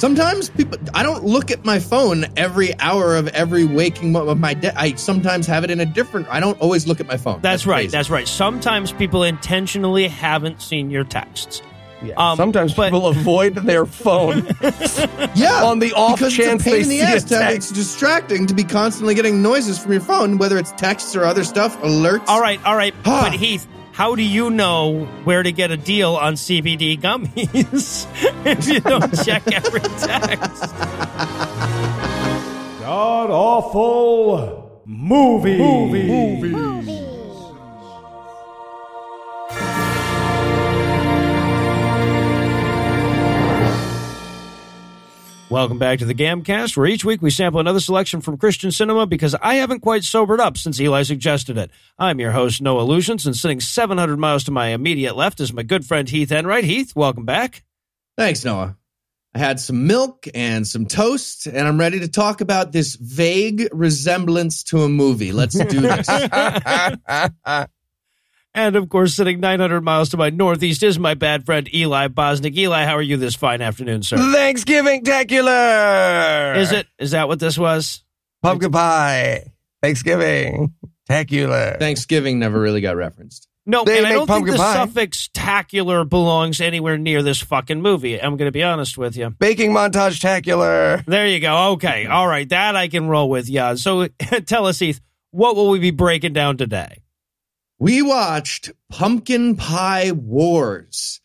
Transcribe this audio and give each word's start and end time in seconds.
Sometimes 0.00 0.48
people, 0.48 0.78
I 0.94 1.02
don't 1.02 1.24
look 1.24 1.50
at 1.50 1.62
my 1.66 1.78
phone 1.78 2.24
every 2.38 2.72
hour 2.80 3.16
of 3.16 3.28
every 3.28 3.66
waking 3.66 4.12
mo- 4.12 4.26
of 4.28 4.40
my 4.40 4.54
day. 4.54 4.72
I 4.74 4.94
sometimes 4.94 5.46
have 5.46 5.62
it 5.62 5.70
in 5.70 5.78
a 5.80 5.84
different. 5.84 6.26
I 6.28 6.40
don't 6.40 6.58
always 6.58 6.86
look 6.86 7.00
at 7.00 7.06
my 7.06 7.18
phone. 7.18 7.42
That's, 7.42 7.66
right. 7.66 7.82
crazy. 7.82 7.88
That's 7.88 8.08
right. 8.08 8.26
Sometimes 8.26 8.92
people 8.92 9.24
intentionally 9.24 10.08
haven't 10.08 10.62
seen 10.62 10.90
your 10.90 11.04
texts. 11.04 11.60
Yeah. 12.02 12.14
Um, 12.16 12.38
Sometimes 12.38 12.72
but- 12.72 12.86
people 12.92 13.08
avoid 13.08 13.56
their 13.56 13.84
phone. 13.84 14.46
yeah. 15.34 15.62
on 15.64 15.80
the 15.80 15.92
off 15.94 16.16
because 16.18 16.34
chance 16.34 16.62
it's 16.66 16.66
a 16.66 16.70
pain 16.70 16.72
they 16.72 16.80
in 16.80 16.88
the 16.88 16.96
see 16.96 17.00
a 17.00 17.04
ass 17.04 17.24
to 17.24 17.36
have- 17.42 17.54
It's 17.54 17.70
distracting 17.70 18.46
to 18.46 18.54
be 18.54 18.64
constantly 18.64 19.14
getting 19.14 19.42
noises 19.42 19.78
from 19.78 19.92
your 19.92 20.00
phone, 20.00 20.38
whether 20.38 20.56
it's 20.56 20.72
texts 20.72 21.14
or 21.14 21.24
other 21.24 21.44
stuff, 21.44 21.78
alerts. 21.82 22.26
All 22.26 22.40
right, 22.40 22.58
all 22.64 22.74
right. 22.74 22.94
Ah. 23.04 23.28
but 23.30 23.38
Heath, 23.38 23.68
how 23.92 24.14
do 24.14 24.22
you 24.22 24.50
know 24.50 25.04
where 25.24 25.42
to 25.42 25.52
get 25.52 25.70
a 25.70 25.76
deal 25.76 26.16
on 26.16 26.34
CBD 26.34 27.00
gummies 27.00 28.06
if 28.46 28.66
you 28.68 28.80
don't 28.80 29.14
check 29.24 29.50
every 29.52 29.80
text? 29.80 30.74
God 32.80 33.30
awful 33.30 34.82
movie. 34.86 35.58
Welcome 45.50 45.78
back 45.78 45.98
to 45.98 46.04
the 46.04 46.14
Gamcast, 46.14 46.76
where 46.76 46.86
each 46.86 47.04
week 47.04 47.20
we 47.20 47.30
sample 47.30 47.58
another 47.58 47.80
selection 47.80 48.20
from 48.20 48.38
Christian 48.38 48.70
cinema 48.70 49.04
because 49.04 49.34
I 49.34 49.56
haven't 49.56 49.80
quite 49.80 50.04
sobered 50.04 50.38
up 50.38 50.56
since 50.56 50.80
Eli 50.80 51.02
suggested 51.02 51.58
it. 51.58 51.72
I'm 51.98 52.20
your 52.20 52.30
host, 52.30 52.62
Noah 52.62 52.82
Lugeons, 52.82 53.26
and 53.26 53.36
sitting 53.36 53.58
700 53.58 54.16
miles 54.16 54.44
to 54.44 54.52
my 54.52 54.68
immediate 54.68 55.16
left 55.16 55.40
is 55.40 55.52
my 55.52 55.64
good 55.64 55.84
friend 55.84 56.08
Heath 56.08 56.30
Enright. 56.30 56.62
Heath, 56.62 56.94
welcome 56.94 57.24
back. 57.24 57.64
Thanks, 58.16 58.44
Noah. 58.44 58.76
I 59.34 59.38
had 59.40 59.58
some 59.58 59.88
milk 59.88 60.28
and 60.36 60.64
some 60.64 60.86
toast, 60.86 61.48
and 61.48 61.66
I'm 61.66 61.80
ready 61.80 61.98
to 61.98 62.08
talk 62.08 62.40
about 62.40 62.70
this 62.70 62.94
vague 62.94 63.68
resemblance 63.72 64.62
to 64.64 64.84
a 64.84 64.88
movie. 64.88 65.32
Let's 65.32 65.58
do 65.58 65.80
this. 65.80 66.08
And 68.54 68.74
of 68.74 68.88
course, 68.88 69.14
sitting 69.14 69.38
900 69.40 69.80
miles 69.82 70.08
to 70.10 70.16
my 70.16 70.30
northeast 70.30 70.82
is 70.82 70.98
my 70.98 71.14
bad 71.14 71.46
friend 71.46 71.72
Eli 71.72 72.08
Bosnick. 72.08 72.56
Eli, 72.56 72.84
how 72.84 72.96
are 72.96 73.02
you 73.02 73.16
this 73.16 73.36
fine 73.36 73.62
afternoon, 73.62 74.02
sir? 74.02 74.16
Thanksgiving 74.16 75.04
tacular. 75.04 76.56
Is 76.56 76.72
it? 76.72 76.86
Is 76.98 77.12
that 77.12 77.28
what 77.28 77.38
this 77.38 77.56
was? 77.56 78.02
pumpkin 78.42 78.72
pie? 78.72 79.52
Thanksgiving 79.82 80.74
tacular. 81.08 81.78
Thanksgiving 81.78 82.38
never 82.38 82.60
really 82.60 82.80
got 82.80 82.96
referenced. 82.96 83.46
No, 83.66 83.84
They 83.84 83.98
and 83.98 84.06
I 84.06 84.10
make 84.10 84.18
don't 84.18 84.26
think 84.26 84.50
the 84.50 84.56
pie. 84.56 84.74
suffix 84.74 85.28
tacular 85.28 86.08
belongs 86.08 86.60
anywhere 86.60 86.98
near 86.98 87.22
this 87.22 87.40
fucking 87.40 87.80
movie. 87.82 88.20
I'm 88.20 88.36
going 88.36 88.48
to 88.48 88.52
be 88.52 88.62
honest 88.62 88.98
with 88.98 89.16
you. 89.16 89.30
Baking 89.30 89.70
montage 89.72 90.18
tacular. 90.20 91.04
There 91.04 91.26
you 91.28 91.38
go. 91.38 91.72
Okay. 91.72 92.06
All 92.06 92.26
right. 92.26 92.48
That 92.48 92.74
I 92.74 92.88
can 92.88 93.06
roll 93.06 93.28
with. 93.28 93.48
Yeah. 93.48 93.74
So 93.74 94.08
tell 94.46 94.66
us, 94.66 94.78
Heath, 94.78 95.00
what 95.30 95.54
will 95.54 95.68
we 95.70 95.78
be 95.78 95.90
breaking 95.92 96.32
down 96.32 96.56
today? 96.56 97.02
We 97.80 98.02
watched 98.02 98.70
Pumpkin 98.90 99.56
Pie 99.56 100.12
Wars. 100.12 101.20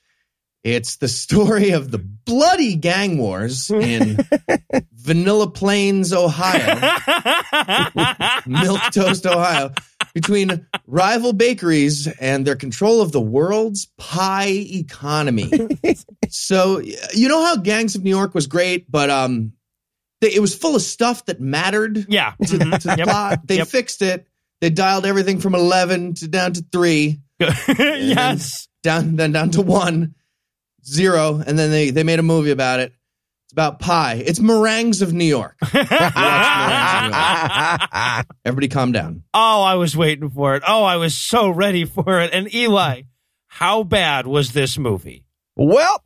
It's 0.64 0.96
the 0.96 1.08
story 1.10 1.72
of 1.72 1.92
the 1.92 1.98
bloody 2.00 2.76
gang 2.76 3.18
wars 3.20 3.70
in 3.70 4.18
Vanilla 4.94 5.48
Plains, 5.52 6.12
Ohio, 6.14 6.80
Milk 8.48 8.82
Toast, 8.92 9.26
Ohio, 9.28 9.74
between 10.16 10.66
rival 10.88 11.34
bakeries 11.34 12.08
and 12.08 12.48
their 12.48 12.56
control 12.56 13.02
of 13.02 13.12
the 13.12 13.22
world's 13.22 13.88
pie 13.98 14.48
economy. 14.48 15.52
so, 16.30 16.80
you 16.80 17.28
know 17.28 17.44
how 17.46 17.58
Gangs 17.58 17.96
of 17.96 18.04
New 18.04 18.10
York 18.10 18.34
was 18.34 18.48
great, 18.48 18.90
but 18.90 19.10
um, 19.12 19.54
they, 20.22 20.34
it 20.34 20.40
was 20.40 20.56
full 20.56 20.76
of 20.76 20.82
stuff 20.82 21.26
that 21.26 21.40
mattered 21.40 22.06
yeah. 22.10 22.34
to, 22.44 22.58
to 22.58 22.58
the 22.58 22.96
Yep. 22.98 23.08
plot. 23.08 23.40
They 23.46 23.58
Yep. 23.58 23.68
fixed 23.68 24.02
it. 24.02 24.26
They 24.66 24.72
dialed 24.72 25.06
everything 25.06 25.40
from 25.40 25.54
eleven 25.54 26.16
to 26.16 26.28
down 26.28 26.54
to 26.54 26.66
three, 26.72 27.20
yes. 27.40 28.68
down 28.82 29.16
then 29.16 29.32
down 29.32 29.52
to 29.52 29.62
one, 29.62 30.16
zero, 30.84 31.36
and 31.46 31.60
then 31.60 31.70
they 31.70 31.92
they 31.92 32.02
made 32.02 32.18
a 32.18 32.24
movie 32.24 32.50
about 32.50 32.80
it. 32.80 32.92
It's 33.44 33.54
about 33.54 33.80
pie. 33.80 34.24
It's 34.26 34.40
meringues 34.40 35.04
of 35.04 35.14
New 35.14 35.24
York. 35.24 35.56
Meringues 35.72 35.92
of 35.94 36.16
New 37.04 37.16
York. 37.16 38.26
Everybody, 38.44 38.68
calm 38.70 38.92
down. 38.92 39.22
Oh, 39.36 39.62
I 39.62 39.76
was 39.76 39.96
waiting 39.96 40.32
for 40.32 40.56
it. 40.56 40.64
Oh, 40.68 40.84
I 40.84 40.96
was 40.96 41.16
so 41.16 41.48
ready 41.48 41.86
for 41.86 42.20
it. 42.22 42.32
And 42.34 42.52
Eli, 42.52 43.04
how 43.46 43.84
bad 43.84 44.26
was 44.26 44.54
this 44.54 44.80
movie? 44.80 45.26
well, 45.56 46.04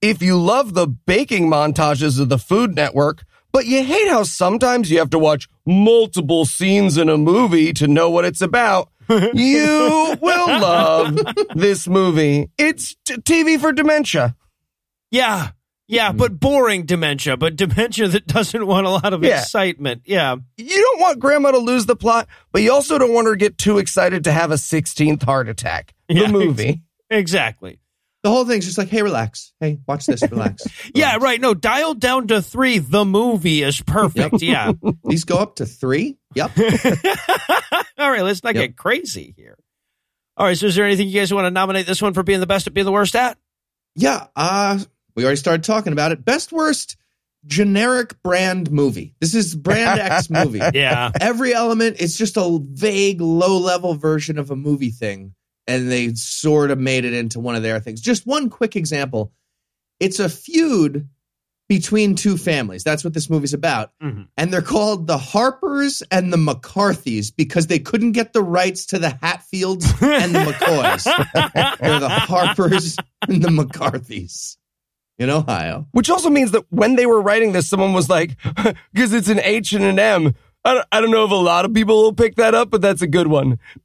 if 0.00 0.22
you 0.22 0.40
love 0.40 0.72
the 0.72 0.86
baking 0.86 1.50
montages 1.50 2.18
of 2.18 2.30
the 2.30 2.38
Food 2.38 2.74
Network, 2.74 3.26
but 3.52 3.66
you 3.66 3.82
hate 3.84 4.08
how 4.08 4.22
sometimes 4.22 4.90
you 4.90 4.98
have 4.98 5.10
to 5.10 5.18
watch 5.18 5.48
multiple 5.66 6.44
scenes 6.44 6.96
in 6.96 7.08
a 7.08 7.16
movie 7.18 7.72
to 7.74 7.86
know 7.88 8.10
what 8.10 8.24
it's 8.24 8.40
about, 8.40 8.90
you 9.08 10.16
will 10.20 10.46
love 10.60 11.18
this 11.54 11.88
movie. 11.88 12.50
It's 12.58 12.94
t- 13.04 13.14
TV 13.16 13.58
for 13.60 13.72
dementia. 13.72 14.36
Yeah. 15.10 15.50
Yeah, 15.90 16.12
mm. 16.12 16.18
but 16.18 16.38
boring 16.38 16.84
dementia, 16.84 17.38
but 17.38 17.56
dementia 17.56 18.08
that 18.08 18.26
doesn't 18.26 18.66
want 18.66 18.86
a 18.86 18.90
lot 18.90 19.14
of 19.14 19.24
Yeah. 19.24 19.40
excitement. 19.40 20.02
Yeah. 20.04 20.36
You 20.58 20.82
don't 20.82 21.00
want 21.00 21.18
grandma 21.18 21.52
to 21.52 21.58
lose 21.58 21.86
the 21.86 21.96
plot, 21.96 22.28
but 22.52 22.60
you 22.62 22.72
also 22.72 22.98
don't 22.98 23.14
want 23.14 23.26
her 23.26 23.32
to 23.32 23.38
get 23.38 23.56
too 23.56 23.78
excited 23.78 24.24
to 24.24 24.32
have 24.32 24.50
a 24.50 24.56
16th 24.56 25.22
heart 25.22 25.48
attack. 25.48 25.94
The 26.08 26.14
Yeah. 26.20 26.28
movie. 26.30 26.82
Exactly. 27.08 27.78
The 28.24 28.30
whole 28.30 28.44
thing's 28.44 28.64
just 28.66 28.78
like, 28.78 28.88
hey, 28.88 29.02
relax. 29.02 29.52
Hey, 29.60 29.78
watch 29.86 30.06
this. 30.06 30.22
Relax. 30.30 30.66
Yeah, 30.92 31.18
right. 31.20 31.40
No, 31.40 31.54
dial 31.54 31.94
down 31.94 32.26
to 32.28 32.42
three. 32.42 32.78
The 32.78 33.04
movie 33.04 33.62
is 33.62 33.80
perfect. 33.80 34.42
Yeah. 34.42 34.72
These 35.04 35.22
go 35.24 35.36
up 35.38 35.56
to 35.56 35.66
three. 35.66 36.18
Yep. 36.34 36.50
All 37.98 38.10
right, 38.10 38.22
let's 38.22 38.42
not 38.42 38.54
Yep. 38.54 38.62
get 38.62 38.76
crazy 38.76 39.34
here. 39.36 39.56
All 40.36 40.46
right, 40.46 40.56
so 40.58 40.66
is 40.66 40.74
there 40.74 40.84
anything 40.84 41.08
you 41.08 41.20
guys 41.20 41.32
want 41.32 41.46
to 41.46 41.50
nominate 41.50 41.86
this 41.86 42.02
one 42.02 42.12
for 42.14 42.22
being 42.22 42.40
the 42.40 42.46
best 42.46 42.66
at 42.66 42.74
being 42.74 42.84
the 42.84 42.92
worst 42.92 43.14
at? 43.16 43.38
Yeah. 43.94 44.26
Uh, 44.36 44.78
we 45.16 45.24
already 45.24 45.36
started 45.36 45.64
talking 45.64 45.92
about 45.92 46.12
it. 46.12 46.24
Best 46.24 46.52
worst 46.52 46.96
generic 47.46 48.20
brand 48.22 48.70
movie. 48.70 49.14
This 49.20 49.34
is 49.34 49.54
brand 49.54 50.00
X 50.00 50.28
movie. 50.28 50.60
Yeah. 50.74 51.10
every 51.20 51.54
element 51.54 51.96
it's 52.00 52.16
just 52.18 52.36
a 52.36 52.58
vague 52.62 53.20
low 53.20 53.58
level 53.58 53.94
version 53.94 54.38
of 54.38 54.50
a 54.50 54.56
movie 54.56 54.90
thing 54.90 55.34
and 55.68 55.88
they 55.90 56.12
sort 56.14 56.72
of 56.72 56.78
made 56.78 57.04
it 57.04 57.12
into 57.12 57.38
one 57.38 57.54
of 57.54 57.62
their 57.62 57.78
things. 57.78 58.00
Just 58.00 58.26
one 58.26 58.50
quick 58.50 58.74
example. 58.74 59.32
It's 60.00 60.18
a 60.18 60.28
feud 60.28 61.08
between 61.68 62.14
two 62.14 62.38
families. 62.38 62.82
That's 62.82 63.04
what 63.04 63.12
this 63.12 63.28
movie's 63.28 63.52
about. 63.52 63.90
Mhm. 64.02 64.28
and 64.38 64.50
they're 64.52 64.62
called 64.62 65.06
the 65.06 65.18
harpers 65.18 66.02
and 66.10 66.32
the 66.32 66.36
mccarthys 66.38 67.30
because 67.36 67.66
they 67.66 67.78
couldn't 67.78 68.12
get 68.12 68.32
the 68.32 68.42
rights 68.42 68.86
to 68.86 68.98
the 68.98 69.10
hatfields 69.20 69.84
and 70.00 70.34
the 70.34 70.38
mccoys. 70.38 71.04
They're 71.80 72.00
the 72.00 72.08
harpers 72.08 72.96
and 73.28 73.42
the 73.42 73.48
mccarthys. 73.50 74.56
In 75.18 75.28
ohio. 75.30 75.86
Which 75.90 76.08
also 76.08 76.30
means 76.30 76.52
that 76.52 76.64
when 76.70 76.94
they 76.96 77.04
were 77.04 77.20
writing 77.20 77.52
this, 77.52 77.68
someone 77.68 77.92
was 77.92 78.08
like, 78.08 78.36
because 78.94 79.12
it's 79.12 79.28
an 79.28 79.40
H 79.40 79.72
and 79.72 79.84
an 79.84 79.98
M. 79.98 80.34
I 80.64 80.74
don't, 80.74 80.86
I 80.92 81.00
don't 81.00 81.10
know 81.10 81.24
if 81.24 81.30
a 81.32 81.34
lot 81.34 81.64
of 81.64 81.74
people 81.74 82.02
will 82.02 82.12
pick 82.14 82.36
that 82.36 82.54
up, 82.54 82.70
but 82.70 82.80
that's 82.80 83.02
a 83.02 83.06
good 83.08 83.26
one. 83.26 83.58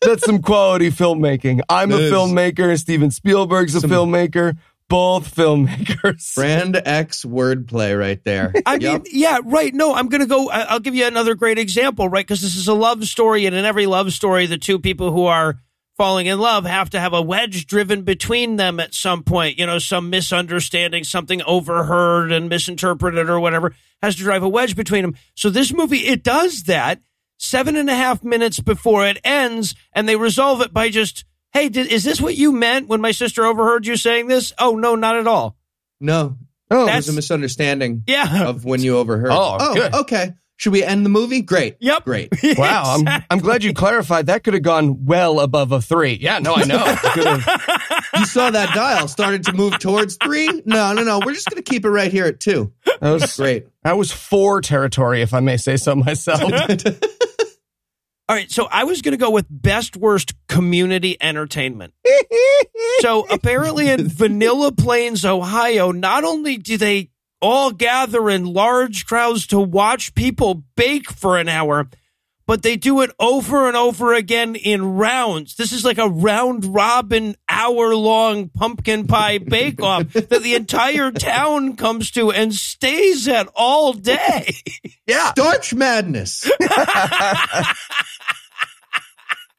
That's, 0.00 0.12
that's 0.12 0.26
some 0.26 0.40
quality 0.42 0.90
filmmaking. 0.90 1.60
I'm 1.68 1.92
a 1.92 1.96
It 1.96 2.00
is. 2.04 2.12
filmmaker. 2.12 2.78
Steven 2.78 3.10
Spielberg's 3.10 3.74
a 3.74 3.80
Some- 3.80 3.90
filmmaker. 3.90 4.56
Both 4.88 5.32
filmmakers. 5.36 6.34
brand 6.36 6.74
x 6.84 7.24
wordplay 7.24 7.96
right 7.96 8.20
there 8.24 8.52
I 8.66 8.74
Yep. 8.74 8.82
mean, 8.82 9.02
yeah, 9.12 9.38
right. 9.44 9.72
No, 9.72 9.94
I'm 9.94 10.08
going 10.08 10.20
to 10.20 10.26
go. 10.26 10.50
I'll 10.50 10.80
give 10.80 10.96
you 10.96 11.06
another 11.06 11.36
great 11.36 11.58
example, 11.60 12.08
right? 12.08 12.26
Because 12.26 12.42
this 12.42 12.56
is 12.56 12.66
a 12.66 12.74
love 12.74 13.04
story, 13.04 13.46
and 13.46 13.54
in 13.54 13.64
every 13.64 13.86
love 13.86 14.12
story, 14.12 14.46
the 14.46 14.58
two 14.58 14.80
people 14.80 15.12
who 15.12 15.26
are 15.26 15.60
falling 15.96 16.26
in 16.26 16.40
love 16.40 16.64
have 16.64 16.90
to 16.90 16.98
have 16.98 17.12
a 17.12 17.22
wedge 17.22 17.66
driven 17.68 18.02
between 18.02 18.56
them 18.56 18.80
at 18.80 18.92
some 18.92 19.22
point. 19.22 19.58
You 19.60 19.66
know, 19.66 19.78
some 19.78 20.10
misunderstanding, 20.10 21.04
something 21.04 21.40
overheard 21.42 22.32
and 22.32 22.48
misinterpreted 22.48 23.30
or 23.30 23.38
whatever 23.38 23.72
has 24.02 24.16
to 24.16 24.22
drive 24.24 24.42
a 24.42 24.48
wedge 24.48 24.74
between 24.74 25.02
them. 25.02 25.14
So 25.36 25.50
this 25.50 25.72
movie, 25.72 25.98
it 25.98 26.24
does 26.24 26.64
that 26.64 27.00
seven 27.42 27.74
and 27.74 27.88
a 27.88 27.94
half 27.94 28.22
minutes 28.22 28.60
before 28.60 29.06
it 29.06 29.18
ends, 29.24 29.74
and 29.94 30.06
they 30.08 30.14
resolve 30.16 30.60
it 30.60 30.72
by 30.74 30.90
just, 30.90 31.24
hey, 31.52 31.68
did, 31.70 31.86
is 31.90 32.04
this 32.04 32.20
what 32.20 32.36
you 32.36 32.52
meant 32.52 32.86
when 32.88 33.00
my 33.00 33.10
sister 33.12 33.44
overheard 33.46 33.86
you 33.86 33.96
saying 33.96 34.28
this? 34.28 34.52
Oh, 34.58 34.76
no, 34.76 34.94
not 34.94 35.16
at 35.16 35.26
all. 35.26 35.56
no 36.00 36.36
Oh, 36.70 36.86
It 36.86 36.94
was 36.94 37.08
a 37.08 37.12
misunderstanding 37.14 38.04
Yeah. 38.06 38.44
of 38.46 38.64
when 38.64 38.80
you 38.82 38.96
overheard. 38.98 39.30
Oh, 39.32 39.56
oh, 39.58 39.74
good. 39.74 39.94
okay. 39.94 40.34
Should 40.56 40.72
we 40.74 40.84
end 40.84 41.06
the 41.06 41.10
movie? 41.10 41.40
Great. 41.40 41.76
Yep. 41.80 42.04
Great. 42.04 42.28
wow. 42.58 42.82
I'm, 42.98 43.24
I'm 43.30 43.38
glad 43.38 43.64
you 43.64 43.72
clarified. 43.72 44.26
That 44.26 44.44
could 44.44 44.52
have 44.52 44.62
gone 44.62 45.06
well 45.06 45.40
above 45.40 45.72
a 45.72 45.80
three. 45.80 46.18
Yeah, 46.20 46.38
no, 46.38 46.54
I 46.54 46.64
know. 46.64 46.84
You 48.20 48.26
saw 48.26 48.50
that 48.50 48.74
dial 48.74 49.08
started 49.08 49.44
to 49.44 49.52
move 49.52 49.78
towards 49.78 50.16
three? 50.16 50.46
No, 50.66 50.92
no, 50.92 51.02
no. 51.04 51.20
We're 51.24 51.32
just 51.32 51.48
going 51.48 51.62
to 51.62 51.68
keep 51.68 51.84
it 51.86 51.90
right 51.90 52.12
here 52.12 52.26
at 52.26 52.38
two. 52.40 52.72
That 53.00 53.10
was 53.12 53.34
Great. 53.36 53.66
That 53.82 53.96
was 53.96 54.12
four 54.12 54.60
territory, 54.60 55.22
if 55.22 55.32
I 55.32 55.40
may 55.40 55.56
say 55.56 55.76
so 55.78 55.94
myself. 55.96 56.40
All 58.30 58.36
right, 58.36 58.48
so 58.48 58.68
I 58.70 58.84
was 58.84 59.02
going 59.02 59.10
to 59.10 59.18
go 59.18 59.32
with 59.32 59.46
best 59.50 59.96
worst 59.96 60.34
community 60.46 61.16
entertainment. 61.20 61.94
so 63.00 63.26
apparently 63.28 63.88
in 63.88 64.06
Vanilla 64.06 64.70
Plains, 64.70 65.24
Ohio, 65.24 65.90
not 65.90 66.22
only 66.22 66.56
do 66.56 66.76
they 66.76 67.10
all 67.42 67.72
gather 67.72 68.30
in 68.30 68.44
large 68.44 69.04
crowds 69.04 69.48
to 69.48 69.58
watch 69.58 70.14
people 70.14 70.62
bake 70.76 71.10
for 71.10 71.38
an 71.38 71.48
hour, 71.48 71.88
but 72.50 72.62
they 72.62 72.76
do 72.76 73.00
it 73.00 73.10
over 73.18 73.66
and 73.66 73.76
over 73.76 74.12
again 74.12 74.54
in 74.54 74.96
rounds. 74.96 75.56
This 75.56 75.72
is 75.72 75.84
like 75.84 75.98
a 75.98 76.08
round 76.08 76.64
robin 76.64 77.36
hour 77.48 77.96
long 77.96 78.48
pumpkin 78.48 79.08
pie 79.08 79.38
bake 79.44 79.82
off 79.82 80.12
that 80.12 80.30
the 80.30 80.54
entire 80.54 81.10
town 81.10 81.74
comes 81.74 82.12
to 82.12 82.30
and 82.30 82.54
stays 82.54 83.26
at 83.26 83.48
all 83.56 83.92
day. 83.92 84.54
Yeah. 85.06 85.30
Starch 85.30 85.74
madness. 85.74 86.48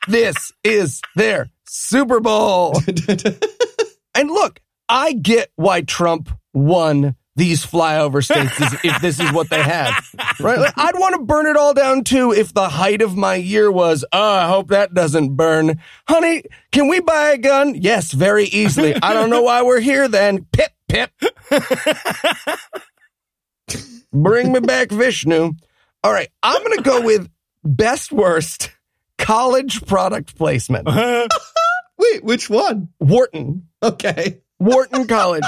This 0.08 0.52
is 0.64 1.02
their 1.16 1.50
Super 1.66 2.20
Bowl. 2.20 2.74
and 4.16 4.30
look, 4.30 4.60
I 4.90 5.14
get 5.14 5.52
why 5.56 5.82
Trump 5.82 6.30
won 6.54 7.16
these 7.36 7.66
flyover 7.66 8.24
states 8.24 8.54
if 8.84 9.02
this 9.02 9.20
is 9.20 9.32
what 9.32 9.50
they 9.50 9.64
had. 9.64 9.94
Right? 10.40 10.60
Like, 10.60 10.74
I'd 10.76 10.96
want 10.96 11.16
to 11.16 11.22
burn 11.22 11.48
it 11.48 11.56
all 11.56 11.74
down 11.74 12.04
too 12.04 12.34
if 12.34 12.54
the 12.54 12.68
height 12.68 13.02
of 13.02 13.16
my 13.16 13.36
year 13.36 13.72
was, 13.72 14.04
oh, 14.12 14.34
I 14.34 14.48
hope 14.48 14.70
that 14.70 14.94
doesn't 14.94 15.36
burn. 15.36 15.80
Honey, 16.08 16.44
can 16.72 16.88
we 16.88 17.00
buy 17.00 17.32
a 17.32 17.38
gun? 17.38 17.76
Yes, 17.76 18.12
very 18.12 18.46
easily. 18.46 18.96
I 19.02 19.14
don't 19.14 19.30
know 19.30 19.44
why 19.44 19.62
we're 19.62 19.80
here 19.80 20.08
then. 20.08 20.46
Pip, 20.52 20.72
pip. 20.90 21.12
Bring 24.14 24.52
me 24.52 24.60
back 24.60 24.92
Vishnu. 24.92 25.54
All 26.04 26.12
right, 26.12 26.30
I'm 26.44 26.62
going 26.64 26.78
to 26.78 26.84
go 26.84 27.02
with 27.02 27.30
best 27.64 28.12
worst 28.12 28.72
college 29.22 29.86
product 29.86 30.36
placement. 30.38 30.88
Wait, 31.98 32.24
which 32.24 32.50
one? 32.50 32.90
Wharton. 33.00 33.68
Okay. 33.82 34.42
Wharton 34.60 35.08
College. 35.08 35.44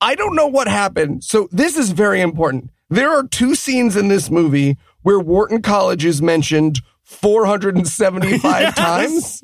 I 0.00 0.14
don't 0.14 0.34
know 0.36 0.46
what 0.46 0.68
happened. 0.68 1.24
So 1.24 1.48
this 1.50 1.76
is 1.76 1.90
very 1.90 2.20
important. 2.20 2.70
There 2.90 3.10
are 3.10 3.26
two 3.26 3.54
scenes 3.54 3.96
in 3.96 4.08
this 4.08 4.30
movie 4.30 4.78
where 5.02 5.18
Wharton 5.18 5.60
College 5.62 6.04
is 6.04 6.22
mentioned 6.22 6.80
475 7.02 8.42
Yes. 8.42 8.74
times 8.74 9.42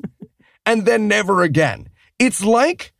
and 0.65 0.85
then 0.85 1.07
never 1.07 1.41
again. 1.43 1.89
It's 2.19 2.43
like 2.43 2.93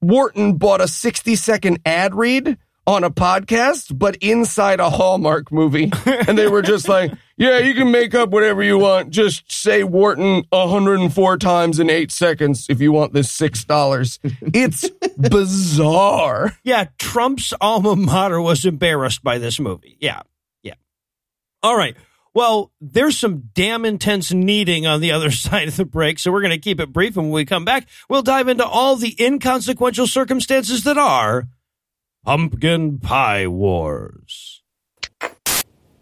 Wharton 0.00 0.54
bought 0.56 0.80
a 0.80 0.88
60 0.88 1.34
second 1.36 1.78
ad 1.84 2.14
read 2.14 2.56
on 2.86 3.04
a 3.04 3.10
podcast, 3.10 3.96
but 3.98 4.16
inside 4.16 4.80
a 4.80 4.90
Hallmark 4.90 5.50
movie. 5.52 5.90
And 6.06 6.36
they 6.38 6.48
were 6.48 6.62
just 6.62 6.88
like, 6.88 7.12
yeah, 7.36 7.58
you 7.58 7.74
can 7.74 7.90
make 7.90 8.14
up 8.14 8.30
whatever 8.30 8.62
you 8.62 8.78
want. 8.78 9.10
Just 9.10 9.50
say 9.50 9.82
Wharton 9.82 10.44
104 10.50 11.36
times 11.38 11.80
in 11.80 11.90
eight 11.90 12.12
seconds 12.12 12.66
if 12.68 12.80
you 12.80 12.92
want 12.92 13.12
this 13.12 13.36
$6. 13.36 14.18
It's 14.54 14.88
bizarre. 15.18 16.56
Yeah, 16.62 16.86
Trump's 16.98 17.52
alma 17.60 17.96
mater 17.96 18.40
was 18.40 18.64
embarrassed 18.64 19.24
by 19.24 19.38
this 19.38 19.58
movie. 19.58 19.96
Yeah, 20.00 20.20
yeah. 20.62 20.74
All 21.62 21.76
right. 21.76 21.96
Well, 22.34 22.72
there's 22.80 23.16
some 23.16 23.50
damn 23.54 23.84
intense 23.84 24.32
kneading 24.32 24.86
on 24.86 25.00
the 25.00 25.12
other 25.12 25.30
side 25.32 25.68
of 25.68 25.76
the 25.76 25.84
break, 25.84 26.18
so 26.18 26.30
we're 26.32 26.40
going 26.40 26.50
to 26.50 26.58
keep 26.58 26.80
it 26.80 26.92
brief. 26.92 27.16
And 27.16 27.26
when 27.26 27.32
we 27.32 27.44
come 27.44 27.64
back, 27.64 27.88
we'll 28.08 28.22
dive 28.22 28.48
into 28.48 28.66
all 28.66 28.96
the 28.96 29.16
inconsequential 29.18 30.06
circumstances 30.06 30.84
that 30.84 30.98
are 30.98 31.48
Pumpkin 32.24 32.98
Pie 32.98 33.46
Wars. 33.46 34.53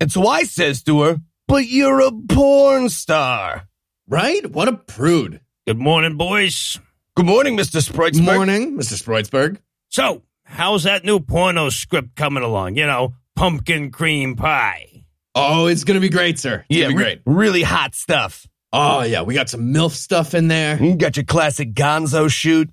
And 0.02 0.10
so 0.10 0.26
I 0.26 0.42
says 0.42 0.82
to 0.82 1.02
her, 1.02 1.20
but 1.46 1.66
you're 1.68 2.00
a 2.00 2.10
porn 2.10 2.88
star. 2.88 3.68
Right? 4.08 4.44
What 4.50 4.66
a 4.66 4.72
prude. 4.72 5.40
Good 5.64 5.78
morning, 5.78 6.16
boys. 6.16 6.80
Good 7.14 7.24
morning, 7.26 7.56
Mr. 7.56 7.80
Spreitsberg. 7.80 8.24
Morning, 8.34 8.76
Mr. 8.76 9.00
Spreitsberg. 9.00 9.58
So, 9.90 10.22
how's 10.42 10.82
that 10.82 11.04
new 11.04 11.20
porno 11.20 11.68
script 11.68 12.16
coming 12.16 12.42
along? 12.42 12.74
You 12.74 12.86
know, 12.86 13.14
pumpkin 13.36 13.92
cream 13.92 14.34
pie. 14.34 15.04
Oh, 15.36 15.66
it's 15.68 15.84
gonna 15.84 16.00
be 16.00 16.08
great, 16.08 16.36
sir. 16.40 16.64
It's 16.68 16.78
Yeah, 16.80 16.86
gonna 16.86 16.96
re- 16.96 17.02
great. 17.04 17.20
really 17.24 17.62
hot 17.62 17.94
stuff. 17.94 18.44
Oh 18.72 19.02
yeah, 19.04 19.22
we 19.22 19.34
got 19.34 19.48
some 19.48 19.72
MILF 19.72 19.92
stuff 19.92 20.34
in 20.34 20.48
there. 20.48 20.82
You 20.82 20.96
got 20.96 21.16
your 21.16 21.24
classic 21.26 21.74
gonzo 21.74 22.28
shoot. 22.28 22.70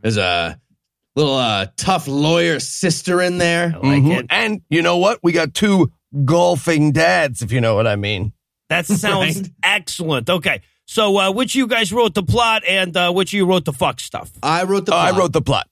There's 0.00 0.16
a 0.16 0.58
little 1.14 1.36
uh, 1.36 1.66
tough 1.76 2.08
lawyer 2.08 2.58
sister 2.58 3.20
in 3.20 3.36
there. 3.36 3.74
I 3.74 3.86
like 3.86 4.02
Mhm. 4.02 4.18
it. 4.20 4.26
And 4.30 4.62
you 4.70 4.80
know 4.80 4.96
what? 4.96 5.18
We 5.22 5.32
got 5.32 5.52
two 5.52 5.92
golfing 6.24 6.92
dads, 6.92 7.42
if 7.42 7.52
you 7.52 7.60
know 7.60 7.74
what 7.74 7.86
I 7.86 7.96
mean. 7.96 8.32
That 8.68 8.86
sounds 8.86 9.36
Right. 9.40 9.50
excellent. 9.62 10.28
Okay. 10.30 10.62
So, 10.86 11.16
uh, 11.18 11.30
which 11.32 11.54
you 11.54 11.66
guys 11.68 11.92
wrote 11.92 12.14
the 12.14 12.22
plot 12.22 12.62
and 12.66 12.96
uh, 12.96 13.12
which 13.12 13.32
you 13.32 13.46
wrote 13.46 13.64
the 13.64 13.72
fuck 13.72 14.00
stuff? 14.00 14.30
I 14.42 14.64
wrote 14.64 14.86
the. 14.86 14.92
Oh, 14.94 14.96
I 14.96 15.16
wrote 15.16 15.32
the 15.32 15.42
plot. 15.42 15.68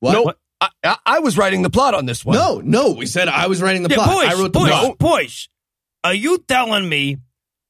What? 0.00 0.12
Nope. 0.12 0.24
What? 0.26 0.38
I, 0.60 0.68
I, 0.84 0.96
I 1.06 1.18
was 1.20 1.36
writing 1.36 1.62
the 1.62 1.70
plot 1.70 1.94
on 1.94 2.06
this 2.06 2.24
one. 2.24 2.36
No, 2.36 2.60
no. 2.64 2.92
We 2.92 3.06
said 3.06 3.28
I 3.28 3.46
was 3.48 3.60
writing 3.62 3.82
the 3.82 3.88
Yeah, 3.90 3.96
plot. 3.96 4.08
boys, 4.08 4.26
I 4.28 4.32
wrote 4.34 4.52
the 4.52 4.58
boys, 4.58 4.70
plot. 4.70 4.98
boys. 4.98 5.48
Are 6.04 6.14
you 6.14 6.38
telling 6.46 6.88
me 6.88 7.18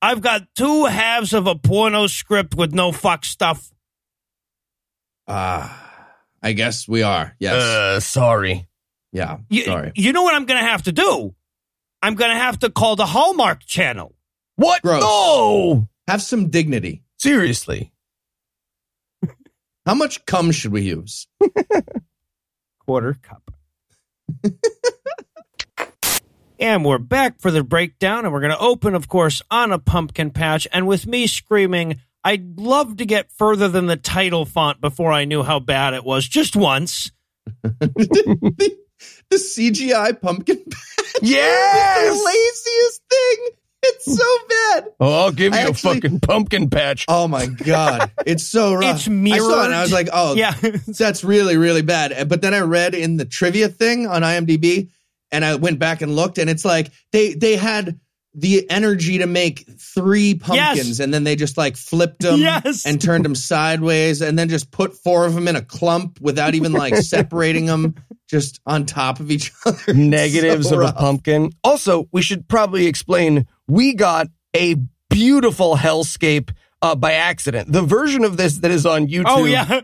I've 0.03 0.21
got 0.21 0.43
two 0.55 0.85
halves 0.87 1.33
of 1.33 1.47
a 1.47 1.55
porno 1.55 2.07
script 2.07 2.55
with 2.55 2.73
no 2.75 2.93
fuck 2.93 3.25
stuff? 3.25 3.71
Ah, 5.27 6.07
I 6.43 6.53
guess 6.53 6.89
we 6.89 7.03
are. 7.03 7.35
Yes. 7.39 7.63
Uh, 7.63 8.01
sorry. 8.01 8.69
yeah. 9.13 9.39
You, 9.51 9.65
Sorry. 9.65 9.93
you 9.95 10.13
know 10.13 10.23
what 10.23 10.35
I'm 10.35 10.47
going 10.47 10.61
to 10.61 10.67
have 10.67 10.83
to 10.85 10.93
do? 10.93 11.35
I'm 12.03 12.15
going 12.15 12.31
to 12.31 12.37
have 12.37 12.61
to 12.61 12.71
call 12.71 12.97
the 12.97 13.07
Hallmark 13.07 13.65
Channel. 13.65 14.15
What? 14.57 14.83
Gross. 14.83 15.03
No. 15.03 15.89
Have 16.07 16.23
some 16.23 16.51
dignity. 16.51 17.03
Seriously. 17.19 17.93
How 19.85 19.95
much 19.95 20.25
cum 20.27 20.53
should 20.53 20.73
we 20.73 20.83
use? 20.83 21.27
quarter 22.79 23.17
cup. 23.23 23.51
and 26.61 26.85
we're 26.85 26.99
back 26.99 27.41
for 27.41 27.51
the 27.51 27.65
breakdown, 27.65 28.25
and 28.25 28.33
we're 28.33 28.41
going 28.41 28.53
to 28.53 28.59
open, 28.59 28.95
of 28.95 29.09
course, 29.09 29.43
on 29.51 29.73
a 29.73 29.79
pumpkin 29.79 30.31
patch. 30.31 30.67
And 30.73 30.87
with 30.87 31.07
me 31.07 31.27
screaming, 31.27 32.01
I'd 32.23 32.59
love 32.59 32.99
to 32.99 33.07
get 33.07 33.33
further 33.33 33.69
than 33.69 33.87
the 33.87 33.97
title 33.97 34.45
font 34.45 34.81
before 34.81 35.13
I 35.13 35.25
knew 35.25 35.43
how 35.43 35.61
bad 35.61 35.95
it 35.95 36.05
was, 36.05 36.29
just 36.29 36.55
once. 36.55 37.11
the, 39.31 39.37
CGI 39.37 40.21
pumpkin 40.21 40.57
patch. 40.57 41.05
Yes. 41.23 42.17
the 42.17 42.25
laziest 42.25 43.03
thing. 43.11 43.49
It's 43.83 44.17
so 44.17 44.39
bad. 44.49 44.85
Oh, 45.01 45.25
I'll 45.25 45.31
give 45.33 45.53
you 45.53 45.59
I 45.59 45.63
a 45.63 45.69
actually- 45.69 46.01
fucking 46.01 46.21
pumpkin 46.21 46.69
patch. 46.71 47.05
Oh 47.09 47.29
my 47.29 47.47
god, 47.47 48.11
it's 48.27 48.45
so 48.47 48.75
rough. 48.75 48.97
It's 48.97 49.09
I 49.09 49.39
saw 49.39 49.63
it 49.63 49.65
and. 49.67 49.75
I 49.75 49.83
was 49.83 49.93
like, 49.93 50.09
oh, 50.13 50.35
Yeah. 50.35 50.55
that's 50.99 51.23
really 51.25 51.57
really 51.57 51.83
bad. 51.83 52.29
But 52.29 52.43
then 52.43 52.55
I 52.55 52.61
read 52.61 52.95
in 52.95 53.17
the 53.17 53.25
trivia 53.25 53.69
thing 53.69 54.07
on 54.07 54.23
IMDb, 54.23 54.91
and 55.33 55.45
I 55.45 55.55
went 55.57 55.79
back 55.79 56.03
and 56.03 56.15
looked, 56.15 56.39
and 56.39 56.51
it's 56.51 56.65
like 56.65 56.91
they 57.13 57.35
they 57.35 57.57
had 57.57 57.99
the 58.35 58.69
energy 58.71 59.19
to 59.19 59.27
make 59.27 59.65
three 59.95 60.35
pumpkins, 60.35 60.87
Yes. 60.89 61.01
and 61.01 61.13
then 61.15 61.25
they 61.25 61.35
just 61.35 61.57
like 61.57 61.77
flipped 61.77 62.21
them 62.21 62.39
Yes. 62.41 62.85
and 62.87 63.01
turned 63.01 63.25
them 63.25 63.35
sideways, 63.35 64.21
and 64.23 64.39
then 64.39 64.49
just 64.49 64.71
put 64.71 64.95
four 64.95 65.25
of 65.25 65.35
them 65.35 65.49
in 65.49 65.57
a 65.57 65.63
clump 65.63 66.21
without 66.21 66.55
even 66.55 66.73
like 66.73 66.95
separating 66.97 67.67
them, 67.67 67.95
just 68.29 68.61
on 68.67 68.87
top 68.87 69.21
of 69.21 69.31
each 69.31 69.53
other. 69.67 69.95
Negatives 69.95 70.69
so 70.69 70.81
of 70.81 70.91
a 70.91 70.93
pumpkin. 70.93 71.51
Also, 71.65 72.09
we 72.13 72.23
should 72.23 72.47
probably 72.49 72.87
explain 72.87 73.47
we 73.67 73.95
got 73.95 74.29
a 74.55 74.77
beautiful 75.11 75.77
hellscape 75.77 76.51
uh, 76.81 76.95
by 76.95 77.13
accident. 77.15 77.73
The 77.73 77.83
version 77.83 78.23
of 78.25 78.37
this 78.37 78.59
that 78.59 78.71
is 78.71 78.87
on 78.87 79.09
YouTube 79.09 79.25
Oh, 79.27 79.45
yeah. 79.45 79.81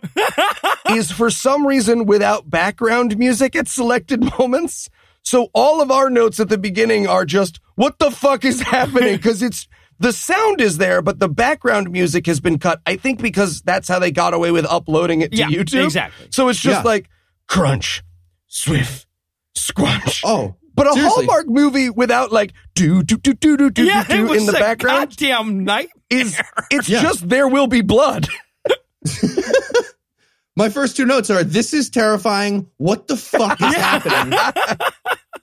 is 0.96 1.10
for 1.10 1.30
some 1.30 1.66
reason 1.66 2.04
without 2.06 2.48
background 2.48 3.18
music 3.18 3.56
at 3.56 3.66
selected 3.66 4.22
moments. 4.38 4.88
So 5.22 5.48
all 5.54 5.80
of 5.80 5.90
our 5.90 6.10
notes 6.10 6.38
at 6.38 6.50
the 6.50 6.58
beginning 6.58 7.06
are 7.08 7.24
just, 7.24 7.58
what 7.76 7.98
the 7.98 8.10
fuck 8.10 8.44
is 8.44 8.60
happening? 8.60 9.16
Because 9.16 9.42
it's, 9.42 9.66
the 9.98 10.12
sound 10.12 10.60
is 10.60 10.76
there, 10.78 11.00
but 11.02 11.18
the 11.18 11.28
background 11.28 11.90
music 11.90 12.26
has 12.26 12.38
been 12.40 12.58
cut. 12.58 12.80
I 12.86 12.96
think 12.96 13.22
because 13.22 13.62
that's 13.62 13.88
how 13.88 13.98
they 13.98 14.10
got 14.10 14.34
away 14.34 14.50
with 14.50 14.66
uploading 14.66 15.22
it 15.22 15.30
to 15.32 15.38
Yeah, 15.38 15.48
YouTube. 15.48 15.84
exactly. 15.84 16.28
So 16.30 16.48
it's 16.48 16.60
just 16.60 16.80
Yeah. 16.80 16.82
like 16.82 17.08
crunch, 17.48 18.02
swift, 18.54 19.06
squanch. 19.58 20.20
Oh, 20.24 20.54
But 20.74 20.86
a 20.88 20.92
seriously. 20.94 21.26
Hallmark 21.26 21.48
movie 21.48 21.90
without 21.90 22.30
like 22.32 22.52
do 22.74 23.02
do 23.02 23.16
do 23.16 23.34
do 23.34 23.56
do 23.56 23.70
do 23.70 23.84
yeah, 23.84 24.04
do 24.04 24.12
it 24.12 24.16
do 24.16 24.26
was 24.28 24.40
in 24.40 24.46
the 24.46 24.56
a 24.56 24.60
background 24.60 25.10
goddamn 25.10 25.64
night. 25.64 25.90
is 26.10 26.38
it's 26.70 26.88
Yeah. 26.88 27.02
just 27.02 27.28
there 27.28 27.48
will 27.48 27.66
be 27.66 27.80
blood. 27.82 28.28
My 30.56 30.68
first 30.68 30.96
two 30.96 31.04
notes 31.04 31.30
are 31.30 31.42
this 31.42 31.74
is 31.74 31.90
terrifying. 31.90 32.70
What 32.76 33.08
the 33.08 33.16
fuck 33.16 33.60
is 33.60 33.74
happening? 33.74 34.38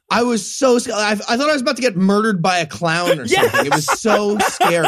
I 0.09 0.23
was 0.23 0.49
so 0.49 0.77
sc- 0.79 0.89
I, 0.91 1.11
I 1.11 1.15
thought 1.15 1.49
I 1.49 1.53
was 1.53 1.61
about 1.61 1.75
to 1.75 1.81
get 1.81 1.97
murdered 1.97 2.41
by 2.41 2.59
a 2.59 2.65
clown 2.65 3.19
or 3.19 3.25
Yes. 3.27 3.51
something. 3.51 3.65
It 3.65 3.75
was 3.75 3.85
so 3.99 4.37
scary. 4.39 4.87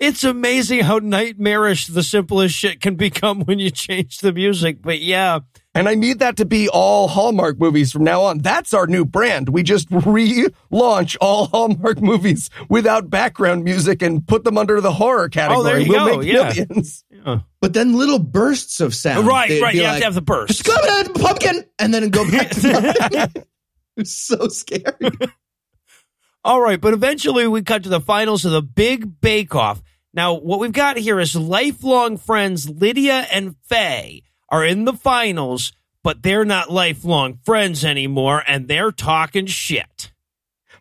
It's 0.00 0.24
amazing 0.24 0.80
how 0.80 0.98
nightmarish 0.98 1.86
the 1.88 2.02
simplest 2.02 2.54
shit 2.54 2.80
can 2.80 2.96
become 2.96 3.40
when 3.42 3.58
you 3.58 3.70
change 3.70 4.18
the 4.18 4.32
music. 4.32 4.78
But 4.82 5.00
yeah, 5.00 5.40
And 5.74 5.88
I 5.88 5.94
need 5.94 6.18
that 6.20 6.36
to 6.38 6.44
be 6.44 6.68
all 6.68 7.08
Hallmark 7.08 7.58
movies 7.58 7.92
from 7.92 8.04
now 8.04 8.22
on. 8.22 8.38
That's 8.38 8.72
our 8.74 8.86
new 8.86 9.04
brand. 9.04 9.48
We 9.48 9.62
just 9.62 9.88
relaunch 9.90 11.16
all 11.20 11.46
Hallmark 11.46 12.00
movies 12.00 12.50
without 12.68 13.10
background 13.10 13.64
music 13.64 14.02
and 14.02 14.26
put 14.26 14.44
them 14.44 14.56
under 14.58 14.80
the 14.80 14.92
horror 14.92 15.28
category. 15.28 15.60
Oh, 15.60 15.62
there 15.64 15.78
you 15.80 15.88
we'll 15.90 16.06
go, 16.06 16.18
make 16.18 16.32
yeah. 16.32 16.52
millions. 16.52 17.04
But 17.60 17.72
then 17.72 17.96
little 17.96 18.18
bursts 18.18 18.80
of 18.80 18.94
sound. 18.94 19.26
right, 19.26 19.48
They'd 19.48 19.62
right. 19.62 19.72
be 19.72 19.78
You 19.78 19.84
have 19.84 19.98
to 19.98 20.04
have 20.04 20.14
the 20.14 20.20
burst. 20.22 20.62
"Scooby-Doo, 20.62 21.14
pumpkin, 21.14 21.64
and 21.78 21.92
then 21.94 22.10
go 22.10 22.30
back 22.30 22.50
to 22.50 22.68
nothing. 23.12 23.44
It's 23.96 24.10
so 24.16 24.48
scary. 24.48 24.82
All 26.44 26.60
right, 26.60 26.78
but 26.78 26.92
eventually 26.92 27.48
we 27.48 27.62
cut 27.62 27.84
to 27.84 27.88
the 27.88 28.00
finals 28.00 28.44
of 28.44 28.52
the 28.52 28.60
Big 28.60 29.18
Bake 29.22 29.54
Off. 29.54 29.82
Now, 30.12 30.34
what 30.34 30.60
we've 30.60 30.72
got 30.72 30.98
here 30.98 31.18
is 31.18 31.34
lifelong 31.34 32.18
friends 32.18 32.68
Lydia 32.68 33.26
and 33.32 33.56
Faye 33.64 34.22
are 34.50 34.62
in 34.62 34.84
the 34.84 34.92
finals, 34.92 35.72
but 36.02 36.22
they're 36.22 36.44
not 36.44 36.70
lifelong 36.70 37.38
friends 37.44 37.82
anymore, 37.82 38.44
and 38.46 38.68
they're 38.68 38.92
talking 38.92 39.46
shit. 39.46 40.12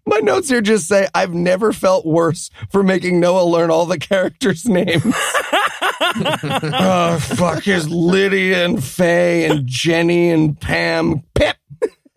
My 0.06 0.18
notes 0.18 0.50
here 0.50 0.60
just 0.60 0.86
say 0.86 1.08
I've 1.16 1.34
never 1.34 1.72
felt 1.72 2.06
worse 2.06 2.50
for 2.70 2.84
making 2.84 3.22
Noah 3.22 3.46
learn 3.46 3.72
all 3.72 3.86
the 3.86 3.98
characters' 3.98 4.66
names. 4.66 5.02
oh, 5.06 7.20
fuck 7.22 7.66
is 7.70 7.90
Lydia 7.90 8.66
and 8.66 8.84
Faye 8.84 9.46
and 9.46 9.66
Jenny 9.66 10.30
and 10.30 10.60
Pam. 10.60 11.24
Pip. 11.34 11.56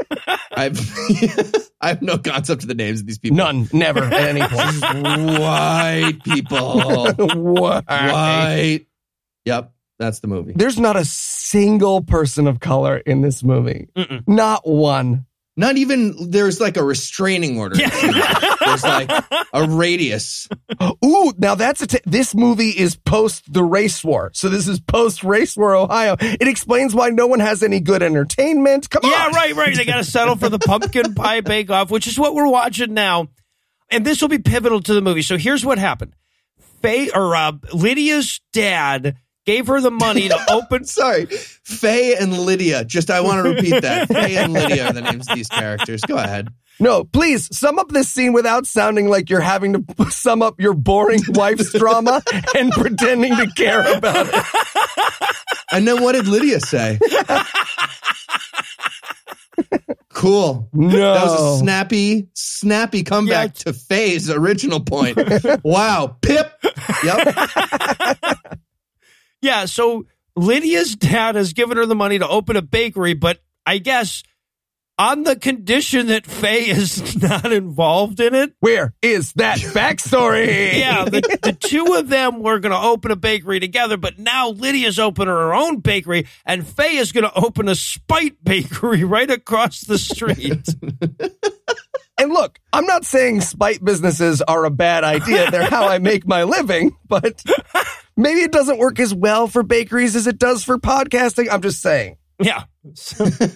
I've 0.52 0.78
I 1.80 1.88
have 1.88 2.02
no 2.02 2.18
concept 2.18 2.62
of 2.62 2.68
the 2.68 2.74
names 2.74 3.00
of 3.00 3.06
these 3.06 3.18
people. 3.18 3.36
None. 3.36 3.68
Never 3.72 4.00
at 4.02 4.12
any 4.12 4.40
point. 4.48 5.38
White 5.40 6.18
people. 6.24 7.12
Why? 7.14 7.82
White. 7.86 8.86
Yep, 9.44 9.72
that's 9.98 10.20
the 10.20 10.28
movie. 10.28 10.52
There's 10.56 10.78
not 10.78 10.96
a 10.96 11.04
single 11.04 12.02
person 12.02 12.46
of 12.46 12.60
color 12.60 12.96
in 12.96 13.20
this 13.20 13.42
movie. 13.42 13.88
Mm-mm. 13.96 14.26
Not 14.26 14.66
one. 14.66 15.25
Not 15.58 15.78
even 15.78 16.30
there's 16.30 16.60
like 16.60 16.76
a 16.76 16.84
restraining 16.84 17.58
order. 17.58 17.76
There's 17.76 18.82
like 18.84 19.10
a 19.54 19.66
radius. 19.68 20.48
Ooh, 21.04 21.32
now 21.38 21.54
that's 21.54 21.80
a 21.80 21.86
t- 21.86 22.00
this 22.04 22.34
movie 22.34 22.68
is 22.70 22.94
post 22.96 23.50
the 23.50 23.62
race 23.64 24.04
war. 24.04 24.30
So 24.34 24.48
this 24.50 24.68
is 24.68 24.80
post 24.80 25.24
race 25.24 25.56
war 25.56 25.74
Ohio. 25.74 26.16
It 26.20 26.46
explains 26.46 26.94
why 26.94 27.08
no 27.08 27.26
one 27.26 27.40
has 27.40 27.62
any 27.62 27.80
good 27.80 28.02
entertainment. 28.02 28.90
Come 28.90 29.00
Yeah, 29.04 29.10
on. 29.26 29.32
Yeah, 29.32 29.38
right, 29.38 29.54
right. 29.56 29.76
They 29.76 29.86
got 29.86 29.96
to 29.96 30.04
settle 30.04 30.36
for 30.36 30.48
the 30.50 30.58
pumpkin 30.58 31.14
pie 31.14 31.40
bake 31.40 31.70
off, 31.70 31.90
which 31.90 32.06
is 32.06 32.18
what 32.18 32.34
we're 32.34 32.50
watching 32.50 32.92
now. 32.92 33.28
And 33.90 34.04
this 34.04 34.20
will 34.20 34.28
be 34.28 34.38
pivotal 34.38 34.82
to 34.82 34.94
the 34.94 35.00
movie. 35.00 35.22
So 35.22 35.38
here's 35.38 35.64
what 35.64 35.78
happened. 35.78 36.14
Faye 36.82 37.08
or 37.14 37.34
uh, 37.34 37.52
Lydia's 37.72 38.40
dad 38.52 39.16
gave 39.46 39.68
her 39.68 39.80
the 39.80 39.90
money 39.90 40.28
to 40.28 40.38
open. 40.50 40.84
Sorry, 40.84 41.26
Faye 41.26 42.16
and 42.16 42.36
Lydia. 42.36 42.84
Just 42.84 43.10
I 43.10 43.20
want 43.22 43.44
to 43.44 43.50
repeat 43.54 43.80
that. 43.82 44.08
Faye 44.12 44.36
and 44.36 44.52
Lydia 44.52 44.88
are 44.88 44.92
the 44.92 45.00
names 45.02 45.28
of 45.28 45.34
these 45.34 45.48
characters. 45.48 46.00
Go 46.02 46.16
ahead. 46.16 46.48
No, 46.78 47.04
please 47.04 47.56
sum 47.56 47.78
up 47.78 47.88
this 47.88 48.10
scene 48.10 48.34
without 48.34 48.66
sounding 48.66 49.08
like 49.08 49.30
you're 49.30 49.40
having 49.40 49.72
to 49.72 50.10
sum 50.10 50.42
up 50.42 50.60
your 50.60 50.74
boring 50.74 51.20
wife's 51.28 51.72
drama 51.72 52.22
and 52.54 52.70
pretending 52.70 53.34
to 53.34 53.46
care 53.56 53.96
about 53.96 54.26
it. 54.28 54.44
And 55.72 55.88
then 55.88 56.02
what 56.02 56.12
did 56.12 56.28
Lydia 56.28 56.60
say? 56.60 56.98
cool. 60.10 60.68
No. 60.72 61.14
That 61.14 61.24
was 61.24 61.56
a 61.56 61.58
snappy, 61.60 62.28
snappy 62.34 63.02
comeback 63.04 63.54
to 63.54 63.72
Faye's 63.72 64.28
original 64.30 64.80
point. 64.80 65.18
wow. 65.64 66.16
Pip. 66.20 66.52
Yep. 67.04 68.58
Yeah, 69.46 69.66
so 69.66 70.06
Lydia's 70.34 70.96
dad 70.96 71.36
has 71.36 71.52
given 71.52 71.76
her 71.76 71.86
the 71.86 71.94
money 71.94 72.18
to 72.18 72.26
open 72.26 72.56
a 72.56 72.62
bakery, 72.62 73.14
but 73.14 73.38
I 73.64 73.78
guess 73.78 74.24
on 74.98 75.22
the 75.22 75.36
condition 75.36 76.08
that 76.08 76.26
Faye 76.26 76.68
is 76.68 77.16
not 77.22 77.52
involved 77.52 78.18
in 78.18 78.34
it. 78.34 78.54
Where 78.58 78.92
is 79.02 79.34
that 79.34 79.58
backstory? 79.72 80.80
Yeah, 80.80 81.04
the, 81.04 81.20
the 81.44 81.52
two 81.52 81.94
of 81.94 82.08
them 82.08 82.40
were 82.40 82.58
going 82.58 82.72
to 82.72 82.88
open 82.88 83.12
a 83.12 83.16
bakery 83.16 83.60
together, 83.60 83.96
but 83.96 84.18
now 84.18 84.48
Lydia's 84.48 84.98
opening 84.98 85.28
her 85.28 85.54
own 85.54 85.78
bakery, 85.78 86.26
and 86.44 86.66
Faye 86.66 86.96
is 86.96 87.12
going 87.12 87.22
to 87.22 87.38
open 87.38 87.68
a 87.68 87.76
spite 87.76 88.36
bakery 88.42 89.04
right 89.04 89.30
across 89.30 89.82
the 89.82 89.96
street. 89.96 90.66
And 92.18 92.32
look, 92.32 92.58
I'm 92.72 92.86
not 92.86 93.04
saying 93.04 93.42
spite 93.42 93.84
businesses 93.84 94.42
are 94.42 94.64
a 94.64 94.70
bad 94.70 95.04
idea. 95.04 95.52
They're 95.52 95.70
how 95.70 95.86
I 95.86 95.98
make 95.98 96.26
my 96.26 96.42
living, 96.42 96.96
but 97.06 97.44
maybe 98.16 98.40
it 98.40 98.52
doesn't 98.52 98.78
work 98.78 98.98
as 99.00 99.14
well 99.14 99.46
for 99.48 99.62
bakeries 99.62 100.16
as 100.16 100.26
it 100.26 100.38
does 100.38 100.64
for 100.64 100.78
podcasting. 100.78 101.48
I'm 101.50 101.62
just 101.62 101.80
saying. 101.80 102.16
yeah. 102.40 102.64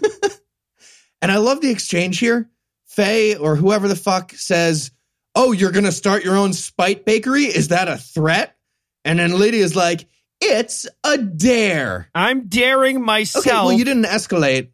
And 1.22 1.30
I 1.30 1.36
love 1.36 1.60
the 1.60 1.70
exchange 1.70 2.18
here. 2.18 2.48
Faye 2.86 3.36
or 3.36 3.54
whoever 3.56 3.88
the 3.88 3.96
fuck 3.96 4.32
says, 4.32 4.90
Oh, 5.34 5.52
you're 5.52 5.70
going 5.70 5.84
to 5.84 5.92
start 5.92 6.24
your 6.24 6.36
own 6.36 6.52
spite 6.52 7.04
bakery? 7.04 7.44
Is 7.44 7.68
that 7.68 7.88
a 7.88 7.96
threat? 7.96 8.56
And 9.04 9.18
then 9.18 9.38
Lydia's 9.38 9.76
like, 9.76 10.06
It's 10.40 10.88
a 11.04 11.18
dare. 11.18 12.08
I'm 12.14 12.48
daring 12.48 13.02
myself. 13.04 13.46
Okay, 13.46 13.54
well, 13.54 13.72
you 13.72 13.84
didn't 13.84 14.04
escalate. 14.06 14.70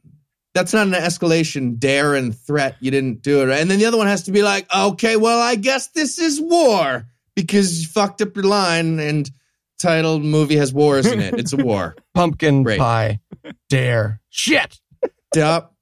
That's 0.55 0.73
not 0.73 0.87
an 0.87 0.95
escalation, 0.95 1.79
dare 1.79 2.15
and 2.15 2.35
threat. 2.35 2.77
You 2.81 2.91
didn't 2.91 3.23
do 3.23 3.43
it. 3.43 3.51
And 3.61 3.71
then 3.71 3.79
the 3.79 3.85
other 3.87 3.99
one 3.99 4.07
has 4.07 4.23
to 4.25 4.33
be 4.33 4.43
like, 4.43 4.67
Okay, 4.75 5.17
well, 5.17 5.41
I 5.41 5.57
guess 5.57 5.89
this 5.89 6.19
is 6.19 6.41
war 6.41 7.07
because 7.35 7.81
you 7.83 7.89
fucked 7.89 8.23
up 8.23 8.35
your 8.37 8.45
line 8.45 8.99
and 9.01 9.31
title 9.79 10.19
movie 10.21 10.57
has 10.57 10.73
wars 10.73 11.07
in 11.07 11.21
it. 11.21 11.35
It's 11.35 11.53
a 11.53 11.57
war. 11.57 11.97
Pumpkin 12.15 12.63
Great. 12.63 12.79
pie. 12.79 13.21
Dare. 13.69 14.21
Shit. 14.31 14.79
Dup. 15.33 15.75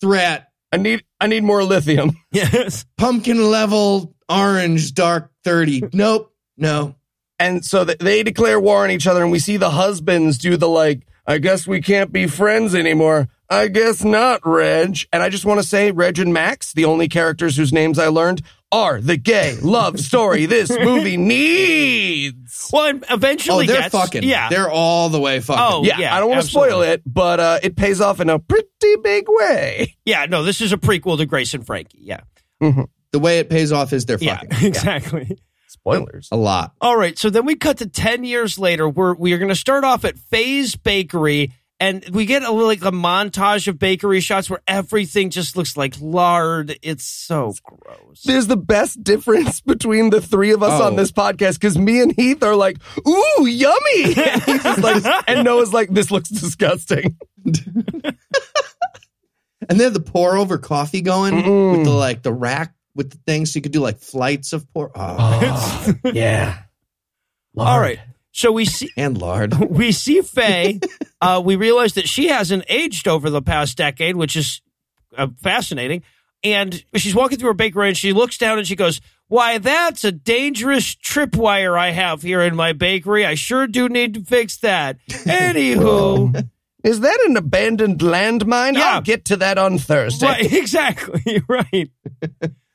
Threat. 0.00 0.48
I 0.72 0.76
need 0.76 1.04
I 1.20 1.26
need 1.28 1.44
more 1.44 1.62
lithium. 1.62 2.16
yes. 2.32 2.84
Pumpkin 2.96 3.50
level 3.50 4.14
orange 4.28 4.94
dark 4.94 5.30
30. 5.44 5.84
Nope. 5.92 6.32
No. 6.56 6.96
And 7.38 7.64
so 7.64 7.84
they 7.84 8.22
declare 8.22 8.60
war 8.60 8.84
on 8.84 8.90
each 8.90 9.06
other, 9.06 9.22
and 9.22 9.32
we 9.32 9.40
see 9.40 9.56
the 9.56 9.70
husbands 9.70 10.38
do 10.38 10.56
the 10.56 10.68
like, 10.68 11.06
I 11.26 11.38
guess 11.38 11.66
we 11.66 11.80
can't 11.80 12.12
be 12.12 12.26
friends 12.26 12.74
anymore. 12.74 13.28
I 13.50 13.68
guess 13.68 14.04
not, 14.04 14.40
Reg. 14.44 14.98
And 15.12 15.22
I 15.22 15.28
just 15.28 15.44
want 15.44 15.60
to 15.60 15.66
say, 15.66 15.90
Reg 15.90 16.18
and 16.18 16.32
Max, 16.32 16.72
the 16.72 16.84
only 16.84 17.08
characters 17.08 17.56
whose 17.56 17.72
names 17.72 17.98
I 17.98 18.08
learned, 18.08 18.42
are 18.72 19.00
the 19.00 19.16
gay 19.16 19.56
love 19.62 20.00
story 20.00 20.46
this 20.46 20.68
movie 20.70 21.16
needs. 21.84 22.70
Well, 22.72 22.86
and 22.88 23.04
Oh, 23.08 23.14
eventually 23.14 23.66
they're 23.66 23.82
gets, 23.82 23.94
fucking. 23.94 24.22
Yeah. 24.24 24.48
They're 24.48 24.70
all 24.70 25.08
the 25.08 25.20
way 25.20 25.40
fucking. 25.40 25.62
Oh, 25.64 25.84
Yeah, 25.84 25.98
yeah, 25.98 26.16
I 26.16 26.20
don't 26.20 26.30
want 26.30 26.42
to 26.42 26.48
spoil 26.48 26.82
it, 26.82 27.02
but 27.06 27.40
uh, 27.40 27.58
it 27.62 27.76
pays 27.76 28.00
off 28.00 28.20
in 28.20 28.28
a 28.30 28.38
pretty 28.38 28.68
big 29.02 29.26
way. 29.28 29.96
yeah, 30.04 30.26
no, 30.26 30.42
this 30.42 30.60
is 30.60 30.72
a 30.72 30.76
prequel 30.76 31.18
to 31.18 31.26
Grace 31.26 31.54
and 31.54 31.64
Frankie. 31.66 31.98
Yeah. 32.00 32.20
The 32.60 33.18
way 33.18 33.38
it 33.38 33.48
pays 33.50 33.70
off 33.72 33.92
is 33.92 34.06
they're 34.06 34.18
Yeah, 34.20 34.38
fucking. 34.40 34.66
exactly. 34.66 35.38
Spoilers. 35.68 36.28
A 36.32 36.36
lot. 36.36 36.72
All 36.80 36.96
right, 36.96 37.16
so 37.18 37.28
then 37.30 37.44
we 37.44 37.56
cut 37.56 37.78
to 37.78 37.86
10 37.86 38.24
years 38.24 38.58
later. 38.58 38.88
We're 38.88 39.14
we 39.14 39.32
are 39.34 39.38
going 39.38 39.50
to 39.50 39.54
start 39.54 39.84
off 39.84 40.04
at 40.04 40.18
Faye's 40.18 40.74
Bakery 40.76 41.52
and 41.84 42.04
we 42.14 42.26
get 42.26 42.42
a 42.42 42.50
little 42.50 42.66
like 42.68 42.84
a 42.84 42.90
montage 42.92 43.68
of 43.68 43.78
bakery 43.78 44.20
shots 44.20 44.48
where 44.48 44.60
everything 44.66 45.30
just 45.30 45.56
looks 45.56 45.76
like 45.76 45.94
lard. 46.00 46.78
It's 46.82 47.04
so 47.04 47.54
gross. 47.64 48.22
There's 48.24 48.46
the 48.46 48.56
best 48.56 49.02
difference 49.04 49.60
between 49.72 50.10
the 50.10 50.20
three 50.20 50.52
of 50.52 50.62
us 50.62 50.80
Oh. 50.80 50.86
on 50.86 50.96
this 50.96 51.12
podcast 51.12 51.54
because 51.54 51.76
me 51.78 52.00
and 52.00 52.12
Heath 52.12 52.42
are 52.42 52.56
like, 52.56 52.78
"Ooh, 53.06 53.46
yummy!" 53.46 54.04
And 54.16 54.42
Heath 54.42 54.66
is 54.66 54.78
like, 54.78 55.24
and 55.28 55.44
Noah's 55.44 55.72
like, 55.72 55.90
"This 55.90 56.10
looks 56.10 56.28
disgusting." 56.30 57.16
And 59.66 59.80
they 59.80 59.84
have 59.84 59.94
the 59.94 60.00
pour 60.00 60.36
over 60.36 60.58
coffee 60.58 61.00
going 61.00 61.32
Mm-mm. 61.34 61.72
with 61.78 61.84
the 61.84 61.90
like 61.90 62.22
the 62.22 62.32
rack 62.34 62.74
with 62.94 63.10
the 63.10 63.16
thing, 63.26 63.46
so 63.46 63.56
you 63.56 63.62
could 63.62 63.72
do 63.72 63.80
like 63.80 63.98
flights 63.98 64.52
of 64.52 64.70
pour. 64.74 64.90
Oh, 64.94 65.94
yeah. 66.04 66.58
All 67.56 67.80
right. 67.80 67.98
So 68.36 68.50
we 68.50 68.64
see 68.64 68.90
and 68.96 69.16
lard. 69.16 69.54
we 69.70 69.92
see 69.92 70.20
Faye. 70.20 70.80
uh, 71.20 71.40
we 71.42 71.54
realize 71.56 71.94
that 71.94 72.08
she 72.08 72.26
hasn't 72.28 72.64
aged 72.68 73.06
over 73.08 73.30
the 73.30 73.40
past 73.40 73.76
decade, 73.78 74.16
which 74.16 74.34
is 74.36 74.60
uh, 75.16 75.28
fascinating. 75.40 76.02
And 76.42 76.84
she's 76.96 77.14
walking 77.14 77.38
through 77.38 77.50
her 77.50 77.54
bakery 77.54 77.88
and 77.88 77.96
she 77.96 78.12
looks 78.12 78.36
down 78.36 78.58
and 78.58 78.66
she 78.66 78.76
goes, 78.76 79.00
Why, 79.28 79.56
that's 79.58 80.04
a 80.04 80.12
dangerous 80.12 80.94
tripwire 80.96 81.78
I 81.78 81.92
have 81.92 82.20
here 82.22 82.42
in 82.42 82.54
my 82.54 82.72
bakery. 82.74 83.24
I 83.24 83.34
sure 83.34 83.66
do 83.66 83.88
need 83.88 84.12
to 84.14 84.20
fix 84.24 84.58
that. 84.58 84.98
Anywho, 85.08 86.46
Is 86.82 87.00
that 87.00 87.18
an 87.26 87.38
abandoned 87.38 88.00
landmine? 88.00 88.74
Yeah. 88.74 88.96
I'll 88.96 89.00
get 89.00 89.24
to 89.26 89.36
that 89.36 89.56
on 89.56 89.78
Thursday. 89.78 90.26
right, 90.26 90.52
exactly, 90.52 91.42
right. 91.48 91.90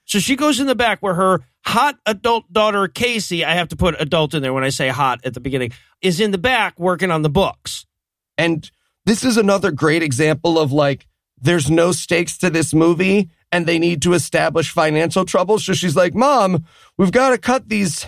So 0.10 0.18
she 0.18 0.36
goes 0.36 0.60
in 0.60 0.66
the 0.66 0.74
back 0.74 1.02
where 1.02 1.14
her 1.14 1.42
hot 1.64 2.00
adult 2.08 2.52
daughter, 2.52 2.88
Casey, 2.88 3.46
I 3.46 3.54
have 3.54 3.68
to 3.68 3.76
put 3.76 3.96
adult 4.02 4.34
in 4.34 4.42
there 4.42 4.54
when 4.54 4.64
I 4.64 4.70
say 4.70 4.88
hot 4.88 5.20
at 5.24 5.36
the 5.36 5.40
beginning, 5.40 5.72
is 6.02 6.20
in 6.20 6.32
the 6.32 6.40
back 6.40 6.80
working 6.80 7.12
on 7.12 7.22
the 7.22 7.30
books. 7.30 7.86
And 8.36 8.70
this 9.06 9.24
is 9.24 9.38
another 9.38 9.70
great 9.70 10.02
example 10.02 10.58
of 10.58 10.72
like, 10.72 11.06
there's 11.40 11.70
no 11.70 11.92
stakes 11.92 12.40
to 12.40 12.50
this 12.50 12.74
movie 12.74 13.30
and 13.52 13.68
they 13.68 13.78
need 13.78 14.02
to 14.02 14.14
establish 14.14 14.72
financial 14.72 15.26
trouble. 15.26 15.60
So 15.60 15.74
she's 15.74 15.96
like, 15.96 16.16
Mom, 16.16 16.66
we've 16.98 17.12
got 17.12 17.30
to 17.30 17.38
cut 17.38 17.70
these 17.70 18.08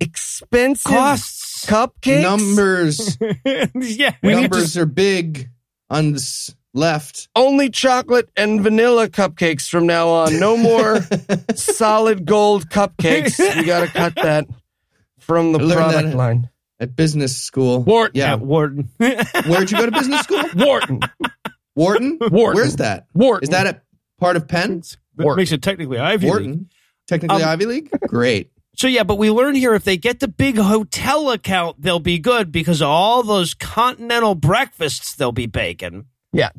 expensive 0.00 0.92
Costs. 0.92 1.64
cupcakes. 1.64 2.20
Numbers 2.20 3.18
yeah. 3.74 4.16
We 4.22 4.34
need 4.34 4.50
numbers 4.50 4.76
are 4.76 4.84
big 4.84 5.48
on 5.88 6.12
this 6.12 6.54
left. 6.76 7.28
Only 7.34 7.70
chocolate 7.70 8.28
and 8.36 8.62
vanilla 8.62 9.08
cupcakes 9.08 9.68
from 9.68 9.86
now 9.86 10.08
on. 10.08 10.38
No 10.38 10.56
more 10.56 11.00
solid 11.54 12.24
gold 12.24 12.68
cupcakes. 12.68 13.38
We 13.56 13.64
got 13.64 13.80
to 13.86 13.92
cut 13.92 14.14
that 14.16 14.46
from 15.18 15.52
the 15.52 15.58
product 15.58 16.14
line. 16.14 16.50
At 16.78 16.94
business 16.94 17.36
school. 17.36 17.82
Wharton. 17.82 18.18
Yeah. 18.18 18.34
At 18.34 18.40
Warden. 18.40 18.88
Where'd 18.98 19.70
you 19.70 19.78
go 19.78 19.86
to 19.86 19.92
business 19.92 20.20
school? 20.20 20.42
Wharton. 20.54 21.00
Wharton? 21.74 22.18
Wharton. 22.20 22.54
Where's 22.54 22.76
that? 22.76 23.06
Wharton. 23.14 23.44
Is 23.44 23.48
that 23.50 23.66
a 23.66 23.80
part 24.18 24.36
of 24.36 24.46
Penn? 24.46 24.80
that 24.80 25.24
Wharton. 25.24 25.40
makes 25.40 25.52
it 25.52 25.62
technically 25.62 25.98
Ivy 25.98 26.26
League. 26.26 26.30
Wharton? 26.30 26.68
Technically 27.08 27.42
Um, 27.42 27.48
Ivy 27.48 27.64
League? 27.66 27.90
Great. 28.06 28.50
So 28.76 28.88
yeah, 28.88 29.04
but 29.04 29.16
we 29.16 29.30
learn 29.30 29.54
here 29.54 29.72
if 29.74 29.84
they 29.84 29.96
get 29.96 30.20
the 30.20 30.28
big 30.28 30.58
hotel 30.58 31.30
account, 31.30 31.80
they'll 31.80 31.98
be 31.98 32.18
good 32.18 32.52
because 32.52 32.82
of 32.82 32.88
all 32.88 33.22
those 33.22 33.54
continental 33.54 34.34
breakfasts 34.34 35.14
they'll 35.14 35.32
be 35.32 35.46
baking. 35.46 36.04
Yeah. 36.36 36.50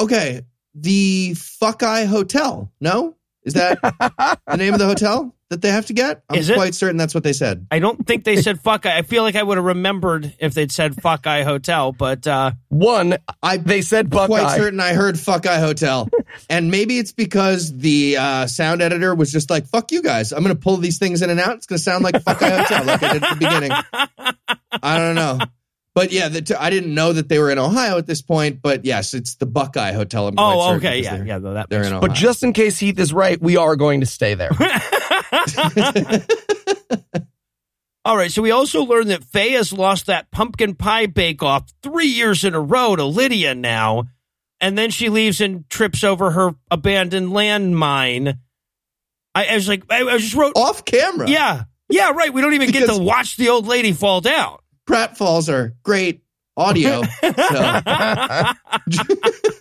Okay. 0.00 0.42
The 0.74 1.34
Fuck 1.34 1.82
Eye 1.82 2.04
Hotel. 2.04 2.70
No? 2.80 3.16
Is 3.44 3.54
that 3.54 3.80
the 4.46 4.56
name 4.56 4.72
of 4.72 4.78
the 4.78 4.86
hotel 4.86 5.34
that 5.48 5.60
they 5.60 5.70
have 5.70 5.86
to 5.86 5.92
get? 5.92 6.22
I'm 6.30 6.38
Is 6.38 6.48
it? 6.48 6.54
quite 6.54 6.74
certain 6.74 6.96
that's 6.96 7.12
what 7.12 7.24
they 7.24 7.32
said. 7.32 7.66
I 7.70 7.80
don't 7.80 8.06
think 8.06 8.22
they 8.22 8.40
said 8.40 8.60
fuck 8.60 8.86
eye. 8.86 8.96
I 8.96 9.02
feel 9.02 9.24
like 9.24 9.34
I 9.34 9.42
would 9.42 9.58
have 9.58 9.64
remembered 9.64 10.32
if 10.38 10.54
they'd 10.54 10.70
said 10.70 10.94
fuck 11.02 11.26
eye 11.26 11.42
hotel, 11.42 11.90
but 11.90 12.24
uh 12.26 12.52
One, 12.68 13.16
I 13.42 13.56
they 13.56 13.82
said 13.82 14.10
quite 14.10 14.56
certain 14.56 14.78
I 14.78 14.92
heard 14.92 15.18
Fuck 15.18 15.46
Eye 15.46 15.58
Hotel. 15.58 16.08
and 16.50 16.70
maybe 16.70 16.98
it's 16.98 17.12
because 17.12 17.76
the 17.76 18.16
uh, 18.16 18.46
sound 18.46 18.80
editor 18.80 19.14
was 19.14 19.32
just 19.32 19.50
like, 19.50 19.66
fuck 19.66 19.90
you 19.90 20.02
guys. 20.02 20.32
I'm 20.32 20.42
going 20.44 20.54
to 20.54 20.60
pull 20.60 20.76
these 20.76 20.98
things 20.98 21.20
in 21.22 21.30
and 21.30 21.40
out. 21.40 21.56
It's 21.56 21.66
going 21.66 21.78
to 21.78 21.82
sound 21.82 22.04
like 22.04 22.22
Fuck 22.22 22.42
Eye 22.42 22.50
Hotel, 22.50 22.84
like 22.84 23.02
I 23.02 23.12
did 23.12 23.22
at 23.22 23.30
the 23.30 23.36
beginning. 23.36 23.72
I 24.82 24.98
don't 24.98 25.14
know. 25.14 25.38
But 25.94 26.10
yeah, 26.10 26.28
the 26.28 26.40
t- 26.40 26.54
I 26.54 26.70
didn't 26.70 26.94
know 26.94 27.12
that 27.12 27.28
they 27.28 27.38
were 27.38 27.50
in 27.50 27.58
Ohio 27.58 27.98
at 27.98 28.06
this 28.06 28.22
point. 28.22 28.62
But 28.62 28.84
yes, 28.84 29.12
it's 29.12 29.34
the 29.34 29.44
Buckeye 29.46 29.92
Hotel. 29.92 30.28
I'm 30.28 30.34
Oh, 30.38 30.74
okay, 30.76 31.02
yeah, 31.02 31.16
they're- 31.16 31.26
yeah, 31.26 31.38
no, 31.38 31.54
that 31.54 31.68
They're 31.68 31.82
in 31.82 31.88
Ohio. 31.88 32.00
But 32.00 32.14
just 32.14 32.42
in 32.42 32.52
case 32.54 32.78
Heath 32.78 32.98
is 32.98 33.12
right, 33.12 33.40
we 33.40 33.56
are 33.58 33.76
going 33.76 34.00
to 34.00 34.06
stay 34.06 34.34
there. 34.34 34.50
All 38.04 38.16
right, 38.16 38.32
so 38.32 38.42
we 38.42 38.50
also 38.50 38.82
learned 38.82 39.10
that 39.10 39.22
Faye 39.22 39.52
has 39.52 39.72
lost 39.72 40.06
that 40.06 40.32
pumpkin 40.32 40.74
pie 40.74 41.06
bake 41.06 41.40
off 41.40 41.70
three 41.84 42.08
years 42.08 42.42
in 42.42 42.52
a 42.52 42.60
row 42.60 42.96
to 42.96 43.04
Lydia 43.04 43.54
now. 43.54 44.04
And 44.60 44.76
then 44.76 44.90
she 44.90 45.08
leaves 45.08 45.40
and 45.40 45.68
trips 45.70 46.02
over 46.02 46.32
her 46.32 46.52
abandoned 46.70 47.28
landmine. 47.30 48.38
I, 49.36 49.46
I 49.46 49.54
was 49.54 49.68
like, 49.68 49.84
I, 49.88 50.02
I 50.02 50.18
just 50.18 50.34
wrote, 50.34 50.54
off 50.56 50.84
camera. 50.84 51.28
yeah, 51.28 51.64
yeah, 51.88 52.10
right. 52.10 52.32
We 52.34 52.40
don't 52.40 52.54
even 52.54 52.70
get 52.72 52.88
to 52.88 52.98
watch 52.98 53.36
the 53.36 53.50
old 53.50 53.66
lady 53.68 53.92
fall 53.92 54.20
down. 54.20 54.58
Pratfalls 54.88 55.48
are 55.48 55.74
great 55.82 56.22
audio. 56.56 57.02
so 57.20 58.52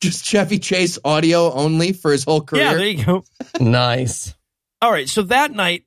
just 0.00 0.24
Chevy 0.24 0.58
Chase 0.58 0.98
audio 1.04 1.52
only 1.52 1.92
for 1.92 2.12
his 2.12 2.24
whole 2.24 2.40
career. 2.40 2.64
Yeah, 2.64 2.74
there 2.74 2.86
you 2.86 3.04
go. 3.04 3.24
nice. 3.60 4.34
All 4.82 4.90
right, 4.90 5.08
so 5.08 5.22
that 5.22 5.52
night, 5.52 5.84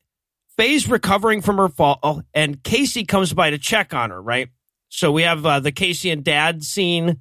Faye's 0.57 0.87
recovering 0.87 1.41
from 1.41 1.57
her 1.57 1.69
fall, 1.69 2.23
and 2.33 2.63
Casey 2.63 3.05
comes 3.05 3.31
by 3.33 3.51
to 3.51 3.59
check 3.59 3.93
on 3.93 4.09
her, 4.09 4.21
right? 4.21 4.49
So 4.89 5.11
we 5.11 5.23
have 5.23 5.45
uh, 5.45 5.59
the 5.59 5.71
Casey 5.71 6.09
and 6.09 6.23
Dad 6.23 6.63
scene 6.63 7.19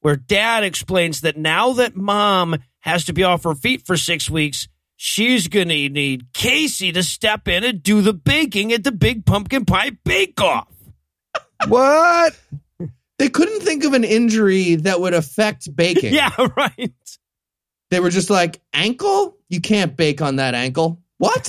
where 0.00 0.16
Dad 0.16 0.64
explains 0.64 1.20
that 1.22 1.36
now 1.36 1.72
that 1.74 1.96
Mom 1.96 2.56
has 2.80 3.04
to 3.04 3.12
be 3.12 3.22
off 3.22 3.44
her 3.44 3.54
feet 3.54 3.86
for 3.86 3.96
six 3.96 4.28
weeks, 4.28 4.68
she's 4.96 5.48
going 5.48 5.68
to 5.68 5.88
need 5.88 6.32
Casey 6.32 6.92
to 6.92 7.02
step 7.02 7.48
in 7.48 7.64
and 7.64 7.82
do 7.82 8.02
the 8.02 8.12
baking 8.12 8.72
at 8.72 8.84
the 8.84 8.92
Big 8.92 9.24
Pumpkin 9.24 9.64
Pie 9.64 9.92
Bake 10.04 10.40
Off. 10.40 10.71
What? 11.68 12.38
they 13.18 13.28
couldn't 13.28 13.60
think 13.60 13.84
of 13.84 13.94
an 13.94 14.04
injury 14.04 14.74
that 14.76 15.00
would 15.00 15.14
affect 15.14 15.74
baking. 15.74 16.12
Yeah, 16.14 16.34
right. 16.56 16.92
They 17.90 18.00
were 18.00 18.10
just 18.10 18.30
like, 18.30 18.60
ankle? 18.72 19.36
You 19.48 19.60
can't 19.60 19.96
bake 19.96 20.22
on 20.22 20.36
that 20.36 20.54
ankle. 20.54 21.00
What? 21.18 21.44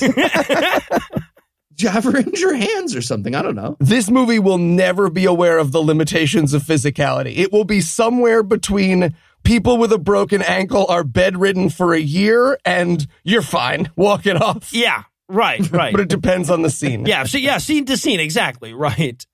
Did 1.76 1.82
you 1.82 1.90
have 1.90 2.04
her 2.04 2.16
injure 2.16 2.54
hands 2.54 2.96
or 2.96 3.02
something? 3.02 3.34
I 3.34 3.42
don't 3.42 3.56
know. 3.56 3.76
This 3.80 4.12
movie 4.12 4.38
will 4.38 4.60
never 4.60 5.10
be 5.10 5.26
aware 5.26 5.58
of 5.58 5.72
the 5.72 5.82
limitations 5.82 6.54
of 6.54 6.62
physicality. 6.62 7.36
It 7.38 7.52
will 7.52 7.64
be 7.64 7.82
somewhere 7.82 8.44
between 8.44 9.16
people 9.44 9.78
with 9.78 9.92
a 9.92 9.98
broken 9.98 10.44
ankle 10.44 10.86
are 10.90 11.04
bedridden 11.04 11.70
for 11.70 11.94
a 11.94 12.00
year 12.00 12.60
and 12.66 13.08
you're 13.24 13.42
fine. 13.42 13.90
Walk 13.96 14.28
it 14.28 14.40
off. 14.40 14.72
Yeah, 14.72 15.04
right, 15.28 15.68
right. 15.72 15.92
But 15.92 16.02
it 16.02 16.10
depends 16.10 16.52
on 16.52 16.62
the 16.62 16.70
scene. 16.70 17.08
Yeah, 17.08 17.24
so 17.24 17.40
yeah, 17.40 17.58
scene 17.58 17.86
to 17.86 17.98
scene, 17.98 18.20
exactly, 18.20 18.74
right. 18.74 19.26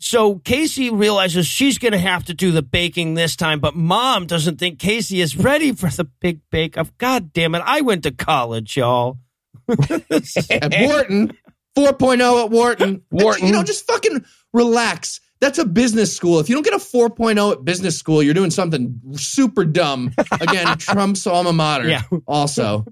So 0.00 0.36
Casey 0.36 0.90
realizes 0.90 1.46
she's 1.46 1.78
going 1.78 1.92
to 1.92 1.98
have 1.98 2.24
to 2.26 2.34
do 2.34 2.52
the 2.52 2.62
baking 2.62 3.14
this 3.14 3.34
time, 3.34 3.58
but 3.58 3.74
mom 3.74 4.26
doesn't 4.26 4.58
think 4.58 4.78
Casey 4.78 5.20
is 5.20 5.36
ready 5.36 5.72
for 5.72 5.90
the 5.90 6.04
big 6.04 6.40
bake 6.50 6.78
off. 6.78 6.96
God 6.98 7.32
damn 7.32 7.54
it, 7.54 7.62
I 7.64 7.80
went 7.80 8.04
to 8.04 8.12
college, 8.12 8.76
y'all. 8.76 9.18
At 9.68 10.74
Wharton, 10.78 11.36
4.0 11.76 12.44
at 12.44 12.50
Wharton. 12.50 13.02
Wharton. 13.10 13.46
You 13.46 13.52
know, 13.52 13.62
just 13.62 13.86
fucking 13.86 14.24
relax. 14.52 15.20
That's 15.40 15.58
a 15.58 15.64
business 15.64 16.14
school. 16.16 16.40
If 16.40 16.48
you 16.48 16.56
don't 16.56 16.64
get 16.64 16.74
a 16.74 16.78
4.0 16.78 17.52
at 17.52 17.64
business 17.64 17.96
school, 17.96 18.22
you're 18.22 18.34
doing 18.34 18.50
something 18.50 19.00
super 19.12 19.64
dumb. 19.64 20.12
Again, 20.40 20.66
Trump's 20.78 21.26
alma 21.26 21.52
mater. 21.52 21.88
Yeah. 21.88 22.02
Also, 22.26 22.84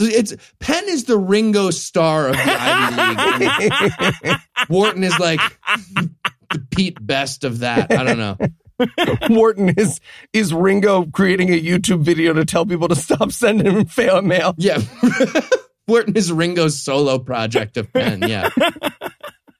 it's 0.00 0.34
Penn 0.58 0.84
is 0.88 1.04
the 1.04 1.16
Ringo 1.16 1.70
Starr 1.70 2.28
of 2.28 2.36
the 2.36 2.42
Ivy 2.44 3.68
League. 4.24 4.36
Wharton 4.68 5.04
is 5.04 5.16
like 5.20 5.40
the 5.94 6.10
Pete 6.58 7.04
Best 7.04 7.44
of 7.44 7.60
that. 7.60 7.92
I 7.92 8.04
don't 8.04 8.18
know. 8.18 8.36
Wharton 9.30 9.70
is 9.70 10.00
is 10.32 10.52
Ringo 10.52 11.04
creating 11.06 11.50
a 11.50 11.60
YouTube 11.60 12.00
video 12.00 12.32
to 12.32 12.44
tell 12.44 12.66
people 12.66 12.88
to 12.88 12.96
stop 12.96 13.32
sending 13.32 13.72
him 13.72 13.84
fan 13.86 14.26
mail. 14.26 14.54
Yeah. 14.56 14.80
Wharton 15.86 16.16
is 16.16 16.32
Ringo's 16.32 16.82
solo 16.82 17.18
project 17.18 17.76
of 17.76 17.92
Penn. 17.92 18.22
Yeah. 18.22 18.50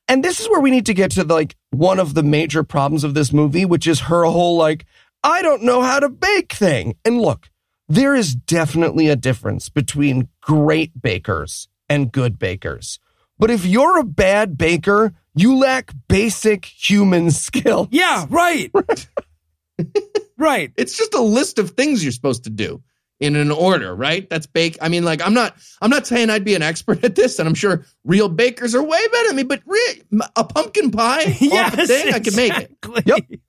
And 0.07 0.23
this 0.23 0.39
is 0.39 0.49
where 0.51 0.61
we 0.61 0.71
need 0.71 0.85
to 0.87 0.95
get 0.95 1.13
to 1.13 1.25
like 1.25 1.57
one 1.71 1.99
of 1.99 2.13
the 2.13 2.23
major 2.23 2.63
problems 2.63 3.05
of 3.05 3.15
this 3.15 3.33
movie, 3.33 3.65
which 3.65 3.87
is 3.87 4.01
her 4.01 4.25
whole 4.25 4.57
like, 4.59 4.85
I 5.23 5.41
don't 5.41 5.63
know 5.63 5.81
how 5.81 5.99
to 5.99 6.11
bake 6.11 6.53
thing. 6.53 6.97
And 7.07 7.23
look, 7.23 7.49
there 7.89 8.15
is 8.15 8.35
definitely 8.35 9.09
a 9.09 9.17
difference 9.17 9.71
between 9.71 10.29
great 10.43 11.01
bakers 11.01 11.69
and 11.89 12.13
good 12.13 12.39
bakers. 12.39 12.99
But 13.39 13.51
if 13.51 13.65
you're 13.65 13.99
a 13.99 14.05
bad 14.05 14.59
baker, 14.59 15.15
you 15.35 15.57
lack 15.59 15.92
basic 16.09 16.64
human 16.64 17.31
skill. 17.31 17.88
Yeah, 17.92 18.27
right. 18.29 18.70
right. 20.38 20.73
it's 20.77 20.97
just 20.97 21.14
a 21.14 21.20
list 21.20 21.59
of 21.59 21.70
things 21.70 22.03
you're 22.03 22.12
supposed 22.12 22.44
to 22.44 22.51
do 22.51 22.83
in 23.20 23.37
an 23.37 23.51
order, 23.51 23.94
right? 23.94 24.29
That's 24.29 24.47
bake. 24.47 24.77
I 24.83 24.88
mean, 24.88 25.05
like 25.05 25.25
I'm 25.25 25.35
not, 25.35 25.57
I'm 25.81 25.90
not 25.90 26.07
saying 26.07 26.31
I'd 26.31 26.44
be 26.44 26.55
an 26.55 26.62
expert 26.62 27.05
at 27.05 27.14
this, 27.14 27.38
and 27.38 27.49
I'm 27.49 27.55
sure 27.55 27.85
real 28.05 28.29
bakers 28.29 28.75
are 28.75 28.83
way 28.83 29.09
better 29.09 29.29
than 29.29 29.37
me. 29.37 29.42
But 29.44 29.62
re- 29.66 30.03
a 30.37 30.44
pumpkin 30.44 30.90
pie, 30.90 31.23
off 31.27 31.40
Yes, 31.40 31.87
thing, 31.88 32.12
I 32.12 32.18
can 32.18 32.37
make 32.37 32.53
it. 32.57 33.07
Yep. 33.07 33.40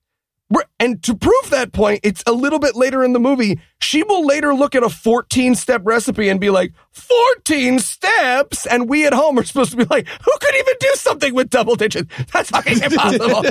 And 0.80 1.02
to 1.04 1.16
prove 1.16 1.50
that 1.50 1.72
point, 1.74 2.02
it's 2.04 2.24
a 2.28 2.32
little 2.32 2.60
bit 2.60 2.76
later 2.76 3.04
in 3.04 3.14
the 3.14 3.20
movie. 3.20 3.60
She 3.80 4.04
will 4.04 4.26
later 4.26 4.54
look 4.54 4.76
at 4.76 4.84
a 4.84 4.90
14 4.90 5.56
step 5.56 5.82
recipe 5.84 6.30
and 6.30 6.40
be 6.40 6.50
like, 6.50 6.74
14 6.92 7.80
steps? 7.80 8.66
And 8.66 8.88
we 8.88 9.08
at 9.08 9.14
home 9.14 9.40
are 9.40 9.44
supposed 9.44 9.72
to 9.72 9.78
be 9.78 9.86
like, 9.86 10.08
who 10.08 10.32
could 10.40 10.56
even 10.56 10.74
do 10.80 10.92
something 10.96 11.34
with 11.34 11.50
double 11.50 11.76
digits? 11.76 12.14
That's 12.32 12.50
fucking 12.52 12.84
impossible. 12.84 13.44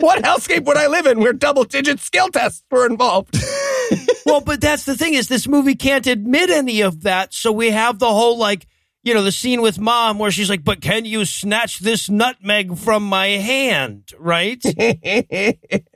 what 0.00 0.22
hellscape 0.22 0.64
would 0.64 0.76
I 0.76 0.88
live 0.88 1.06
in 1.06 1.20
where 1.20 1.32
double 1.32 1.64
digit 1.64 2.00
skill 2.00 2.28
tests 2.28 2.62
were 2.70 2.84
involved? 2.84 3.38
well, 4.26 4.40
but 4.40 4.60
that's 4.60 4.84
the 4.84 4.96
thing 4.96 5.14
is 5.14 5.28
this 5.28 5.48
movie 5.48 5.76
can't 5.76 6.06
admit 6.06 6.50
any 6.50 6.82
of 6.82 7.04
that. 7.04 7.32
So 7.32 7.52
we 7.52 7.70
have 7.70 8.00
the 8.00 8.10
whole 8.10 8.36
like, 8.36 8.66
you 9.02 9.14
know, 9.14 9.22
the 9.22 9.32
scene 9.32 9.62
with 9.62 9.78
mom 9.78 10.18
where 10.18 10.30
she's 10.30 10.50
like, 10.50 10.64
but 10.64 10.80
can 10.80 11.04
you 11.04 11.24
snatch 11.24 11.78
this 11.78 12.10
nutmeg 12.10 12.76
from 12.76 13.04
my 13.04 13.28
hand? 13.28 14.12
Right? 14.18 14.62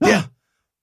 Yeah. 0.00 0.24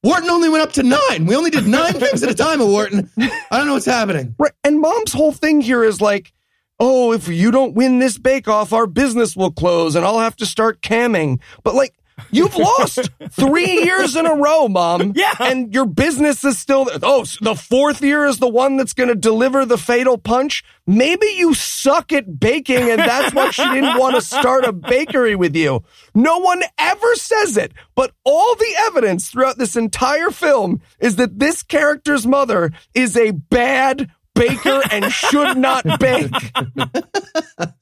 Wharton 0.03 0.29
only 0.29 0.49
went 0.49 0.61
up 0.61 0.73
to 0.73 0.83
nine. 0.83 1.25
We 1.25 1.35
only 1.35 1.49
did 1.49 1.65
nine 1.65 1.93
things 1.93 2.21
at 2.21 2.29
a 2.29 2.35
time 2.35 2.61
at 2.61 2.67
Wharton. 2.67 3.09
I 3.17 3.57
don't 3.57 3.65
know 3.65 3.73
what's 3.73 3.85
happening. 3.85 4.35
Right. 4.37 4.51
And 4.63 4.79
mom's 4.79 5.13
whole 5.13 5.31
thing 5.31 5.61
here 5.61 5.83
is 5.83 5.99
like, 5.99 6.31
oh, 6.79 7.11
if 7.11 7.27
you 7.27 7.49
don't 7.49 7.73
win 7.73 7.99
this 7.99 8.17
bake 8.17 8.47
off, 8.47 8.71
our 8.71 8.85
business 8.85 9.35
will 9.35 9.51
close 9.51 9.95
and 9.95 10.05
I'll 10.05 10.19
have 10.19 10.35
to 10.37 10.45
start 10.45 10.81
camming. 10.81 11.39
But 11.63 11.73
like, 11.73 11.95
you've 12.31 12.55
lost 12.55 13.09
three 13.31 13.83
years 13.83 14.15
in 14.15 14.25
a 14.25 14.35
row, 14.35 14.67
mom. 14.67 15.13
Yeah. 15.15 15.33
And 15.39 15.73
your 15.73 15.85
business 15.85 16.43
is 16.43 16.57
still 16.57 16.85
there. 16.85 16.99
Oh, 17.03 17.23
so 17.23 17.43
the 17.43 17.55
fourth 17.55 18.01
year 18.01 18.25
is 18.25 18.39
the 18.39 18.47
one 18.47 18.77
that's 18.77 18.93
going 18.93 19.09
to 19.09 19.15
deliver 19.15 19.65
the 19.65 19.77
fatal 19.77 20.17
punch. 20.17 20.63
Maybe 20.87 21.27
you 21.35 21.53
suck 21.53 22.13
at 22.13 22.39
baking 22.39 22.89
and 22.89 22.99
that's 22.99 23.33
why 23.33 23.51
she 23.51 23.63
didn't 23.63 23.97
want 23.99 24.15
to 24.15 24.21
start 24.21 24.65
a 24.65 24.71
bakery 24.71 25.35
with 25.35 25.55
you. 25.55 25.83
No 26.13 26.39
one 26.39 26.61
ever 26.77 27.15
says 27.15 27.57
it, 27.57 27.73
but 27.95 28.11
all 28.23 28.55
the 28.55 28.75
evidence 28.87 29.29
throughout 29.29 29.57
this 29.57 29.75
entire 29.75 30.29
film 30.29 30.81
is 30.99 31.15
that 31.17 31.39
this 31.39 31.63
character's 31.63 32.25
mother 32.25 32.71
is 32.93 33.17
a 33.17 33.31
bad 33.31 34.11
baker 34.35 34.81
and 34.91 35.11
should 35.11 35.57
not 35.57 35.85
bake. 35.99 36.31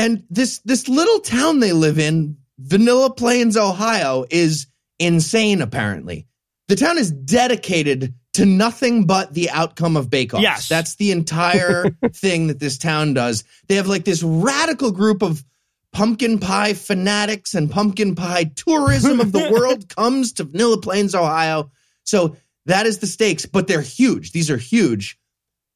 And 0.00 0.24
this 0.30 0.60
this 0.60 0.88
little 0.88 1.20
town 1.20 1.60
they 1.60 1.74
live 1.74 1.98
in, 1.98 2.38
Vanilla 2.60 3.12
Plains, 3.12 3.56
Ohio, 3.56 4.24
is 4.30 4.66
insane. 4.98 5.62
Apparently, 5.62 6.26
the 6.68 6.76
town 6.76 6.98
is 6.98 7.10
dedicated 7.10 8.14
to 8.34 8.46
nothing 8.46 9.06
but 9.06 9.34
the 9.34 9.50
outcome 9.50 9.96
of 9.96 10.08
Bake 10.08 10.34
Off. 10.34 10.40
Yes. 10.40 10.68
that's 10.68 10.94
the 10.96 11.10
entire 11.10 11.90
thing 12.12 12.46
that 12.46 12.60
this 12.60 12.78
town 12.78 13.14
does. 13.14 13.44
They 13.68 13.76
have 13.76 13.88
like 13.88 14.04
this 14.04 14.22
radical 14.22 14.92
group 14.92 15.22
of 15.22 15.44
pumpkin 15.92 16.38
pie 16.38 16.74
fanatics 16.74 17.54
and 17.54 17.70
pumpkin 17.70 18.14
pie 18.14 18.44
tourism 18.54 19.20
of 19.20 19.32
the 19.32 19.50
world 19.52 19.88
comes 19.88 20.34
to 20.34 20.44
Vanilla 20.44 20.80
Plains, 20.80 21.14
Ohio. 21.14 21.70
So 22.04 22.36
that 22.66 22.86
is 22.86 22.98
the 22.98 23.06
stakes, 23.06 23.46
but 23.46 23.66
they're 23.66 23.80
huge. 23.80 24.32
These 24.32 24.50
are 24.50 24.56
huge. 24.56 25.18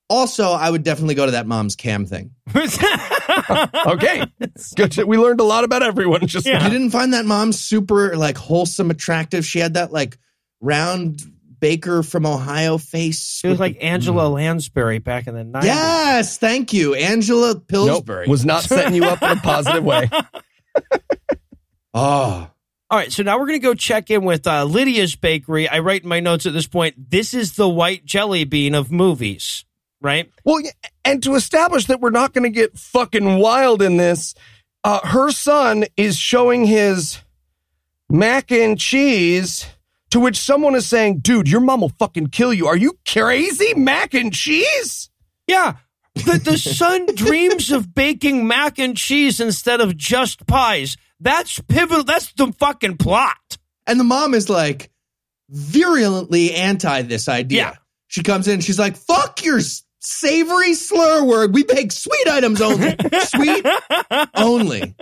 Also, 0.08 0.50
I 0.52 0.70
would 0.70 0.84
definitely 0.84 1.14
go 1.14 1.26
to 1.26 1.32
that 1.32 1.46
mom's 1.46 1.76
cam 1.76 2.06
thing. 2.06 2.30
Okay. 3.86 4.24
Good. 4.76 4.92
to- 4.92 5.04
We 5.06 5.18
learned 5.18 5.40
a 5.40 5.44
lot 5.44 5.64
about 5.64 5.82
everyone 5.82 6.26
just 6.26 6.46
Yeah. 6.46 6.62
You 6.64 6.70
didn't 6.70 6.90
find 6.90 7.12
that 7.14 7.24
mom 7.24 7.52
super 7.52 8.16
like 8.16 8.36
wholesome, 8.36 8.90
attractive. 8.90 9.44
She 9.46 9.58
had 9.58 9.74
that 9.74 9.92
like 9.92 10.18
round 10.60 11.20
baker 11.60 12.02
from 12.02 12.26
Ohio 12.26 12.76
face. 12.78 13.38
She 13.40 13.48
was 13.48 13.58
like 13.58 13.78
Angela 13.82 14.28
Lansbury 14.28 14.98
back 14.98 15.26
in 15.26 15.34
the 15.34 15.44
90s. 15.44 15.64
yes, 15.64 16.36
thank 16.38 16.72
you, 16.74 16.94
Angela 16.94 17.54
Nope, 17.54 17.68
Pillsbury. 17.68 18.26
was 18.28 18.44
not 18.44 18.64
setting 18.64 18.94
you 18.94 19.04
up 19.04 19.22
in 19.22 19.30
a 19.30 19.36
positive 19.40 19.82
way. 19.84 20.10
oh, 21.94 22.50
All 22.90 22.98
right, 22.98 23.10
so 23.10 23.22
now 23.22 23.38
we're 23.38 23.46
going 23.46 23.58
to 23.60 23.64
go 23.66 23.74
check 23.74 24.10
in 24.10 24.24
with 24.24 24.46
uh, 24.46 24.64
Lydia's 24.64 25.16
Bakery. 25.16 25.66
I 25.68 25.78
write 25.80 26.02
in 26.02 26.08
my 26.08 26.20
notes 26.20 26.44
at 26.46 26.52
this 26.52 26.66
point, 26.66 27.10
this 27.10 27.32
is 27.34 27.54
the 27.56 27.68
white 27.68 28.04
jelly 28.04 28.44
bean 28.44 28.74
of 28.74 28.92
movies, 28.92 29.64
right? 30.04 30.30
Well, 30.44 30.62
and 31.04 31.20
to 31.24 31.34
establish 31.34 31.86
that 31.86 32.00
we're 32.00 32.10
not 32.10 32.32
going 32.32 32.44
to 32.44 32.50
get 32.50 32.78
fucking 32.78 33.38
wild 33.38 33.82
in 33.82 33.96
this, 33.96 34.34
uh, 34.84 35.00
her 35.06 35.32
son 35.32 35.86
is 35.96 36.16
showing 36.16 36.66
his 36.66 37.18
mac 38.08 38.52
and 38.52 38.78
cheese, 38.78 39.66
to 40.10 40.20
which 40.20 40.36
someone 40.38 40.74
is 40.76 40.86
saying, 40.86 41.18
dude, 41.20 41.48
your 41.48 41.60
mom 41.60 41.80
will 41.80 41.88
fucking 41.98 42.28
kill 42.28 42.52
you. 42.54 42.66
Are 42.68 42.76
you 42.76 42.96
crazy? 43.08 43.74
Mac 43.74 44.14
and 44.14 44.32
cheese? 44.32 45.10
Yeah. 45.48 45.76
The, 46.14 46.38
the 46.44 46.58
son 46.58 47.06
dreams 47.14 47.72
of 47.72 47.92
baking 47.94 48.46
mac 48.46 48.78
and 48.78 48.96
cheese 48.96 49.40
instead 49.40 49.80
of 49.80 49.96
just 49.96 50.46
pies. 50.46 50.96
That's 51.18 51.58
pivotal. 51.66 52.04
That's 52.04 52.32
the 52.34 52.52
fucking 52.52 52.98
plot. 52.98 53.36
and 53.86 53.98
the 53.98 54.04
mom 54.04 54.34
is 54.34 54.48
like 54.48 54.90
virulently 55.48 56.52
anti 56.54 57.02
this 57.02 57.28
idea. 57.28 57.58
Yeah. 57.62 57.74
She 58.08 58.22
comes 58.22 58.46
in, 58.48 58.60
she's 58.60 58.78
like, 58.78 58.96
"Fuck 58.96 59.44
your 59.44 59.58
s- 59.58 59.82
savory 60.04 60.74
slur 60.74 61.24
word. 61.24 61.54
We 61.54 61.64
bake 61.64 61.92
sweet 61.92 62.28
items 62.28 62.60
only. 62.60 62.94
sweet 63.22 63.66
only." 64.34 64.94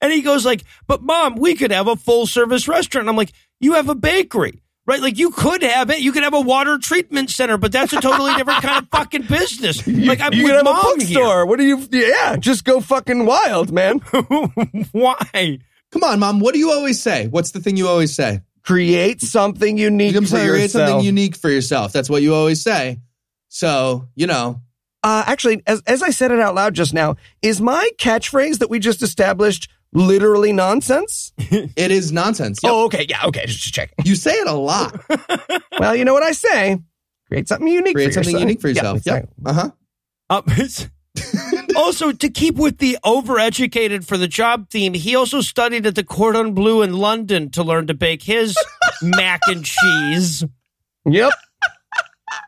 And 0.00 0.12
he 0.12 0.22
goes 0.22 0.44
like, 0.46 0.64
"But 0.86 1.02
mom, 1.02 1.36
we 1.36 1.54
could 1.54 1.70
have 1.72 1.88
a 1.88 1.96
full 1.96 2.26
service 2.26 2.68
restaurant." 2.68 3.08
I'm 3.08 3.16
like, 3.16 3.32
"You 3.60 3.74
have 3.74 3.88
a 3.88 3.94
bakery." 3.94 4.62
Right, 4.86 5.02
like 5.02 5.18
you 5.18 5.32
could 5.32 5.62
have 5.62 5.90
it. 5.90 6.00
You 6.00 6.12
could 6.12 6.22
have 6.22 6.32
a 6.32 6.40
water 6.40 6.78
treatment 6.78 7.28
center, 7.28 7.58
but 7.58 7.72
that's 7.72 7.92
a 7.92 8.00
totally 8.00 8.34
different 8.36 8.62
kind 8.62 8.82
of 8.82 8.88
fucking 8.90 9.24
business. 9.26 9.86
Like 9.86 10.22
I'm 10.22 10.32
you 10.32 10.44
with 10.44 10.52
can 10.52 10.64
have 10.64 10.66
a 10.66 10.72
mom 10.72 10.82
bookstore. 10.82 11.44
What 11.44 11.58
do 11.58 11.64
you? 11.66 11.86
Yeah, 11.90 12.36
just 12.36 12.64
go 12.64 12.80
fucking 12.80 13.26
wild, 13.26 13.70
man. 13.70 13.98
Why? 14.92 15.58
Come 15.92 16.04
on, 16.04 16.18
mom. 16.20 16.40
What 16.40 16.54
do 16.54 16.58
you 16.58 16.70
always 16.72 17.02
say? 17.02 17.26
What's 17.26 17.50
the 17.50 17.60
thing 17.60 17.76
you 17.76 17.86
always 17.86 18.14
say? 18.14 18.40
Create 18.62 19.20
something 19.20 19.76
unique 19.76 20.14
You 20.14 20.22
for 20.22 20.36
create 20.38 20.62
yourself. 20.62 20.88
something 20.88 21.04
unique 21.04 21.36
for 21.36 21.50
yourself. 21.50 21.92
That's 21.92 22.08
what 22.08 22.22
you 22.22 22.34
always 22.34 22.62
say. 22.62 22.98
So, 23.48 24.08
you 24.14 24.26
know, 24.26 24.60
Uh, 25.02 25.24
actually, 25.26 25.62
as, 25.66 25.80
as 25.86 26.02
I 26.02 26.10
said 26.10 26.30
it 26.32 26.40
out 26.40 26.54
loud 26.54 26.74
just 26.74 26.92
now, 26.92 27.16
is 27.42 27.60
my 27.60 27.88
catchphrase 27.98 28.58
that 28.58 28.68
we 28.70 28.78
just 28.78 29.02
established 29.02 29.68
literally 29.92 30.52
nonsense? 30.52 31.32
it 31.38 31.90
is 31.90 32.12
nonsense. 32.12 32.58
Yep. 32.62 32.72
Oh, 32.72 32.84
okay. 32.86 33.06
Yeah. 33.08 33.24
Okay. 33.26 33.46
Just 33.46 33.72
checking. 33.72 33.94
You 34.04 34.14
say 34.16 34.32
it 34.32 34.46
a 34.48 34.52
lot. 34.52 35.00
well, 35.78 35.94
you 35.96 36.04
know 36.04 36.12
what 36.14 36.22
I 36.24 36.32
say? 36.32 36.78
Create 37.28 37.48
something 37.48 37.68
unique 37.68 37.94
Create 37.94 38.08
for 38.08 38.12
something 38.14 38.32
yourself. 38.32 38.42
unique 38.42 38.60
for 38.60 38.68
yourself. 38.68 38.96
exactly. 38.98 39.32
Yep. 39.46 39.56
Uh 39.56 39.60
huh. 39.60 39.70
Uh, 40.30 40.42
also, 41.76 42.12
to 42.12 42.28
keep 42.28 42.56
with 42.56 42.78
the 42.78 42.98
overeducated 43.04 44.04
for 44.04 44.16
the 44.16 44.28
job 44.28 44.68
theme, 44.70 44.94
he 44.94 45.14
also 45.16 45.40
studied 45.40 45.86
at 45.86 45.94
the 45.94 46.04
Cordon 46.04 46.52
Bleu 46.54 46.82
in 46.82 46.92
London 46.94 47.50
to 47.50 47.62
learn 47.62 47.86
to 47.86 47.94
bake 47.94 48.22
his 48.22 48.56
mac 49.02 49.40
and 49.46 49.64
cheese. 49.64 50.44
Yep. 51.06 51.32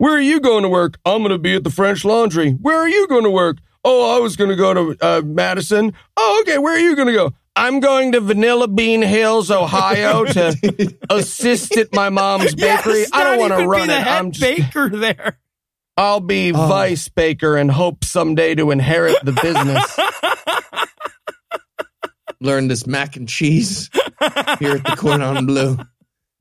Where 0.00 0.14
are 0.14 0.20
you 0.20 0.40
going 0.40 0.62
to 0.62 0.68
work? 0.70 0.98
I'm 1.04 1.18
going 1.18 1.28
to 1.30 1.36
be 1.38 1.54
at 1.56 1.62
the 1.62 1.68
French 1.68 2.06
Laundry. 2.06 2.52
Where 2.52 2.78
are 2.78 2.88
you 2.88 3.06
going 3.06 3.24
to 3.24 3.30
work? 3.30 3.58
Oh, 3.84 4.16
I 4.16 4.20
was 4.20 4.34
going 4.34 4.48
to 4.48 4.56
go 4.56 4.72
to 4.72 4.96
uh, 5.02 5.20
Madison. 5.22 5.92
Oh, 6.16 6.38
okay. 6.40 6.56
Where 6.56 6.74
are 6.74 6.78
you 6.80 6.96
going 6.96 7.08
to 7.08 7.12
go? 7.12 7.34
I'm 7.54 7.80
going 7.80 8.12
to 8.12 8.20
Vanilla 8.22 8.66
Bean 8.66 9.02
Hills, 9.02 9.50
Ohio, 9.50 10.24
to 10.32 10.96
assist 11.10 11.76
at 11.76 11.92
my 11.92 12.08
mom's 12.08 12.54
bakery. 12.54 13.00
Yes, 13.00 13.10
I 13.12 13.24
don't 13.24 13.40
want 13.40 13.52
to 13.58 13.68
run 13.68 13.82
be 13.82 13.86
the 13.88 13.98
it. 13.98 14.02
head 14.02 14.18
I'm 14.18 14.30
just. 14.30 14.40
baker 14.40 14.88
there. 14.88 15.38
I'll 15.98 16.20
be 16.20 16.50
Oh. 16.54 16.66
vice 16.66 17.08
baker 17.10 17.58
and 17.58 17.70
hope 17.70 18.02
someday 18.06 18.54
to 18.54 18.70
inherit 18.70 19.16
the 19.22 19.32
business. 19.32 19.98
Learn 22.40 22.68
this 22.68 22.86
mac 22.86 23.16
and 23.16 23.28
cheese 23.28 23.90
here 23.92 24.76
at 24.76 24.84
the 24.84 24.94
Cordon 24.96 25.44
Bleu. 25.44 25.76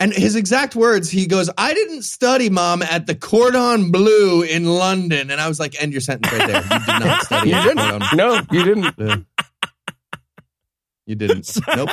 And 0.01 0.13
his 0.13 0.37
exact 0.37 0.75
words, 0.77 1.09
he 1.09 1.27
goes, 1.27 1.49
I 1.57 1.73
didn't 1.73 2.03
study, 2.03 2.49
mom, 2.49 2.81
at 2.81 3.05
the 3.05 3.15
Cordon 3.15 3.91
Bleu 3.91 4.43
in 4.43 4.65
London. 4.65 5.29
And 5.29 5.41
I 5.41 5.49
was 5.49 5.59
like, 5.59 5.81
end 5.81 5.91
your 5.91 5.99
sentence 5.99 6.31
right 6.31 6.47
there. 6.47 6.63
You 6.63 6.79
did 6.79 7.05
not 7.05 7.23
study 7.25 7.49
You 7.49 7.55
at 7.55 7.63
the 7.63 7.73
Cordon 7.81 7.99
didn't? 7.99 8.17
No, 8.17 8.41
you 8.51 8.63
didn't. 8.63 8.95
Bleu. 8.95 9.25
You 11.05 11.15
didn't. 11.15 11.57
Nope. 11.75 11.89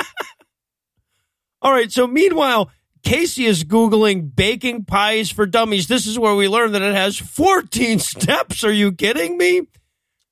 All 1.63 1.73
right. 1.73 1.91
So 1.91 2.07
meanwhile, 2.07 2.71
Casey 3.03 3.47
is 3.47 3.65
Googling 3.65 4.35
baking 4.37 4.85
pies 4.85 5.31
for 5.31 5.47
dummies. 5.47 5.89
This 5.89 6.07
is 6.07 6.19
where 6.19 6.35
we 6.35 6.49
learn 6.49 6.73
that 6.73 6.83
it 6.83 6.95
has 6.95 7.17
14 7.17 7.99
steps. 8.01 8.63
Are 8.63 8.73
you 8.73 8.93
kidding 8.93 9.37
me? 9.37 9.63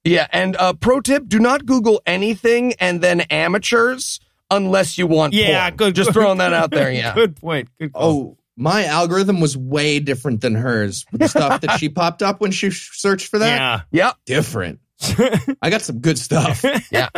Yeah, 0.05 0.27
and 0.33 0.55
uh, 0.57 0.75
pro 0.75 1.01
tip: 1.01 1.29
do 1.29 1.39
not 1.39 1.65
Google 1.65 2.03
anything 2.05 2.75
and 2.75 3.01
then 3.01 3.23
amateurs 3.23 4.21
unless 4.57 4.99
you 4.99 5.07
want. 5.07 5.35
Yeah, 5.35 5.69
porn. 5.71 5.77
good. 5.77 5.95
Just 5.95 6.13
throwing 6.13 6.39
that 6.39 6.53
out 6.53 6.71
there. 6.71 6.85
Yeah. 6.95 7.15
Good 7.15 7.37
point. 7.37 7.69
Good 7.79 7.93
call. 7.93 8.03
Oh, 8.03 8.39
my 8.57 8.85
algorithm 8.85 9.41
was 9.41 9.57
way 9.57 9.99
different 9.99 10.41
than 10.41 10.55
hers. 10.55 11.05
The 11.13 11.29
stuff 11.29 11.61
that 11.63 11.79
she 11.79 11.89
popped 11.89 12.23
up 12.23 12.41
when 12.41 12.53
she 12.53 12.71
searched 12.71 13.29
for 13.29 13.39
that, 13.39 13.85
yeah. 13.93 14.07
Yep. 14.07 14.17
different. 14.27 14.81
I 15.63 15.71
got 15.71 15.83
some 15.83 16.01
good 16.01 16.19
stuff. 16.19 16.65
Yeah. 16.91 17.09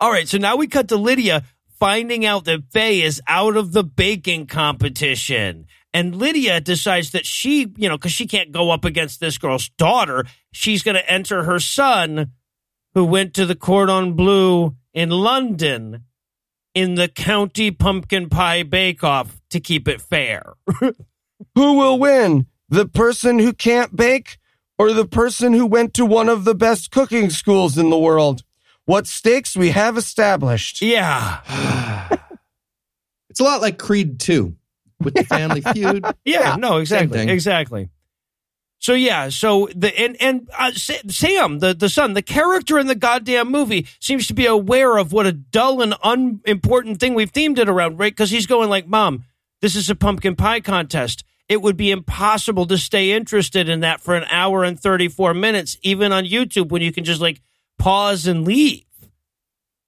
All 0.00 0.10
right, 0.10 0.28
so 0.28 0.38
now 0.38 0.56
we 0.56 0.66
cut 0.66 0.88
to 0.88 0.96
Lydia 0.96 1.42
finding 1.78 2.24
out 2.24 2.44
that 2.44 2.64
Faye 2.72 3.02
is 3.02 3.20
out 3.26 3.56
of 3.56 3.72
the 3.72 3.84
baking 3.84 4.46
competition. 4.46 5.66
And 5.92 6.16
Lydia 6.16 6.60
decides 6.60 7.12
that 7.12 7.24
she, 7.24 7.72
you 7.76 7.88
know, 7.88 7.96
because 7.96 8.12
she 8.12 8.26
can't 8.26 8.52
go 8.52 8.70
up 8.70 8.84
against 8.84 9.20
this 9.20 9.38
girl's 9.38 9.68
daughter, 9.70 10.24
she's 10.52 10.82
going 10.82 10.96
to 10.96 11.10
enter 11.10 11.44
her 11.44 11.58
son, 11.58 12.32
who 12.94 13.04
went 13.04 13.34
to 13.34 13.46
the 13.46 13.54
Cordon 13.54 14.14
Bleu 14.14 14.74
in 14.96 15.10
London, 15.10 16.04
in 16.74 16.94
the 16.94 17.06
County 17.06 17.70
Pumpkin 17.70 18.28
Pie 18.30 18.62
Bake 18.64 19.04
Off 19.04 19.40
to 19.50 19.60
keep 19.60 19.86
it 19.86 20.00
fair. 20.00 20.54
Who 20.80 20.92
will 21.54 21.98
win? 21.98 22.46
The 22.70 22.86
person 22.86 23.38
who 23.38 23.52
can't 23.52 23.94
bake 23.94 24.38
or 24.78 24.92
the 24.92 25.06
person 25.06 25.52
who 25.52 25.66
went 25.66 25.94
to 25.94 26.06
one 26.06 26.28
of 26.28 26.44
the 26.44 26.54
best 26.54 26.90
cooking 26.90 27.30
schools 27.30 27.78
in 27.78 27.90
the 27.90 27.98
world? 27.98 28.42
What 28.86 29.06
stakes 29.06 29.54
we 29.54 29.70
have 29.70 29.96
established. 29.96 30.82
yeah. 30.82 32.08
It's 33.28 33.40
a 33.40 33.44
lot 33.44 33.60
like 33.60 33.78
Creed 33.78 34.18
2 34.18 34.56
with 35.00 35.12
the 35.12 35.24
family 35.24 35.60
feud. 35.60 36.06
Yeah, 36.24 36.56
no, 36.56 36.78
exactly, 36.78 37.28
exactly. 37.28 37.90
So 38.78 38.92
yeah, 38.92 39.30
so 39.30 39.68
the 39.74 39.98
and 39.98 40.20
and 40.20 40.48
uh, 40.56 40.72
Sam, 40.72 41.60
the 41.60 41.74
the 41.74 41.88
son, 41.88 42.12
the 42.12 42.22
character 42.22 42.78
in 42.78 42.86
the 42.86 42.94
goddamn 42.94 43.50
movie 43.50 43.86
seems 44.00 44.26
to 44.28 44.34
be 44.34 44.46
aware 44.46 44.98
of 44.98 45.12
what 45.12 45.26
a 45.26 45.32
dull 45.32 45.80
and 45.80 45.94
unimportant 46.04 47.00
thing 47.00 47.14
we've 47.14 47.32
themed 47.32 47.58
it 47.58 47.68
around, 47.68 47.98
right? 47.98 48.12
Because 48.12 48.30
he's 48.30 48.46
going 48.46 48.68
like, 48.68 48.86
"Mom, 48.86 49.24
this 49.60 49.76
is 49.76 49.88
a 49.88 49.94
pumpkin 49.94 50.36
pie 50.36 50.60
contest. 50.60 51.24
It 51.48 51.62
would 51.62 51.76
be 51.76 51.90
impossible 51.90 52.66
to 52.66 52.76
stay 52.76 53.12
interested 53.12 53.68
in 53.68 53.80
that 53.80 54.00
for 54.00 54.14
an 54.14 54.26
hour 54.30 54.62
and 54.62 54.78
thirty 54.78 55.08
four 55.08 55.32
minutes, 55.32 55.78
even 55.82 56.12
on 56.12 56.24
YouTube, 56.24 56.68
when 56.68 56.82
you 56.82 56.92
can 56.92 57.04
just 57.04 57.20
like 57.20 57.40
pause 57.78 58.26
and 58.26 58.44
leave." 58.44 58.84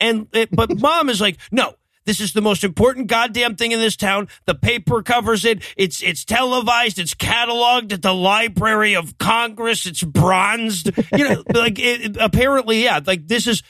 And 0.00 0.28
it, 0.32 0.48
but 0.50 0.78
mom 0.80 1.08
is 1.08 1.20
like, 1.20 1.38
no, 1.50 1.74
this 2.08 2.22
is 2.22 2.32
the 2.32 2.40
most 2.40 2.64
important 2.64 3.06
goddamn 3.06 3.54
thing 3.54 3.72
in 3.72 3.80
this 3.80 3.94
town. 3.94 4.28
The 4.46 4.54
paper 4.54 5.02
covers 5.02 5.44
it. 5.44 5.62
It's 5.76 6.02
it's 6.02 6.24
televised. 6.24 6.98
It's 6.98 7.12
cataloged 7.12 7.92
at 7.92 8.00
the 8.00 8.14
Library 8.14 8.96
of 8.96 9.18
Congress. 9.18 9.84
It's 9.84 10.02
bronzed. 10.02 10.90
You 11.12 11.28
know, 11.28 11.44
like 11.54 11.78
it, 11.78 12.16
apparently, 12.18 12.82
yeah. 12.82 13.00
Like 13.04 13.28
this 13.28 13.46
is 13.46 13.62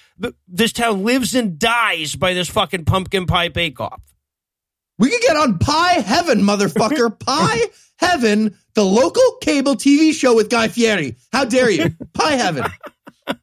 this 0.46 0.72
town 0.72 1.02
lives 1.02 1.34
and 1.34 1.58
dies 1.58 2.14
by 2.14 2.32
this 2.32 2.48
fucking 2.48 2.84
pumpkin 2.84 3.26
pie 3.26 3.48
bake 3.48 3.80
off. 3.80 4.00
We 5.00 5.10
could 5.10 5.20
get 5.20 5.36
on 5.36 5.58
Pie 5.58 6.00
Heaven, 6.00 6.40
motherfucker. 6.42 7.18
Pie 7.26 7.62
Heaven, 7.96 8.56
the 8.74 8.84
local 8.84 9.38
cable 9.40 9.74
TV 9.74 10.12
show 10.12 10.36
with 10.36 10.48
Guy 10.48 10.68
Fieri. 10.68 11.16
How 11.32 11.44
dare 11.44 11.70
you? 11.70 11.90
Pie 12.14 12.36
Heaven. 12.36 12.66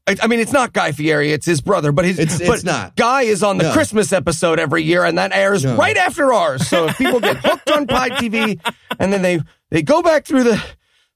I, 0.08 0.15
I 0.21 0.28
mean, 0.28 0.39
it's 0.39 0.52
not 0.52 0.74
Guy 0.74 0.91
Fieri; 0.91 1.32
it's 1.32 1.45
his 1.45 1.62
brother. 1.62 1.91
But 1.91 2.06
his 2.06 2.19
It's- 2.19 2.39
but 2.39 2.56
it's 2.56 2.63
not. 2.63 2.95
Guy 2.95 3.24
is 3.24 3.43
on 3.43 3.58
the 3.58 3.65
No. 3.65 3.74
Christmas 3.74 4.12
episode 4.13 4.60
every 4.60 4.84
year, 4.84 5.04
and 5.06 5.17
that 5.17 5.32
airs 5.34 5.63
No. 5.63 5.76
right 5.76 5.98
after 5.98 6.32
ours. 6.34 6.67
So 6.67 6.88
if 6.88 6.98
people 6.98 7.19
get 7.19 7.38
hooked 7.38 7.69
on 7.71 7.88
Pie 7.88 8.10
TV, 8.12 8.60
and 9.00 9.12
then 9.13 9.21
they 9.21 9.39
they 9.71 9.82
go 9.82 10.02
back 10.02 10.26
through 10.26 10.43
the 10.43 10.63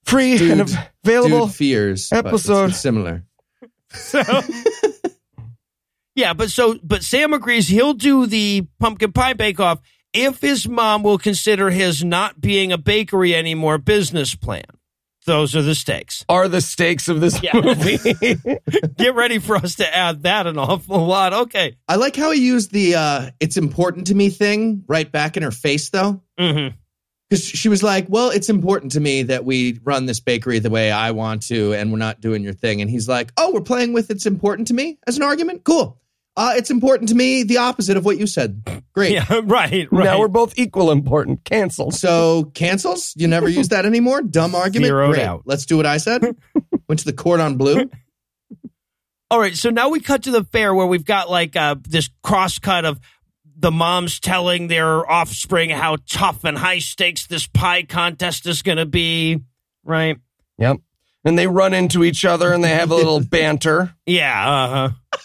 free 0.05 0.51
and 0.51 0.61
available. 1.03 1.45
Dude 1.47 1.55
fears 1.55 2.09
but 2.09 2.25
episode. 2.25 2.69
it's 2.71 2.79
similar. 2.79 3.23
So, 3.91 4.21
yeah, 6.15 6.33
but 6.33 6.49
so, 6.49 6.77
but 6.83 7.03
Sam 7.03 7.33
agrees 7.33 7.67
he'll 7.67 7.93
do 7.93 8.25
the 8.25 8.67
pumpkin 8.79 9.11
pie 9.13 9.33
bake 9.33 9.59
off 9.59 9.79
if 10.13 10.41
his 10.41 10.67
mom 10.67 11.03
will 11.03 11.17
consider 11.17 11.69
his 11.69 12.03
not 12.03 12.41
being 12.41 12.71
a 12.71 12.77
bakery 12.77 13.33
anymore 13.35 13.77
business 13.77 14.35
plan. 14.35 14.63
Those 15.29 15.55
are 15.55 15.61
the 15.61 15.75
stakes. 15.75 16.25
are 16.27 16.47
the 16.47 16.59
stakes 16.61 17.07
of 17.07 17.21
this 17.21 17.41
Yeah. 17.41 17.51
movie. 17.53 17.97
Get 18.97 19.15
ready 19.15 19.39
for 19.39 19.55
us 19.55 19.75
to 19.75 19.95
add 19.95 20.23
that 20.23 20.47
an 20.47 20.57
awful 20.57 21.05
lot. 21.05 21.33
Okay. 21.33 21.77
I 21.87 21.95
like 21.95 22.15
how 22.15 22.31
he 22.31 22.45
used 22.45 22.71
the 22.71 22.95
uh, 22.95 23.29
"it's 23.39 23.55
important 23.57 24.07
to 24.07 24.15
me" 24.15 24.29
thing 24.29 24.83
right 24.87 25.09
back 25.09 25.37
in 25.37 25.43
her 25.43 25.51
face, 25.51 25.89
though. 25.91 26.21
Mm-hmm. 26.39 26.75
because 27.29 27.45
she 27.45 27.69
was 27.69 27.83
like, 27.83 28.07
"Well, 28.09 28.31
it's 28.31 28.49
important 28.49 28.93
to 28.93 28.99
me 28.99 29.23
that 29.23 29.45
we 29.45 29.79
run 29.83 30.05
this 30.07 30.19
bakery 30.19 30.57
the 30.59 30.69
way 30.71 30.91
I 30.91 31.11
want 31.11 31.43
to, 31.43 31.73
and 31.73 31.91
we're 31.91 31.99
not 31.99 32.21
doing 32.21 32.43
your 32.43 32.53
thing." 32.53 32.81
And 32.81 32.89
he's 32.89 33.07
like, 33.07 33.31
"Oh, 33.37 33.51
we're 33.53 33.61
playing 33.61 33.93
with 33.93 34.09
it's 34.09 34.25
important 34.25 34.67
to 34.69 34.73
me 34.73 34.97
as 35.07 35.15
an 35.17 35.23
argument. 35.23 35.63
Cool. 35.63 35.99
Uh, 36.39 36.53
it's 36.55 36.69
important 36.69 37.09
to 37.09 37.15
me. 37.15 37.43
The 37.43 37.57
opposite 37.57 37.97
of 37.97 38.05
what 38.05 38.17
you 38.17 38.25
said. 38.25 38.63
Great. 38.93 39.11
Yeah, 39.19 39.41
right, 39.43 39.87
right. 39.91 40.05
Now 40.05 40.19
we're 40.19 40.29
both 40.29 40.57
equal 40.57 40.89
important. 40.89 41.43
Cancelled. 41.43 41.95
So 41.95 42.45
cancels. 42.53 43.13
You 43.17 43.27
never 43.27 43.49
use 43.49 43.69
that 43.69 43.85
anymore. 43.85 44.21
Dumb 44.21 44.55
argument. 44.55 44.87
Zeroed 44.87 45.15
Great. 45.15 45.25
out. 45.25 45.41
Let's 45.45 45.65
do 45.65 45.75
what 45.75 45.85
I 45.85 45.97
said. 45.97 46.23
Went 46.87 46.99
to 46.99 47.05
the 47.05 47.13
court 47.13 47.41
on 47.41 47.57
blue. 47.57 47.89
All 49.29 49.39
right, 49.39 49.55
so 49.55 49.69
now 49.69 49.89
we 49.89 49.99
cut 49.99 50.23
to 50.23 50.31
the 50.31 50.45
fair 50.45 50.73
where 50.73 50.87
we've 50.87 51.03
got 51.03 51.29
like 51.29 51.57
uh, 51.57 51.75
this 51.81 52.09
cross 52.23 52.57
cut 52.57 52.85
of 52.85 52.99
the 53.57 53.71
moms 53.71 54.21
telling 54.21 54.67
their 54.67 55.09
offspring 55.11 55.69
how 55.69 55.97
tough 56.09 56.45
and 56.45 56.57
high 56.57 56.79
stakes 56.79 57.27
this 57.27 57.47
pie 57.47 57.83
contest 57.83 58.45
is 58.47 58.61
going 58.61 58.77
to 58.77 58.85
be, 58.85 59.41
right? 59.83 60.17
Yep. 60.57 60.77
And 61.25 61.37
they 61.37 61.47
run 61.47 61.73
into 61.73 62.05
each 62.05 62.23
other 62.23 62.53
and 62.53 62.63
they 62.63 62.69
have 62.69 62.91
a 62.91 62.95
little 62.95 63.19
banter. 63.19 63.93
Yeah, 64.05 64.49
uh 64.49 64.67
huh. 64.89 65.19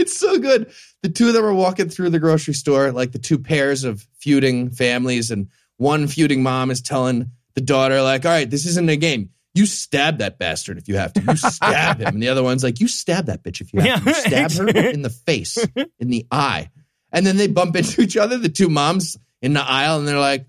It's 0.00 0.16
so 0.18 0.38
good. 0.38 0.72
The 1.02 1.08
two 1.10 1.28
of 1.28 1.34
them 1.34 1.44
are 1.44 1.54
walking 1.54 1.88
through 1.88 2.10
the 2.10 2.18
grocery 2.18 2.54
store, 2.54 2.90
like 2.92 3.12
the 3.12 3.18
two 3.18 3.38
pairs 3.38 3.84
of 3.84 4.06
feuding 4.18 4.70
families, 4.70 5.30
and 5.30 5.48
one 5.76 6.06
feuding 6.08 6.42
mom 6.42 6.70
is 6.70 6.80
telling 6.80 7.30
the 7.54 7.60
daughter, 7.60 8.00
like, 8.02 8.24
all 8.24 8.32
right, 8.32 8.48
this 8.48 8.66
isn't 8.66 8.88
a 8.88 8.96
game. 8.96 9.30
You 9.54 9.66
stab 9.66 10.18
that 10.18 10.38
bastard 10.38 10.78
if 10.78 10.88
you 10.88 10.96
have 10.96 11.12
to. 11.14 11.22
You 11.22 11.36
stab 11.36 11.98
him. 11.98 12.08
And 12.14 12.22
the 12.22 12.28
other 12.28 12.42
one's 12.42 12.62
like, 12.62 12.80
you 12.80 12.86
stab 12.88 13.26
that 13.26 13.42
bitch 13.42 13.60
if 13.60 13.72
you 13.74 13.80
have 13.80 14.04
to. 14.04 14.10
You 14.10 14.14
stab 14.14 14.52
her 14.52 14.68
in 14.88 15.02
the 15.02 15.10
face, 15.10 15.58
in 15.98 16.08
the 16.08 16.26
eye. 16.30 16.70
And 17.12 17.26
then 17.26 17.36
they 17.36 17.48
bump 17.48 17.74
into 17.76 18.00
each 18.00 18.16
other, 18.16 18.38
the 18.38 18.48
two 18.48 18.68
moms 18.68 19.16
in 19.42 19.52
the 19.54 19.62
aisle, 19.62 19.98
and 19.98 20.06
they're 20.06 20.18
like, 20.20 20.46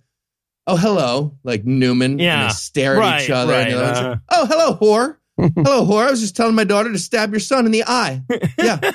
oh, 0.67 0.77
hello, 0.77 1.35
like 1.43 1.65
Newman. 1.65 2.11
And 2.11 2.21
Yeah. 2.21 2.47
they 2.47 2.53
stare 2.53 2.93
at 2.95 2.99
Right, 2.99 3.23
each 3.23 3.29
other. 3.31 3.53
and 3.53 3.71
the 3.73 3.77
other 3.83 3.91
uh-huh. 3.91 4.09
like, 4.09 4.19
oh, 4.29 4.45
hello, 4.45 4.75
whore. 4.77 5.17
hello, 5.55 5.85
whore. 5.87 6.07
I 6.07 6.11
was 6.11 6.21
just 6.21 6.35
telling 6.35 6.53
my 6.53 6.63
daughter 6.65 6.91
to 6.91 6.99
stab 6.99 7.31
your 7.31 7.39
son 7.39 7.65
in 7.65 7.71
the 7.71 7.83
eye. 7.87 8.21
Yeah. 8.59 8.91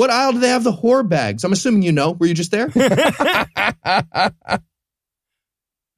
What 0.00 0.08
aisle 0.08 0.32
do 0.32 0.38
they 0.38 0.48
have 0.48 0.64
the 0.64 0.72
whore 0.72 1.06
bags? 1.06 1.44
I'm 1.44 1.52
assuming 1.52 1.82
you 1.82 1.92
know. 1.92 2.12
Were 2.12 2.24
you 2.24 2.32
just 2.32 2.50
there? 2.50 2.70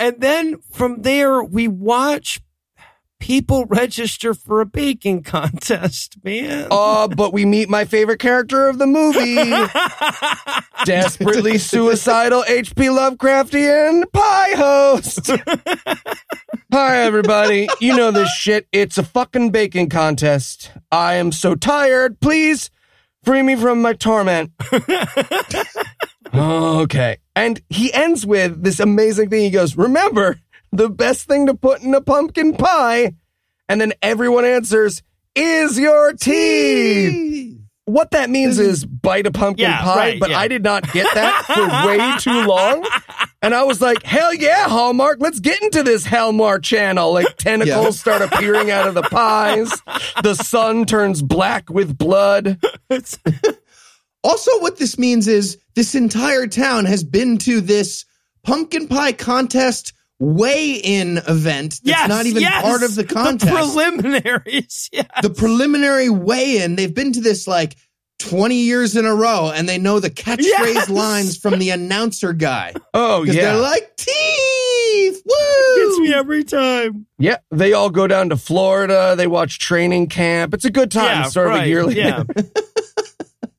And 0.01 0.21
then 0.21 0.59
from 0.73 1.03
there, 1.03 1.45
we 1.45 1.69
watch 1.69 2.41
people 3.21 3.67
register 3.67 4.35
for 4.35 4.61
a 4.61 4.67
baking 4.67 5.23
contest, 5.23 6.17
man. 6.25 6.67
Oh, 6.73 7.07
but 7.07 7.33
we 7.33 7.45
meet 7.45 7.69
my 7.69 7.85
favorite 7.85 8.19
character 8.19 8.69
of 8.69 8.79
the 8.79 8.87
movie. 8.89 9.37
Desperately 10.85 11.59
suicidal 11.59 12.43
HP 12.43 13.17
Lovecraftian 13.17 14.13
pie 14.13 14.55
host. 14.57 15.31
Hi, 16.73 17.03
everybody. 17.03 17.69
You 17.79 17.97
know 17.97 18.11
this 18.11 18.33
shit. 18.35 18.67
It's 18.73 18.99
a 18.99 19.05
fucking 19.05 19.51
baking 19.51 19.91
contest. 19.91 20.73
I 20.91 21.15
am 21.15 21.31
so 21.31 21.55
tired. 21.55 22.19
Please 22.19 22.73
free 23.25 23.43
me 23.43 23.57
from 23.57 23.83
my 23.83 23.93
torment. 23.93 24.53
okay. 26.35 27.19
And 27.35 27.61
he 27.69 27.93
ends 27.93 28.27
with 28.27 28.63
this 28.63 28.81
amazing 28.81 29.31
thing. 29.31 29.43
He 29.43 29.51
goes, 29.51 29.77
Remember, 29.77 30.39
the 30.73 30.89
best 30.89 31.29
thing 31.29 31.47
to 31.47 31.55
put 31.55 31.83
in 31.83 31.95
a 31.95 32.01
pumpkin 32.01 32.55
pie. 32.55 33.13
And 33.69 33.81
then 33.81 33.93
everyone 34.03 34.45
answers, 34.45 35.03
Is 35.35 35.79
your 35.79 36.13
teeth. 36.13 37.62
What 37.85 38.13
that 38.13 38.31
means 38.31 38.61
is 38.61 38.85
bite 38.85 39.27
a 39.27 39.33
pumpkin 39.33 39.65
Yeah, 39.65 39.83
pie, 39.83 39.97
right, 39.97 40.21
but 40.21 40.31
yeah. 40.31 40.39
I 40.39 40.47
did 40.47 40.63
not 40.63 40.93
get 40.93 41.07
that 41.15 41.45
for 41.47 41.87
way 41.89 42.17
too 42.21 42.47
long. 42.47 42.87
And 43.43 43.53
I 43.55 43.65
was 43.65 43.81
like, 43.81 44.05
hell 44.05 44.33
yeah, 44.33 44.69
Hallmark, 44.69 45.17
let's 45.21 45.41
get 45.41 45.61
into 45.63 45.83
this 45.83 46.07
Hallmark 46.07 46.63
channel. 46.63 47.13
Like 47.13 47.37
tentacles 47.39 47.85
Yeah. 47.87 47.91
start 47.91 48.23
appearing 48.23 48.71
out 48.71 48.87
of 48.87 48.95
the 48.95 49.03
pies. 49.03 49.73
The 50.23 50.35
sun 50.37 50.85
turns 50.85 51.23
black 51.23 51.71
with 51.71 51.99
blood. 51.99 52.61
Also, 54.25 54.53
what 54.61 54.77
this 54.79 54.99
means 55.01 55.27
is 55.27 55.59
this 55.75 55.97
entire 55.97 56.47
town 56.47 56.85
has 56.85 57.03
been 57.03 57.39
to 57.39 57.61
this 57.61 58.05
pumpkin 58.45 58.87
pie 58.87 59.11
contest 59.13 59.93
weigh-in 60.25 61.19
event 61.29 61.71
that's 61.73 61.81
yes, 61.83 62.09
not 62.09 62.27
even 62.27 62.43
yes, 62.43 62.63
part 62.63 62.85
of 62.85 62.95
the 62.95 63.03
contest. 63.05 63.45
The 63.45 63.51
preliminaries. 63.51 64.89
Yeah. 64.93 65.03
the 65.21 65.31
preliminary 65.31 66.11
weigh-in, 66.11 66.77
they've 66.77 66.95
been 66.95 67.13
to 67.15 67.21
this 67.21 67.49
like 67.49 67.77
20 68.21 68.55
years 68.55 68.95
in 68.95 69.05
a 69.05 69.13
row, 69.15 69.51
and 69.53 69.69
they 69.69 69.79
know 69.79 69.99
the 69.99 70.11
catchphrase 70.11 70.39
Yes. 70.47 70.89
lines 70.89 71.37
from 71.39 71.59
the 71.59 71.71
announcer 71.71 72.33
guy. 72.33 72.73
Oh, 72.95 73.23
Because 73.23 73.35
yeah. 73.37 73.53
they're 73.53 73.61
like, 73.61 73.97
teeth! 73.97 75.23
Woo! 75.27 75.87
Gets 75.89 75.99
me 75.99 76.15
every 76.15 76.45
time. 76.45 77.07
yeah. 77.19 77.39
They 77.51 77.73
all 77.73 77.91
go 77.91 78.07
down 78.07 78.29
to 78.29 78.37
Florida. 78.37 79.15
They 79.17 79.27
watch 79.27 79.59
training 79.59 80.07
camp. 80.09 80.55
It's 80.55 80.65
a 80.67 80.71
good 80.71 80.91
time. 80.93 81.23
Yeah, 81.23 81.23
sort 81.25 81.47
of 81.49 81.55
right, 81.55 81.65
a 81.65 81.69
yearly. 81.69 81.97
Yeah. 81.97 82.23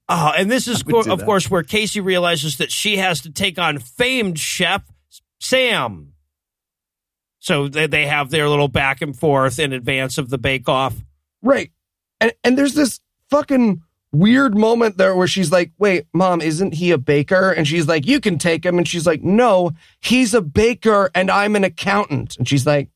Oh, 0.07 0.31
and 0.37 0.49
this 0.51 0.67
is, 0.67 0.85
would 0.85 1.05
do 1.05 1.11
of 1.11 1.19
that. 1.19 1.25
course, 1.25 1.49
where 1.51 1.63
Casey 1.63 1.99
realizes 1.99 2.57
that 2.57 2.71
she 2.71 2.97
has 2.97 3.21
to 3.21 3.31
take 3.31 3.57
on 3.59 3.79
famed 3.79 4.39
chef 4.39 4.83
Sam. 5.41 6.12
So 7.43 7.67
they, 7.67 7.87
they 7.87 8.05
have 8.05 8.29
their 8.29 8.47
little 8.47 8.69
back 8.69 9.01
and 9.01 9.13
forth 9.19 9.59
in 9.59 9.73
advance 9.73 10.17
of 10.17 10.29
the 10.29 10.37
bake 10.37 10.69
off. 10.69 10.95
Right. 11.41 11.71
And 12.21 12.31
and 12.41 12.57
there's 12.57 12.73
this 12.73 13.01
fucking 13.29 13.81
weird 14.13 14.57
moment 14.57 14.95
there 14.97 15.13
where 15.13 15.27
she's 15.27 15.51
like, 15.51 15.73
"Wait, 15.77 16.05
mom, 16.13 16.39
isn't 16.39 16.75
he 16.75 16.91
a 16.91 16.97
baker?" 16.97 17.51
And 17.51 17.67
she's 17.67 17.85
like, 17.85 18.07
"You 18.07 18.21
can 18.21 18.37
take 18.37 18.65
him." 18.65 18.77
And 18.77 18.87
she's 18.87 19.05
like, 19.05 19.23
"No, 19.23 19.71
he's 19.99 20.33
a 20.33 20.41
baker 20.41 21.11
and 21.13 21.29
I'm 21.29 21.57
an 21.57 21.65
accountant." 21.65 22.37
And 22.37 22.47
she's 22.47 22.65
like, 22.65 22.87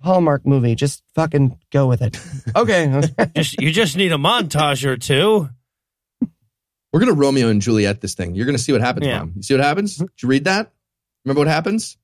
"Hallmark 0.00 0.46
movie, 0.46 0.76
just 0.76 1.02
fucking 1.16 1.58
go 1.72 1.88
with 1.88 2.02
it." 2.02 2.20
okay. 2.56 3.02
Just 3.34 3.60
you 3.60 3.72
just 3.72 3.96
need 3.96 4.12
a 4.12 4.16
montage 4.16 4.84
or 4.84 4.96
two. 4.96 5.48
We're 6.92 7.00
going 7.00 7.12
to 7.12 7.20
Romeo 7.20 7.48
and 7.48 7.60
Juliet 7.60 8.00
this 8.00 8.14
thing. 8.14 8.36
You're 8.36 8.46
going 8.46 8.56
to 8.56 8.62
see 8.62 8.70
what 8.70 8.80
happens, 8.80 9.06
Yeah. 9.06 9.18
Mom. 9.18 9.32
You 9.34 9.42
see 9.42 9.54
what 9.54 9.64
happens? 9.64 9.96
Did 9.96 10.08
you 10.22 10.28
read 10.28 10.44
that? 10.44 10.70
Remember 11.24 11.40
what 11.40 11.48
happens? 11.48 11.98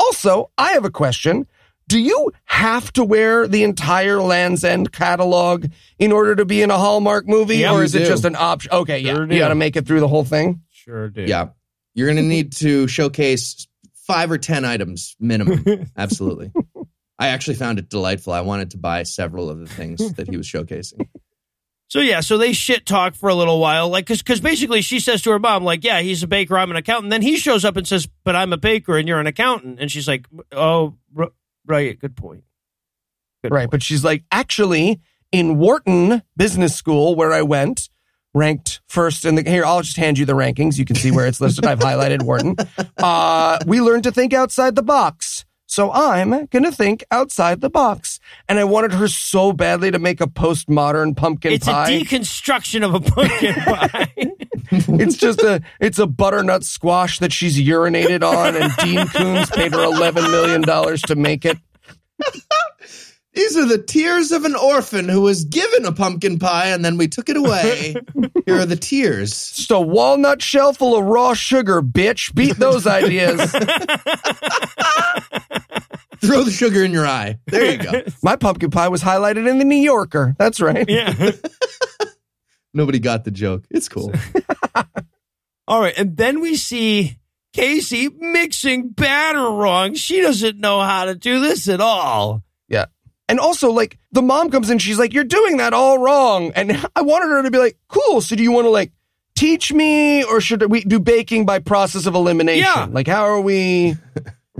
Also, 0.00 0.50
I 0.58 0.72
have 0.72 0.84
a 0.84 0.90
question. 0.90 1.46
Do 1.88 1.98
you 1.98 2.30
have 2.44 2.92
to 2.92 3.04
wear 3.04 3.48
the 3.48 3.64
entire 3.64 4.20
Land's 4.20 4.62
End 4.64 4.92
catalog 4.92 5.66
in 5.98 6.12
order 6.12 6.36
to 6.36 6.44
be 6.44 6.62
in 6.62 6.70
a 6.70 6.78
Hallmark 6.78 7.26
movie, 7.26 7.58
Yeah, 7.58 7.72
or 7.72 7.82
is 7.82 7.94
it 7.94 8.00
do. 8.00 8.06
just 8.06 8.24
an 8.24 8.36
option? 8.36 8.72
Okay, 8.72 9.00
yeah, 9.00 9.14
Sure 9.14 9.32
you 9.32 9.38
got 9.38 9.48
to 9.48 9.54
make 9.56 9.76
it 9.76 9.86
through 9.86 9.98
the 10.00 10.06
whole 10.08 10.24
thing. 10.24 10.62
Sure 10.70 11.08
do. 11.08 11.22
Yeah. 11.22 11.48
You're 11.94 12.06
going 12.06 12.16
to 12.18 12.22
need 12.22 12.52
to 12.58 12.86
showcase 12.86 13.66
five 14.06 14.30
or 14.30 14.38
10 14.38 14.64
items 14.64 15.16
minimum. 15.18 15.64
Absolutely. 15.96 16.52
I 17.18 17.28
actually 17.28 17.56
found 17.56 17.78
it 17.80 17.88
delightful. 17.88 18.32
I 18.32 18.40
wanted 18.42 18.70
to 18.70 18.78
buy 18.78 19.02
several 19.02 19.50
of 19.50 19.58
the 19.58 19.66
things 19.66 20.12
that 20.14 20.28
he 20.28 20.36
was 20.36 20.46
showcasing. 20.46 21.08
So 21.90 21.98
yeah, 21.98 22.20
so 22.20 22.38
they 22.38 22.52
shit 22.52 22.86
talk 22.86 23.16
for 23.16 23.28
a 23.28 23.34
little 23.34 23.58
while, 23.58 23.88
like 23.88 24.04
because 24.06 24.22
because 24.22 24.40
basically 24.40 24.80
she 24.80 25.00
says 25.00 25.22
to 25.22 25.30
her 25.32 25.40
mom, 25.40 25.64
like, 25.64 25.82
yeah, 25.82 26.00
he's 26.00 26.22
a 26.22 26.28
baker, 26.28 26.56
I'm 26.56 26.70
an 26.70 26.76
accountant. 26.76 27.10
Then 27.10 27.20
he 27.20 27.36
shows 27.36 27.64
up 27.64 27.76
and 27.76 27.86
says, 27.86 28.08
but 28.22 28.36
I'm 28.36 28.52
a 28.52 28.56
baker 28.56 28.96
and 28.96 29.08
you're 29.08 29.18
an 29.18 29.26
accountant, 29.26 29.80
and 29.80 29.90
she's 29.90 30.06
like, 30.06 30.26
oh, 30.52 30.94
r- 31.18 31.32
right, 31.66 31.98
good 31.98 32.16
point. 32.16 32.44
Good 33.42 33.50
Right. 33.52 33.62
point. 33.62 33.70
But 33.72 33.82
she's 33.82 34.04
like, 34.04 34.22
actually, 34.30 35.00
in 35.32 35.58
Wharton 35.58 36.22
Business 36.36 36.76
School, 36.76 37.16
where 37.16 37.32
I 37.32 37.42
went, 37.42 37.88
ranked 38.34 38.80
first 38.86 39.24
in 39.24 39.34
the 39.34 39.42
here, 39.42 39.64
I'll 39.64 39.82
just 39.82 39.96
hand 39.96 40.16
you 40.16 40.24
the 40.24 40.34
rankings. 40.34 40.78
You 40.78 40.84
can 40.84 40.94
see 40.94 41.10
where 41.10 41.26
it's 41.26 41.40
listed. 41.40 41.66
I've 41.66 41.80
highlighted 41.80 42.22
Wharton. 42.22 42.54
Uh, 42.98 43.58
we 43.66 43.80
learned 43.80 44.04
to 44.04 44.12
think 44.12 44.32
outside 44.32 44.76
the 44.76 44.82
box. 44.84 45.44
So 45.70 45.92
I'm 45.92 46.46
gonna 46.46 46.72
think 46.72 47.04
outside 47.12 47.60
the 47.60 47.70
box. 47.70 48.18
And 48.48 48.58
I 48.58 48.64
wanted 48.64 48.92
her 48.92 49.06
so 49.06 49.52
badly 49.52 49.92
to 49.92 50.00
make 50.00 50.20
a 50.20 50.26
postmodern 50.26 51.16
pumpkin 51.16 51.52
it's 51.52 51.66
pie. 51.66 51.90
a 51.90 52.00
deconstruction 52.00 52.84
of 52.84 52.94
a 52.94 53.00
pumpkin 53.00 53.54
pie. 53.54 54.12
it's 54.72 55.16
just 55.16 55.40
a 55.42 55.62
it's 55.80 56.00
a 56.00 56.08
butternut 56.08 56.64
squash 56.64 57.20
that 57.20 57.32
she's 57.32 57.56
urinated 57.56 58.24
on, 58.24 58.56
and 58.60 58.72
Dean 58.78 59.06
Koontz 59.06 59.50
paid 59.50 59.72
her 59.72 59.84
eleven 59.84 60.28
million 60.32 60.60
dollars 60.62 61.02
to 61.02 61.14
make 61.14 61.44
it. 61.44 61.56
These 63.32 63.56
are 63.56 63.66
the 63.66 63.78
tears 63.78 64.32
of 64.32 64.44
an 64.44 64.56
orphan 64.56 65.08
who 65.08 65.20
was 65.20 65.44
given 65.44 65.84
a 65.84 65.92
pumpkin 65.92 66.40
pie 66.40 66.70
and 66.70 66.84
then 66.84 66.96
we 66.96 67.06
took 67.06 67.28
it 67.28 67.36
away. 67.36 67.94
Here 68.44 68.58
are 68.58 68.66
the 68.66 68.74
tears. 68.76 69.30
Just 69.52 69.70
a 69.70 69.78
walnut 69.80 70.42
shell 70.42 70.72
full 70.72 70.96
of 70.96 71.04
raw 71.04 71.34
sugar, 71.34 71.80
bitch. 71.80 72.34
Beat 72.34 72.56
those 72.56 72.88
ideas. 72.88 73.40
Throw 76.20 76.42
the 76.42 76.50
sugar 76.50 76.84
in 76.84 76.92
your 76.92 77.06
eye. 77.06 77.38
There 77.46 77.70
you 77.70 77.78
go. 77.78 78.02
My 78.22 78.36
pumpkin 78.36 78.70
pie 78.70 78.88
was 78.88 79.02
highlighted 79.02 79.48
in 79.48 79.58
the 79.58 79.64
New 79.64 79.76
Yorker. 79.76 80.34
That's 80.38 80.60
right. 80.60 80.84
Yeah. 80.88 81.30
Nobody 82.74 82.98
got 82.98 83.24
the 83.24 83.30
joke. 83.30 83.64
It's 83.70 83.88
cool. 83.88 84.12
All 85.66 85.80
right. 85.80 85.94
And 85.96 86.16
then 86.16 86.40
we 86.40 86.56
see 86.56 87.16
Casey 87.52 88.08
mixing 88.08 88.90
batter 88.90 89.50
wrong. 89.50 89.94
She 89.94 90.20
doesn't 90.20 90.58
know 90.58 90.80
how 90.80 91.06
to 91.06 91.14
do 91.14 91.40
this 91.40 91.68
at 91.68 91.80
all. 91.80 92.42
Yeah. 92.68 92.86
And 93.30 93.40
also, 93.40 93.70
like, 93.70 93.98
the 94.12 94.22
mom 94.22 94.50
comes 94.50 94.70
in, 94.70 94.78
she's 94.78 94.98
like, 94.98 95.12
You're 95.14 95.24
doing 95.24 95.58
that 95.58 95.72
all 95.72 95.98
wrong. 95.98 96.52
And 96.54 96.72
I 96.96 97.02
wanted 97.02 97.28
her 97.28 97.42
to 97.42 97.50
be 97.50 97.58
like, 97.58 97.78
Cool. 97.88 98.20
So 98.20 98.36
do 98.36 98.42
you 98.42 98.52
want 98.52 98.66
to, 98.66 98.70
like, 98.70 98.92
teach 99.36 99.72
me 99.72 100.22
or 100.24 100.40
should 100.40 100.68
we 100.70 100.82
do 100.82 101.00
baking 101.00 101.46
by 101.46 101.60
process 101.60 102.06
of 102.06 102.14
elimination? 102.14 102.64
Yeah. 102.64 102.88
Like, 102.90 103.06
how 103.06 103.22
are 103.24 103.40
we? 103.40 103.96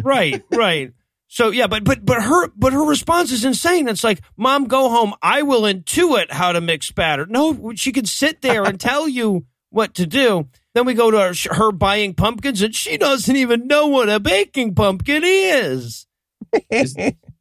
Right, 0.02 0.42
right. 0.50 0.92
So 1.28 1.50
yeah, 1.50 1.66
but 1.66 1.84
but 1.84 2.04
but 2.04 2.22
her 2.22 2.48
but 2.56 2.72
her 2.72 2.84
response 2.84 3.30
is 3.30 3.44
insane. 3.44 3.86
It's 3.86 4.02
like, 4.02 4.20
"Mom, 4.36 4.64
go 4.64 4.88
home. 4.88 5.14
I 5.22 5.42
will 5.42 5.62
intuit 5.62 6.32
how 6.32 6.52
to 6.52 6.60
mix 6.60 6.90
batter." 6.90 7.26
No, 7.26 7.72
she 7.74 7.92
could 7.92 8.08
sit 8.08 8.40
there 8.40 8.64
and 8.64 8.80
tell 8.80 9.08
you 9.08 9.46
what 9.68 9.94
to 9.94 10.06
do. 10.06 10.48
Then 10.74 10.86
we 10.86 10.94
go 10.94 11.10
to 11.10 11.18
her, 11.18 11.54
her 11.54 11.70
buying 11.70 12.14
pumpkins, 12.14 12.62
and 12.62 12.74
she 12.74 12.96
doesn't 12.96 13.36
even 13.36 13.66
know 13.66 13.88
what 13.88 14.08
a 14.08 14.18
baking 14.18 14.74
pumpkin 14.74 15.22
is. 15.24 16.06
Is, 16.70 16.96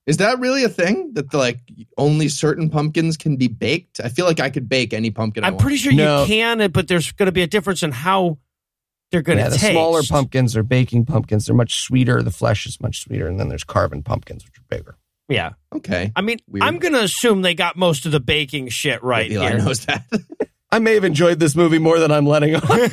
is 0.10 0.18
that 0.18 0.40
really 0.40 0.64
a 0.64 0.70
thing 0.70 1.14
that 1.14 1.34
like 1.34 1.60
only 1.98 2.28
certain 2.30 2.70
pumpkins 2.70 3.16
can 3.16 3.36
be 3.38 3.48
baked? 3.48 4.00
I 4.04 4.10
feel 4.10 4.26
like 4.26 4.40
I 4.40 4.50
could 4.50 4.68
bake 4.68 4.94
any 4.94 5.12
pumpkin. 5.12 5.44
I 5.44 5.48
I'm 5.48 5.54
want. 5.54 5.62
pretty 5.62 5.78
sure 5.78 5.94
No. 5.94 6.22
you 6.24 6.28
can, 6.28 6.72
but 6.72 6.88
there's 6.88 7.12
going 7.14 7.28
to 7.28 7.32
be 7.32 7.44
a 7.44 7.48
difference 7.48 7.84
in 7.84 7.92
how 7.92 8.38
they're 9.12 9.22
going 9.22 9.38
to 9.38 9.44
Yeah, 9.46 9.50
the 9.50 9.58
taste. 9.58 9.72
smaller 9.72 10.02
pumpkins 10.04 10.56
are 10.58 10.64
baking 10.64 11.06
pumpkins. 11.06 11.46
They're 11.46 11.56
much 11.56 11.82
sweeter. 11.82 12.22
The 12.22 12.32
flesh 12.32 12.66
is 12.66 12.80
much 12.82 13.02
sweeter. 13.04 13.28
And 13.28 13.40
then 13.40 13.50
there's 13.50 13.64
carving 13.64 14.04
pumpkins, 14.04 14.46
which 14.46 14.58
are 14.60 14.64
bigger. 14.70 14.98
Yeah, 15.30 15.52
Okay. 15.76 16.12
I 16.16 16.22
mean, 16.22 16.38
Weird. 16.48 16.64
I'm 16.64 16.80
going 16.80 16.94
to 16.94 17.04
assume 17.04 17.44
they 17.44 17.54
got 17.54 17.78
most 17.78 18.06
of 18.08 18.12
the 18.12 18.20
baking 18.20 18.70
shit 18.70 19.04
right 19.04 19.30
Eli 19.32 19.50
here. 19.50 19.58
knows 19.60 19.86
that. 19.86 20.06
I 20.72 20.78
may 20.80 20.94
have 20.94 21.04
enjoyed 21.04 21.40
this 21.40 21.56
movie 21.56 21.80
more 21.80 21.98
than 22.00 22.12
I'm 22.12 22.26
letting 22.28 22.56
on. 22.56 22.62
okay. 22.72 22.90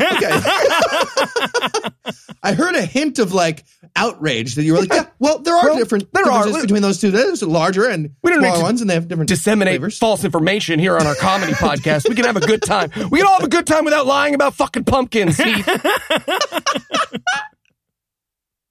I 2.43 2.53
heard 2.55 2.75
a 2.75 2.83
hint 2.83 3.19
of 3.19 3.33
like 3.35 3.65
outrage 3.97 4.55
that 4.55 4.63
you 4.63 4.73
were 4.73 4.81
like, 4.81 4.93
yeah, 4.93 5.07
well, 5.19 5.41
there 5.41 5.55
are 5.55 5.67
Well, 5.67 5.77
different 5.77 6.11
there 6.13 6.25
are. 6.25 6.39
differences 6.45 6.63
between 6.63 6.81
those 6.83 7.01
two. 7.01 7.11
There's 7.11 7.43
larger 7.43 7.87
and 7.89 8.11
We 8.23 8.31
don't 8.31 8.41
smaller 8.41 8.63
ones, 8.63 8.81
and 8.81 8.89
they 8.89 8.95
have 8.95 9.09
different 9.09 9.29
disseminate 9.29 9.73
flavors. 9.75 9.99
false 9.99 10.25
information 10.25 10.79
here 10.79 10.97
on 10.97 11.07
our 11.07 11.15
comedy 11.17 11.53
podcast. 11.55 12.09
We 12.09 12.15
can 12.15 12.25
have 12.25 12.37
a 12.37 12.41
good 12.41 12.63
time. 12.63 12.91
We 13.11 13.19
can 13.19 13.27
all 13.27 13.35
have 13.35 13.45
a 13.45 13.49
good 13.49 13.67
time 13.67 13.85
without 13.85 14.07
lying 14.07 14.35
about 14.35 14.55
fucking 14.55 14.85
pumpkins. 14.85 15.39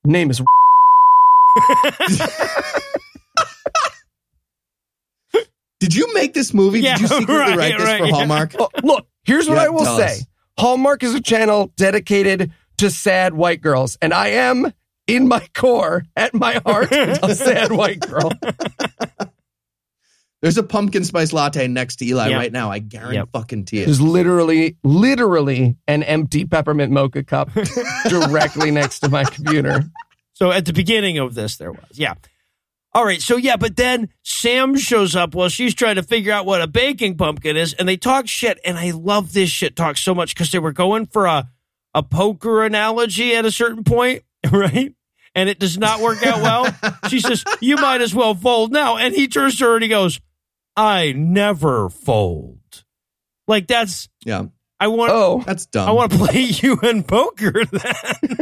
Name 0.03 0.31
is. 0.31 0.41
Did 5.79 5.95
you 5.95 6.13
make 6.13 6.33
this 6.33 6.53
movie? 6.53 6.81
Yeah, 6.81 6.93
Did 6.97 7.01
you 7.01 7.07
secretly 7.07 7.35
right, 7.35 7.57
write 7.57 7.77
this 7.77 7.85
right, 7.85 7.99
for 7.99 8.05
yeah. 8.07 8.13
Hallmark? 8.13 8.55
Oh, 8.59 8.69
look, 8.83 9.07
here's 9.23 9.47
what 9.47 9.55
Yeah, 9.55 9.63
I 9.65 9.69
will 9.69 9.85
say. 9.85 10.05
us. 10.05 10.25
Hallmark 10.57 11.03
is 11.03 11.13
a 11.13 11.21
channel 11.21 11.71
dedicated 11.75 12.51
to 12.77 12.89
sad 12.89 13.33
white 13.33 13.61
girls, 13.61 13.97
and 14.01 14.13
I 14.13 14.29
am 14.29 14.71
in 15.07 15.27
my 15.27 15.45
core, 15.53 16.05
at 16.15 16.33
my 16.33 16.61
heart, 16.65 16.91
a 16.91 17.35
sad 17.35 17.71
white 17.71 17.99
girl. 17.99 18.31
There's 20.41 20.57
a 20.57 20.63
pumpkin 20.63 21.03
spice 21.03 21.33
latte 21.33 21.67
next 21.67 21.97
to 21.97 22.05
Eli 22.05 22.27
Yep. 22.29 22.39
right 22.39 22.51
now. 22.51 22.69
I 22.69 22.79
guarantee 22.79 23.15
Yep. 23.15 23.29
fucking 23.33 23.65
to 23.65 23.77
you. 23.77 23.85
There's 23.85 24.01
literally, 24.01 24.77
literally 24.83 25.75
an 25.87 26.03
empty 26.03 26.45
peppermint 26.45 26.91
mocha 26.91 27.23
cup 27.23 27.49
directly 28.07 28.69
next 28.69 28.99
to 28.99 29.09
my 29.09 29.23
computer. 29.23 29.83
So 30.33 30.51
at 30.51 30.65
the 30.65 30.73
beginning 30.73 31.17
of 31.17 31.33
this, 31.33 31.57
there 31.57 31.71
was. 31.71 31.83
Yeah. 31.93 32.13
All 32.95 33.03
right. 33.03 33.21
So, 33.21 33.35
yeah, 33.35 33.57
but 33.57 33.75
then 33.75 34.07
Sam 34.23 34.77
shows 34.77 35.17
up 35.17 35.35
while 35.35 35.49
she's 35.49 35.75
trying 35.75 35.95
to 35.95 36.03
figure 36.03 36.31
out 36.31 36.45
what 36.45 36.61
a 36.61 36.67
baking 36.67 37.17
pumpkin 37.17 37.57
is, 37.57 37.73
and 37.73 37.89
they 37.89 37.97
talk 37.97 38.25
shit. 38.25 38.57
And 38.63 38.77
I 38.77 38.91
love 38.91 39.33
this 39.33 39.49
shit 39.49 39.75
talk 39.75 39.97
so 39.97 40.15
much 40.15 40.33
because 40.33 40.49
they 40.53 40.59
were 40.59 40.71
going 40.71 41.05
for 41.07 41.25
a, 41.25 41.49
a 41.93 42.01
poker 42.01 42.63
analogy 42.63 43.35
at 43.35 43.43
a 43.43 43.51
certain 43.51 43.83
point, 43.83 44.23
right? 44.49 44.93
And 45.35 45.49
it 45.49 45.59
does 45.59 45.77
not 45.77 45.99
work 45.99 46.25
out 46.25 46.41
well. 46.41 46.93
she 47.09 47.19
says, 47.19 47.43
You 47.59 47.75
might 47.75 47.99
as 47.99 48.15
well 48.15 48.33
fold 48.33 48.71
now. 48.71 48.95
And 48.95 49.13
he 49.13 49.27
turns 49.27 49.57
to 49.57 49.65
her 49.65 49.73
and 49.75 49.83
he 49.83 49.89
goes, 49.89 50.21
I 50.77 51.11
never 51.11 51.89
fold. 51.89 52.59
Like, 53.45 53.67
that's, 53.67 54.07
yeah, 54.23 54.45
I 54.79 54.87
want. 54.87 55.11
Oh, 55.13 55.43
that's 55.45 55.65
dumb. 55.65 55.89
I 55.89 55.91
want 55.91 56.13
to 56.13 56.17
play 56.17 56.39
you 56.61 56.79
in 56.81 57.03
poker 57.03 57.65
then. 57.65 57.83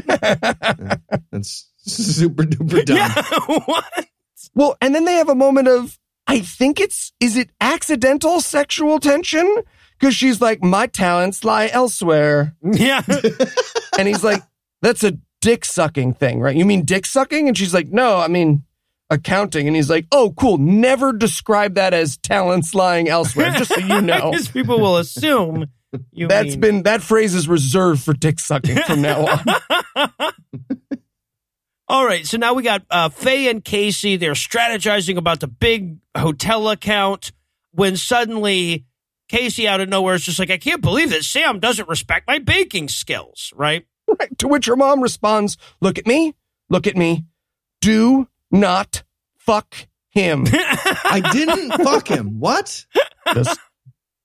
that's 1.31 1.71
super 1.77 2.43
duper 2.43 2.85
dumb. 2.85 2.97
yeah. 2.97 3.23
what? 3.65 4.07
Well, 4.55 4.77
and 4.81 4.93
then 4.93 5.05
they 5.05 5.15
have 5.15 5.29
a 5.29 5.35
moment 5.35 5.67
of, 5.67 5.99
I 6.27 6.39
think 6.39 6.79
it's, 6.79 7.11
is 7.19 7.35
it 7.37 7.49
accidental 7.59 8.39
sexual 8.41 8.99
tension? 8.99 9.57
Because 9.99 10.15
she's 10.15 10.41
like, 10.41 10.61
my 10.63 10.87
talents 10.87 11.43
lie 11.43 11.69
elsewhere. 11.71 12.55
Yeah. 12.63 13.01
And 13.99 14.07
he's 14.07 14.23
like, 14.23 14.41
that's 14.81 15.03
a 15.03 15.19
dick 15.39 15.63
sucking 15.63 16.15
thing, 16.15 16.39
right? 16.39 16.55
You 16.55 16.65
mean 16.65 16.83
dick 16.83 17.05
sucking? 17.05 17.47
And 17.47 17.55
she's 17.55 17.75
like, 17.75 17.89
no, 17.89 18.17
I 18.17 18.27
mean 18.27 18.63
accounting. 19.11 19.67
And 19.67 19.75
he's 19.75 19.89
like, 19.89 20.07
oh, 20.11 20.33
cool. 20.35 20.57
Never 20.57 21.13
describe 21.13 21.75
that 21.75 21.93
as 21.93 22.17
talents 22.17 22.73
lying 22.73 23.07
elsewhere, 23.07 23.51
just 23.51 23.71
so 23.71 23.79
you 23.79 24.01
know. 24.01 24.31
Because 24.31 24.47
people 24.47 24.79
will 24.79 24.97
assume 24.97 25.67
you 26.11 26.27
That's 26.27 26.51
mean- 26.53 26.59
been, 26.59 26.83
that 26.83 27.03
phrase 27.03 27.35
is 27.35 27.47
reserved 27.47 28.01
for 28.01 28.13
dick 28.13 28.39
sucking 28.39 28.77
from 28.77 29.03
now 29.03 29.27
on. 29.27 30.31
All 31.93 32.07
right, 32.07 32.25
so 32.25 32.37
now 32.37 32.55
we 32.55 32.63
got 32.63 32.81
uh, 32.89 33.09
Faye 33.09 33.47
and 33.49 33.63
Casey. 33.63 34.15
They're 34.15 34.33
strategizing 34.33 35.17
about 35.17 35.41
the 35.41 35.47
big 35.47 35.99
hotel 36.17 36.69
account 36.69 37.31
when 37.69 37.97
suddenly 37.97 38.85
Casey 39.29 39.67
out 39.67 39.79
of 39.79 39.89
nowhere 39.89 40.15
is 40.15 40.23
just 40.23 40.39
like, 40.39 40.49
I 40.49 40.57
can't 40.57 40.81
believe 40.81 41.11
that 41.11 41.21
Sam 41.21 41.59
doesn't 41.59 41.87
respect 41.87 42.27
my 42.27 42.39
baking 42.39 42.87
skills, 42.87 43.53
right? 43.55 43.85
Right. 44.07 44.35
To 44.39 44.47
which 44.47 44.65
her 44.65 44.75
mom 44.75 45.01
responds, 45.01 45.55
look 45.81 45.99
at 45.99 46.07
me, 46.07 46.33
look 46.67 46.87
at 46.87 46.97
me. 46.97 47.25
Do 47.79 48.27
not 48.49 49.03
fuck 49.37 49.87
him. 50.09 50.45
I 50.51 51.21
didn't 51.31 51.73
fuck 51.73 52.07
him. 52.07 52.39
What? 52.39 52.87
Just 53.35 53.59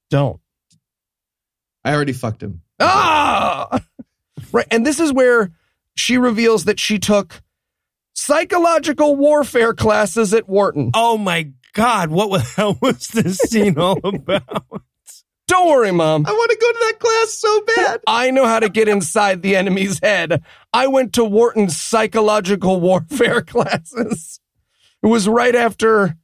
don't. 0.08 0.40
I 1.84 1.92
already 1.92 2.14
fucked 2.14 2.42
him. 2.42 2.62
Ah! 2.80 3.80
Right. 4.52 4.68
And 4.70 4.86
this 4.86 5.00
is 5.00 5.12
where 5.12 5.50
she 5.94 6.16
reveals 6.16 6.64
that 6.64 6.80
she 6.80 6.98
took 6.98 7.42
psychological 8.18 9.16
warfare 9.16 9.72
classes 9.72 10.34
at 10.34 10.48
Wharton. 10.48 10.90
Oh 10.94 11.16
my 11.16 11.52
God, 11.72 12.10
what 12.10 12.30
the 12.30 12.40
hell 12.56 12.76
was 12.80 13.06
this 13.08 13.38
scene 13.38 13.78
all 13.78 14.00
about? 14.04 14.82
Don't 15.46 15.68
worry, 15.68 15.92
mom. 15.92 16.26
I 16.26 16.32
want 16.32 16.50
to 16.50 16.58
go 16.58 16.72
to 16.72 16.78
that 16.80 16.98
class 16.98 17.32
so 17.32 17.62
bad. 17.74 18.00
I 18.06 18.30
know 18.30 18.44
how 18.44 18.60
to 18.60 18.68
get 18.68 18.86
inside 18.86 19.40
the 19.40 19.56
enemy's 19.56 19.98
head. 20.02 20.42
I 20.74 20.88
went 20.88 21.14
to 21.14 21.24
Wharton's 21.24 21.80
psychological 21.80 22.80
warfare 22.80 23.40
classes. 23.46 24.40
It 25.02 25.06
was 25.06 25.26
right 25.26 25.54
after 25.54 26.16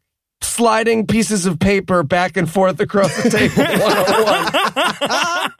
sliding 0.42 1.06
pieces 1.06 1.46
of 1.46 1.58
paper 1.58 2.02
back 2.02 2.36
and 2.36 2.50
forth 2.50 2.80
across 2.80 3.16
the 3.22 3.30
table 3.30 3.62
101. 3.62 5.52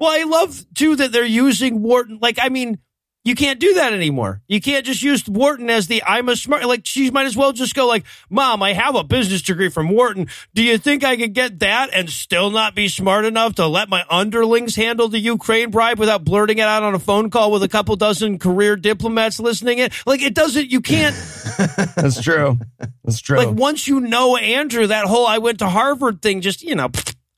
Well, 0.00 0.10
I 0.10 0.24
love 0.24 0.64
too 0.74 0.96
that 0.96 1.12
they're 1.12 1.24
using 1.24 1.80
Wharton. 1.80 2.18
Like, 2.20 2.38
I 2.42 2.48
mean, 2.48 2.78
you 3.24 3.36
can't 3.36 3.60
do 3.60 3.74
that 3.74 3.92
anymore. 3.92 4.42
You 4.48 4.60
can't 4.60 4.84
just 4.84 5.00
use 5.02 5.24
Wharton 5.28 5.70
as 5.70 5.86
the 5.86 6.02
I'm 6.04 6.28
a 6.28 6.34
smart. 6.34 6.64
Like, 6.64 6.84
she 6.84 7.08
might 7.10 7.26
as 7.26 7.36
well 7.36 7.52
just 7.52 7.74
go 7.74 7.86
like, 7.86 8.04
"Mom, 8.28 8.62
I 8.64 8.72
have 8.72 8.96
a 8.96 9.04
business 9.04 9.42
degree 9.42 9.68
from 9.68 9.90
Wharton. 9.90 10.26
Do 10.54 10.62
you 10.62 10.76
think 10.76 11.04
I 11.04 11.16
could 11.16 11.32
get 11.32 11.60
that 11.60 11.90
and 11.92 12.10
still 12.10 12.50
not 12.50 12.74
be 12.74 12.88
smart 12.88 13.24
enough 13.24 13.54
to 13.56 13.66
let 13.68 13.88
my 13.88 14.04
underlings 14.10 14.74
handle 14.74 15.08
the 15.08 15.20
Ukraine 15.20 15.70
bribe 15.70 16.00
without 16.00 16.24
blurting 16.24 16.58
it 16.58 16.62
out 16.66 16.82
on 16.82 16.94
a 16.94 16.98
phone 16.98 17.30
call 17.30 17.52
with 17.52 17.62
a 17.62 17.68
couple 17.68 17.94
dozen 17.94 18.40
career 18.40 18.74
diplomats 18.74 19.38
listening 19.38 19.78
in? 19.78 19.90
Like, 20.04 20.20
it 20.20 20.34
doesn't. 20.34 20.70
You 20.70 20.80
can't. 20.80 21.14
That's 21.96 22.20
true. 22.20 22.58
That's 23.04 23.20
true. 23.20 23.36
Like, 23.38 23.54
once 23.54 23.86
you 23.86 24.00
know 24.00 24.36
Andrew, 24.36 24.88
that 24.88 25.06
whole 25.06 25.28
I 25.28 25.38
went 25.38 25.60
to 25.60 25.68
Harvard 25.68 26.22
thing, 26.22 26.40
just 26.40 26.62
you 26.62 26.74
know. 26.74 26.90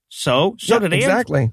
So, 0.09 0.57
so 0.59 0.74
Yeah, 0.74 0.78
did 0.78 0.93
Andrew. 0.95 0.99
exactly. 0.99 1.53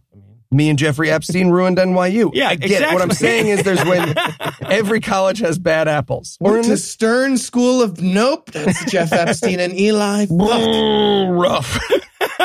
Me 0.53 0.69
and 0.69 0.77
Jeffrey 0.77 1.09
Epstein 1.09 1.49
ruined 1.49 1.77
NYU. 1.77 2.31
Yeah, 2.33 2.49
I 2.49 2.55
get 2.55 2.81
it. 2.81 2.93
What 2.93 3.01
I'm 3.01 3.11
saying 3.11 3.47
is 3.47 3.63
there's 3.63 3.83
when 3.85 4.13
every 4.61 4.99
college 4.99 5.39
has 5.39 5.57
bad 5.57 5.87
apples. 5.87 6.37
Or 6.41 6.51
in 6.51 6.53
Went 6.55 6.65
to 6.65 6.77
Stern 6.77 7.37
School 7.37 7.81
of 7.81 8.01
Nope. 8.01 8.51
That's 8.51 8.83
Jeff 8.91 9.13
Epstein 9.13 9.61
and 9.61 9.73
Eli. 9.73 10.25
Fuck. 10.25 10.37
rough. 11.31 11.79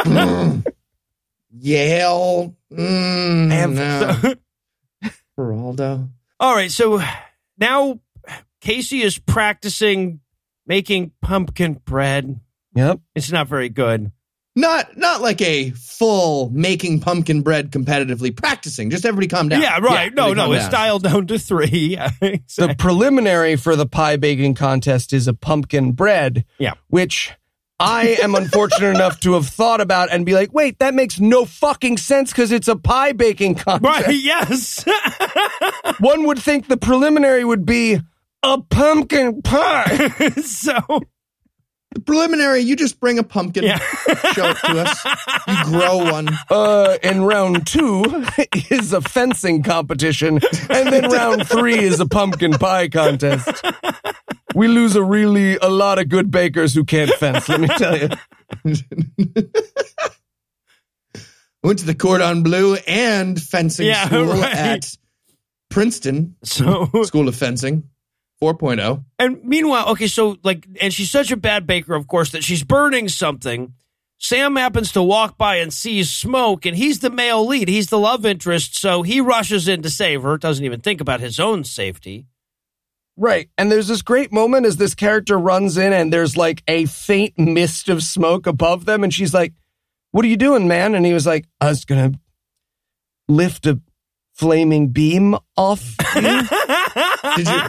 Yale. 1.59 2.55
Mm, 2.73 3.51
Am- 3.53 3.75
no. 3.75 4.35
Geraldo. 5.39 6.09
All 6.39 6.55
right, 6.55 6.71
so 6.71 7.03
now 7.59 7.99
Casey 8.61 9.03
is 9.03 9.19
practicing 9.19 10.21
making 10.67 11.13
pumpkin 11.23 11.75
bread. 11.85 12.41
Yep. 12.75 13.01
It's 13.15 13.33
not 13.33 13.49
very 13.49 13.69
good. 13.69 14.13
Not 14.57 14.97
not 14.97 15.21
like 15.21 15.43
a 15.43 15.71
full 15.73 16.49
making 16.51 17.01
pumpkin 17.01 17.43
bread 17.43 17.71
competitively 17.71 18.35
practicing. 18.35 18.89
Just 18.91 19.05
everybody 19.05 19.29
calm 19.29 19.49
down. 19.51 19.61
Yeah, 19.61 19.79
right. 19.79 20.13
no, 20.15 20.33
no, 20.33 20.47
calm 20.47 20.55
it's 20.55 20.65
down. 20.65 20.73
dialed 20.73 21.03
down 21.03 21.27
to 21.29 21.39
three. 21.39 21.69
Yeah, 21.97 22.11
The 22.21 22.75
preliminary 22.79 23.57
for 23.57 23.77
the 23.77 23.87
pie 23.87 24.17
baking 24.17 24.55
contest 24.55 25.13
is 25.13 25.29
a 25.29 25.35
pumpkin 25.35 25.93
bread. 25.93 26.45
Yeah. 26.59 26.73
Which 26.89 27.33
I 27.79 28.17
am 28.23 28.35
unfortunate 28.35 28.91
enough 28.95 29.21
to 29.21 29.35
have 29.35 29.47
thought 29.47 29.81
about 29.83 30.11
and 30.11 30.25
be 30.25 30.33
like, 30.33 30.53
wait, 30.55 30.79
that 30.79 30.95
makes 30.95 31.21
no 31.21 31.45
fucking 31.45 31.99
sense 31.99 32.33
because 32.33 32.51
it's 32.51 32.69
a 32.69 32.77
pie 32.77 33.13
baking 33.13 33.57
contest. 33.57 34.07
Right, 34.07 34.15
yes. 34.15 34.85
One 36.01 36.25
would 36.27 36.39
think 36.39 36.69
the 36.69 36.79
preliminary 36.79 37.45
would 37.45 37.67
be 37.67 38.01
a 38.43 38.61
pumpkin 38.63 39.43
pie. 39.43 40.09
so, 40.43 41.03
The 41.97 42.03
preliminary, 42.03 42.61
you 42.61 42.77
just 42.77 43.01
bring 43.01 43.19
a 43.19 43.23
pumpkin, 43.23 43.65
Yeah. 43.65 43.79
show 44.35 44.51
it 44.51 44.57
to 44.67 44.85
us. 44.85 45.03
You 45.49 45.65
grow 45.65 45.97
one. 46.13 46.29
Uh, 46.51 46.99
and 47.03 47.27
round 47.27 47.67
two 47.67 48.05
is 48.71 48.93
a 48.93 49.01
fencing 49.01 49.63
competition, 49.63 50.39
and 50.69 50.93
then 50.93 51.09
round 51.11 51.49
three 51.49 51.79
is 51.79 51.99
a 51.99 52.05
pumpkin 52.05 52.53
pie 52.53 52.89
contest. 52.91 53.49
We 54.55 54.69
lose 54.69 54.95
a 54.95 55.03
really 55.03 55.57
a 55.57 55.71
lot 55.71 55.99
of 55.99 56.11
good 56.11 56.31
bakers 56.31 56.75
who 56.75 56.85
can't 56.85 57.11
fence. 57.13 57.49
Let 57.49 57.61
me 57.61 57.69
tell 57.69 57.97
you. 57.97 58.09
Went 61.63 61.79
to 61.79 61.87
the 61.87 61.95
cordon 61.95 62.43
bleu 62.43 62.75
and 62.87 63.41
fencing 63.41 63.87
Yeah, 63.87 64.05
school 64.05 64.27
right. 64.27 64.55
at 64.55 64.97
Princeton 65.71 66.37
so, 66.45 66.91
School 67.05 67.27
of 67.29 67.37
Fencing. 67.37 67.85
4.0. 68.43 69.05
and 69.19 69.43
meanwhile, 69.45 69.89
okay, 69.89 70.07
so 70.07 70.37
like, 70.43 70.67
and 70.81 70.93
she's 70.93 71.11
such 71.11 71.31
a 71.31 71.37
bad 71.37 71.67
baker, 71.67 71.95
of 71.95 72.07
course, 72.07 72.31
that 72.33 72.45
she's 72.45 72.63
burning 72.63 73.09
something. 73.09 73.73
Sam 74.19 74.57
happens 74.57 74.93
to 74.93 75.03
walk 75.03 75.37
by 75.37 75.57
and 75.57 75.73
sees 75.73 76.11
smoke, 76.11 76.65
and 76.65 76.77
he's 76.77 77.01
the 77.01 77.11
male 77.11 77.47
lead. 77.47 77.69
He's 77.69 77.89
the 77.89 77.99
love 77.99 78.25
interest, 78.25 78.77
so 78.77 79.03
he 79.03 79.21
rushes 79.21 79.69
in 79.69 79.83
to 79.83 79.91
save 79.91 80.23
her. 80.23 80.39
Doesn't 80.39 80.65
even 80.65 80.81
think 80.81 81.01
about 81.01 81.21
his 81.21 81.39
own 81.39 81.65
safety. 81.65 82.27
Right. 83.17 83.49
And 83.57 83.73
there's 83.73 83.89
this 83.89 84.03
great 84.03 84.33
moment 84.33 84.67
as 84.67 84.77
this 84.77 84.95
character 84.95 85.39
runs 85.39 85.79
in 85.79 85.93
and 85.93 86.13
there's 86.13 86.37
like 86.37 86.63
a 86.69 86.85
faint 86.85 87.39
mist 87.39 87.89
of 87.89 88.03
smoke 88.03 88.47
above 88.47 88.85
them. 88.85 89.03
And 89.03 89.13
she's 89.13 89.33
like, 89.33 89.55
What 90.11 90.25
are 90.25 90.29
you 90.29 90.37
doing, 90.37 90.69
man? 90.69 90.95
And 90.95 91.07
he 91.07 91.15
was 91.15 91.27
like, 91.27 91.47
I 91.61 91.69
was 91.69 91.85
going 91.85 92.13
to 92.13 92.19
lift 93.29 93.67
a 93.67 93.81
flaming 94.35 94.89
beam 94.89 95.35
off 95.57 95.97
you. 96.15 96.23
Did 97.37 97.47
you 97.49 97.61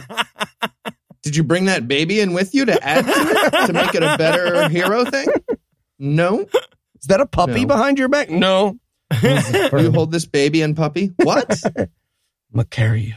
did 1.22 1.36
you 1.36 1.42
bring 1.44 1.66
that 1.66 1.86
baby 1.88 2.20
in 2.20 2.32
with 2.32 2.54
you 2.54 2.64
to 2.64 2.82
add 2.84 3.04
to 3.04 3.10
it 3.12 3.66
to 3.66 3.72
make 3.72 3.94
it 3.94 4.02
a 4.02 4.16
better 4.16 4.68
hero 4.68 5.04
thing? 5.04 5.28
No. 5.98 6.40
Is 7.00 7.06
that 7.08 7.20
a 7.20 7.26
puppy 7.26 7.62
No. 7.62 7.66
behind 7.66 7.98
your 7.98 8.08
back? 8.08 8.30
No. 8.30 8.78
You 9.22 9.90
hold 9.92 10.12
this 10.12 10.26
baby 10.26 10.62
and 10.62 10.76
puppy. 10.76 11.12
What? 11.16 11.60
I'm 11.64 11.72
going 12.54 12.64
to 12.64 12.64
carry 12.70 13.02
you. 13.02 13.14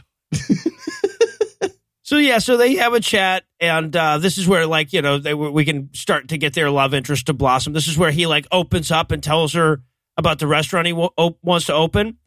So 2.04 2.18
yeah, 2.18 2.38
so 2.38 2.56
they 2.58 2.74
have 2.74 2.92
a 2.92 3.00
chat, 3.00 3.44
and 3.60 3.94
uh, 3.96 4.18
this 4.18 4.36
is 4.36 4.46
where 4.46 4.66
like 4.66 4.92
you 4.92 5.00
know 5.00 5.18
they 5.18 5.32
we 5.34 5.64
can 5.64 5.88
start 5.94 6.28
to 6.28 6.36
get 6.36 6.52
their 6.52 6.68
love 6.70 6.92
interest 6.92 7.26
to 7.26 7.32
blossom. 7.32 7.72
This 7.72 7.86
is 7.88 7.96
where 7.96 8.10
he 8.10 8.26
like 8.26 8.46
opens 8.52 8.90
up 8.90 9.12
and 9.12 9.22
tells 9.22 9.54
her 9.54 9.80
about 10.18 10.38
the 10.38 10.46
restaurant 10.46 10.86
he 10.86 10.92
w- 10.92 11.08
op- 11.16 11.38
wants 11.42 11.66
to 11.66 11.72
open, 11.74 12.18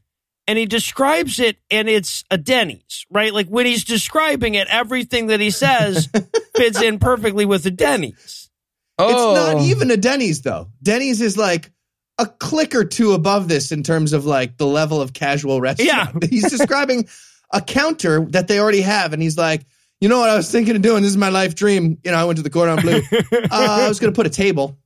and 0.48 0.58
he 0.58 0.66
describes 0.66 1.40
it, 1.40 1.58
and 1.72 1.90
it's 1.90 2.24
a 2.30 2.38
Denny's, 2.38 3.06
right? 3.10 3.34
Like 3.34 3.48
when 3.48 3.66
he's 3.66 3.84
describing 3.84 4.56
it, 4.56 4.68
everything 4.70 5.28
that 5.28 5.40
he 5.40 5.52
says 5.52 6.10
fits 6.56 6.82
in 6.82 7.00
perfectly 7.00 7.46
with 7.46 7.64
the 7.64 7.72
Denny's. 7.72 8.50
Oh. 8.98 9.10
It's 9.10 9.40
not 9.40 9.62
even 9.64 9.92
a 9.92 9.98
Denny's 9.98 10.42
though. 10.42 10.70
Denny's 10.82 11.22
is 11.22 11.38
like 11.38 11.72
a 12.18 12.26
click 12.26 12.76
or 12.76 12.86
two 12.86 13.12
above 13.14 13.48
this 13.48 13.72
in 13.72 13.84
terms 13.84 14.14
of 14.14 14.26
like 14.26 14.58
the 14.58 14.68
level 14.68 15.02
of 15.02 15.14
casual 15.14 15.60
restaurant. 15.60 16.14
Yeah. 16.22 16.28
he's 16.30 16.50
describing 16.50 17.08
a 17.52 17.62
counter 17.62 18.26
that 18.30 18.48
they 18.48 18.60
already 18.60 18.82
have, 18.82 19.14
and 19.14 19.22
he's 19.22 19.38
like, 19.38 19.66
you 20.02 20.10
know 20.10 20.20
what 20.20 20.30
I 20.30 20.36
was 20.36 20.52
thinking 20.52 20.76
of 20.76 20.82
doing? 20.82 21.02
This 21.02 21.12
is 21.12 21.18
my 21.18 21.30
life 21.30 21.56
dream. 21.56 21.98
You 22.04 22.12
know, 22.12 22.18
I 22.18 22.26
went 22.26 22.38
to 22.38 22.44
the 22.44 22.50
Cordon 22.50 22.78
Bleu. 22.82 23.02
Uh, 23.32 23.48
I 23.52 23.88
was 23.88 24.00
going 24.00 24.12
to 24.12 24.16
put 24.16 24.28
a 24.28 24.30
table. 24.30 24.78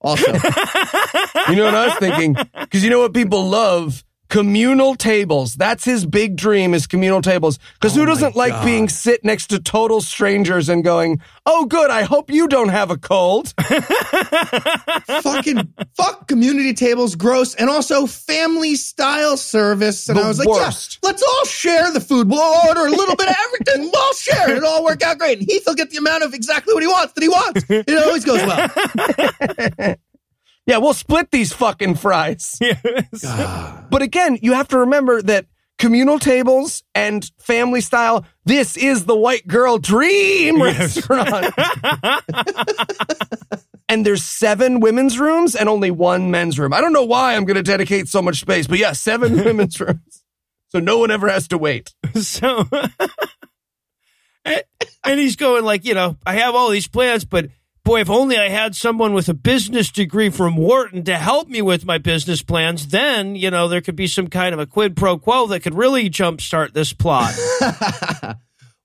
Also, 0.00 0.30
You 0.32 1.56
know 1.56 1.64
what 1.64 1.74
I 1.74 1.86
was 1.86 1.94
thinking? 1.98 2.36
Because 2.60 2.84
you 2.84 2.90
know 2.90 3.00
what 3.00 3.14
people 3.14 3.48
love? 3.48 4.04
Communal 4.28 4.94
tables. 4.96 5.54
That's 5.54 5.84
his 5.84 6.04
big 6.04 6.36
dream 6.36 6.74
is 6.74 6.86
communal 6.86 7.22
tables. 7.22 7.58
Because 7.74 7.96
Oh 7.96 8.00
who 8.00 8.06
doesn't 8.06 8.34
like 8.36 8.52
God. 8.52 8.64
being 8.64 8.88
sit 8.88 9.24
next 9.24 9.46
to 9.48 9.58
total 9.60 10.00
strangers 10.00 10.68
and 10.68 10.82
going, 10.82 11.20
oh, 11.46 11.64
good, 11.66 11.90
I 11.90 12.02
hope 12.02 12.30
you 12.30 12.48
don't 12.48 12.70
have 12.70 12.90
a 12.90 12.96
cold. 12.98 13.54
fucking 15.22 15.72
fuck 15.96 16.26
community 16.28 16.74
tables, 16.74 17.14
gross, 17.14 17.54
and 17.54 17.70
also 17.70 18.06
family 18.06 18.74
style 18.74 19.36
service. 19.36 20.08
And 20.08 20.18
The 20.18 20.22
I 20.22 20.28
was 20.28 20.38
like, 20.38 20.48
worst. 20.48 20.98
yeah, 21.02 21.08
let's 21.10 21.22
all 21.22 21.44
share 21.44 21.92
the 21.92 22.00
food. 22.00 22.28
We'll 22.28 22.40
order 22.68 22.86
a 22.86 22.90
little 22.90 23.16
bit 23.16 23.28
of 23.28 23.36
everything. 23.46 23.90
We'll 23.92 24.02
all 24.02 24.14
share 24.14 24.50
it. 24.50 24.56
It'll 24.56 24.68
all 24.68 24.84
work 24.84 25.02
out 25.02 25.18
great. 25.18 25.38
And 25.38 25.48
Heath 25.48 25.62
will 25.66 25.74
get 25.74 25.90
the 25.90 25.98
amount 25.98 26.24
of 26.24 26.34
exactly 26.34 26.74
what 26.74 26.82
he 26.82 26.88
wants 26.88 27.12
that 27.14 27.22
he 27.22 27.28
wants. 27.28 27.64
It 27.68 28.04
always 28.04 28.24
goes 28.24 28.42
well. 28.44 29.96
Yeah, 30.66 30.78
we'll 30.78 30.94
split 30.94 31.30
these 31.30 31.52
fucking 31.52 31.94
fries. 31.96 32.58
But 33.88 34.02
again, 34.02 34.38
you 34.42 34.52
have 34.54 34.68
to 34.68 34.78
remember 34.78 35.22
that 35.22 35.46
communal 35.78 36.18
tables 36.18 36.82
and 36.94 37.30
family 37.38 37.80
style, 37.80 38.26
this 38.44 38.76
is 38.76 39.04
the 39.04 39.16
white 39.16 39.46
girl 39.46 39.78
dream 39.78 40.60
restaurant. 40.60 41.54
and 43.88 44.04
there's 44.04 44.24
seven 44.24 44.80
women's 44.80 45.18
rooms 45.18 45.54
and 45.54 45.68
only 45.68 45.90
one 45.92 46.30
men's 46.30 46.58
room. 46.58 46.72
I 46.72 46.80
don't 46.80 46.92
know 46.92 47.04
why 47.04 47.36
I'm 47.36 47.44
going 47.44 47.56
to 47.56 47.62
dedicate 47.62 48.08
so 48.08 48.20
much 48.20 48.40
space, 48.40 48.66
but 48.66 48.78
yeah, 48.78 48.92
seven 48.92 49.36
women's 49.44 49.80
rooms. 49.80 50.24
So 50.70 50.80
no 50.80 50.98
one 50.98 51.10
ever 51.12 51.28
has 51.28 51.46
to 51.48 51.58
wait. 51.58 51.94
so 52.14 52.68
and, 54.46 54.62
and 55.04 55.20
he's 55.20 55.36
going 55.36 55.64
like 55.64 55.84
you 55.84 55.94
know 55.94 56.16
i 56.24 56.34
have 56.34 56.54
all 56.54 56.70
these 56.70 56.88
plans 56.88 57.24
but 57.24 57.46
boy 57.86 58.00
if 58.00 58.10
only 58.10 58.36
i 58.36 58.48
had 58.48 58.74
someone 58.74 59.14
with 59.14 59.28
a 59.28 59.34
business 59.34 59.92
degree 59.92 60.28
from 60.28 60.56
wharton 60.56 61.04
to 61.04 61.16
help 61.16 61.48
me 61.48 61.62
with 61.62 61.86
my 61.86 61.98
business 61.98 62.42
plans 62.42 62.88
then 62.88 63.36
you 63.36 63.48
know 63.48 63.68
there 63.68 63.80
could 63.80 63.94
be 63.94 64.08
some 64.08 64.26
kind 64.26 64.52
of 64.52 64.58
a 64.58 64.66
quid 64.66 64.96
pro 64.96 65.16
quo 65.16 65.46
that 65.46 65.60
could 65.60 65.72
really 65.72 66.10
jumpstart 66.10 66.72
this 66.72 66.92
plot 66.92 67.32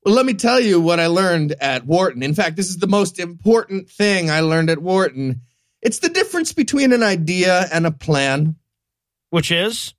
Well, 0.03 0.15
let 0.15 0.25
me 0.25 0.33
tell 0.33 0.59
you 0.59 0.81
what 0.81 0.99
I 0.99 1.05
learned 1.05 1.53
at 1.61 1.85
Wharton. 1.85 2.23
In 2.23 2.33
fact, 2.33 2.55
this 2.55 2.69
is 2.69 2.77
the 2.77 2.87
most 2.87 3.19
important 3.19 3.87
thing 3.87 4.31
I 4.31 4.39
learned 4.39 4.71
at 4.71 4.79
Wharton. 4.79 5.41
It's 5.83 5.99
the 5.99 6.09
difference 6.09 6.53
between 6.53 6.91
an 6.91 7.03
idea 7.03 7.67
and 7.71 7.85
a 7.85 7.91
plan. 7.91 8.55
which 9.29 9.51
is 9.51 9.93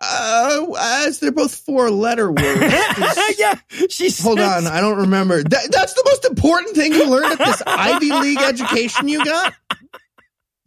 Uh, 0.00 0.66
as 0.78 1.20
they're 1.20 1.32
both 1.32 1.54
four 1.54 1.90
letter 1.90 2.30
words. 2.30 2.60
yeah 3.38 3.54
she 3.88 4.10
Hold 4.22 4.38
says- 4.38 4.66
on, 4.66 4.66
I 4.66 4.80
don't 4.80 4.98
remember. 4.98 5.42
That, 5.42 5.68
that's 5.72 5.94
the 5.94 6.02
most 6.06 6.24
important 6.26 6.76
thing 6.76 6.92
you 6.92 7.08
learned 7.08 7.32
at 7.32 7.38
this 7.38 7.62
Ivy 7.66 8.12
League 8.12 8.38
education 8.38 9.08
you 9.08 9.24
got? 9.24 9.54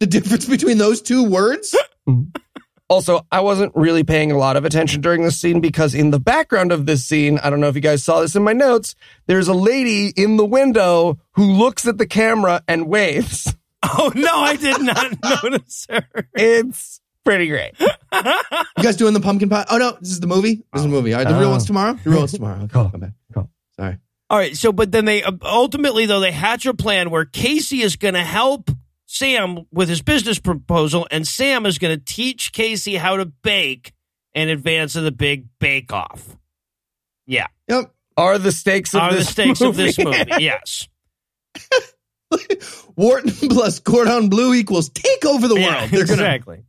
The 0.00 0.06
difference 0.06 0.46
between 0.46 0.78
those 0.78 1.00
two 1.02 1.24
words? 1.30 1.76
Also, 2.88 3.24
I 3.30 3.40
wasn't 3.42 3.72
really 3.76 4.02
paying 4.02 4.32
a 4.32 4.36
lot 4.38 4.56
of 4.56 4.64
attention 4.64 5.00
during 5.00 5.22
this 5.22 5.38
scene 5.40 5.60
because 5.60 5.94
in 5.94 6.10
the 6.10 6.18
background 6.18 6.72
of 6.72 6.86
this 6.86 7.04
scene, 7.04 7.38
I 7.38 7.48
don't 7.50 7.60
know 7.60 7.68
if 7.68 7.76
you 7.76 7.80
guys 7.80 8.02
saw 8.02 8.20
this 8.20 8.34
in 8.34 8.42
my 8.42 8.52
notes, 8.52 8.96
there's 9.26 9.46
a 9.46 9.54
lady 9.54 10.08
in 10.08 10.38
the 10.38 10.44
window 10.44 11.20
who 11.34 11.44
looks 11.52 11.86
at 11.86 11.98
the 11.98 12.06
camera 12.06 12.62
and 12.66 12.88
waves. 12.88 13.54
oh 13.82 14.12
no 14.14 14.40
i 14.40 14.56
did 14.56 14.82
not 14.82 15.06
notice 15.42 15.86
her 15.88 16.04
It's 16.34 16.99
pretty 17.24 17.46
great. 17.48 17.72
You 18.76 18.84
guys 18.84 18.96
doing 18.96 19.12
the 19.14 19.20
pumpkin 19.20 19.48
pie? 19.48 19.64
Oh 19.70 19.78
no, 19.78 19.96
this 20.00 20.10
is 20.10 20.20
the 20.20 20.26
movie. 20.26 20.56
This 20.72 20.80
is 20.80 20.82
the 20.82 20.88
movie. 20.88 21.12
All 21.14 21.20
right, 21.22 21.28
the 21.28 21.38
real 21.38 21.48
Oh. 21.48 21.52
one's 21.52 21.66
tomorrow. 21.66 21.92
The 22.02 22.10
real 22.10 22.18
one's 22.20 22.32
tomorrow. 22.32 22.56
Okay, 22.64 22.72
Cool. 22.72 22.88
come 22.90 23.00
back. 23.00 23.12
Cool. 23.32 23.50
Sorry. 23.78 23.98
All 24.30 24.38
right. 24.38 24.56
So, 24.56 24.72
but 24.72 24.90
then 24.90 25.04
they 25.04 25.22
uh, 25.22 25.32
ultimately, 25.42 26.06
though, 26.06 26.20
they 26.20 26.32
hatch 26.32 26.66
a 26.66 26.74
plan 26.74 27.10
where 27.10 27.24
Casey 27.24 27.82
is 27.82 27.96
going 27.96 28.14
to 28.14 28.22
help 28.22 28.70
Sam 29.06 29.66
with 29.70 29.88
his 29.88 30.02
business 30.02 30.38
proposal, 30.40 31.06
and 31.10 31.26
Sam 31.26 31.66
is 31.66 31.78
going 31.78 31.96
to 31.98 32.04
teach 32.04 32.52
Casey 32.52 32.96
how 32.96 33.16
to 33.16 33.26
bake 33.26 33.92
in 34.34 34.48
advance 34.48 34.96
of 34.96 35.04
the 35.04 35.12
big 35.12 35.46
bake 35.60 35.92
off. 35.92 36.36
Yeah. 37.26 37.46
Yep. 37.68 37.92
Are 38.16 38.38
the 38.38 38.52
stakes 38.52 38.94
of 38.94 39.02
this 39.02 39.02
movie. 39.02 39.10
Are 39.10 39.10
the 39.12 39.18
this 39.18 39.28
stakes 39.30 39.60
of 39.60 39.76
this 39.76 39.98
movie? 39.98 40.18
movie. 40.30 40.44
Yes. 40.44 40.88
Wharton 42.96 43.30
plus 43.50 43.80
Cordon 43.80 44.28
Bleu 44.28 44.54
equals 44.54 44.88
take 44.90 45.24
over 45.26 45.48
the 45.48 45.54
world. 45.54 45.66
Yeah, 45.66 45.86
They're 45.86 46.06
gonna. 46.06 46.22
exactly. 46.22 46.64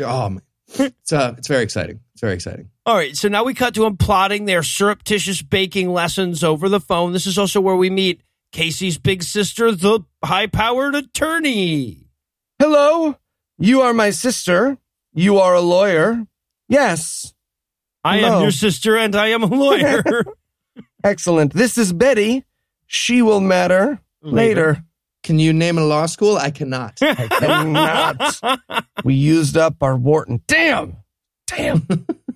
Oh 0.00 0.28
man, 0.30 0.42
it's 0.74 1.12
uh, 1.12 1.34
it's 1.38 1.48
very 1.48 1.62
exciting. 1.62 2.00
It's 2.12 2.20
very 2.20 2.34
exciting. 2.34 2.70
All 2.84 2.94
right. 2.96 3.16
So 3.16 3.28
now 3.28 3.44
we 3.44 3.54
cut 3.54 3.74
to 3.74 3.82
them 3.82 3.96
plotting 3.96 4.44
their 4.44 4.62
surreptitious 4.62 5.42
baking 5.42 5.92
lessons 5.92 6.42
over 6.42 6.68
the 6.68 6.80
phone. 6.80 7.12
This 7.12 7.26
is 7.26 7.36
also 7.38 7.60
where 7.60 7.76
we 7.76 7.90
meet 7.90 8.20
Casey's 8.52 8.98
big 8.98 9.22
sister, 9.22 9.72
the 9.72 10.00
high 10.24 10.46
powered 10.46 10.94
attorney. 10.94 12.08
Hello, 12.58 13.16
you 13.58 13.82
are 13.82 13.92
my 13.92 14.10
sister. 14.10 14.78
You 15.12 15.38
are 15.38 15.54
a 15.54 15.60
lawyer. 15.60 16.26
Yes. 16.68 17.34
I 18.04 18.18
Hello. 18.18 18.36
am 18.36 18.42
your 18.42 18.50
sister, 18.52 18.96
and 18.96 19.16
I 19.16 19.28
am 19.28 19.42
a 19.42 19.46
lawyer. 19.46 20.02
Excellent. 21.04 21.52
This 21.52 21.76
is 21.76 21.92
Betty. 21.92 22.44
She 22.86 23.20
will 23.20 23.40
matter 23.40 24.00
later. 24.22 24.84
Can 25.26 25.40
you 25.40 25.52
name 25.52 25.76
a 25.76 25.84
law 25.84 26.06
school? 26.06 26.36
I 26.36 26.52
cannot. 26.52 26.98
I 27.02 27.26
cannot. 27.26 28.84
we 29.04 29.14
used 29.14 29.56
up 29.56 29.82
our 29.82 29.96
Wharton. 29.96 30.40
Damn. 30.46 30.98
Damn. 31.48 31.84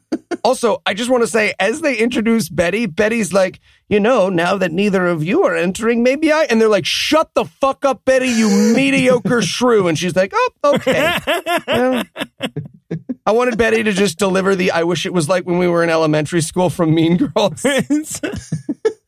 also, 0.44 0.82
I 0.84 0.94
just 0.94 1.08
want 1.08 1.22
to 1.22 1.28
say, 1.28 1.54
as 1.60 1.82
they 1.82 1.96
introduce 1.96 2.48
Betty, 2.48 2.86
Betty's 2.86 3.32
like, 3.32 3.60
you 3.88 4.00
know, 4.00 4.28
now 4.28 4.56
that 4.56 4.72
neither 4.72 5.06
of 5.06 5.22
you 5.22 5.44
are 5.44 5.54
entering, 5.54 6.02
maybe 6.02 6.32
I. 6.32 6.48
And 6.50 6.60
they're 6.60 6.68
like, 6.68 6.84
shut 6.84 7.32
the 7.34 7.44
fuck 7.44 7.84
up, 7.84 8.04
Betty, 8.04 8.26
you 8.26 8.48
mediocre 8.74 9.40
shrew. 9.40 9.86
And 9.86 9.96
she's 9.96 10.16
like, 10.16 10.32
oh, 10.34 10.50
okay. 10.64 11.16
Well, 11.68 12.02
I 13.24 13.30
wanted 13.30 13.56
Betty 13.56 13.84
to 13.84 13.92
just 13.92 14.18
deliver 14.18 14.56
the 14.56 14.72
I 14.72 14.82
wish 14.82 15.06
it 15.06 15.12
was 15.12 15.28
like 15.28 15.46
when 15.46 15.58
we 15.58 15.68
were 15.68 15.84
in 15.84 15.90
elementary 15.90 16.40
school 16.40 16.68
from 16.70 16.92
Mean 16.92 17.18
Girls. 17.18 17.64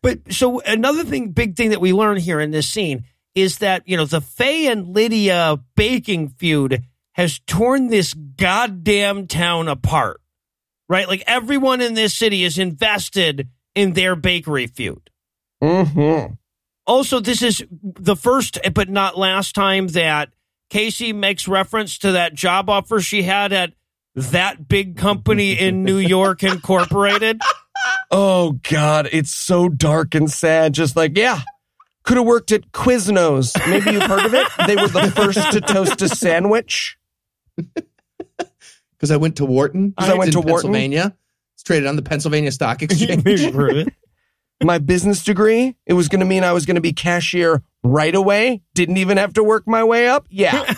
but 0.02 0.32
so 0.32 0.60
another 0.60 1.02
thing, 1.02 1.32
big 1.32 1.56
thing 1.56 1.70
that 1.70 1.80
we 1.80 1.92
learn 1.92 2.18
here 2.18 2.38
in 2.38 2.52
this 2.52 2.68
scene 2.68 3.06
is 3.34 3.58
that, 3.58 3.82
you 3.86 3.96
know, 3.96 4.04
the 4.04 4.20
Faye 4.20 4.66
and 4.66 4.88
Lydia 4.88 5.58
baking 5.76 6.28
feud 6.30 6.82
has 7.12 7.40
torn 7.46 7.88
this 7.88 8.14
goddamn 8.14 9.26
town 9.26 9.68
apart, 9.68 10.20
right? 10.88 11.08
Like 11.08 11.22
everyone 11.26 11.80
in 11.80 11.94
this 11.94 12.14
city 12.14 12.44
is 12.44 12.58
invested 12.58 13.48
in 13.74 13.92
their 13.92 14.16
bakery 14.16 14.66
feud. 14.66 15.10
Mm-hmm. 15.62 16.34
Also, 16.86 17.20
this 17.20 17.42
is 17.42 17.64
the 17.82 18.16
first, 18.16 18.58
but 18.74 18.88
not 18.88 19.16
last 19.16 19.54
time 19.54 19.88
that 19.88 20.30
Casey 20.68 21.12
makes 21.12 21.46
reference 21.46 21.98
to 21.98 22.12
that 22.12 22.34
job 22.34 22.68
offer 22.68 23.00
she 23.00 23.22
had 23.22 23.52
at 23.52 23.72
that 24.14 24.68
big 24.68 24.96
company 24.96 25.52
in 25.52 25.84
New 25.84 25.98
York 25.98 26.42
Incorporated. 26.42 27.40
Oh 28.14 28.60
God, 28.70 29.08
it's 29.10 29.32
so 29.32 29.70
dark 29.70 30.14
and 30.14 30.30
sad. 30.30 30.74
Just 30.74 30.96
like, 30.96 31.16
yeah, 31.16 31.40
could 32.04 32.16
have 32.16 32.26
worked 32.26 32.52
at 32.52 32.72
Quiznos. 32.72 33.54
Maybe 33.68 33.92
you've 33.92 34.02
heard 34.02 34.26
of 34.26 34.34
it. 34.34 34.46
They 34.66 34.76
were 34.76 34.88
the 34.88 35.10
first 35.14 35.52
to 35.52 35.60
toast 35.60 36.02
a 36.02 36.08
sandwich. 36.08 36.96
Because 38.96 39.10
I 39.10 39.16
went 39.16 39.36
to 39.38 39.44
Wharton. 39.44 39.94
'Cause 39.98 40.08
I 40.08 40.14
went 40.14 40.30
to 40.32 40.38
Wharton? 40.38 40.70
Pennsylvania. 40.70 41.16
It's 41.54 41.64
traded 41.64 41.88
on 41.88 41.96
the 41.96 42.02
Pennsylvania 42.02 42.52
Stock 42.52 42.82
Exchange. 42.82 43.24
Maybe 43.24 43.42
you've 43.42 43.52
heard 43.54 43.70
of 43.76 43.88
it. 43.88 43.94
My 44.62 44.78
business 44.78 45.24
degree, 45.24 45.74
it 45.86 45.94
was 45.94 46.06
going 46.06 46.20
to 46.20 46.24
mean 46.26 46.44
I 46.44 46.52
was 46.52 46.66
going 46.66 46.76
to 46.76 46.80
be 46.80 46.92
cashier 46.92 47.64
right 47.82 48.14
away. 48.14 48.62
Didn't 48.74 48.98
even 48.98 49.16
have 49.16 49.32
to 49.32 49.42
work 49.42 49.66
my 49.66 49.82
way 49.82 50.06
up. 50.06 50.26
Yeah. 50.30 50.52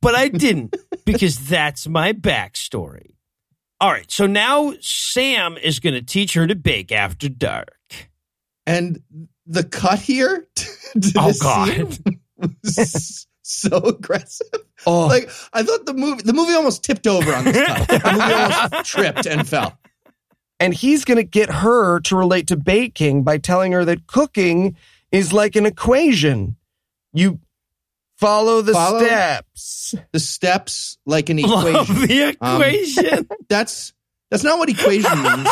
but 0.00 0.14
I 0.14 0.28
didn't 0.28 0.74
because 1.04 1.38
that's 1.46 1.86
my 1.86 2.14
backstory. 2.14 3.16
All 3.78 3.90
right, 3.92 4.10
so 4.10 4.26
now 4.26 4.72
Sam 4.80 5.58
is 5.58 5.78
going 5.78 5.92
to 5.92 6.00
teach 6.00 6.32
her 6.32 6.46
to 6.46 6.54
bake 6.54 6.90
after 6.90 7.28
dark. 7.28 7.76
and 8.66 9.02
the 9.46 9.64
cut 9.64 9.98
here 9.98 10.46
to 10.56 11.12
Oh, 11.16 11.26
this 11.28 11.42
God. 11.42 11.68
scene 11.68 12.20
was 12.38 13.26
so 13.42 13.76
aggressive. 13.78 14.48
Oh, 14.86 15.06
Like 15.06 15.30
I 15.52 15.62
thought 15.62 15.86
the 15.86 15.94
movie 15.94 16.22
the 16.22 16.32
movie 16.32 16.52
almost 16.54 16.82
tipped 16.84 17.06
over 17.06 17.32
on 17.34 17.44
this 17.44 17.56
cut. 17.66 17.88
The 17.88 18.12
movie 18.12 18.32
almost 18.72 18.90
tripped 18.90 19.26
and 19.26 19.48
fell. 19.48 19.78
and 20.60 20.72
he's 20.74 21.04
going 21.04 21.16
to 21.16 21.22
get 21.24 21.50
her 21.50 22.00
to 22.00 22.16
relate 22.16 22.48
to 22.48 22.56
baking 22.56 23.22
by 23.24 23.38
telling 23.38 23.72
her 23.72 23.84
that 23.84 24.06
cooking 24.06 24.76
is 25.12 25.32
like 25.32 25.54
an 25.56 25.66
equation. 25.66 26.56
You 27.12 27.40
follow 28.18 28.62
the 28.62 28.72
Follow? 28.72 29.04
steps. 29.04 29.94
The 30.12 30.18
steps 30.20 30.98
like 31.06 31.28
an 31.30 31.38
equation. 31.38 31.72
Love 31.72 31.90
equation. 31.90 32.06
the 32.08 32.36
Um, 32.40 32.62
equation. 32.62 33.28
That's 33.48 33.92
that's 34.30 34.42
not 34.42 34.58
what 34.58 34.68
equation 34.68 35.22
means. 35.22 35.48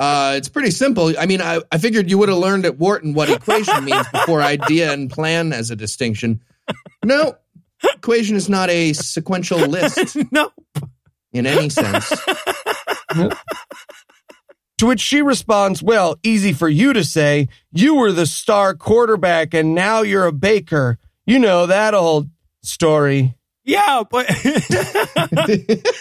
Uh, 0.00 0.32
it's 0.34 0.48
pretty 0.48 0.70
simple. 0.70 1.12
I 1.18 1.26
mean, 1.26 1.42
I, 1.42 1.60
I 1.70 1.76
figured 1.76 2.08
you 2.10 2.16
would 2.16 2.30
have 2.30 2.38
learned 2.38 2.64
at 2.64 2.78
Wharton 2.78 3.12
what 3.12 3.28
equation 3.28 3.84
means 3.84 4.08
before 4.12 4.40
idea 4.40 4.92
and 4.92 5.10
plan 5.10 5.52
as 5.52 5.70
a 5.70 5.76
distinction. 5.76 6.40
No, 7.04 7.36
equation 7.84 8.34
is 8.34 8.48
not 8.48 8.70
a 8.70 8.94
sequential 8.94 9.58
list 9.58 10.16
no. 10.32 10.50
in 11.34 11.46
any 11.46 11.68
sense. 11.68 12.10
To 14.78 14.86
which 14.86 15.00
she 15.00 15.20
responds, 15.20 15.82
Well, 15.82 16.16
easy 16.22 16.54
for 16.54 16.68
you 16.68 16.94
to 16.94 17.04
say. 17.04 17.48
You 17.70 17.96
were 17.96 18.12
the 18.12 18.24
star 18.24 18.74
quarterback 18.74 19.52
and 19.52 19.74
now 19.74 20.00
you're 20.00 20.24
a 20.24 20.32
baker. 20.32 20.98
You 21.26 21.38
know 21.38 21.66
that 21.66 21.92
old 21.92 22.30
story. 22.62 23.34
Yeah, 23.64 24.04
but 24.10 24.26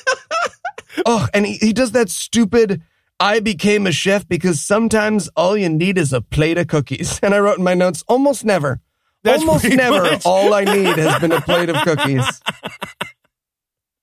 Oh, 1.06 1.28
and 1.34 1.46
he, 1.46 1.56
he 1.58 1.74
does 1.74 1.92
that 1.92 2.10
stupid, 2.10 2.82
I 3.20 3.40
became 3.42 3.86
a 3.88 3.92
chef 3.92 4.28
because 4.28 4.62
sometimes 4.62 5.30
all 5.36 5.58
you 5.58 5.68
need 5.70 5.98
is 5.98 6.14
a 6.14 6.22
plate 6.22 6.58
of 6.58 6.68
cookies. 6.68 7.20
And 7.24 7.34
I 7.34 7.40
wrote 7.40 7.58
in 7.58 7.64
my 7.64 7.74
notes, 7.74 8.04
almost 8.08 8.46
never. 8.46 8.80
That's 9.24 9.42
almost 9.46 9.66
never 9.66 10.04
much- 10.04 10.26
all 10.26 10.54
I 10.54 10.64
need 10.64 10.98
has 10.98 11.20
been 11.20 11.32
a 11.34 11.42
plate 11.42 11.70
of 11.70 11.76
cookies. 11.84 12.42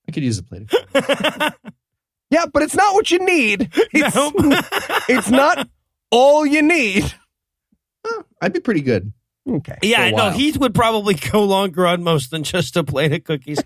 I 0.07 0.11
could 0.13 0.23
use 0.23 0.37
a 0.37 0.43
plate. 0.43 0.71
Of 0.71 0.93
cookies. 0.93 1.51
Yeah, 2.29 2.45
but 2.51 2.61
it's 2.63 2.75
not 2.75 2.93
what 2.93 3.09
you 3.09 3.19
need. 3.25 3.69
It's, 3.93 4.15
No. 4.15 4.31
it's 5.07 5.29
not 5.29 5.67
all 6.11 6.45
you 6.45 6.61
need. 6.61 7.11
I'd 8.41 8.53
be 8.53 8.59
pretty 8.59 8.81
good. 8.81 9.11
Okay. 9.49 9.77
yeah, 9.81 10.09
no, 10.09 10.15
while. 10.17 10.31
Heath 10.31 10.57
would 10.57 10.75
probably 10.75 11.13
go 11.13 11.43
longer 11.45 11.87
on 11.87 12.03
most 12.03 12.31
than 12.31 12.43
just 12.43 12.75
a 12.75 12.83
plate 12.83 13.13
of 13.13 13.23
cookies. 13.23 13.59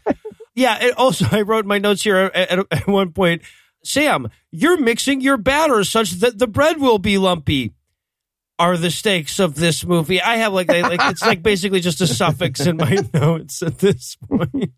yeah, 0.54 0.78
and 0.80 0.91
also 0.93 1.26
I 1.32 1.41
wrote 1.41 1.66
in 1.66 1.68
my 1.68 1.80
notes 1.80 2.04
here 2.04 2.18
at, 2.18 2.36
at, 2.36 2.60
at 2.72 2.88
one 2.88 3.12
point, 3.14 3.41
Sam, 3.84 4.29
you're 4.51 4.79
mixing 4.79 5.21
your 5.21 5.38
batter 5.38 5.84
such 5.84 6.11
that 6.13 6.39
the 6.39 6.47
bread 6.47 6.79
will 6.79 6.99
be 6.99 7.17
lumpy. 7.17 7.73
Are 8.59 8.77
the 8.77 8.91
stakes 8.91 9.39
of 9.39 9.55
this 9.55 9.84
movie? 9.84 10.21
I 10.21 10.36
have 10.38 10.53
like, 10.53 10.67
like 10.67 10.99
it's 11.05 11.23
like 11.23 11.41
basically 11.41 11.79
just 11.79 11.99
a 11.99 12.07
suffix 12.07 12.59
in 12.59 12.77
my 12.77 12.97
notes 13.13 13.63
at 13.63 13.79
this 13.79 14.17
point. 14.17 14.71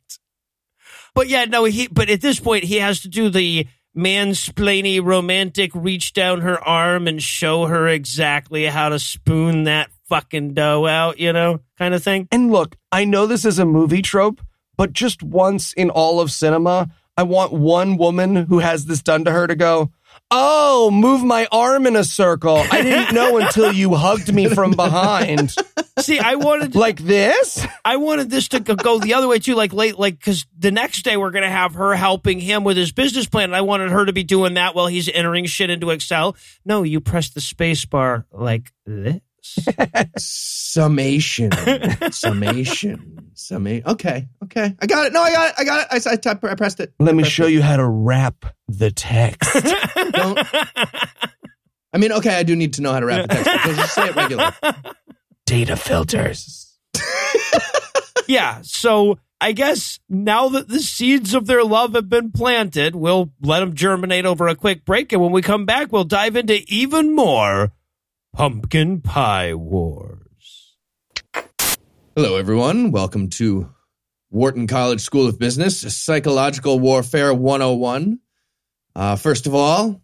But 1.13 1.27
yeah, 1.27 1.45
no, 1.45 1.65
he. 1.65 1.87
But 1.87 2.09
at 2.09 2.21
this 2.21 2.39
point, 2.39 2.63
he 2.63 2.77
has 2.77 3.01
to 3.01 3.09
do 3.09 3.29
the 3.29 3.67
mansplainy 3.95 5.03
romantic 5.03 5.71
reach 5.73 6.13
down 6.13 6.41
her 6.41 6.61
arm 6.63 7.07
and 7.07 7.21
show 7.21 7.65
her 7.65 7.87
exactly 7.87 8.65
how 8.65 8.89
to 8.89 8.99
spoon 8.99 9.65
that 9.65 9.91
fucking 10.09 10.53
dough 10.53 10.85
out, 10.87 11.19
you 11.19 11.31
know, 11.31 11.59
kind 11.77 11.93
of 11.93 12.03
thing. 12.03 12.27
And 12.31 12.51
look, 12.51 12.75
I 12.91 13.05
know 13.05 13.25
this 13.25 13.45
is 13.45 13.59
a 13.59 13.65
movie 13.65 14.01
trope, 14.01 14.41
but 14.77 14.93
just 14.93 15.21
once 15.21 15.73
in 15.73 15.89
all 15.89 16.19
of 16.19 16.31
cinema, 16.31 16.89
I 17.17 17.23
want 17.23 17.53
one 17.53 17.97
woman 17.97 18.35
who 18.35 18.59
has 18.59 18.85
this 18.85 19.01
done 19.01 19.25
to 19.25 19.31
her 19.31 19.47
to 19.47 19.55
go, 19.55 19.91
Oh, 20.31 20.89
move 20.91 21.23
my 21.23 21.47
arm 21.51 21.85
in 21.85 21.95
a 21.95 22.03
circle. 22.03 22.57
I 22.71 22.81
didn't 22.81 23.13
know 23.13 23.37
until 23.41 23.71
you 23.71 23.93
hugged 23.93 24.33
me 24.33 24.47
from 24.47 24.71
behind. 24.71 25.53
See, 25.99 26.17
I 26.19 26.35
wanted 26.35 26.75
Like 26.75 26.99
this? 26.99 27.65
I 27.85 27.97
wanted 27.97 28.29
this 28.31 28.47
to 28.49 28.59
go- 28.59 28.97
the 28.99 29.13
other 29.13 29.27
way 29.27 29.37
too, 29.39 29.53
like 29.55 29.73
late, 29.73 29.97
like 29.99 30.17
because 30.17 30.45
the 30.57 30.71
next 30.71 31.03
day 31.03 31.17
we're 31.17 31.29
gonna 31.31 31.49
have 31.51 31.75
her 31.75 31.93
helping 31.95 32.39
him 32.39 32.63
with 32.63 32.77
his 32.77 32.91
business 32.91 33.27
plan, 33.27 33.45
and 33.45 33.55
I 33.55 33.61
wanted 33.61 33.91
her 33.91 34.05
to 34.05 34.13
be 34.13 34.23
doing 34.23 34.55
that 34.55 34.73
while 34.73 34.87
he's 34.87 35.07
entering 35.09 35.45
shit 35.45 35.69
into 35.69 35.91
Excel. 35.91 36.35
No, 36.65 36.81
you 36.83 36.99
press 36.99 37.29
the 37.29 37.41
space 37.41 37.85
bar 37.85 38.25
like 38.31 38.71
this. 38.87 39.19
Summation, 40.17 41.51
summation, 42.11 43.29
summation. 43.33 43.87
Okay, 43.87 44.27
okay, 44.43 44.75
I 44.81 44.85
got 44.85 45.07
it. 45.07 45.13
No, 45.13 45.21
I 45.21 45.31
got 45.31 45.49
it. 45.49 45.55
I 45.59 45.63
got 45.63 45.81
it. 45.81 45.87
I, 46.07 46.11
I, 46.13 46.15
typed- 46.15 46.43
I 46.45 46.55
pressed 46.55 46.79
it. 46.79 46.93
Let 46.99 47.15
me 47.15 47.23
show 47.23 47.45
you 47.45 47.61
how 47.61 47.77
to 47.77 47.85
wrap 47.87 48.45
the 48.67 48.91
text. 48.91 49.53
Don't- 50.11 50.39
I 51.93 51.99
mean, 51.99 52.11
okay, 52.13 52.35
I 52.35 52.43
do 52.43 52.55
need 52.55 52.73
to 52.73 52.81
know 52.81 52.91
how 52.91 52.99
to 52.99 53.05
wrap 53.05 53.27
the 53.29 53.35
text. 53.35 53.51
Because 53.53 53.77
just 53.77 53.93
say 53.93 54.07
it 54.07 54.15
regular. 54.15 54.51
Data 55.45 55.75
filters. 55.75 56.75
yeah. 58.27 58.61
So 58.63 59.19
I 59.39 59.51
guess 59.51 59.99
now 60.09 60.49
that 60.49 60.69
the 60.69 60.79
seeds 60.79 61.35
of 61.35 61.45
their 61.45 61.63
love 61.63 61.93
have 61.93 62.09
been 62.09 62.31
planted, 62.31 62.95
we'll 62.95 63.31
let 63.41 63.59
them 63.59 63.75
germinate 63.75 64.25
over 64.25 64.47
a 64.47 64.55
quick 64.55 64.85
break. 64.85 65.11
And 65.11 65.21
when 65.21 65.31
we 65.31 65.41
come 65.43 65.65
back, 65.65 65.91
we'll 65.91 66.05
dive 66.05 66.35
into 66.35 66.61
even 66.67 67.13
more 67.13 67.71
pumpkin 68.33 68.99
pie 68.99 69.53
wars. 69.53 70.75
Hello, 72.15 72.35
everyone. 72.35 72.89
Welcome 72.89 73.29
to 73.29 73.69
Wharton 74.31 74.65
College 74.65 75.01
School 75.01 75.27
of 75.27 75.37
Business, 75.37 75.81
Psychological 75.95 76.79
Warfare 76.79 77.31
101. 77.31 78.19
Uh, 78.95 79.15
first 79.17 79.45
of 79.45 79.53
all, 79.53 80.01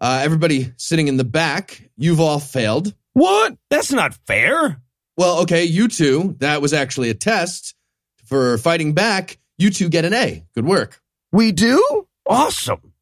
uh, 0.00 0.20
everybody 0.24 0.72
sitting 0.76 1.06
in 1.06 1.18
the 1.18 1.24
back, 1.24 1.88
you've 1.96 2.18
all 2.18 2.40
failed. 2.40 2.92
What? 3.12 3.56
That's 3.70 3.92
not 3.92 4.14
fair. 4.26 4.82
Well, 5.16 5.42
okay, 5.42 5.64
you 5.64 5.86
two, 5.86 6.34
that 6.40 6.60
was 6.60 6.72
actually 6.72 7.10
a 7.10 7.14
test. 7.14 7.76
For 8.24 8.58
fighting 8.58 8.92
back, 8.92 9.38
you 9.56 9.70
two 9.70 9.88
get 9.88 10.04
an 10.04 10.14
A. 10.14 10.44
Good 10.54 10.66
work. 10.66 11.00
We 11.30 11.52
do? 11.52 12.08
Awesome. 12.26 12.92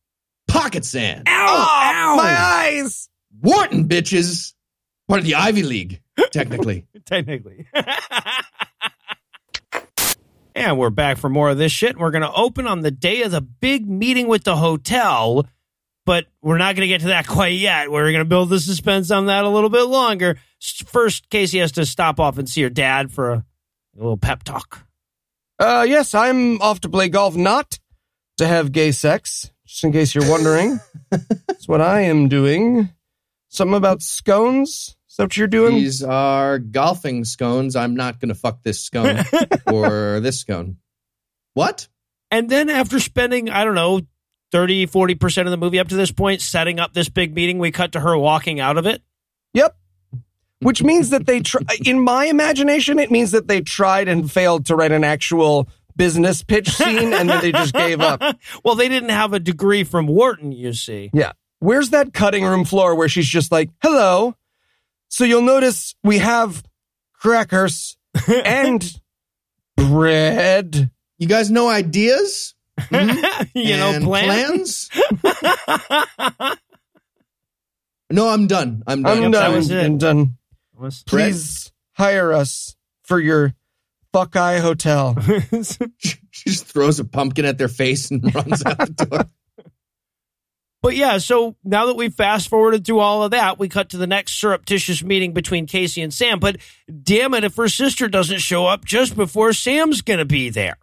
Pocket 0.47 0.85
sand. 0.85 1.29
Ow. 1.29 1.47
Oh, 1.49 2.13
ow. 2.13 2.17
my 2.17 2.37
eyes. 2.39 3.09
Wharton, 3.41 3.89
bitches. 3.89 4.53
Part 5.09 5.21
of 5.21 5.27
the 5.27 5.35
Ivy 5.37 5.63
League, 5.63 6.03
technically. 6.33 6.87
Technically. 7.07 7.69
and 10.57 10.77
we're 10.77 10.91
back 10.91 11.19
for 11.19 11.29
more 11.29 11.51
of 11.51 11.59
this 11.59 11.71
shit. 11.71 11.97
We're 11.97 12.11
going 12.11 12.23
to 12.23 12.33
open 12.33 12.67
on 12.67 12.81
the 12.81 12.91
day 12.91 13.23
of 13.23 13.31
the 13.31 13.41
big 13.41 13.89
meeting 13.89 14.27
with 14.27 14.43
the 14.43 14.57
hotel 14.57 15.47
but 16.07 16.27
we're 16.41 16.57
not 16.57 16.77
going 16.77 16.89
to 16.89 16.89
get 16.89 17.03
to 17.03 17.09
that 17.09 17.27
quite 17.27 17.59
yet. 17.59 17.91
We're 17.91 18.13
going 18.13 18.25
to 18.25 18.29
build 18.29 18.49
the 18.49 18.61
suspense 18.61 19.11
on 19.11 19.27
that 19.27 19.45
a 19.45 19.49
little 19.51 19.69
bit 19.69 19.83
longer. 19.83 20.39
First, 20.87 21.29
Casey 21.29 21.59
has 21.59 21.73
to 21.73 21.85
stop 21.85 22.19
off 22.19 22.39
and 22.39 22.49
see 22.49 22.63
her 22.63 22.71
dad 22.71 23.13
for 23.13 23.33
a, 23.33 23.37
a 23.37 23.99
little 23.99 24.17
pep 24.17 24.43
talk. 24.43 24.87
Uh, 25.59 25.85
yes, 25.87 26.15
I'm 26.15 26.61
off 26.63 26.81
to 26.81 26.89
play 26.89 27.09
golf, 27.09 27.37
not 27.37 27.79
to 28.39 28.47
have 28.47 28.73
gay 28.73 28.93
sex. 28.93 29.51
Just 29.67 29.85
in 29.85 29.93
case 29.93 30.15
you're 30.15 30.31
wondering, 30.31 30.81
that's 31.11 31.67
what 31.67 31.81
I 31.81 32.03
am 32.03 32.29
doing. 32.29 32.91
Something 33.49 33.77
about 33.77 34.03
scones. 34.03 34.96
Is 35.17 35.19
that 35.19 35.25
what 35.25 35.37
you're 35.39 35.47
doing? 35.47 35.77
These 35.77 36.03
are 36.03 36.59
golfing 36.59 37.25
scones. 37.25 37.75
I'm 37.75 37.97
not 37.97 38.21
going 38.21 38.29
to 38.29 38.35
fuck 38.35 38.63
this 38.63 38.83
scone 38.83 39.25
or 39.67 40.21
this 40.21 40.39
scone. 40.39 40.77
What? 41.55 41.89
And 42.31 42.51
then 42.51 42.69
after 42.69 43.01
spending, 43.01 43.49
I 43.49 43.65
don't 43.65 43.75
know, 43.75 44.03
30, 44.53 44.89
40% 44.89 45.47
of 45.47 45.51
the 45.51 45.57
movie 45.57 45.79
up 45.79 45.89
to 45.89 45.97
this 45.97 46.13
point 46.13 46.43
setting 46.43 46.79
up 46.79 46.93
this 46.93 47.09
big 47.09 47.35
meeting, 47.35 47.59
we 47.59 47.71
cut 47.71 47.93
to 47.93 48.01
her 48.01 48.19
walking 48.19 48.61
out 48.61 48.77
of 48.77 48.85
it. 48.85 49.01
Yep. 49.55 49.75
Which 50.61 50.83
means 50.83 51.09
that 51.09 51.25
they, 51.25 51.41
tr- 51.41 51.61
in 51.87 51.99
my 51.99 52.27
imagination, 52.27 52.99
it 52.99 53.11
means 53.11 53.31
that 53.31 53.49
they 53.49 53.63
tried 53.63 54.09
and 54.09 54.31
failed 54.31 54.67
to 54.67 54.77
write 54.77 54.93
an 54.93 55.03
actual 55.03 55.67
business 55.97 56.43
pitch 56.43 56.69
scene 56.69 57.15
and 57.15 57.31
then 57.31 57.41
they 57.41 57.53
just 57.53 57.73
gave 57.73 58.03
up. 58.03 58.21
Well, 58.63 58.75
they 58.75 58.91
didn't 58.91 59.09
have 59.09 59.33
a 59.33 59.41
degree 59.41 59.83
from 59.83 60.09
Wharton, 60.09 60.53
you 60.53 60.75
see. 60.75 61.09
Yeah. 61.15 61.33
Where's 61.61 61.89
that 61.89 62.13
cutting 62.13 62.45
room 62.45 62.67
floor 62.67 62.95
where 62.95 63.09
she's 63.09 63.27
just 63.27 63.51
like, 63.51 63.71
hello? 63.81 64.37
So 65.17 65.25
you'll 65.25 65.41
notice 65.41 65.95
we 66.05 66.19
have 66.19 66.63
crackers 67.15 67.97
and 68.29 68.85
bread. 69.75 70.91
You 71.17 71.27
guys 71.27 71.51
know 71.51 71.71
ideas? 71.71 72.55
Hmm? 72.79 73.09
you 73.55 73.79
know, 73.79 73.99
plans. 74.03 74.91
plans? 74.91 76.51
no, 78.11 78.29
I'm 78.29 78.47
done. 78.47 78.83
I'm 78.87 79.03
done. 79.03 79.25
I'm 79.25 79.31
done. 79.31 79.31
that 79.31 79.53
was. 79.57 79.73
I'm 79.73 79.97
done. 79.97 80.37
Was- 80.75 81.03
Please 81.05 81.73
hire 81.95 82.35
us 82.35 82.77
for 83.05 83.19
your 83.19 83.55
Buckeye 84.13 84.59
Hotel. 84.59 85.17
She 85.99 86.19
just 86.31 86.67
throws 86.67 87.01
a 87.01 87.07
pumpkin 87.07 87.47
at 87.47 87.57
their 87.57 87.69
face 87.69 88.11
and 88.11 88.35
runs 88.35 88.63
out 88.67 88.77
the 88.81 89.07
door. 89.07 89.25
But 90.87 90.95
yeah, 90.95 91.19
so 91.19 91.57
now 91.65 91.87
that 91.87 91.97
we've 91.97 92.15
fast 92.15 92.49
forwarded 92.49 92.85
through 92.85 93.01
all 93.01 93.25
of 93.25 93.33
that, 93.33 93.59
we 93.59 93.69
cut 93.69 93.89
to 93.89 93.97
the 93.97 94.07
next 94.07 94.35
surreptitious 94.35 95.03
meeting 95.03 95.33
between 95.33 95.67
Casey 95.67 96.01
and 96.01 96.15
Sam. 96.15 96.39
But 96.39 96.59
damn 97.03 97.35
it, 97.35 97.43
if 97.43 97.57
her 97.57 97.67
sister 97.67 98.07
doesn't 98.07 98.39
show 98.39 98.67
up 98.67 98.85
just 98.85 99.17
before 99.17 99.53
Sam's 99.53 100.01
going 100.01 100.21
to 100.21 100.25
be 100.25 100.49
there. 100.49 100.77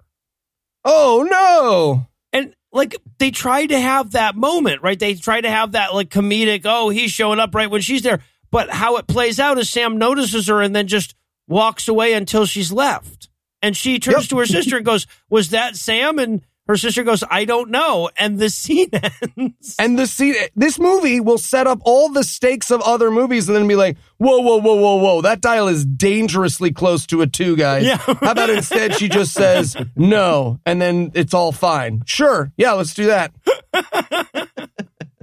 Oh 0.83 1.25
no! 1.31 2.07
And 2.33 2.53
like 2.73 2.97
they 3.17 3.31
tried 3.31 3.67
to 3.67 3.79
have 3.79 4.11
that 4.11 4.35
moment, 4.35 4.81
right? 4.81 4.99
They 4.99 5.13
tried 5.13 5.41
to 5.41 5.49
have 5.49 5.71
that 5.71 5.93
like 5.93 6.09
comedic, 6.09 6.63
oh, 6.65 6.89
he's 6.89 7.11
showing 7.11 7.39
up 7.39 7.55
right 7.55 7.71
when 7.71 7.79
she's 7.79 8.01
there. 8.01 8.19
But 8.51 8.71
how 8.71 8.97
it 8.97 9.07
plays 9.07 9.39
out 9.39 9.57
is 9.57 9.69
Sam 9.69 9.97
notices 9.97 10.47
her 10.49 10.61
and 10.61 10.75
then 10.75 10.87
just 10.87 11.15
walks 11.47 11.87
away 11.87 12.11
until 12.11 12.45
she's 12.45 12.73
left. 12.73 13.29
And 13.61 13.77
she 13.77 13.99
turns 13.99 14.23
Yep. 14.23 14.29
to 14.31 14.37
her 14.39 14.45
sister 14.47 14.75
and 14.75 14.85
goes, 14.85 15.07
Was 15.29 15.51
that 15.51 15.77
Sam? 15.77 16.19
And 16.19 16.41
her 16.67 16.77
sister 16.77 17.03
goes, 17.03 17.23
I 17.29 17.45
don't 17.45 17.69
know. 17.69 18.09
And 18.17 18.39
the 18.39 18.49
scene 18.49 18.89
ends. 19.37 19.75
And 19.77 19.99
the 19.99 20.07
scene, 20.07 20.35
this 20.55 20.79
movie 20.79 21.19
will 21.19 21.37
set 21.37 21.67
up 21.67 21.79
all 21.83 22.09
the 22.09 22.23
stakes 22.23 22.71
of 22.71 22.81
other 22.81 23.11
movies 23.11 23.49
and 23.49 23.55
then 23.55 23.67
be 23.67 23.75
like, 23.75 23.97
whoa, 24.17 24.39
whoa, 24.39 24.57
whoa, 24.57 24.75
whoa, 24.75 24.95
whoa, 24.95 25.21
that 25.21 25.41
dial 25.41 25.67
is 25.67 25.85
dangerously 25.85 26.71
close 26.71 27.05
to 27.07 27.21
a 27.21 27.27
two, 27.27 27.57
guys. 27.57 27.85
Yeah. 27.85 27.97
How 27.97 28.31
about 28.31 28.49
instead 28.49 28.95
she 28.95 29.09
just 29.09 29.33
says 29.33 29.75
no 29.95 30.59
and 30.65 30.81
then 30.81 31.11
it's 31.13 31.33
all 31.33 31.51
fine? 31.51 32.03
Sure. 32.05 32.51
Yeah, 32.57 32.73
let's 32.73 32.93
do 32.93 33.07
that. 33.07 33.33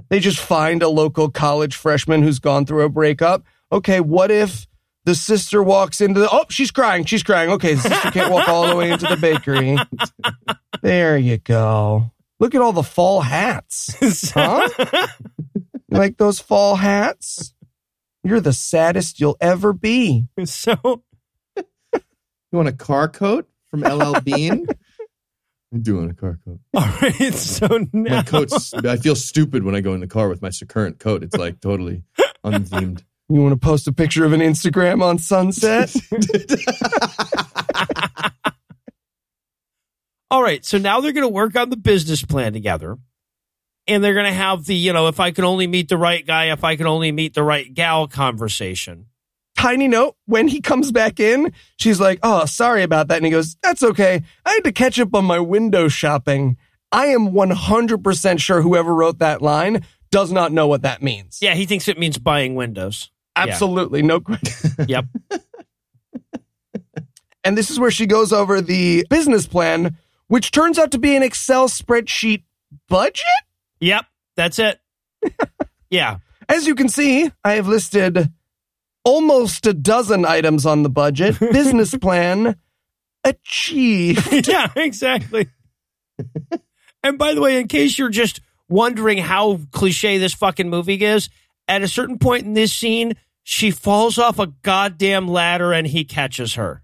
they 0.09 0.19
just 0.19 0.39
find 0.39 0.83
a 0.83 0.89
local 0.89 1.29
college 1.31 1.75
freshman 1.75 2.21
who's 2.21 2.39
gone 2.39 2.65
through 2.65 2.83
a 2.83 2.89
breakup. 2.89 3.43
Okay, 3.71 3.99
what 3.99 4.29
if 4.29 4.67
the 5.05 5.15
sister 5.15 5.63
walks 5.63 6.01
into 6.01 6.19
the, 6.19 6.29
oh, 6.31 6.45
she's 6.49 6.69
crying, 6.69 7.05
she's 7.05 7.23
crying. 7.23 7.49
Okay, 7.49 7.73
the 7.73 7.81
sister 7.81 8.11
can't 8.11 8.31
walk 8.31 8.47
all 8.47 8.67
the 8.67 8.75
way 8.75 8.91
into 8.91 9.07
the 9.07 9.17
bakery. 9.17 9.77
There 10.81 11.17
you 11.17 11.37
go. 11.37 12.11
Look 12.39 12.55
at 12.55 12.61
all 12.61 12.73
the 12.73 12.83
fall 12.83 13.21
hats. 13.21 14.31
Huh? 14.33 14.67
Like 15.89 16.17
those 16.17 16.39
fall 16.39 16.75
hats? 16.77 17.53
You're 18.23 18.39
the 18.39 18.53
saddest 18.53 19.19
you'll 19.19 19.37
ever 19.41 19.73
be. 19.73 20.27
so 20.45 21.03
You 21.55 22.03
want 22.51 22.69
a 22.69 22.73
car 22.73 23.07
coat 23.09 23.47
from 23.69 23.81
LL 23.81 24.19
Bean? 24.21 24.67
I 25.73 25.77
do 25.77 25.97
want 25.97 26.11
a 26.11 26.13
car 26.13 26.37
coat. 26.45 26.59
all 26.75 26.85
right, 27.01 27.33
so 27.33 27.67
now 27.93 28.17
My 28.17 28.23
coat's. 28.23 28.73
I 28.73 28.97
feel 28.97 29.15
stupid 29.15 29.63
when 29.63 29.73
I 29.75 29.79
go 29.81 29.93
in 29.93 30.01
the 30.01 30.07
car 30.07 30.27
with 30.29 30.41
my 30.41 30.49
current 30.67 30.99
coat. 30.99 31.23
It's 31.23 31.35
like 31.37 31.61
totally 31.61 32.03
unthemed. 32.43 33.03
You 33.29 33.41
want 33.41 33.53
to 33.53 33.57
post 33.65 33.87
a 33.87 33.93
picture 33.93 34.25
of 34.25 34.33
an 34.33 34.41
Instagram 34.41 35.01
on 35.01 35.17
sunset? 35.17 35.95
All 40.31 40.41
right, 40.41 40.63
so 40.63 40.77
now 40.77 41.01
they're 41.01 41.11
going 41.11 41.27
to 41.27 41.33
work 41.33 41.57
on 41.57 41.69
the 41.69 41.75
business 41.75 42.23
plan 42.23 42.53
together. 42.53 42.97
And 43.85 44.01
they're 44.01 44.13
going 44.13 44.27
to 44.27 44.31
have 44.31 44.65
the, 44.65 44.73
you 44.75 44.93
know, 44.93 45.09
if 45.09 45.19
I 45.19 45.31
could 45.31 45.43
only 45.43 45.67
meet 45.67 45.89
the 45.89 45.97
right 45.97 46.25
guy, 46.25 46.51
if 46.51 46.63
I 46.63 46.77
could 46.77 46.85
only 46.85 47.11
meet 47.11 47.33
the 47.33 47.43
right 47.43 47.71
gal 47.73 48.07
conversation. 48.07 49.07
Tiny 49.57 49.89
note, 49.89 50.15
when 50.27 50.47
he 50.47 50.61
comes 50.61 50.91
back 50.93 51.19
in, 51.19 51.51
she's 51.77 51.99
like, 51.99 52.19
Oh, 52.23 52.45
sorry 52.45 52.83
about 52.83 53.09
that. 53.09 53.17
And 53.17 53.25
he 53.25 53.31
goes, 53.31 53.57
That's 53.61 53.83
okay. 53.83 54.23
I 54.45 54.51
had 54.51 54.63
to 54.63 54.71
catch 54.71 54.97
up 54.99 55.13
on 55.13 55.25
my 55.25 55.39
window 55.39 55.89
shopping. 55.89 56.55
I 56.93 57.07
am 57.07 57.31
100% 57.31 58.39
sure 58.39 58.61
whoever 58.61 58.93
wrote 58.93 59.19
that 59.19 59.41
line 59.41 59.85
does 60.11 60.31
not 60.31 60.53
know 60.53 60.67
what 60.67 60.83
that 60.83 61.01
means. 61.01 61.39
Yeah, 61.41 61.55
he 61.55 61.65
thinks 61.65 61.87
it 61.89 61.99
means 61.99 62.17
buying 62.17 62.55
windows. 62.55 63.11
Absolutely. 63.35 64.01
No 64.01 64.21
question. 64.21 64.71
Yep. 64.87 65.05
And 67.43 67.57
this 67.57 67.71
is 67.71 67.79
where 67.79 67.91
she 67.91 68.05
goes 68.05 68.31
over 68.31 68.61
the 68.61 69.05
business 69.09 69.47
plan, 69.47 69.97
which 70.31 70.51
turns 70.51 70.79
out 70.79 70.91
to 70.91 70.97
be 70.97 71.13
an 71.13 71.23
Excel 71.23 71.67
spreadsheet 71.67 72.43
budget. 72.87 73.25
yep, 73.81 74.05
that's 74.37 74.59
it. 74.59 74.79
yeah. 75.89 76.19
As 76.47 76.65
you 76.65 76.73
can 76.73 76.87
see, 76.87 77.29
I 77.43 77.55
have 77.55 77.67
listed 77.67 78.31
almost 79.03 79.65
a 79.65 79.73
dozen 79.73 80.23
items 80.23 80.65
on 80.65 80.83
the 80.83 80.89
budget. 80.89 81.37
Business 81.39 81.93
plan 81.97 82.55
achieved. 83.25 84.47
yeah, 84.47 84.71
exactly. 84.73 85.49
and 87.03 87.17
by 87.17 87.33
the 87.33 87.41
way, 87.41 87.59
in 87.59 87.67
case 87.67 87.99
you're 87.99 88.07
just 88.07 88.39
wondering 88.69 89.17
how 89.17 89.59
cliche 89.73 90.17
this 90.17 90.33
fucking 90.33 90.69
movie 90.69 91.03
is, 91.03 91.29
at 91.67 91.81
a 91.81 91.89
certain 91.89 92.19
point 92.19 92.45
in 92.45 92.53
this 92.53 92.71
scene, 92.71 93.15
she 93.43 93.69
falls 93.69 94.17
off 94.17 94.39
a 94.39 94.47
goddamn 94.47 95.27
ladder 95.27 95.73
and 95.73 95.87
he 95.87 96.05
catches 96.05 96.53
her. 96.53 96.83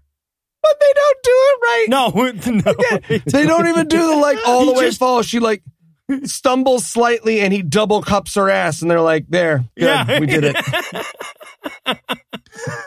But 0.68 0.80
they 0.80 0.92
don't 0.94 1.18
do 1.22 1.30
it 1.32 1.60
right. 1.62 1.86
No, 1.88 2.08
no. 3.12 3.18
They 3.26 3.46
don't 3.46 3.66
even 3.68 3.88
do 3.88 4.06
the 4.10 4.16
like 4.16 4.38
all 4.46 4.66
the 4.66 4.72
He 4.72 4.78
way 4.78 4.84
just- 4.86 4.98
fall. 4.98 5.22
She 5.22 5.38
like 5.40 5.62
stumbles 6.24 6.86
slightly 6.86 7.40
and 7.40 7.52
he 7.52 7.60
double 7.62 8.00
cups 8.02 8.34
her 8.36 8.48
ass 8.48 8.80
and 8.80 8.90
they're 8.90 9.00
like, 9.00 9.26
there, 9.28 9.58
good, 9.76 9.84
Yeah. 9.84 10.20
we 10.20 10.24
did 10.26 10.42
it. 10.44 10.56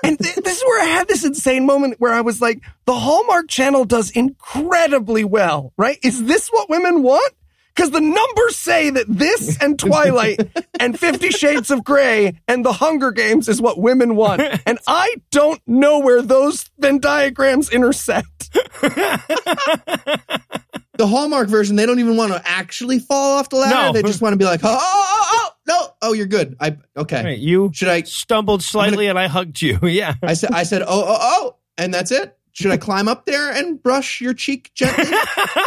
and 0.03 0.17
th- 0.19 0.35
this 0.37 0.57
is 0.57 0.63
where 0.63 0.81
I 0.81 0.85
had 0.85 1.07
this 1.07 1.23
insane 1.23 1.65
moment 1.67 1.95
where 1.99 2.13
I 2.13 2.21
was 2.21 2.41
like, 2.41 2.61
the 2.85 2.95
Hallmark 2.95 3.47
channel 3.47 3.85
does 3.85 4.09
incredibly 4.11 5.23
well, 5.23 5.71
right? 5.77 5.99
Is 6.03 6.23
this 6.25 6.49
what 6.49 6.67
women 6.69 7.03
want? 7.03 7.31
Because 7.75 7.91
the 7.91 8.01
numbers 8.01 8.55
say 8.55 8.89
that 8.89 9.05
this 9.07 9.61
and 9.61 9.79
Twilight 9.79 10.41
and 10.79 10.99
Fifty 10.99 11.29
Shades 11.29 11.71
of 11.71 11.83
Grey 11.83 12.39
and 12.47 12.65
The 12.65 12.73
Hunger 12.73 13.11
Games 13.11 13.47
is 13.47 13.61
what 13.61 13.79
women 13.79 14.15
want. 14.15 14.41
And 14.65 14.79
I 14.87 15.15
don't 15.31 15.61
know 15.67 15.99
where 15.99 16.21
those 16.21 16.69
Venn 16.77 16.99
diagrams 16.99 17.69
intersect. 17.71 18.49
The 21.01 21.07
Hallmark 21.07 21.47
version, 21.47 21.77
they 21.77 21.87
don't 21.87 21.97
even 21.97 22.15
want 22.15 22.31
to 22.31 22.39
actually 22.45 22.99
fall 22.99 23.39
off 23.39 23.49
the 23.49 23.55
ladder. 23.55 23.87
No. 23.87 23.91
They 23.91 24.03
just 24.03 24.21
want 24.21 24.33
to 24.33 24.37
be 24.37 24.45
like, 24.45 24.59
oh, 24.63 24.77
oh, 24.79 25.03
oh, 25.03 25.27
oh, 25.33 25.49
no, 25.67 25.93
oh, 26.03 26.13
you're 26.13 26.27
good. 26.27 26.55
I 26.59 26.77
okay. 26.95 27.23
Right, 27.23 27.39
you 27.39 27.71
Should 27.73 27.87
I? 27.87 28.03
stumbled 28.03 28.61
slightly 28.61 29.07
and 29.07 29.17
I 29.17 29.25
hugged 29.25 29.63
you. 29.63 29.79
Yeah. 29.81 30.13
I 30.21 30.35
said, 30.35 30.51
I 30.51 30.61
said, 30.61 30.83
oh, 30.83 30.87
oh, 30.87 31.17
oh, 31.19 31.55
and 31.75 31.91
that's 31.91 32.11
it. 32.11 32.37
Should 32.53 32.71
I 32.71 32.77
climb 32.77 33.07
up 33.07 33.25
there 33.25 33.51
and 33.51 33.81
brush 33.81 34.21
your 34.21 34.33
cheek 34.33 34.71
gently? 34.73 35.05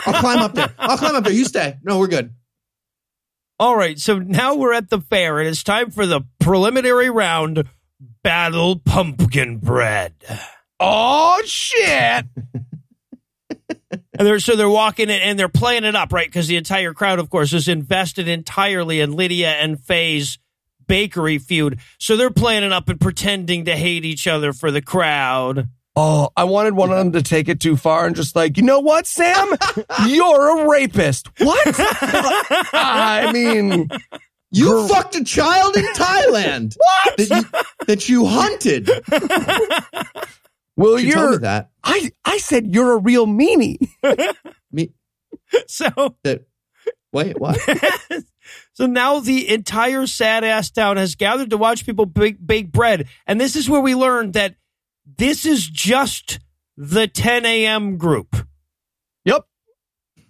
I'll 0.07 0.21
climb 0.21 0.39
up 0.39 0.55
there. 0.55 0.73
I'll 0.79 0.99
climb 0.99 1.15
up 1.15 1.25
there. 1.25 1.33
You 1.33 1.45
stay. 1.45 1.79
No, 1.83 1.99
we're 1.99 2.09
good. 2.09 2.35
All 3.59 3.77
right, 3.77 3.99
so 3.99 4.19
now 4.19 4.57
we're 4.57 4.73
at 4.73 4.91
the 4.91 5.01
fair 5.01 5.39
and 5.39 5.49
it's 5.49 5.63
time 5.63 5.91
for 5.91 6.07
the 6.07 6.23
preliminary 6.41 7.09
round 7.09 7.65
Battle 8.23 8.79
Pumpkin 8.81 9.59
Bread. 9.59 10.15
Oh 10.81 11.41
shit! 11.45 12.27
And 14.17 14.27
they're, 14.27 14.39
so 14.39 14.55
they're 14.55 14.69
walking 14.69 15.11
it 15.11 15.23
and 15.23 15.39
they're 15.39 15.49
playing 15.49 15.85
it 15.85 15.97
up, 15.97 16.13
right? 16.13 16.27
Because 16.27 16.47
the 16.47 16.57
entire 16.57 16.95
crowd, 16.95 17.19
of 17.19 17.31
course, 17.31 17.53
is 17.53 17.69
invested 17.69 18.29
entirely 18.29 19.01
in 19.01 19.13
Lydia 19.13 19.51
and 19.51 19.79
Faye's 19.81 20.39
bakery 20.87 21.39
feud. 21.39 21.81
So 21.99 22.17
they're 22.17 22.31
playing 22.31 22.63
it 22.63 22.73
up 22.73 22.89
and 22.89 23.01
pretending 23.01 23.65
to 23.65 23.77
hate 23.77 24.05
each 24.05 24.27
other 24.27 24.53
for 24.53 24.71
the 24.71 24.83
crowd. 24.83 25.69
Oh, 25.97 26.31
I 26.37 26.45
wanted 26.45 26.75
one 26.75 26.91
of 26.91 26.97
them 26.97 27.13
to 27.13 27.23
take 27.23 27.49
it 27.49 27.61
too 27.61 27.77
far 27.77 28.05
and 28.07 28.17
just 28.17 28.35
like, 28.35 28.57
you 28.57 28.65
know 28.65 28.81
what, 28.81 29.07
Sam? 29.07 29.49
You're 30.09 30.65
a 30.65 30.69
rapist. 30.69 31.29
What? 31.39 31.69
I 32.73 33.31
mean, 33.33 33.89
You 34.51 34.65
Girl- 34.71 34.89
fucked 34.89 35.15
a 35.17 35.23
child 35.25 35.77
in 35.77 35.85
Thailand. 35.85 36.77
What? 37.07 37.17
That 37.17 37.31
you, 37.31 37.87
that 37.87 38.09
you 38.09 38.27
hunted. 38.27 38.91
Well, 40.77 40.99
You 40.99 41.13
told 41.13 41.27
me 41.27 41.31
you're. 41.33 41.39
that. 41.41 41.71
I 41.85 42.11
I 42.25 42.39
said 42.39 42.75
you're 42.75 42.95
a 42.95 42.99
real 42.99 43.27
meanie. 43.27 43.77
Me 44.73 44.91
So 45.69 46.17
that. 46.25 46.45
Wait, 47.13 47.39
what? 47.39 47.61
so 48.73 48.87
now 48.87 49.21
the 49.21 49.49
entire 49.49 50.05
sad 50.09 50.43
ass 50.43 50.71
town 50.73 50.97
has 50.97 51.15
gathered 51.15 51.51
to 51.51 51.57
watch 51.57 51.87
people 51.87 52.07
bake, 52.07 52.45
bake 52.45 52.73
bread. 52.73 53.07
And 53.29 53.41
this 53.41 53.55
is 53.55 53.71
where 53.71 53.81
we 53.81 53.95
learned 53.95 54.33
that 54.33 54.57
this 55.07 55.47
is 55.47 55.67
just 55.67 56.39
the 56.77 57.07
10 57.07 57.45
a.m. 57.47 57.97
group. 57.97 58.37
Yep. 59.25 59.45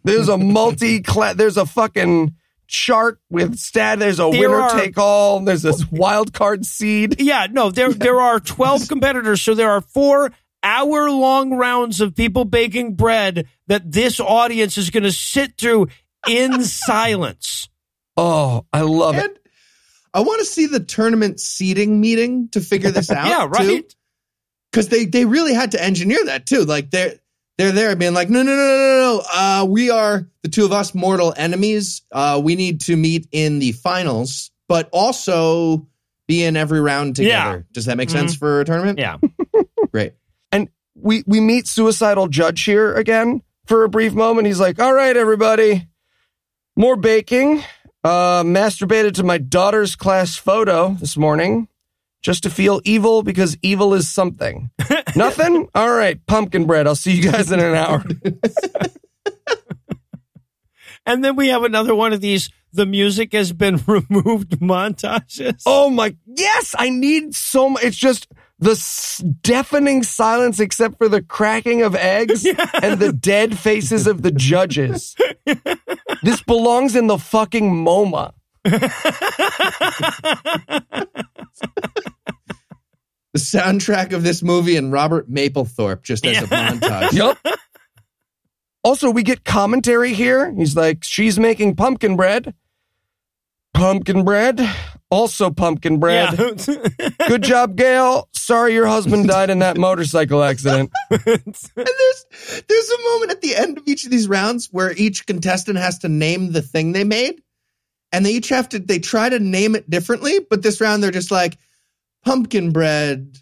There's 0.05 0.29
a 0.29 0.37
multi 0.39 1.01
class. 1.03 1.37
There's 1.37 1.57
a 1.57 1.67
fucking 1.67 2.35
chart 2.67 3.19
with 3.31 3.57
stat. 3.57 3.99
There's 3.99 4.19
a 4.21 4.29
There 4.31 4.41
winner 4.51 4.61
are- 4.61 4.79
take 4.79 4.99
all. 4.99 5.41
There's 5.41 5.63
this 5.63 5.91
wild 5.91 6.33
card 6.33 6.65
seed. 6.67 7.21
Yeah, 7.25 7.47
no, 7.51 7.71
there 7.71 7.93
there 7.93 8.21
are 8.21 8.41
12 8.41 8.89
competitors, 8.89 9.41
so 9.43 9.55
there 9.55 9.71
are 9.71 9.81
four 9.81 10.31
hour 10.63 11.11
long 11.11 11.55
rounds 11.55 12.01
of 12.01 12.15
people 12.15 12.45
baking 12.45 12.95
bread 12.95 13.47
that 13.67 13.91
this 13.93 14.19
audience 14.21 14.79
is 14.79 14.91
going 14.91 15.03
to 15.03 15.13
sit 15.13 15.59
through 15.59 15.89
in 16.29 16.65
silence. 16.65 17.69
Oh, 18.17 18.65
I 18.73 18.81
love 18.83 19.17
it. 19.17 19.39
I 20.15 20.21
want 20.21 20.39
to 20.41 20.45
see 20.47 20.67
the 20.67 20.81
tournament 20.81 21.41
seating 21.41 22.01
meeting 22.01 22.49
to 22.51 22.61
figure 22.61 22.91
this 22.91 23.11
out. 23.11 23.27
yeah, 23.27 23.47
right. 23.47 23.95
Because 24.75 24.89
they 24.89 25.05
they 25.05 25.25
really 25.25 25.55
had 25.55 25.71
to 25.71 25.83
engineer 25.83 26.25
that 26.25 26.47
too. 26.47 26.65
Like 26.65 26.91
they're 26.91 27.15
they're 27.59 27.71
there 27.71 27.95
being 27.95 28.13
like, 28.13 28.29
no, 28.29 28.43
no, 28.43 28.51
no, 28.51 28.57
no, 28.57 28.77
no, 28.77 28.99
no. 28.99 29.23
Uh, 29.33 29.65
we 29.65 29.89
are 29.89 30.29
the 30.43 30.49
two 30.49 30.65
of 30.65 30.73
us 30.73 30.97
mortal 30.97 31.33
enemies. 31.37 32.03
Uh, 32.11 32.41
we 32.43 32.57
need 32.57 32.81
to 32.83 32.97
meet 32.97 33.29
in 33.31 33.61
the 33.61 33.71
finals, 33.71 34.51
but 34.67 34.89
also 34.93 35.87
be 36.27 36.43
in 36.43 36.57
every 36.57 36.81
round 36.81 37.15
together. 37.15 37.59
Yeah. 37.59 37.63
Does 37.73 37.85
that 37.85 37.97
make 37.97 38.11
sense 38.11 38.35
for 38.35 38.61
a 38.61 38.65
tournament? 38.65 38.99
Yeah. 38.99 39.19
Great. 39.93 40.15
And 40.51 40.69
we 40.97 41.23
we 41.29 41.39
meet 41.39 41.69
suicidal 41.69 42.27
judge 42.27 42.65
here 42.65 42.95
again 42.95 43.43
for 43.67 43.85
a 43.85 43.89
brief 43.89 44.13
moment. 44.13 44.49
He's 44.49 44.59
like, 44.59 44.81
"All 44.81 44.93
right, 44.93 45.17
everybody, 45.17 45.87
more 46.75 46.97
baking. 46.97 47.63
Uh, 48.03 48.43
masturbated 48.43 49.15
to 49.15 49.23
my 49.23 49.39
daughter's 49.39 49.95
class 49.95 50.35
photo 50.35 50.97
this 50.99 51.17
morning." 51.17 51.69
Just 52.25 52.43
to 52.45 52.51
feel 52.51 52.81
evil 52.85 53.23
because 53.23 53.57
evil 53.63 53.95
is 53.95 54.11
something. 54.11 54.71
Nothing? 55.15 55.69
All 55.75 55.93
right, 55.93 56.19
pumpkin 56.27 56.67
bread. 56.67 56.87
I'll 56.89 56.95
see 56.97 57.13
you 57.13 57.31
guys 57.31 57.53
in 57.53 57.61
an 57.61 57.75
hour. 57.75 58.03
And 61.07 61.23
then 61.23 61.37
we 61.37 61.49
have 61.49 61.65
another 61.65 61.95
one 61.95 62.15
of 62.15 62.23
these 62.23 62.49
the 62.73 62.87
music 62.87 63.35
has 63.35 63.53
been 63.53 63.77
removed 63.87 64.53
montages. 64.61 65.61
Oh 65.67 65.91
my, 65.91 66.17
yes, 66.25 66.75
I 66.79 66.89
need 66.89 67.35
so 67.35 67.69
much. 67.69 67.85
It's 67.85 67.97
just 67.97 68.27
the 68.59 68.71
s- 68.71 69.23
deafening 69.43 70.03
silence 70.03 70.61
except 70.61 70.97
for 70.97 71.11
the 71.11 71.21
cracking 71.21 71.83
of 71.83 71.95
eggs 71.95 72.47
and 72.83 72.99
the 72.99 73.13
dead 73.13 73.59
faces 73.59 74.07
of 74.07 74.23
the 74.23 74.31
judges. 74.31 75.15
this 76.23 76.43
belongs 76.43 76.97
in 76.97 77.07
the 77.07 77.19
fucking 77.19 77.71
MoMA. 77.71 78.33
The 83.35 83.41
soundtrack 83.41 84.13
of 84.13 84.23
this 84.23 84.43
movie 84.43 84.77
and 84.77 84.93
Robert 84.93 85.29
Mapplethorpe 85.29 86.03
just 86.03 86.25
as 86.25 86.43
a 86.43 86.47
montage. 86.47 87.13
Yep. 87.13 87.39
Also, 88.85 89.11
we 89.11 89.23
get 89.23 89.45
commentary 89.45 90.15
here. 90.15 90.53
He's 90.53 90.77
like, 90.77 91.03
she's 91.03 91.39
making 91.39 91.75
pumpkin 91.75 92.17
bread. 92.17 92.55
Pumpkin 93.73 94.25
bread. 94.25 94.61
Also 95.11 95.51
pumpkin 95.51 95.99
bread. 95.99 96.39
Yeah. 96.39 97.09
Good 97.29 97.43
job, 97.43 97.77
Gail. 97.77 98.29
Sorry 98.33 98.75
your 98.75 98.87
husband 98.87 99.27
died 99.27 99.51
in 99.51 99.61
that 99.61 99.77
motorcycle 99.79 100.43
accident. 100.43 100.91
And 101.11 101.57
there's 101.75 102.63
there's 102.69 102.91
a 102.91 103.03
moment 103.03 103.33
at 103.33 103.41
the 103.41 103.57
end 103.57 103.79
of 103.79 103.85
each 103.89 104.05
of 104.05 104.11
these 104.11 104.29
rounds 104.29 104.69
where 104.71 104.93
each 104.93 105.27
contestant 105.27 105.79
has 105.79 105.99
to 106.01 106.09
name 106.09 106.53
the 106.53 106.63
thing 106.63 106.93
they 106.93 107.05
made. 107.05 107.43
And 108.13 108.25
they 108.25 108.33
each 108.33 108.51
have 108.51 108.69
to 108.69 108.79
they 108.79 109.01
try 109.01 109.29
to 109.29 109.41
name 109.41 109.75
it 109.75 109.91
differently, 109.91 110.39
but 110.39 110.63
this 110.63 110.81
round 110.81 111.03
they're 111.03 111.11
just 111.11 111.31
like 111.31 111.57
pumpkin 112.25 112.73
bread. 112.73 113.39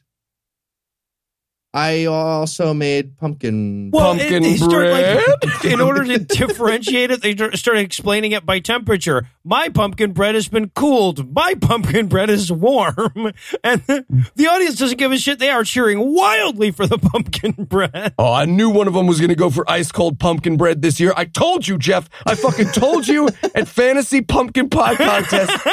I 1.75 2.05
also 2.05 2.75
made 2.75 3.17
pumpkin 3.17 3.91
Well, 3.93 4.09
Pumpkin 4.15 4.43
they 4.43 4.57
start, 4.59 4.89
like, 4.91 5.25
bread? 5.63 5.73
in 5.73 5.81
order 5.81 6.05
to 6.05 6.19
differentiate 6.19 7.11
it, 7.11 7.23
they 7.23 7.35
start 7.57 7.79
explaining 7.79 8.33
it 8.33 8.45
by 8.45 8.59
temperature. 8.59 9.27
My 9.43 9.71
pumpkin 9.71 10.13
bread 10.13 10.35
has 10.35 10.49
been 10.49 10.69
cooled. 10.71 11.35
My 11.35 11.55
pumpkin 11.55 12.09
bread 12.09 12.29
is 12.29 12.53
warm. 12.53 13.33
And 13.65 13.81
the 13.87 14.49
audience 14.49 14.77
doesn't 14.77 14.99
give 14.99 15.13
a 15.13 15.17
shit. 15.19 15.39
They 15.39 15.49
are 15.51 15.65
cheering 15.65 16.15
wildly 16.15 16.73
for 16.73 16.87
the 16.87 16.99
pumpkin 16.99 17.53
bread. 17.53 18.13
Oh, 18.19 18.33
I 18.33 18.45
knew 18.45 18.69
one 18.71 18.87
of 18.89 18.95
them 18.95 19.07
was 19.07 19.19
going 19.21 19.31
to 19.31 19.35
go 19.37 19.49
for 19.51 19.69
ice 19.71 19.91
cold 19.93 20.19
pumpkin 20.19 20.57
bread 20.57 20.83
this 20.83 20.99
year. 21.01 21.13
I 21.17 21.25
told 21.25 21.67
you, 21.67 21.79
Jeff. 21.79 22.09
I 22.27 22.35
fucking 22.35 22.73
told 22.73 23.09
you 23.09 23.29
at 23.55 23.67
Fantasy 23.69 24.21
Pumpkin 24.21 24.69
Pie 24.69 24.97
Contest 24.97 25.67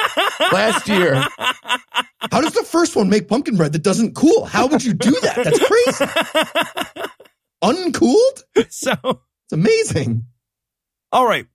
last 0.53 0.87
year. 0.87 1.15
How 2.31 2.41
does 2.41 2.53
the 2.53 2.63
first 2.63 2.95
one 2.95 3.09
make 3.09 3.27
pumpkin 3.27 3.55
bread 3.57 3.73
that 3.73 3.83
doesn't 3.83 4.15
cool? 4.15 4.45
How 4.45 4.67
would 4.67 4.83
you 4.83 4.93
do 4.93 5.11
that? 5.21 5.35
That's 5.35 5.59
crazy. 5.59 5.85
Uncooled? 7.61 8.43
So, 8.69 8.93
It's 9.03 9.53
amazing. 9.53 10.25
all 11.11 11.25
right. 11.27 11.45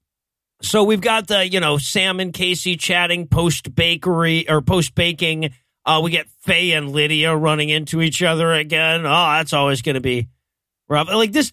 So 0.62 0.82
we've 0.84 1.00
got 1.00 1.26
the, 1.26 1.48
you 1.48 1.60
know, 1.60 1.76
Sam 1.78 2.20
and 2.20 2.32
Casey 2.32 2.76
chatting 2.76 3.26
post 3.28 3.74
bakery 3.74 4.48
or 4.48 4.62
post 4.62 4.94
baking. 4.94 5.50
Uh, 5.84 6.00
we 6.02 6.10
get 6.10 6.26
Faye 6.40 6.72
and 6.72 6.90
Lydia 6.92 7.36
running 7.36 7.68
into 7.68 8.00
each 8.00 8.22
other 8.22 8.52
again. 8.52 9.00
Oh, 9.04 9.10
that's 9.10 9.52
always 9.52 9.82
going 9.82 9.94
to 9.96 10.00
be 10.00 10.28
rough. 10.88 11.08
Like 11.08 11.32
this, 11.32 11.52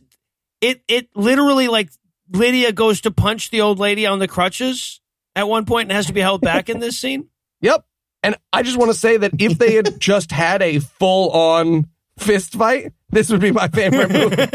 it, 0.62 0.82
it 0.88 1.10
literally 1.16 1.68
like 1.68 1.90
Lydia 2.32 2.72
goes 2.72 3.02
to 3.02 3.12
punch 3.12 3.50
the 3.52 3.60
old 3.62 3.80
lady 3.80 4.06
on 4.06 4.20
the 4.20 4.28
crutches 4.30 5.02
at 5.36 5.48
one 5.48 5.66
point 5.66 5.88
and 5.90 5.92
has 5.96 6.06
to 6.08 6.14
be 6.14 6.22
held 6.22 6.40
back 6.42 6.70
in 6.70 6.80
this 6.80 6.98
scene. 7.00 7.28
Yep. 7.64 7.86
And 8.24 8.36
I 8.52 8.64
just 8.64 8.76
want 8.76 8.90
to 8.92 8.98
say 8.98 9.18
that 9.18 9.34
if 9.40 9.60
they 9.60 9.76
had 9.76 10.00
just 10.00 10.32
had 10.32 10.64
a 10.64 10.80
full 10.80 11.30
on 11.30 11.86
fist 12.22 12.54
fight, 12.54 12.94
this 13.10 13.30
would 13.30 13.42
be 13.42 13.52
my 13.52 13.68
favorite 13.68 14.12
movie. 14.12 14.48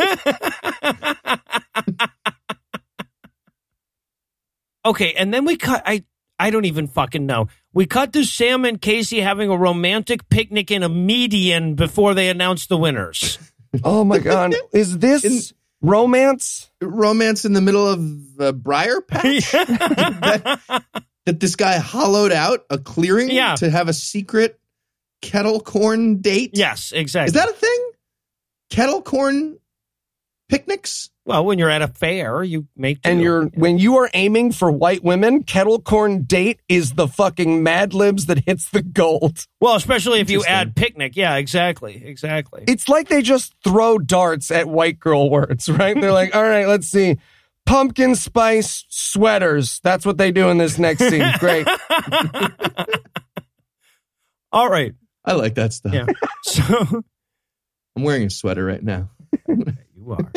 Okay, 4.85 5.14
and 5.14 5.35
then 5.35 5.45
we 5.45 5.57
cut. 5.57 5.83
I 5.85 6.05
I 6.39 6.51
don't 6.51 6.64
even 6.64 6.87
fucking 6.87 7.27
know. 7.27 7.49
We 7.73 7.87
cut 7.87 8.12
to 8.12 8.25
Sam 8.25 8.64
and 8.64 8.81
Casey 8.81 9.21
having 9.21 9.51
a 9.51 9.57
romantic 9.57 10.29
picnic 10.29 10.71
in 10.71 10.83
a 10.83 10.89
median 10.89 11.75
before 11.75 12.14
they 12.14 12.29
announce 12.29 12.67
the 12.67 12.77
winners. 12.77 13.39
Oh 13.85 14.05
my 14.05 14.19
God. 14.19 14.55
Is 14.73 14.99
this 14.99 15.53
romance? 15.83 16.71
Romance 16.81 17.45
in 17.45 17.53
the 17.53 17.61
middle 17.61 17.87
of 17.87 18.01
a 18.39 18.53
briar 18.53 19.01
patch? 19.01 19.23
that, 19.53 20.83
that 21.27 21.41
this 21.41 21.57
guy 21.57 21.79
hollowed 21.79 22.33
out 22.33 22.64
a 22.71 22.79
clearing 22.79 23.31
Yeah. 23.31 23.57
to 23.57 23.69
have 23.71 23.89
a 23.89 23.93
secret 23.93 24.59
kettle 25.23 25.61
corn 25.61 26.21
date? 26.21 26.51
yes, 26.55 26.93
exactly. 26.93 27.29
Is 27.29 27.33
that 27.35 27.49
a 27.49 27.53
thing? 27.53 27.91
Kettle 28.71 29.03
corn 29.03 29.59
picnics? 30.49 31.11
well, 31.25 31.45
when 31.45 31.59
you're 31.59 31.71
at 31.71 31.83
a 31.83 31.89
fair, 31.89 32.45
you 32.45 32.69
make 32.77 32.99
And 33.03 33.19
do. 33.19 33.25
you're 33.25 33.45
when 33.47 33.79
you 33.79 33.97
are 33.97 34.09
aiming 34.14 34.53
for 34.53 34.71
white 34.71 35.03
women, 35.03 35.43
kettle 35.43 35.81
corn 35.81 36.23
date 36.23 36.61
is 36.69 36.93
the 36.93 37.09
fucking 37.09 37.64
Mad 37.64 37.93
Libs 37.95 38.27
that 38.27 38.45
hits 38.47 38.71
the 38.71 38.81
gold. 38.83 39.45
well, 39.61 39.75
especially 39.75 40.21
if 40.21 40.31
you 40.31 40.45
add 40.45 40.77
picnic. 40.77 41.17
Yeah, 41.17 41.35
exactly, 41.35 42.01
exactly. 42.05 42.62
It's 42.69 42.89
like 42.89 43.09
they 43.09 43.23
just 43.23 43.55
throw 43.64 43.99
darts 43.99 44.53
at 44.53 44.69
white 44.69 45.01
girl 45.01 45.29
words, 45.31 45.69
right? 45.71 46.01
They're 46.01 46.12
like, 46.12 46.35
all 46.37 46.45
right, 46.45 46.69
let's 46.69 46.87
see. 46.87 47.17
Pumpkin 47.64 48.14
spice 48.14 48.85
sweaters. 48.89 49.81
That's 49.83 50.07
what 50.07 50.19
they 50.19 50.31
do 50.31 50.49
in 50.51 50.59
this 50.59 50.79
next 50.79 51.01
scene. 51.09 51.29
Great. 51.41 51.67
All 54.53 54.69
right, 54.69 54.95
I 55.27 55.33
like 55.35 55.55
that 55.57 55.72
stuff. 55.72 55.93
yeah. 55.95 56.07
So 56.45 57.03
I'm 57.97 58.03
wearing 58.05 58.24
a 58.27 58.31
sweater 58.31 58.64
right 58.64 58.83
now. 58.83 59.11
you 59.49 60.12
are. 60.12 60.31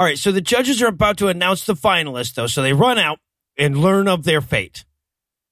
All 0.00 0.06
right, 0.06 0.18
so 0.18 0.30
the 0.32 0.40
judges 0.40 0.82
are 0.82 0.88
about 0.88 1.16
to 1.18 1.28
announce 1.28 1.64
the 1.64 1.74
finalists, 1.74 2.34
though. 2.34 2.46
So 2.46 2.60
they 2.62 2.72
run 2.72 2.98
out 2.98 3.18
and 3.56 3.78
learn 3.78 4.06
of 4.08 4.24
their 4.24 4.40
fate. 4.40 4.84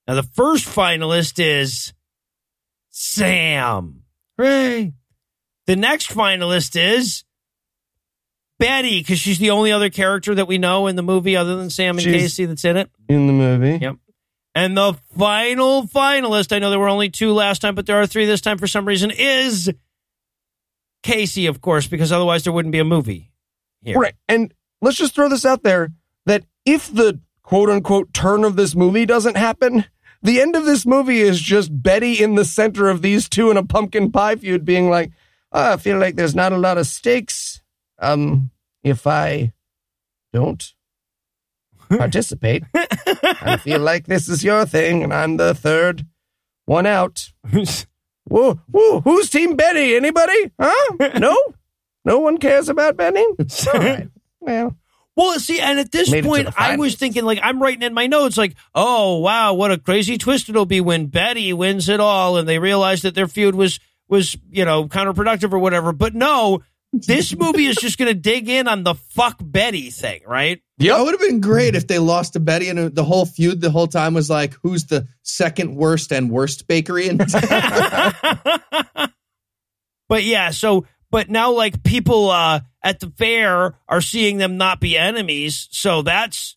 Now, 0.07 0.15
the 0.15 0.23
first 0.23 0.67
finalist 0.67 1.39
is 1.45 1.93
Sam. 2.91 4.03
Hooray. 4.39 4.93
The 5.67 5.77
next 5.77 6.11
finalist 6.11 6.77
is 6.81 7.25
Betty, 8.59 9.01
because 9.01 9.19
she's 9.19 9.39
the 9.39 9.51
only 9.51 9.73
other 9.73 9.91
character 9.91 10.35
that 10.35 10.47
we 10.47 10.59
know 10.59 10.87
in 10.87 10.97
the 10.97 11.03
movie 11.03 11.37
other 11.37 11.57
than 11.57 11.71
Sam 11.71 11.97
and 11.97 12.03
She's- 12.03 12.23
Casey 12.23 12.45
that's 12.47 12.65
in 12.65 12.77
it. 12.77 12.91
In 13.09 13.27
the 13.27 13.33
movie. 13.33 13.79
Yep. 13.83 13.97
And 14.57 14.75
the 14.75 14.95
final 15.19 15.87
finalist, 15.87 16.51
I 16.51 16.61
know 16.61 16.71
there 16.71 16.79
were 16.79 16.89
only 16.89 17.11
two 17.11 17.35
last 17.35 17.61
time, 17.61 17.75
but 17.75 17.85
there 17.85 18.01
are 18.01 18.07
three 18.07 18.25
this 18.25 18.41
time 18.41 18.57
for 18.57 18.67
some 18.67 18.89
reason, 18.89 19.11
is 19.11 19.71
Casey, 21.03 21.45
of 21.45 21.61
course, 21.61 21.87
because 21.87 22.11
otherwise 22.11 22.45
there 22.45 22.55
wouldn't 22.55 22.73
be 22.73 22.79
a 22.79 22.85
movie 22.85 23.31
here. 23.83 23.99
Right. 23.99 24.15
And 24.27 24.55
let's 24.81 24.97
just 24.97 25.15
throw 25.15 25.29
this 25.29 25.45
out 25.45 25.63
there 25.63 25.91
that 26.25 26.45
if 26.65 26.91
the 26.91 27.21
quote 27.43 27.69
unquote 27.69 28.15
turn 28.15 28.45
of 28.45 28.57
this 28.57 28.75
movie 28.75 29.05
doesn't 29.05 29.37
happen, 29.37 29.85
the 30.23 30.41
end 30.41 30.57
of 30.57 30.65
this 30.65 30.87
movie 30.87 31.21
is 31.21 31.39
just 31.39 31.83
Betty 31.83 32.23
in 32.23 32.35
the 32.35 32.45
center 32.47 32.89
of 32.89 33.03
these 33.03 33.29
two 33.29 33.51
in 33.51 33.59
a 33.59 33.63
pumpkin 33.63 34.11
pie 34.11 34.37
feud, 34.37 34.65
being 34.65 34.89
like, 34.89 35.13
oh, 35.53 35.75
"I 35.75 35.77
feel 35.77 35.99
like 35.99 36.17
there's 36.17 36.35
not 36.35 36.53
a 36.55 36.59
lot 36.59 36.79
of 36.79 36.87
stakes. 36.87 37.61
Um, 37.99 38.51
if 38.83 39.07
I 39.07 39.53
don't 40.33 40.73
participate, 41.89 42.65
I 42.75 43.59
feel 43.63 43.81
like 43.81 44.07
this 44.07 44.29
is 44.29 44.43
your 44.45 44.67
thing, 44.67 45.03
and 45.03 45.13
I'm 45.13 45.37
the 45.37 45.55
third 45.55 46.07
one 46.65 46.87
out." 46.87 47.33
Whoa, 48.29 48.61
whoa, 48.71 49.01
who's 49.03 49.31
Team 49.31 49.55
Betty? 49.55 49.95
Anybody? 49.95 50.51
Huh? 50.59 51.11
No? 51.19 51.37
No 52.05 52.19
one 52.19 52.39
cares 52.39 52.69
about 52.69 52.97
Betty? 52.97 53.25
All 53.73 53.81
right. 53.81 54.09
Well, 54.41 54.77
Well, 55.15 55.39
see, 55.39 55.61
and 55.61 55.79
at 55.79 55.93
this 55.93 56.11
Made 56.11 56.19
it 56.19 56.23
to 56.23 56.29
point, 56.29 56.49
I 56.57 56.77
was 56.77 56.97
thinking, 56.97 57.25
like, 57.25 57.39
I'm 57.43 57.63
writing 57.63 57.83
in 57.83 57.95
my 57.95 58.07
notes, 58.07 58.37
like, 58.37 58.55
oh 58.75 59.19
wow, 59.19 59.55
what 59.55 59.71
a 59.73 59.79
crazy 59.79 60.19
twist 60.19 60.49
it'll 60.49 60.67
be 60.67 60.81
when 60.81 61.07
Betty 61.07 61.53
wins 61.53 61.89
it 61.89 62.01
all, 62.01 62.37
and 62.37 62.49
they 62.49 62.59
realize 62.59 63.03
that 63.03 63.15
their 63.15 63.29
feud 63.29 63.55
was 63.55 63.79
was 64.09 64.37
you 64.51 64.65
know 64.65 64.87
counterproductive 64.89 65.53
or 65.53 65.59
whatever. 65.59 65.93
But 65.93 66.15
no, 66.15 66.63
this 66.93 67.37
movie 67.37 67.67
is 67.67 67.77
just 67.77 67.99
going 67.99 68.09
to 68.09 68.19
dig 68.19 68.49
in 68.49 68.69
on 68.69 68.83
the 68.85 68.95
fuck 68.95 69.37
Betty 69.41 69.91
thing, 69.91 70.23
right? 70.27 70.63
Yeah. 70.79 70.97
That 70.97 71.05
would 71.05 71.13
have 71.13 71.21
been 71.21 71.41
great 71.41 71.75
if 71.75 71.87
they 71.87 71.99
lost 71.99 72.35
to 72.35 72.41
Betty 72.41 72.69
and 72.69 72.95
the 72.95 73.05
whole 73.05 73.27
feud 73.27 73.61
the 73.61 73.71
whole 73.71 73.87
time 73.87 74.15
was 74.15 74.31
like, 74.31 74.55
who's 74.63 74.87
the 74.87 75.07
second 75.23 75.75
worst 75.77 76.13
and 76.13 76.31
worst 76.31 76.67
bakery 76.69 77.09
in 77.09 77.19
town? 77.19 78.13
But 80.09 80.23
yeah, 80.23 80.51
so 80.51 80.87
but 81.11 81.29
now 81.31 81.51
like 81.53 81.83
people 81.83 82.31
uh 82.31 82.61
at 82.83 83.01
the 83.01 83.11
fair 83.19 83.75
are 83.89 84.01
seeing 84.01 84.39
them 84.39 84.57
not 84.57 84.81
be 84.81 84.97
enemies, 84.97 85.67
so 85.73 86.03
that's 86.03 86.57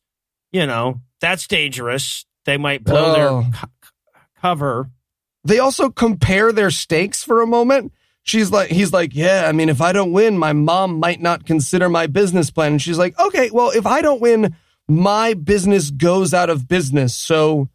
you 0.51 0.67
know 0.67 1.01
that's 1.19 1.47
dangerous. 1.47 2.25
They 2.45 2.57
might 2.57 2.83
blow 2.83 3.05
Oh. 3.07 3.13
their 3.41 3.51
co- 3.51 3.67
cover. 4.39 4.91
they 5.43 5.57
also 5.59 5.89
compare 5.89 6.51
their 6.51 6.69
stakes 6.69 7.23
for 7.23 7.41
a 7.41 7.47
moment. 7.47 7.91
She's 8.23 8.51
like, 8.51 8.69
he's 8.69 8.93
like, 8.93 9.15
yeah, 9.15 9.45
I 9.47 9.51
mean, 9.51 9.69
if 9.69 9.81
I 9.81 9.91
don't 9.91 10.11
win, 10.11 10.37
my 10.37 10.53
mom 10.53 10.99
might 10.99 11.21
not 11.21 11.45
consider 11.45 11.89
my 11.89 12.05
business 12.07 12.51
plan. 12.51 12.73
And 12.73 12.81
she's 12.81 12.97
like, 12.97 13.17
okay, 13.19 13.49
well, 13.51 13.71
if 13.71 13.87
I 13.87 14.01
don't 14.01 14.21
win, 14.21 14.55
my 14.87 15.33
business 15.33 15.89
goes 15.89 16.33
out 16.33 16.49
of 16.49 16.67
business. 16.67 17.15
So, 17.15 17.69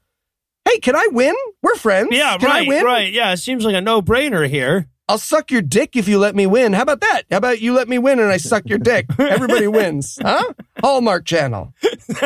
hey, 0.68 0.78
can 0.78 0.95
I 0.95 1.09
win? 1.11 1.34
We're 1.62 1.76
friends. 1.76 2.11
Yeah, 2.12 2.36
can 2.38 2.51
right, 2.51 2.84
right. 2.84 3.12
Yeah, 3.12 3.32
it 3.32 3.38
seems 3.38 3.64
like 3.64 3.74
a 3.74 3.80
no 3.80 4.01
brainer 4.03 4.49
here. 4.49 4.88
I'll 5.09 5.18
suck 5.18 5.51
your 5.51 5.61
dick 5.61 5.97
if 5.97 6.09
you 6.09 6.18
let 6.18 6.34
me 6.34 6.47
win. 6.47 6.72
How 6.72 6.82
about 6.82 7.03
that? 7.03 7.24
How 7.30 7.36
about 7.36 7.61
you 7.61 7.74
let 7.74 7.88
me 7.88 7.99
win 7.99 8.20
and 8.20 8.30
I 8.30 8.38
suck 8.38 8.62
your 8.66 8.78
dick? 8.78 9.07
Everybody 9.18 9.66
wins, 9.68 10.18
huh? 10.20 10.55
Hallmark 10.80 11.26
Channel. 11.26 11.74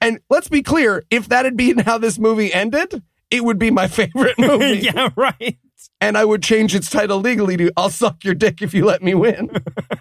and 0.00 0.20
let's 0.28 0.48
be 0.48 0.62
clear, 0.62 1.04
if 1.10 1.28
that 1.28 1.46
had 1.46 1.56
been 1.56 1.78
how 1.78 1.96
this 1.96 2.18
movie 2.18 2.52
ended, 2.52 3.02
it 3.30 3.44
would 3.44 3.58
be 3.58 3.70
my 3.70 3.88
favorite 3.88 4.38
movie. 4.38 4.78
yeah, 4.82 5.08
right. 5.16 5.58
And 6.00 6.16
I 6.16 6.24
would 6.24 6.42
change 6.42 6.74
its 6.74 6.90
title 6.90 7.20
legally 7.20 7.56
to 7.56 7.72
"I'll 7.76 7.90
suck 7.90 8.24
your 8.24 8.34
dick 8.34 8.62
if 8.62 8.74
you 8.74 8.84
let 8.84 9.02
me 9.02 9.14
win." 9.14 9.50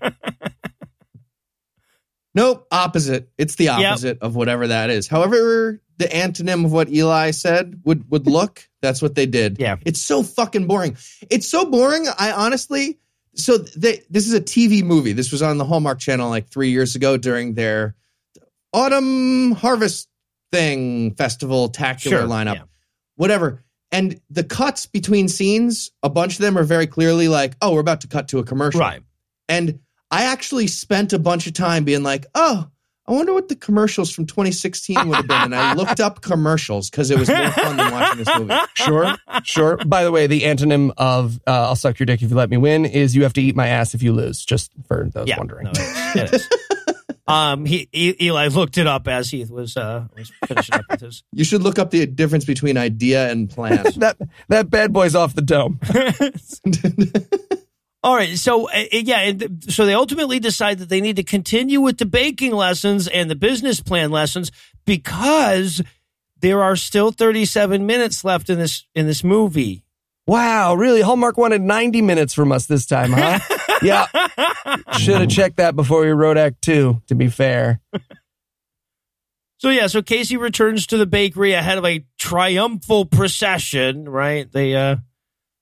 nope, 2.36 2.68
opposite. 2.72 3.30
It's 3.38 3.56
the 3.56 3.70
opposite 3.70 4.20
of 4.22 4.36
whatever 4.36 4.68
that 4.68 4.90
is. 4.90 5.08
However, 5.08 5.82
the 5.98 6.06
antonym 6.06 6.66
of 6.66 6.72
what 6.72 6.90
Eli 6.90 7.32
said 7.32 7.82
would 7.86 8.10
would 8.12 8.28
look, 8.38 8.68
that's 8.82 9.02
what 9.02 9.16
they 9.16 9.26
did. 9.26 9.58
Yeah. 9.60 9.78
It's 9.86 10.02
so 10.02 10.24
fucking 10.24 10.68
boring. 10.68 10.98
It's 11.30 11.50
so 11.50 11.66
boring. 11.66 12.06
I 12.18 12.32
honestly 12.32 13.00
so 13.34 13.60
they, 13.60 14.02
this 14.10 14.28
is 14.28 14.34
a 14.34 14.42
TV 14.42 14.84
movie. 14.84 15.14
This 15.14 15.32
was 15.32 15.44
on 15.44 15.60
the 15.60 15.66
Hallmark 15.66 16.00
channel 16.00 16.28
like 16.30 16.50
3 16.50 16.72
years 16.72 16.96
ago 16.96 17.18
during 17.18 17.54
their 17.54 17.96
autumn 18.74 19.52
harvest 19.52 20.10
thing 20.52 21.14
festival 21.16 21.70
tacular 21.70 22.10
Sure, 22.10 22.22
lineup. 22.24 22.56
yeah. 22.56 22.64
Whatever. 23.16 23.64
And 23.92 24.20
the 24.30 24.44
cuts 24.44 24.86
between 24.86 25.28
scenes, 25.30 25.92
a 26.04 26.10
bunch 26.10 26.34
of 26.34 26.40
them 26.40 26.58
are 26.58 26.64
very 26.64 26.88
clearly 26.88 27.28
like, 27.30 27.56
"Oh, 27.62 27.74
we're 27.74 27.80
about 27.80 28.02
to 28.02 28.08
cut 28.08 28.28
to 28.30 28.40
a 28.40 28.44
commercial." 28.44 28.82
Right. 28.82 29.02
And 29.48 29.80
I 30.12 30.24
actually 30.26 30.68
spent 30.68 31.14
a 31.14 31.20
bunch 31.20 31.48
of 31.48 31.54
time 31.54 31.84
being 31.86 32.04
like, 32.04 32.26
oh, 32.36 32.68
I 33.08 33.12
wonder 33.14 33.34
what 33.34 33.48
the 33.48 33.56
commercials 33.56 34.12
from 34.12 34.26
2016 34.26 35.08
would 35.08 35.16
have 35.16 35.28
been. 35.28 35.42
And 35.44 35.56
I 35.56 35.74
looked 35.76 36.02
up 36.02 36.22
commercials 36.22 36.90
because 36.90 37.10
it 37.12 37.18
was 37.18 37.30
more 37.30 37.50
fun 37.52 37.78
than 37.78 37.92
watching 37.92 38.18
this 38.24 38.38
movie. 38.38 38.54
Sure, 38.76 39.16
sure. 39.44 39.78
By 39.86 40.04
the 40.04 40.12
way, 40.12 40.28
the 40.28 40.42
antonym 40.42 40.92
of 40.98 41.40
uh, 41.48 41.68
"I'll 41.70 41.76
suck 41.78 41.98
your 42.00 42.06
dick 42.06 42.22
if 42.22 42.30
you 42.30 42.36
let 42.36 42.50
me 42.50 42.58
win" 42.58 42.86
is 42.86 43.16
"You 43.16 43.24
have 43.24 43.34
to 43.34 43.42
eat 43.42 43.56
my 43.56 43.68
ass 43.68 43.94
if 43.96 44.04
you 44.04 44.12
lose." 44.14 44.44
Just 44.46 44.72
for 44.88 45.10
those 45.14 45.28
Yeah, 45.28 45.38
wondering. 45.38 45.66
no. 45.66 45.72
um, 47.28 47.66
he, 47.66 47.90
E- 47.92 48.16
Eli 48.22 48.48
looked 48.48 48.78
it 48.78 48.88
up 48.88 49.08
as 49.08 49.30
Heath 49.30 49.50
was 49.50 49.76
uh 49.76 50.08
was 50.18 50.32
finishing 50.46 50.76
up 50.76 50.86
with 50.90 51.02
his. 51.02 51.24
You 51.34 51.44
should 51.44 51.62
look 51.62 51.78
up 51.80 51.92
the 51.92 52.06
difference 52.06 52.46
between 52.46 52.78
idea 52.78 53.30
and 53.30 53.50
plan. 53.50 53.84
That 53.98 54.18
that 54.50 54.70
bad 54.70 54.94
boy's 54.94 55.16
off 55.16 55.34
the 55.36 55.42
dome. 55.42 55.80
All 58.04 58.16
right, 58.16 58.38
so 58.38 58.70
uh, 58.70 58.84
yeah, 58.92 59.20
and 59.20 59.40
th- 59.40 59.52
so 59.70 59.86
they 59.86 59.94
ultimately 59.94 60.40
decide 60.40 60.80
that 60.80 60.88
they 60.88 61.02
need 61.02 61.16
to 61.18 61.24
continue 61.24 61.82
with 61.82 61.98
the 61.98 62.06
baking 62.06 62.54
lessons 62.54 63.08
and 63.08 63.30
the 63.30 63.36
business 63.36 63.82
plan 63.82 64.12
lessons 64.12 64.52
because 64.86 65.82
there 66.40 66.64
are 66.64 66.76
still 66.76 67.12
37 67.12 67.86
minutes 67.86 68.24
left 68.24 68.50
in 68.50 68.60
this 68.60 68.86
in 68.96 69.08
this 69.08 69.24
movie. 69.24 69.84
Wow, 70.28 70.76
really? 70.76 71.02
Hallmark 71.02 71.38
wanted 71.38 71.62
ninety 71.62 72.02
minutes 72.02 72.34
from 72.34 72.52
us 72.52 72.66
this 72.66 72.86
time, 72.86 73.14
huh? 73.14 73.40
yeah. 73.82 74.08
Should 74.98 75.22
have 75.22 75.30
checked 75.30 75.58
that 75.58 75.76
before 75.76 76.02
we 76.02 76.10
wrote 76.10 76.38
Act 76.38 76.62
Two. 76.62 77.02
To 77.08 77.16
be 77.16 77.30
fair. 77.30 77.80
So 79.60 79.70
yeah, 79.70 79.88
so 79.88 80.02
Casey 80.02 80.38
returns 80.38 80.86
to 80.88 80.98
the 80.98 81.08
bakery 81.08 81.54
ahead 81.54 81.78
of 81.78 81.86
a 81.86 82.06
triumphal 82.20 83.06
procession, 83.06 84.08
right? 84.08 84.52
They 84.52 84.76
uh 84.76 84.98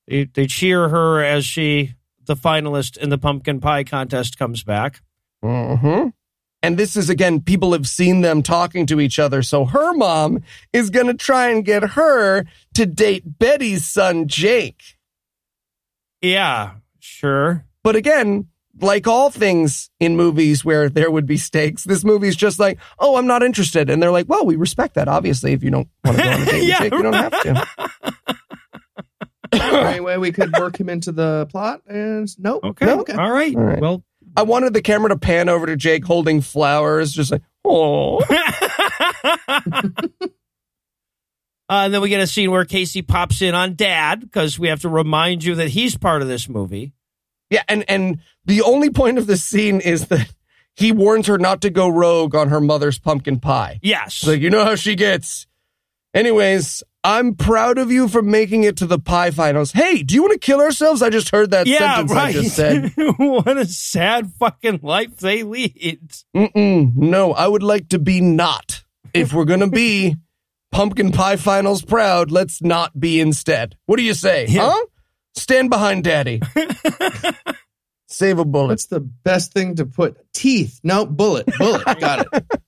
they 0.07 0.25
they 0.25 0.47
cheer 0.47 0.89
her 0.89 1.23
as 1.23 1.45
she 1.45 1.93
the 2.25 2.35
finalist 2.35 2.97
in 2.97 3.09
the 3.09 3.17
pumpkin 3.17 3.59
pie 3.59 3.83
contest 3.83 4.37
comes 4.37 4.63
back. 4.63 5.01
hmm 5.43 6.07
And 6.65 6.79
this 6.79 6.97
is 6.97 7.11
again, 7.11 7.41
people 7.41 7.73
have 7.73 7.87
seen 7.87 8.21
them 8.21 8.41
talking 8.41 8.87
to 8.87 8.99
each 8.99 9.19
other. 9.19 9.43
So 9.43 9.65
her 9.65 9.93
mom 9.93 10.41
is 10.73 10.89
going 10.89 11.05
to 11.05 11.13
try 11.13 11.49
and 11.49 11.63
get 11.63 11.83
her 11.91 12.43
to 12.73 12.87
date 12.87 13.37
Betty's 13.37 13.85
son, 13.85 14.27
Jake. 14.27 14.97
Yeah, 16.23 16.71
sure. 16.97 17.65
But 17.83 17.95
again, 17.95 18.47
like 18.81 19.05
all 19.05 19.29
things 19.29 19.91
in 19.99 20.17
movies 20.17 20.65
where 20.65 20.89
there 20.89 21.11
would 21.11 21.27
be 21.27 21.37
stakes, 21.37 21.83
this 21.83 22.03
movie's 22.03 22.35
just 22.35 22.57
like, 22.57 22.79
oh, 22.97 23.17
I'm 23.17 23.27
not 23.27 23.43
interested. 23.43 23.87
And 23.91 24.01
they're 24.01 24.09
like, 24.09 24.27
well, 24.27 24.43
we 24.43 24.55
respect 24.55 24.95
that. 24.95 25.07
Obviously, 25.07 25.53
if 25.53 25.61
you 25.61 25.69
don't 25.69 25.87
want 26.03 26.17
to 26.17 26.23
go 26.23 26.29
on 26.31 26.41
a 26.41 26.45
date 26.45 26.61
with 26.67 26.77
Jake, 26.79 26.93
you 26.93 27.03
don't 27.03 27.13
have 27.13 27.41
to. 27.43 27.67
Any 29.53 29.99
way 29.99 30.17
we 30.17 30.31
could 30.31 30.51
work 30.57 30.79
him 30.79 30.89
into 30.89 31.11
the 31.11 31.45
plot? 31.51 31.81
And 31.85 32.27
nope. 32.39 32.63
Okay. 32.63 32.87
No, 32.87 33.01
okay. 33.01 33.13
All 33.13 33.31
right. 33.31 33.55
All 33.55 33.63
right. 33.63 33.79
Well, 33.79 34.03
I 34.37 34.43
wanted 34.43 34.73
the 34.73 34.81
camera 34.81 35.09
to 35.09 35.17
pan 35.17 35.49
over 35.49 35.65
to 35.65 35.75
Jake 35.75 36.05
holding 36.05 36.41
flowers, 36.41 37.13
just 37.13 37.31
like, 37.31 37.41
oh. 37.63 38.21
Uh, 41.67 41.85
and 41.85 41.93
then 41.93 42.01
we 42.01 42.09
get 42.09 42.21
a 42.21 42.27
scene 42.27 42.51
where 42.51 42.63
Casey 42.63 43.01
pops 43.01 43.41
in 43.41 43.55
on 43.55 43.73
Dad 43.73 44.19
because 44.19 44.59
we 44.59 44.67
have 44.67 44.81
to 44.81 44.89
remind 44.89 45.43
you 45.43 45.55
that 45.55 45.69
he's 45.69 45.97
part 45.97 46.21
of 46.21 46.27
this 46.27 46.47
movie. 46.47 46.93
Yeah, 47.49 47.63
and 47.67 47.83
and 47.89 48.19
the 48.45 48.61
only 48.61 48.91
point 48.91 49.17
of 49.17 49.25
this 49.25 49.43
scene 49.43 49.79
is 49.79 50.07
that 50.07 50.31
he 50.75 50.91
warns 50.91 51.27
her 51.27 51.37
not 51.37 51.61
to 51.61 51.69
go 51.69 51.87
rogue 51.87 52.35
on 52.35 52.49
her 52.49 52.61
mother's 52.61 52.99
pumpkin 52.99 53.39
pie. 53.39 53.79
Yes. 53.81 54.25
Like, 54.25 54.41
you 54.41 54.49
know 54.49 54.63
how 54.63 54.75
she 54.75 54.95
gets. 54.95 55.47
Anyways, 56.13 56.83
I'm 57.05 57.35
proud 57.35 57.77
of 57.77 57.91
you 57.91 58.07
for 58.07 58.23
making 58.23 58.63
it 58.63 58.77
to 58.77 58.87
the 58.87 58.97
pie 58.97 59.29
finals. 59.29 59.71
Hey, 59.71 60.01
do 60.01 60.15
you 60.15 60.23
want 60.23 60.33
to 60.33 60.39
kill 60.39 60.59
ourselves? 60.59 61.03
I 61.03 61.11
just 61.11 61.29
heard 61.29 61.51
that 61.51 61.67
yeah, 61.67 61.97
sentence 61.97 62.11
right. 62.11 62.29
I 62.29 62.31
just 62.31 62.55
said. 62.55 62.93
what 63.17 63.59
a 63.59 63.65
sad 63.67 64.31
fucking 64.39 64.79
life 64.81 65.17
they 65.17 65.43
lead. 65.43 66.01
Mm-mm, 66.35 66.95
no, 66.95 67.31
I 67.31 67.47
would 67.47 67.61
like 67.61 67.89
to 67.89 67.99
be 67.99 68.21
not. 68.21 68.83
If 69.13 69.33
we're 69.33 69.45
gonna 69.45 69.69
be 69.69 70.15
pumpkin 70.71 71.11
pie 71.11 71.35
finals 71.35 71.85
proud, 71.85 72.31
let's 72.31 72.63
not 72.63 72.99
be 72.99 73.21
instead. 73.21 73.77
What 73.85 73.97
do 73.97 74.03
you 74.03 74.15
say? 74.15 74.47
Yeah. 74.47 74.71
Huh? 74.71 74.85
Stand 75.35 75.69
behind 75.69 76.05
daddy. 76.05 76.41
Save 78.07 78.39
a 78.39 78.45
bullet. 78.45 78.69
What's 78.69 78.87
the 78.87 79.01
best 79.01 79.53
thing 79.53 79.75
to 79.75 79.85
put? 79.85 80.17
Teeth. 80.33 80.79
No, 80.83 81.05
bullet. 81.05 81.45
Bullet. 81.59 81.85
Got 81.99 82.25
it. 82.33 82.45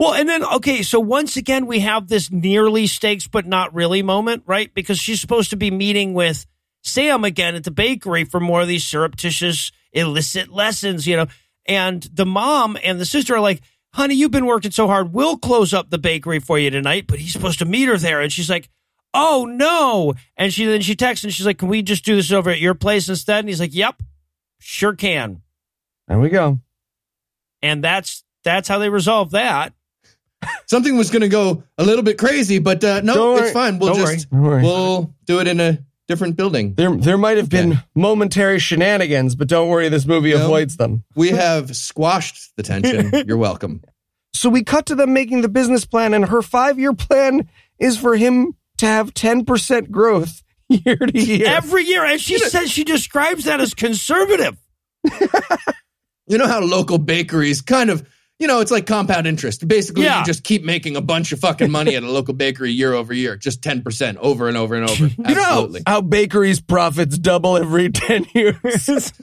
Well, 0.00 0.14
and 0.14 0.26
then, 0.26 0.42
okay, 0.42 0.80
so 0.82 0.98
once 0.98 1.36
again, 1.36 1.66
we 1.66 1.80
have 1.80 2.08
this 2.08 2.30
nearly 2.30 2.86
stakes 2.86 3.28
but 3.28 3.44
not 3.44 3.74
really 3.74 4.02
moment, 4.02 4.44
right? 4.46 4.72
Because 4.72 4.98
she's 4.98 5.20
supposed 5.20 5.50
to 5.50 5.58
be 5.58 5.70
meeting 5.70 6.14
with 6.14 6.46
Sam 6.82 7.22
again 7.22 7.54
at 7.54 7.64
the 7.64 7.70
bakery 7.70 8.24
for 8.24 8.40
more 8.40 8.62
of 8.62 8.68
these 8.68 8.82
surreptitious, 8.82 9.72
illicit 9.92 10.48
lessons, 10.48 11.06
you 11.06 11.18
know. 11.18 11.26
And 11.66 12.02
the 12.14 12.24
mom 12.24 12.78
and 12.82 12.98
the 12.98 13.04
sister 13.04 13.34
are 13.34 13.40
like, 13.40 13.60
honey, 13.92 14.14
you've 14.14 14.30
been 14.30 14.46
working 14.46 14.70
so 14.70 14.86
hard. 14.86 15.12
We'll 15.12 15.36
close 15.36 15.74
up 15.74 15.90
the 15.90 15.98
bakery 15.98 16.38
for 16.38 16.58
you 16.58 16.70
tonight. 16.70 17.04
But 17.06 17.18
he's 17.18 17.34
supposed 17.34 17.58
to 17.58 17.66
meet 17.66 17.88
her 17.88 17.98
there. 17.98 18.22
And 18.22 18.32
she's 18.32 18.48
like, 18.48 18.70
oh 19.12 19.44
no. 19.50 20.14
And 20.34 20.50
she 20.50 20.64
then 20.64 20.80
she 20.80 20.96
texts 20.96 21.24
and 21.24 21.34
she's 21.34 21.44
like, 21.44 21.58
can 21.58 21.68
we 21.68 21.82
just 21.82 22.06
do 22.06 22.16
this 22.16 22.32
over 22.32 22.48
at 22.48 22.58
your 22.58 22.74
place 22.74 23.10
instead? 23.10 23.40
And 23.40 23.48
he's 23.48 23.60
like, 23.60 23.74
yep, 23.74 24.02
sure 24.60 24.94
can. 24.94 25.42
There 26.08 26.18
we 26.18 26.30
go. 26.30 26.58
And 27.60 27.84
that's 27.84 28.24
that's 28.44 28.66
how 28.66 28.78
they 28.78 28.88
resolve 28.88 29.32
that. 29.32 29.74
Something 30.66 30.96
was 30.96 31.10
going 31.10 31.22
to 31.22 31.28
go 31.28 31.62
a 31.78 31.84
little 31.84 32.02
bit 32.02 32.18
crazy, 32.18 32.58
but 32.58 32.82
uh, 32.84 33.00
no, 33.02 33.14
Don't 33.14 33.32
it's 33.34 33.42
worry. 33.42 33.52
fine. 33.52 33.78
We'll 33.78 33.94
Don't 33.94 34.06
just 34.06 34.30
worry. 34.32 34.62
we'll 34.62 35.14
do 35.26 35.40
it 35.40 35.46
in 35.46 35.60
a 35.60 35.78
different 36.08 36.36
building. 36.36 36.74
There, 36.74 36.94
there 36.96 37.18
might 37.18 37.36
have 37.36 37.48
been 37.48 37.72
Okay. 37.72 37.80
momentary 37.94 38.58
shenanigans, 38.58 39.34
but 39.34 39.48
don't 39.48 39.68
worry, 39.68 39.88
this 39.88 40.06
movie 40.06 40.32
No. 40.32 40.44
avoids 40.44 40.76
them. 40.76 41.04
We 41.14 41.30
have 41.30 41.76
squashed 41.76 42.52
the 42.56 42.62
tension. 42.62 43.12
You're 43.26 43.36
welcome. 43.36 43.82
So 44.34 44.48
we 44.48 44.64
cut 44.64 44.86
to 44.86 44.94
them 44.94 45.12
making 45.12 45.42
the 45.42 45.48
business 45.48 45.84
plan, 45.84 46.14
and 46.14 46.26
her 46.26 46.42
five 46.42 46.78
year 46.78 46.94
plan 46.94 47.48
is 47.78 47.96
for 47.98 48.16
him 48.16 48.54
to 48.78 48.86
have 48.86 49.12
10% 49.14 49.90
growth 49.90 50.42
year 50.68 50.96
to 50.96 51.18
year. 51.20 51.46
Every 51.48 51.84
year, 51.84 52.04
and 52.04 52.20
she 52.20 52.38
says 52.38 52.70
she 52.70 52.84
describes 52.84 53.44
that 53.44 53.60
as 53.60 53.74
conservative. 53.74 54.56
You 56.26 56.38
know 56.38 56.46
how 56.46 56.60
local 56.60 56.98
bakeries 56.98 57.60
kind 57.60 57.90
of, 57.90 58.06
you 58.40 58.46
know, 58.48 58.60
it's 58.60 58.70
like 58.72 58.86
compound 58.86 59.26
interest. 59.28 59.68
Basically, 59.68 60.04
Yeah. 60.04 60.20
you 60.20 60.24
just 60.24 60.42
keep 60.42 60.64
making 60.64 60.96
a 60.96 61.00
bunch 61.00 61.30
of 61.30 61.38
fucking 61.38 61.70
money 61.70 61.94
at 61.94 62.02
a 62.02 62.10
local 62.10 62.34
bakery 62.34 62.72
year 62.72 62.92
over 62.94 63.12
year, 63.14 63.36
just 63.36 63.60
10% 63.62 64.16
over 64.16 64.48
and 64.48 64.56
over 64.56 64.74
and 64.74 64.90
over. 64.90 65.06
you 65.28 65.34
know 65.34 65.72
how 65.86 66.00
bakeries' 66.00 66.60
profits 66.60 67.16
double 67.18 67.56
every 67.56 67.88
10 67.92 68.26
years? 68.34 69.12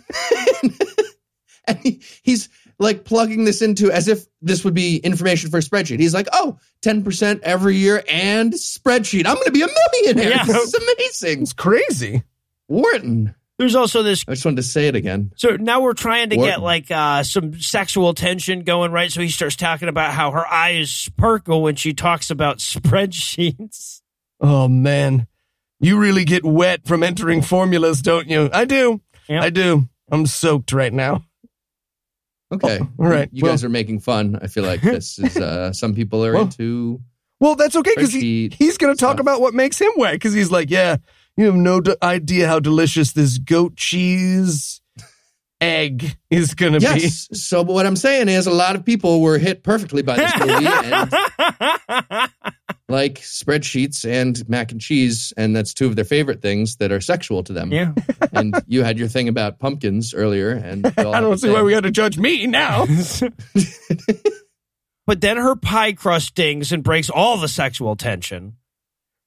And 1.69 1.77
he, 1.79 2.01
he's 2.23 2.47
like 2.79 3.03
plugging 3.03 3.43
this 3.43 3.61
into 3.61 3.91
as 3.91 4.07
if 4.07 4.25
this 4.41 4.63
would 4.63 4.73
be 4.73 4.97
information 4.99 5.49
for 5.49 5.57
a 5.57 5.61
spreadsheet. 5.61 5.99
He's 5.99 6.13
like, 6.13 6.29
oh, 6.31 6.57
10% 6.81 7.41
every 7.41 7.75
year 7.75 8.01
and 8.07 8.53
spreadsheet. 8.53 9.25
I'm 9.25 9.33
going 9.35 9.47
to 9.47 9.51
be 9.51 9.63
a 9.63 9.67
millionaire. 9.67 10.29
Yeah. 10.37 10.45
This 10.45 10.63
is 10.63 10.73
amazing. 10.75 11.41
it's 11.41 11.51
crazy. 11.51 12.23
Wharton. 12.69 13.35
There's 13.57 13.75
also 13.75 14.03
this. 14.03 14.23
I 14.27 14.33
just 14.33 14.45
wanted 14.45 14.57
to 14.57 14.63
say 14.63 14.87
it 14.87 14.95
again. 14.95 15.31
So 15.35 15.55
now 15.55 15.81
we're 15.81 15.93
trying 15.93 16.29
to 16.29 16.35
What? 16.37 16.45
get 16.45 16.61
like 16.61 16.91
uh, 16.91 17.23
some 17.23 17.59
sexual 17.59 18.13
tension 18.13 18.63
going, 18.63 18.91
right? 18.91 19.11
So 19.11 19.19
he 19.21 19.29
starts 19.29 19.55
talking 19.55 19.87
about 19.89 20.13
how 20.13 20.29
her 20.31 20.45
eyes 20.45 20.91
sparkle 20.91 21.63
when 21.63 21.75
she 21.75 21.93
talks 21.93 22.29
about 22.29 22.57
spreadsheets. 22.59 24.01
Oh, 24.39 24.67
man. 24.67 25.25
You 25.79 25.97
really 25.97 26.23
get 26.25 26.43
wet 26.45 26.87
from 26.87 27.01
entering 27.03 27.41
formulas, 27.41 28.01
don't 28.01 28.27
you? 28.27 28.49
I 28.53 28.65
do. 28.65 29.01
Yep. 29.27 29.43
I 29.43 29.49
do. 29.49 29.89
I'm 30.11 30.25
soaked 30.27 30.71
right 30.71 30.93
now. 30.93 31.23
Okay. 32.51 32.79
all 32.79 32.87
right. 33.07 33.29
You 33.31 33.43
Well- 33.43 33.51
guys 33.53 33.63
are 33.63 33.69
making 33.69 33.99
fun. 33.99 34.37
I 34.41 34.47
feel 34.47 34.63
like 34.63 34.81
this 34.81 35.19
is, 35.19 35.35
uh, 35.35 35.73
some 35.73 35.93
people 35.95 36.23
are 36.23 36.33
Well, 36.33 36.43
into. 36.43 37.01
Well, 37.39 37.55
that's 37.55 37.75
okay 37.75 37.91
because 37.95 38.13
he, 38.13 38.49
he's 38.57 38.77
going 38.77 38.95
to 38.95 38.99
talk 38.99 39.19
about 39.19 39.41
what 39.41 39.53
makes 39.53 39.79
him 39.79 39.91
wet 39.97 40.13
because 40.13 40.33
he's 40.33 40.49
like, 40.49 40.69
yeah, 40.71 40.97
you 41.37 41.45
have 41.45 41.55
no 41.55 41.79
d- 41.81 41.95
idea 42.01 42.47
how 42.47 42.59
delicious 42.59 43.13
this 43.13 43.37
goat 43.37 43.75
cheese 43.77 44.81
egg 45.59 46.17
is 46.29 46.53
going 46.53 46.73
to 46.73 46.79
be. 46.79 46.85
Yes. 46.85 47.27
So 47.33 47.63
what 47.63 47.85
I'm 47.85 47.95
saying 47.95 48.27
is 48.29 48.45
a 48.47 48.51
lot 48.51 48.75
of 48.75 48.85
people 48.85 49.21
were 49.21 49.37
hit 49.37 49.63
perfectly 49.63 50.01
by 50.03 50.15
this 50.17 50.31
movie 50.39 50.67
and 50.67 52.31
like 52.89 53.15
spreadsheets 53.15 54.07
and 54.09 54.47
mac 54.47 54.71
and 54.71 54.79
cheese. 54.79 55.33
And 55.35 55.55
that's 55.55 55.73
two 55.73 55.87
of 55.87 55.95
their 55.95 56.05
favorite 56.05 56.41
things 56.41 56.77
that 56.77 56.91
are 56.91 57.01
sexual 57.01 57.43
to 57.43 57.53
them. 57.53 57.71
yeah. 57.71 57.93
and 58.33 58.55
you 58.67 58.83
had 58.83 58.99
your 58.99 59.07
thing 59.07 59.27
about 59.27 59.59
pumpkins 59.59 60.13
earlier, 60.13 60.51
and 60.51 60.85
I 60.97 61.19
don't 61.21 61.37
see 61.37 61.49
why 61.49 61.63
we 61.63 61.71
got 61.71 61.81
to 61.81 61.91
judge 61.91 62.17
me 62.17 62.45
now. 62.47 62.85
but 65.05 65.21
then 65.21 65.37
her 65.37 65.55
pie 65.55 65.93
crust 65.93 66.35
dings 66.35 66.71
and 66.71 66.83
breaks 66.83 67.09
all 67.09 67.37
the 67.37 67.47
sexual 67.47 67.95
tension. 67.95 68.57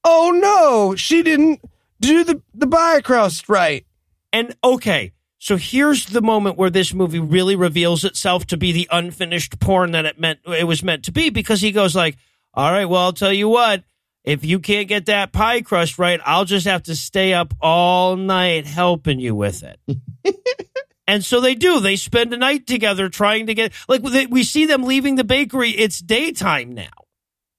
oh 0.03 0.31
no, 0.33 0.95
she 0.95 1.23
didn't 1.23 1.61
do 2.01 2.23
the 2.23 2.41
the 2.53 2.67
pie 2.67 3.01
crust 3.01 3.47
right. 3.47 3.85
And 4.33 4.55
okay, 4.63 5.13
so 5.37 5.55
here's 5.55 6.07
the 6.07 6.21
moment 6.21 6.57
where 6.57 6.69
this 6.69 6.93
movie 6.93 7.19
really 7.19 7.55
reveals 7.55 8.03
itself 8.03 8.45
to 8.47 8.57
be 8.57 8.71
the 8.71 8.87
unfinished 8.91 9.59
porn 9.59 9.91
that 9.91 10.05
it 10.05 10.19
meant 10.19 10.39
it 10.45 10.67
was 10.67 10.83
meant 10.83 11.05
to 11.05 11.11
be 11.11 11.29
because 11.29 11.61
he 11.61 11.71
goes 11.71 11.95
like, 11.95 12.17
"All 12.53 12.71
right, 12.71 12.85
well, 12.85 13.01
I'll 13.01 13.13
tell 13.13 13.31
you 13.31 13.47
what, 13.47 13.83
if 14.23 14.43
you 14.43 14.59
can't 14.59 14.87
get 14.87 15.05
that 15.05 15.31
pie 15.31 15.61
crust 15.61 15.99
right, 15.99 16.19
I'll 16.25 16.45
just 16.45 16.65
have 16.65 16.83
to 16.83 16.95
stay 16.95 17.33
up 17.33 17.53
all 17.61 18.15
night 18.15 18.65
helping 18.65 19.19
you 19.19 19.35
with 19.35 19.63
it." 19.63 19.79
and 21.07 21.23
so 21.23 21.39
they 21.39 21.55
do. 21.55 21.79
They 21.79 21.95
spend 21.95 22.33
a 22.33 22.37
night 22.37 22.67
together 22.67 23.09
trying 23.09 23.47
to 23.47 23.53
get 23.53 23.73
like 23.87 24.01
we 24.03 24.43
see 24.43 24.65
them 24.65 24.83
leaving 24.83 25.15
the 25.15 25.23
bakery. 25.23 25.71
It's 25.71 25.99
daytime 25.99 26.73
now. 26.73 26.89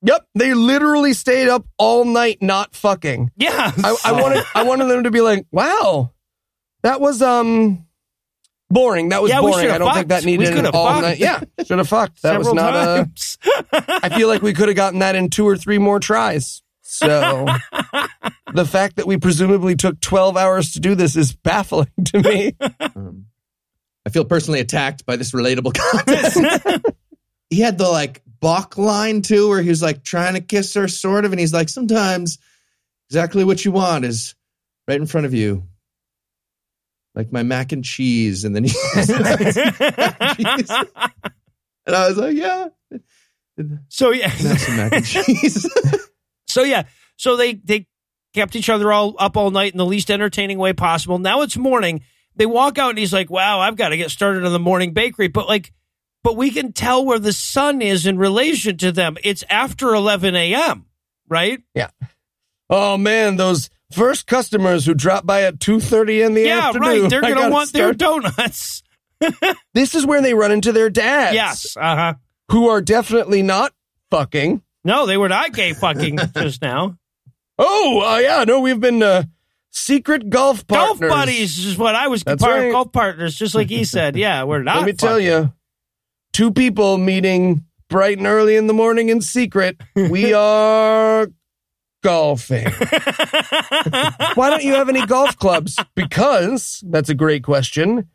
Yep, 0.05 0.26
they 0.34 0.53
literally 0.55 1.12
stayed 1.12 1.48
up 1.48 1.64
all 1.78 2.05
night 2.05 2.38
not 2.40 2.74
fucking. 2.74 3.30
Yeah. 3.36 3.72
I, 3.76 3.96
I 4.05 4.12
wanted 4.20 4.44
I 4.55 4.64
wanted 4.64 4.86
them 4.86 5.05
to 5.05 5.11
be 5.11 5.20
like, 5.20 5.46
wow, 5.53 6.12
that 6.82 7.00
was 7.00 7.22
um 7.22 7.86
boring. 8.68 9.11
That 9.11 9.22
was 9.22 9.30
Yeah, 9.30 9.40
boring. 9.40 9.70
I 9.70 9.78
don't 9.78 9.94
think 9.94 10.09
that 10.09 10.24
needed 10.24 10.48
an 10.48 10.55
could've 10.57 10.74
all 10.74 10.88
fucked. 10.88 11.03
night. 11.03 11.18
Yeah, 11.18 11.40
should 11.64 11.78
have 11.78 11.88
fucked. 11.88 12.22
That 12.22 12.38
was 12.38 12.53
not 12.53 12.74
a. 12.74 13.05
times. 13.05 13.38
I 14.03 14.09
feel 14.09 14.28
like 14.28 14.42
we 14.42 14.53
could 14.55 14.68
have 14.68 14.76
gotten 14.76 14.98
that 15.00 15.14
in 15.14 15.30
two 15.30 15.46
or 15.46 15.57
three 15.57 15.78
more 15.78 16.00
tries. 16.00 16.62
So 16.80 17.46
the 18.53 18.66
fact 18.66 18.96
that 18.96 19.07
we 19.07 19.16
presumably 19.16 19.76
took 19.76 20.00
12 20.00 20.36
hours 20.36 20.72
to 20.72 20.80
do 20.80 20.94
this 20.94 21.16
is 21.16 21.32
baffling 21.34 21.88
to 22.07 22.20
me. 22.22 22.57
Um, 22.80 23.26
I 24.05 24.11
feel 24.11 24.24
personally 24.24 24.59
attacked 24.59 25.07
by 25.07 25.14
this 25.14 25.30
relatable 25.30 25.74
content. 25.74 26.84
he 27.48 27.61
had 27.61 27.78
the 27.78 27.88
like 27.88 28.20
Bach 28.43 28.76
line 28.76 29.22
too, 29.22 29.49
where 29.49 29.62
he's 29.62 29.82
like 29.82 30.03
trying 30.03 30.34
to 30.34 30.40
kiss 30.40 30.74
her, 30.74 30.88
sort 30.88 31.24
of, 31.24 31.32
and 31.32 31.38
he's 31.38 31.55
like, 31.55 31.68
sometimes 31.68 32.38
exactly 33.09 33.45
what 33.45 33.64
you 33.64 33.70
want 33.70 34.05
is 34.05 34.34
right 34.88 35.01
in 35.01 35.07
front 35.07 35.26
of 35.26 35.32
you, 35.32 35.62
like 37.14 37.32
my 37.32 37.45
mac 37.45 37.70
and 37.70 37.84
cheese, 37.84 38.45
and 38.45 38.55
then 38.55 38.64
he. 38.64 38.72
and 38.97 39.07
I 41.86 42.09
was 42.09 42.16
like, 42.16 42.36
yeah, 42.36 42.68
so 43.88 44.11
yeah. 44.11 44.30
some 44.30 44.76
mac 44.76 44.93
and 44.93 45.07
cheese. 45.07 45.66
So 46.49 46.64
yeah, 46.64 46.82
so 47.16 47.36
they 47.36 47.55
they 47.55 47.86
kept 48.34 48.57
each 48.57 48.68
other 48.68 48.93
all 48.93 49.14
up 49.20 49.36
all 49.36 49.53
night 49.53 49.72
in 49.72 49.78
the 49.78 49.86
least 49.86 50.11
entertaining 50.11 50.59
way 50.59 50.72
possible. 50.72 51.18
Now 51.18 51.43
it's 51.43 51.57
morning. 51.57 52.03
They 52.34 52.47
walk 52.47 52.76
out 52.78 52.90
and 52.90 52.99
he's 52.99 53.12
like, 53.12 53.30
"Wow, 53.30 53.61
I've 53.61 53.76
got 53.76 53.90
to 53.90 53.97
get 53.97 54.11
started 54.11 54.45
on 54.45 54.53
the 54.53 54.59
morning 54.59 54.95
bakery." 54.95 55.28
But 55.28 55.47
like, 55.47 55.72
but 56.22 56.36
we 56.36 56.50
can 56.50 56.72
tell 56.72 57.04
where 57.04 57.18
the 57.18 57.32
sun 57.32 57.82
is 57.82 58.06
in 58.06 58.18
relation 58.18 58.76
to 58.78 58.92
them. 58.92 59.16
It's 59.24 59.44
after 59.50 59.94
eleven 59.94 60.34
a.m. 60.36 60.86
Right? 61.28 61.62
Yeah. 61.74 61.90
Oh 62.68 62.96
man, 62.96 63.36
those 63.36 63.70
first 63.92 64.26
customers 64.26 64.86
who 64.86 64.94
drop 64.94 65.26
by 65.26 65.42
at 65.42 65.58
2:30 65.58 66.26
in 66.26 66.34
the 66.34 66.42
yeah, 66.42 66.68
afternoon. 66.68 67.02
right. 67.02 67.10
They're 67.10 67.20
gonna 67.22 67.34
gotta 67.34 67.52
want 67.52 67.72
their 67.72 67.92
donuts. 67.92 68.82
This 69.72 69.94
is 69.94 70.04
where 70.04 70.20
they 70.20 70.34
run 70.34 70.50
into 70.50 70.72
their 70.72 70.90
dads. 70.90 71.34
yes. 71.34 71.76
Uh 71.76 71.96
huh. 71.96 72.14
Who 72.50 72.68
are 72.68 72.80
definitely 72.80 73.42
not 73.42 73.72
fucking. 74.10 74.62
No, 74.84 75.06
they 75.06 75.16
were 75.16 75.28
not 75.28 75.52
gay 75.52 75.74
fucking 75.74 76.18
just 76.34 76.60
now. 76.60 76.98
Oh, 77.56 78.02
uh, 78.04 78.18
yeah, 78.18 78.44
no, 78.44 78.58
we've 78.60 78.80
been 78.80 79.02
uh, 79.02 79.22
secret 79.70 80.28
golf 80.28 80.66
partners. 80.66 81.08
Golf 81.08 81.10
buddies 81.20 81.64
is 81.64 81.78
what 81.78 81.94
I 81.94 82.08
was 82.08 82.24
of 82.24 82.40
right. 82.42 82.72
golf 82.72 82.90
partners, 82.92 83.36
just 83.36 83.54
like 83.54 83.68
he 83.68 83.84
said. 83.84 84.16
Yeah, 84.16 84.42
we're 84.42 84.62
not. 84.64 84.78
Let 84.78 84.86
me 84.86 84.92
tell 84.92 85.20
you, 85.20 85.52
two 86.32 86.50
people 86.52 86.98
meeting 86.98 87.64
bright 87.88 88.18
and 88.18 88.26
early 88.26 88.56
in 88.56 88.66
the 88.66 88.74
morning 88.74 89.08
in 89.08 89.20
secret. 89.20 89.80
We 89.94 90.32
are 90.34 91.28
golfing. 92.02 92.64
Why 94.34 94.50
don't 94.50 94.64
you 94.64 94.74
have 94.74 94.88
any 94.88 95.04
golf 95.06 95.36
clubs? 95.38 95.76
Because 95.94 96.82
that's 96.86 97.08
a 97.08 97.14
great 97.14 97.44
question. 97.44 98.08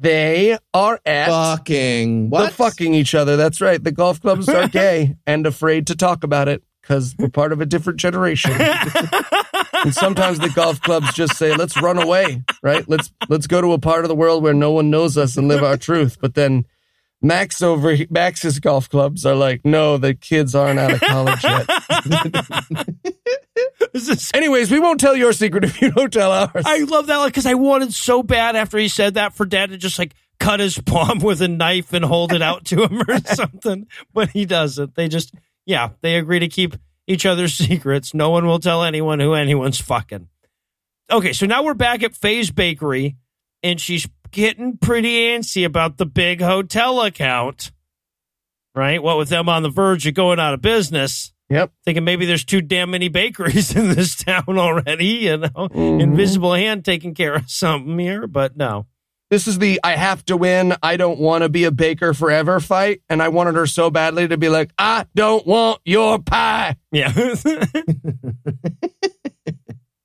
They 0.00 0.56
are 0.72 1.00
at 1.04 1.28
Fucking 1.28 2.24
the 2.24 2.30
what? 2.30 2.52
fucking 2.52 2.94
each 2.94 3.14
other. 3.16 3.36
That's 3.36 3.60
right. 3.60 3.82
The 3.82 3.90
golf 3.90 4.20
clubs 4.20 4.48
are 4.48 4.68
gay 4.68 5.16
and 5.26 5.44
afraid 5.44 5.88
to 5.88 5.96
talk 5.96 6.22
about 6.22 6.46
it 6.46 6.62
because 6.80 7.16
we're 7.18 7.28
part 7.28 7.52
of 7.52 7.60
a 7.60 7.66
different 7.66 7.98
generation. 7.98 8.52
and 8.52 9.92
sometimes 9.92 10.38
the 10.38 10.52
golf 10.54 10.80
clubs 10.80 11.12
just 11.14 11.36
say, 11.36 11.52
"Let's 11.56 11.80
run 11.82 11.98
away." 11.98 12.44
Right? 12.62 12.88
Let's 12.88 13.12
let's 13.28 13.48
go 13.48 13.60
to 13.60 13.72
a 13.72 13.78
part 13.80 14.04
of 14.04 14.08
the 14.08 14.14
world 14.14 14.44
where 14.44 14.54
no 14.54 14.70
one 14.70 14.88
knows 14.88 15.18
us 15.18 15.36
and 15.36 15.48
live 15.48 15.64
our 15.64 15.76
truth. 15.76 16.18
But 16.20 16.34
then 16.34 16.64
Max 17.20 17.62
over 17.62 17.96
Max's 18.10 18.60
golf 18.60 18.88
clubs 18.88 19.26
are 19.26 19.34
like, 19.34 19.64
"No, 19.64 19.96
the 19.96 20.14
kids 20.14 20.54
aren't 20.54 20.78
out 20.78 20.92
of 20.92 21.00
college 21.00 21.42
yet." 21.42 21.68
Is 23.94 24.30
Anyways, 24.34 24.70
we 24.70 24.78
won't 24.78 25.00
tell 25.00 25.16
your 25.16 25.32
secret 25.32 25.64
if 25.64 25.82
you 25.82 25.90
don't 25.90 26.12
tell 26.12 26.30
ours. 26.30 26.62
I 26.64 26.78
love 26.78 27.06
that 27.06 27.24
because 27.26 27.46
I 27.46 27.54
wanted 27.54 27.92
so 27.92 28.22
bad 28.22 28.54
after 28.54 28.78
he 28.78 28.88
said 28.88 29.14
that 29.14 29.34
for 29.34 29.46
dad 29.46 29.70
to 29.70 29.76
just 29.76 29.98
like 29.98 30.14
cut 30.38 30.60
his 30.60 30.78
palm 30.78 31.18
with 31.18 31.42
a 31.42 31.48
knife 31.48 31.92
and 31.92 32.04
hold 32.04 32.32
it 32.32 32.42
out 32.42 32.64
to 32.66 32.84
him 32.84 33.02
or 33.08 33.18
something, 33.34 33.86
but 34.12 34.30
he 34.30 34.44
doesn't. 34.44 34.94
They 34.94 35.08
just, 35.08 35.34
yeah, 35.66 35.90
they 36.00 36.16
agree 36.16 36.38
to 36.38 36.48
keep 36.48 36.76
each 37.06 37.26
other's 37.26 37.54
secrets. 37.54 38.14
No 38.14 38.30
one 38.30 38.46
will 38.46 38.60
tell 38.60 38.84
anyone 38.84 39.20
who 39.20 39.34
anyone's 39.34 39.80
fucking. 39.80 40.28
Okay, 41.10 41.32
so 41.32 41.46
now 41.46 41.62
we're 41.62 41.74
back 41.74 42.02
at 42.02 42.14
Faye's 42.14 42.50
Bakery, 42.50 43.16
and 43.62 43.80
she's 43.80 44.06
getting 44.30 44.76
pretty 44.76 45.28
antsy 45.28 45.64
about 45.64 45.96
the 45.96 46.06
big 46.06 46.40
hotel 46.40 47.00
account. 47.02 47.72
Right? 48.74 49.02
What 49.02 49.18
with 49.18 49.28
them 49.28 49.48
on 49.48 49.62
the 49.62 49.70
verge 49.70 50.06
of 50.06 50.14
going 50.14 50.38
out 50.38 50.54
of 50.54 50.62
business 50.62 51.32
yep. 51.48 51.72
thinking 51.84 52.04
maybe 52.04 52.26
there's 52.26 52.44
too 52.44 52.60
damn 52.60 52.90
many 52.90 53.08
bakeries 53.08 53.74
in 53.76 53.88
this 53.94 54.14
town 54.16 54.44
already, 54.48 55.06
you 55.06 55.38
know, 55.38 55.48
mm-hmm. 55.48 56.00
invisible 56.00 56.54
hand 56.54 56.84
taking 56.84 57.14
care 57.14 57.34
of 57.34 57.50
something 57.50 57.98
here, 57.98 58.26
but 58.26 58.56
no. 58.56 58.86
This 59.30 59.46
is 59.46 59.58
the 59.58 59.78
I 59.84 59.94
have 59.96 60.24
to 60.26 60.38
win. 60.38 60.74
I 60.82 60.96
don't 60.96 61.18
want 61.18 61.42
to 61.42 61.50
be 61.50 61.64
a 61.64 61.70
baker 61.70 62.14
forever 62.14 62.60
fight. 62.60 63.02
And 63.10 63.22
I 63.22 63.28
wanted 63.28 63.56
her 63.56 63.66
so 63.66 63.90
badly 63.90 64.26
to 64.26 64.38
be 64.38 64.48
like, 64.48 64.70
I 64.78 65.04
don't 65.14 65.46
want 65.46 65.82
your 65.84 66.18
pie. 66.18 66.76
Yeah. 66.90 67.12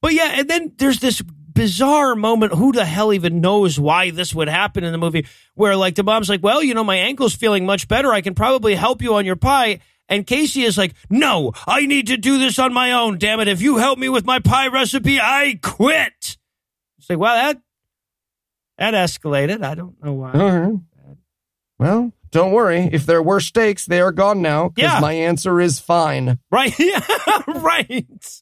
but 0.01 0.11
yeah, 0.11 0.33
and 0.39 0.49
then 0.49 0.73
there's 0.77 0.99
this 0.99 1.23
bizarre 1.53 2.15
moment. 2.15 2.53
Who 2.53 2.71
the 2.71 2.85
hell 2.85 3.13
even 3.13 3.41
knows 3.41 3.79
why 3.79 4.09
this 4.11 4.33
would 4.33 4.47
happen 4.47 4.83
in 4.83 4.91
the 4.91 4.97
movie? 4.97 5.25
Where 5.55 5.75
like 5.75 5.95
the 5.95 6.03
mom's 6.03 6.29
like, 6.29 6.43
well, 6.43 6.63
you 6.63 6.73
know, 6.73 6.83
my 6.83 6.95
ankle's 6.97 7.35
feeling 7.35 7.65
much 7.65 7.87
better. 7.87 8.11
I 8.11 8.21
can 8.21 8.35
probably 8.35 8.75
help 8.75 9.01
you 9.01 9.15
on 9.15 9.25
your 9.25 9.35
pie. 9.35 9.79
And 10.09 10.27
Casey 10.27 10.63
is 10.63 10.77
like, 10.77 10.93
no, 11.09 11.53
I 11.65 11.85
need 11.85 12.07
to 12.07 12.17
do 12.17 12.37
this 12.37 12.59
on 12.59 12.73
my 12.73 12.91
own. 12.91 13.17
Damn 13.17 13.39
it. 13.39 13.47
If 13.47 13.61
you 13.61 13.77
help 13.77 13.97
me 13.97 14.09
with 14.09 14.25
my 14.25 14.39
pie 14.39 14.67
recipe, 14.67 15.19
I 15.19 15.57
quit. 15.61 16.37
It's 16.97 17.09
like, 17.09 17.19
well, 17.19 17.35
that, 17.35 17.61
that 18.77 18.93
escalated. 18.93 19.63
I 19.63 19.75
don't 19.75 20.01
know 20.03 20.13
why. 20.13 20.31
Right. 20.31 21.17
Well, 21.79 22.11
don't 22.31 22.51
worry. 22.51 22.89
If 22.91 23.05
there 23.05 23.21
were 23.21 23.39
stakes, 23.39 23.85
they 23.85 24.01
are 24.01 24.11
gone 24.11 24.41
now 24.41 24.69
because 24.69 24.91
Yeah. 24.93 24.99
my 24.99 25.13
answer 25.13 25.61
is 25.61 25.79
fine. 25.79 26.37
Right. 26.51 26.73
Yeah. 26.79 26.99
right. 27.47 28.41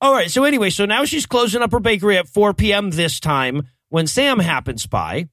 All 0.00 0.12
right. 0.12 0.30
So 0.30 0.44
anyway, 0.44 0.70
so 0.70 0.84
now 0.84 1.04
she's 1.04 1.26
closing 1.26 1.62
up 1.62 1.72
her 1.72 1.80
bakery 1.80 2.18
at 2.18 2.28
4 2.28 2.54
p.m. 2.54 2.90
this 2.90 3.20
time 3.20 3.68
when 3.88 4.06
Sam 4.06 4.38
happens 4.38 4.86
by. 4.86 5.28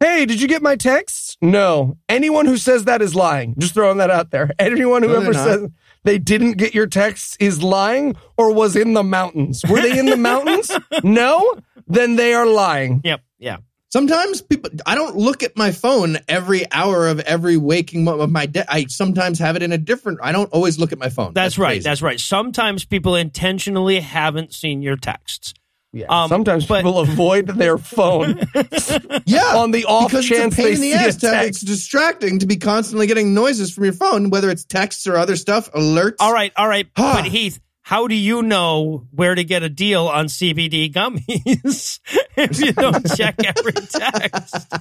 Hey, 0.00 0.26
did 0.26 0.40
you 0.40 0.46
get 0.46 0.62
my 0.62 0.76
texts? 0.76 1.36
No. 1.42 1.96
Anyone 2.08 2.46
who 2.46 2.56
says 2.56 2.84
that 2.84 3.02
is 3.02 3.16
lying. 3.16 3.54
Just 3.58 3.74
throwing 3.74 3.98
that 3.98 4.10
out 4.10 4.30
there. 4.30 4.50
Anyone 4.58 5.02
who 5.02 5.08
No, 5.08 5.20
ever 5.22 5.34
says 5.34 5.68
they 6.04 6.18
didn't 6.18 6.52
get 6.52 6.72
your 6.72 6.86
texts 6.86 7.36
is 7.40 7.62
lying 7.64 8.14
or 8.36 8.52
was 8.54 8.76
in 8.76 8.92
the 8.94 9.02
mountains. 9.02 9.64
Were 9.68 9.80
they 9.80 9.98
in 9.98 10.06
the 10.06 10.16
mountains? 10.30 10.70
No? 11.02 11.56
Then 11.88 12.14
they 12.14 12.32
are 12.34 12.46
lying. 12.46 13.00
Yep. 13.02 13.22
Yeah. 13.38 13.56
Sometimes 13.90 14.42
people, 14.42 14.70
I 14.84 14.94
don't 14.94 15.16
look 15.16 15.42
at 15.42 15.56
my 15.56 15.72
phone 15.72 16.18
every 16.28 16.70
hour 16.72 17.08
of 17.08 17.20
every 17.20 17.56
waking 17.56 18.04
moment 18.04 18.24
of 18.24 18.30
my 18.30 18.44
day. 18.44 18.64
I 18.68 18.84
sometimes 18.86 19.38
have 19.38 19.56
it 19.56 19.62
in 19.62 19.72
a 19.72 19.78
different. 19.78 20.18
I 20.22 20.30
don't 20.32 20.52
always 20.52 20.78
look 20.78 20.92
at 20.92 20.98
my 20.98 21.08
phone. 21.08 21.32
That's, 21.32 21.56
right. 21.56 21.68
crazy. 21.68 21.84
That's 21.84 22.02
right. 22.02 22.20
Sometimes 22.20 22.84
people 22.84 23.16
intentionally 23.16 24.00
haven't 24.00 24.52
seen 24.52 24.82
your 24.82 24.96
texts. 24.96 25.54
Yeah. 25.94 26.04
Um, 26.10 26.28
Sometimes 26.28 26.66
but- 26.66 26.80
people 26.82 26.98
avoid 26.98 27.46
their 27.46 27.78
phone 27.96 28.38
yeah. 29.24 29.56
on 29.56 29.70
the 29.70 29.86
off 29.88 30.10
because 30.10 30.26
chance 30.28 30.52
it's 30.52 30.58
a 30.58 30.62
they 30.62 30.62
pain 30.64 30.72
in 30.72 30.76
see 30.76 30.92
the 30.92 30.98
a 30.98 31.00
ass. 31.00 31.16
to 31.16 31.46
It's 31.46 31.60
distracting 31.62 32.40
to 32.40 32.46
be 32.46 32.56
constantly 32.56 33.06
getting 33.06 33.32
noises 33.32 33.72
from 33.72 33.84
your 33.84 33.94
phone, 33.94 34.28
whether 34.28 34.50
it's 34.50 34.64
texts 34.66 35.06
or 35.06 35.16
other 35.16 35.34
stuff, 35.34 35.72
alerts. 35.72 36.16
All 36.20 36.32
right. 36.34 36.52
All 36.56 36.68
right. 36.68 36.86
But 36.94 37.24
Heath, 37.28 37.58
how 37.88 38.06
do 38.06 38.14
you 38.14 38.42
know 38.42 39.06
where 39.12 39.34
to 39.34 39.42
get 39.42 39.62
a 39.62 39.70
deal 39.70 40.08
on 40.08 40.26
CBD 40.26 40.92
gummies 40.92 42.00
if 42.36 42.60
you 42.60 42.72
don't 42.72 43.10
check 43.16 43.36
every 43.42 43.72
text? 43.72 44.74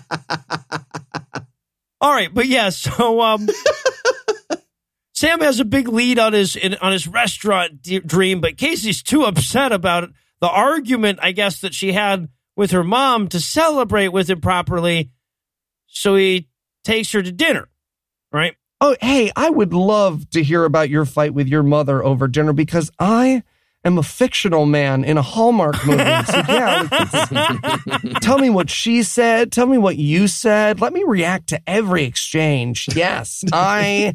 All 2.01 2.11
right, 2.11 2.33
but 2.33 2.47
yeah, 2.47 2.67
so 2.67 3.21
um 3.21 3.47
Sam 5.13 5.39
has 5.39 5.61
a 5.61 5.65
big 5.65 5.87
lead 5.87 6.19
on 6.19 6.33
his 6.33 6.57
in, 6.57 6.73
on 6.81 6.91
his 6.91 7.07
restaurant 7.07 7.81
dream, 7.81 8.41
but 8.41 8.57
Casey's 8.57 9.01
too 9.01 9.23
upset 9.23 9.71
about. 9.71 10.09
The 10.41 10.49
argument, 10.49 11.19
I 11.21 11.31
guess, 11.31 11.61
that 11.61 11.73
she 11.73 11.93
had 11.93 12.27
with 12.57 12.71
her 12.71 12.83
mom 12.83 13.29
to 13.29 13.39
celebrate 13.39 14.09
with 14.09 14.29
him 14.29 14.41
properly, 14.41 15.11
so 15.87 16.17
he 16.17 16.49
takes 16.83 17.13
her 17.13 17.23
to 17.23 17.31
dinner. 17.31 17.69
Right? 18.33 18.57
Oh, 18.79 18.95
hey, 19.01 19.31
I 19.35 19.49
would 19.49 19.73
love 19.73 20.29
to 20.31 20.43
hear 20.43 20.63
about 20.63 20.89
your 20.89 21.05
fight 21.05 21.33
with 21.33 21.47
your 21.47 21.63
mother 21.63 22.03
over 22.03 22.27
dinner 22.27 22.53
because 22.53 22.91
I 22.99 23.41
am 23.83 23.97
a 23.97 24.03
fictional 24.03 24.67
man 24.67 25.03
in 25.03 25.17
a 25.17 25.23
Hallmark 25.23 25.83
movie. 25.83 25.97
So, 25.97 26.43
yeah, 26.47 26.87
tell 28.21 28.37
me 28.37 28.51
what 28.51 28.69
she 28.69 29.01
said. 29.01 29.51
Tell 29.51 29.65
me 29.65 29.79
what 29.79 29.97
you 29.97 30.27
said. 30.27 30.79
Let 30.79 30.93
me 30.93 31.03
react 31.07 31.47
to 31.49 31.61
every 31.65 32.03
exchange. 32.03 32.87
Yes, 32.95 33.43
I 33.51 34.13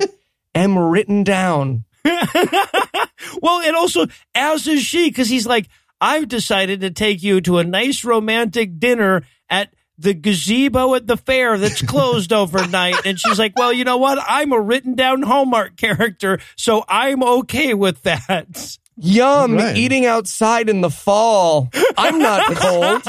am 0.55 0.79
written 0.79 1.25
down. 1.25 1.85
well, 2.05 3.61
and 3.63 3.75
also, 3.75 4.07
as 4.35 4.69
is 4.69 4.83
she, 4.83 5.09
because 5.09 5.29
he's 5.29 5.47
like, 5.47 5.69
I've 6.01 6.29
decided 6.29 6.83
to 6.83 6.91
take 6.91 7.23
you 7.23 7.41
to 7.43 7.59
a 7.59 7.65
nice 7.65 8.05
romantic 8.05 8.79
dinner 8.79 9.23
at 9.51 9.73
the 9.99 10.15
gazebo 10.15 10.95
at 10.95 11.07
the 11.07 11.17
fair 11.17 11.59
that's 11.59 11.83
closed 11.87 12.33
overnight. 12.33 13.05
And 13.07 13.19
she's 13.19 13.39
like, 13.39 13.53
Well, 13.57 13.73
you 13.73 13.85
know 13.85 13.99
what? 13.99 14.19
I'm 14.27 14.53
a 14.53 14.61
written 14.61 14.95
down 14.95 15.23
Hallmark 15.23 15.77
character, 15.77 16.39
so 16.57 16.85
I'm 16.89 17.23
okay 17.23 17.75
with 17.75 18.03
that. 18.03 18.77
Yum, 18.97 19.55
Right. 19.57 19.77
eating 19.77 20.05
outside 20.07 20.69
in 20.69 20.81
the 20.83 20.91
fall. 20.91 21.71
I'm 21.97 22.19
not 22.19 22.55
cold. 22.57 23.03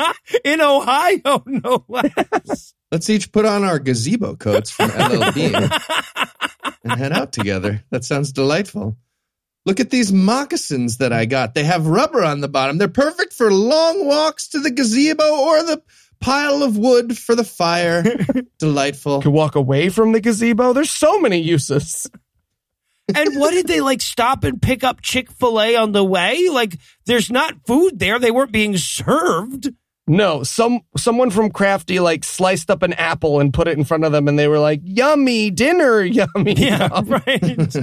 In 0.45 0.61
Ohio, 0.61 1.43
no 1.45 1.83
less. 1.87 2.73
Let's 2.91 3.09
each 3.09 3.31
put 3.31 3.45
on 3.45 3.63
our 3.63 3.79
gazebo 3.79 4.35
coats 4.35 4.71
from 4.71 4.89
LLB 4.91 5.71
and 6.83 6.99
head 6.99 7.11
out 7.11 7.31
together. 7.33 7.83
That 7.89 8.05
sounds 8.05 8.31
delightful. 8.31 8.95
Look 9.65 9.79
at 9.79 9.89
these 9.89 10.11
moccasins 10.11 10.97
that 10.97 11.13
I 11.13 11.25
got. 11.25 11.53
They 11.53 11.63
have 11.63 11.87
rubber 11.87 12.23
on 12.23 12.41
the 12.41 12.49
bottom. 12.49 12.77
They're 12.77 12.87
perfect 12.89 13.33
for 13.33 13.51
long 13.51 14.05
walks 14.05 14.49
to 14.49 14.59
the 14.59 14.71
gazebo 14.71 15.23
or 15.23 15.63
the 15.63 15.81
pile 16.23 16.63
of 16.63 16.77
wood 16.77 17.17
for 17.17 17.35
the 17.35 17.43
fire. 17.43 18.03
Delightful. 18.57 19.21
Could 19.21 19.33
walk 19.33 19.55
away 19.55 19.89
from 19.89 20.13
the 20.13 20.21
gazebo. 20.21 20.73
There's 20.73 20.89
so 20.89 21.19
many 21.19 21.39
uses. 21.39 22.09
And 23.13 23.37
what 23.37 23.51
did 23.51 23.67
they 23.67 23.81
like 23.81 24.01
stop 24.01 24.45
and 24.45 24.61
pick 24.61 24.83
up 24.83 25.01
Chick 25.01 25.29
fil 25.29 25.61
A 25.61 25.75
on 25.75 25.91
the 25.91 26.03
way? 26.03 26.47
Like, 26.49 26.77
there's 27.05 27.29
not 27.29 27.67
food 27.67 27.99
there. 27.99 28.17
They 28.17 28.31
weren't 28.31 28.53
being 28.53 28.77
served. 28.77 29.69
No, 30.07 30.43
some 30.43 30.81
someone 30.97 31.29
from 31.29 31.49
Crafty 31.49 31.99
like 31.99 32.25
sliced 32.25 32.69
up 32.69 32.83
an 32.83 32.91
apple 32.93 33.39
and 33.39 33.53
put 33.53 33.69
it 33.69 33.77
in 33.77 33.85
front 33.85 34.03
of 34.03 34.11
them, 34.11 34.27
and 34.27 34.37
they 34.37 34.49
were 34.49 34.59
like, 34.59 34.81
"Yummy 34.83 35.49
dinner, 35.49 36.01
yummy." 36.03 36.53
Yeah, 36.53 36.89
yum." 36.93 37.07
right. 37.25 37.75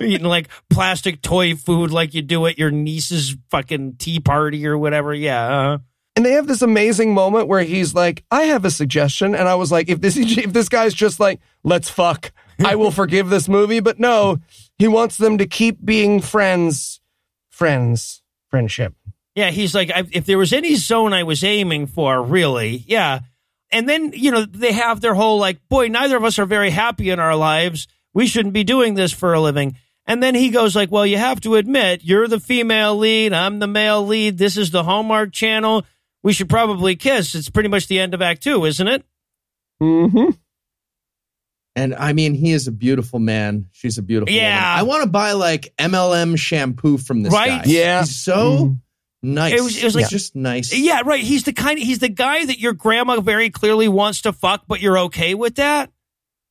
Eating 0.00 0.26
like 0.26 0.48
plastic 0.70 1.22
toy 1.22 1.54
food 1.54 1.92
like 1.92 2.14
you 2.14 2.22
do 2.22 2.46
at 2.46 2.58
your 2.58 2.72
niece's 2.72 3.36
fucking 3.50 3.96
tea 3.96 4.18
party 4.18 4.66
or 4.66 4.76
whatever. 4.76 5.14
Yeah. 5.14 5.46
uh 5.74 5.78
And 6.16 6.24
they 6.24 6.32
have 6.32 6.46
this 6.46 6.62
amazing 6.62 7.12
moment 7.12 7.46
where 7.46 7.62
he's 7.62 7.94
like, 7.94 8.24
"I 8.30 8.44
have 8.44 8.64
a 8.64 8.70
suggestion," 8.70 9.34
and 9.34 9.46
I 9.46 9.54
was 9.54 9.70
like, 9.70 9.88
"If 9.88 10.00
this 10.00 10.16
if 10.18 10.52
this 10.52 10.68
guy's 10.68 10.94
just 10.94 11.20
like, 11.20 11.40
let's 11.62 11.90
fuck, 11.90 12.32
I 12.58 12.74
will 12.74 12.90
forgive 13.02 13.28
this 13.28 13.48
movie." 13.48 13.80
But 13.80 14.00
no, 14.00 14.38
he 14.78 14.88
wants 14.88 15.18
them 15.18 15.38
to 15.38 15.46
keep 15.46 15.84
being 15.84 16.20
friends, 16.20 17.00
friends, 17.50 18.22
friendship. 18.48 18.94
Yeah, 19.36 19.50
he's 19.50 19.74
like, 19.74 19.90
if 20.12 20.24
there 20.24 20.38
was 20.38 20.54
any 20.54 20.76
zone 20.76 21.12
I 21.12 21.22
was 21.22 21.44
aiming 21.44 21.88
for, 21.88 22.22
really, 22.22 22.82
yeah. 22.86 23.20
And 23.70 23.86
then, 23.86 24.12
you 24.14 24.30
know, 24.30 24.46
they 24.46 24.72
have 24.72 25.02
their 25.02 25.14
whole 25.14 25.38
like, 25.38 25.58
boy, 25.68 25.88
neither 25.88 26.16
of 26.16 26.24
us 26.24 26.38
are 26.38 26.46
very 26.46 26.70
happy 26.70 27.10
in 27.10 27.18
our 27.18 27.36
lives. 27.36 27.86
We 28.14 28.26
shouldn't 28.26 28.54
be 28.54 28.64
doing 28.64 28.94
this 28.94 29.12
for 29.12 29.34
a 29.34 29.40
living. 29.40 29.76
And 30.06 30.22
then 30.22 30.34
he 30.34 30.48
goes 30.48 30.74
like, 30.74 30.90
well, 30.90 31.04
you 31.04 31.18
have 31.18 31.40
to 31.42 31.56
admit, 31.56 32.02
you're 32.02 32.28
the 32.28 32.40
female 32.40 32.96
lead. 32.96 33.34
I'm 33.34 33.58
the 33.58 33.66
male 33.66 34.06
lead. 34.06 34.38
This 34.38 34.56
is 34.56 34.70
the 34.70 34.84
Hallmark 34.84 35.32
channel. 35.32 35.84
We 36.26 36.32
should 36.32 36.48
probably 36.48 36.96
kiss. 36.96 37.36
It's 37.36 37.48
pretty 37.48 37.68
much 37.68 37.86
the 37.86 38.00
end 38.00 38.12
of 38.12 38.20
act 38.20 38.42
two, 38.42 38.64
isn't 38.64 38.88
it? 38.88 39.04
Mm-hmm. 39.80 40.30
And 41.76 41.94
I 41.94 42.14
mean, 42.14 42.34
he 42.34 42.50
is 42.50 42.66
a 42.66 42.72
beautiful 42.72 43.20
man. 43.20 43.66
She's 43.70 43.96
a 43.98 44.02
beautiful 44.02 44.34
man. 44.34 44.42
Yeah. 44.42 44.66
woman. 44.72 44.78
I 44.80 44.82
want 44.82 45.02
to 45.04 45.08
buy 45.08 45.32
like 45.32 45.72
MLM 45.78 46.36
shampoo 46.36 46.98
from 46.98 47.22
this 47.22 47.32
Right? 47.32 47.62
guy. 47.62 47.70
Yeah. 47.70 48.00
He's 48.00 48.16
so 48.16 48.56
Mhm. 48.58 48.78
nice. 49.22 49.52
It 49.52 49.62
was- 49.62 49.76
it 49.76 49.84
was 49.84 49.94
like- 49.94 50.02
He's 50.06 50.10
just 50.10 50.34
nice. 50.34 50.76
Yeah, 50.76 51.02
right. 51.04 51.22
He's 51.22 51.44
the 51.44 51.52
kind. 51.52 51.78
He's 51.78 52.00
the 52.00 52.08
guy 52.08 52.44
that 52.44 52.58
your 52.58 52.72
grandma 52.72 53.20
very 53.20 53.50
clearly 53.50 53.86
wants 53.86 54.22
to 54.22 54.32
fuck, 54.32 54.64
but 54.66 54.80
you're 54.80 54.98
okay 55.02 55.34
with 55.36 55.54
that, 55.56 55.92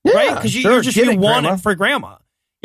yeah, 0.05 0.13
right? 0.13 0.35
Because 0.35 0.55
you, 0.55 0.61
sure, 0.61 0.71
you're 0.71 0.81
just 0.83 0.95
you 0.95 1.03
it, 1.03 1.19
want 1.19 1.43
Grandma. 1.43 1.53
it 1.55 1.57
for 1.57 1.75
grandma. 1.75 2.15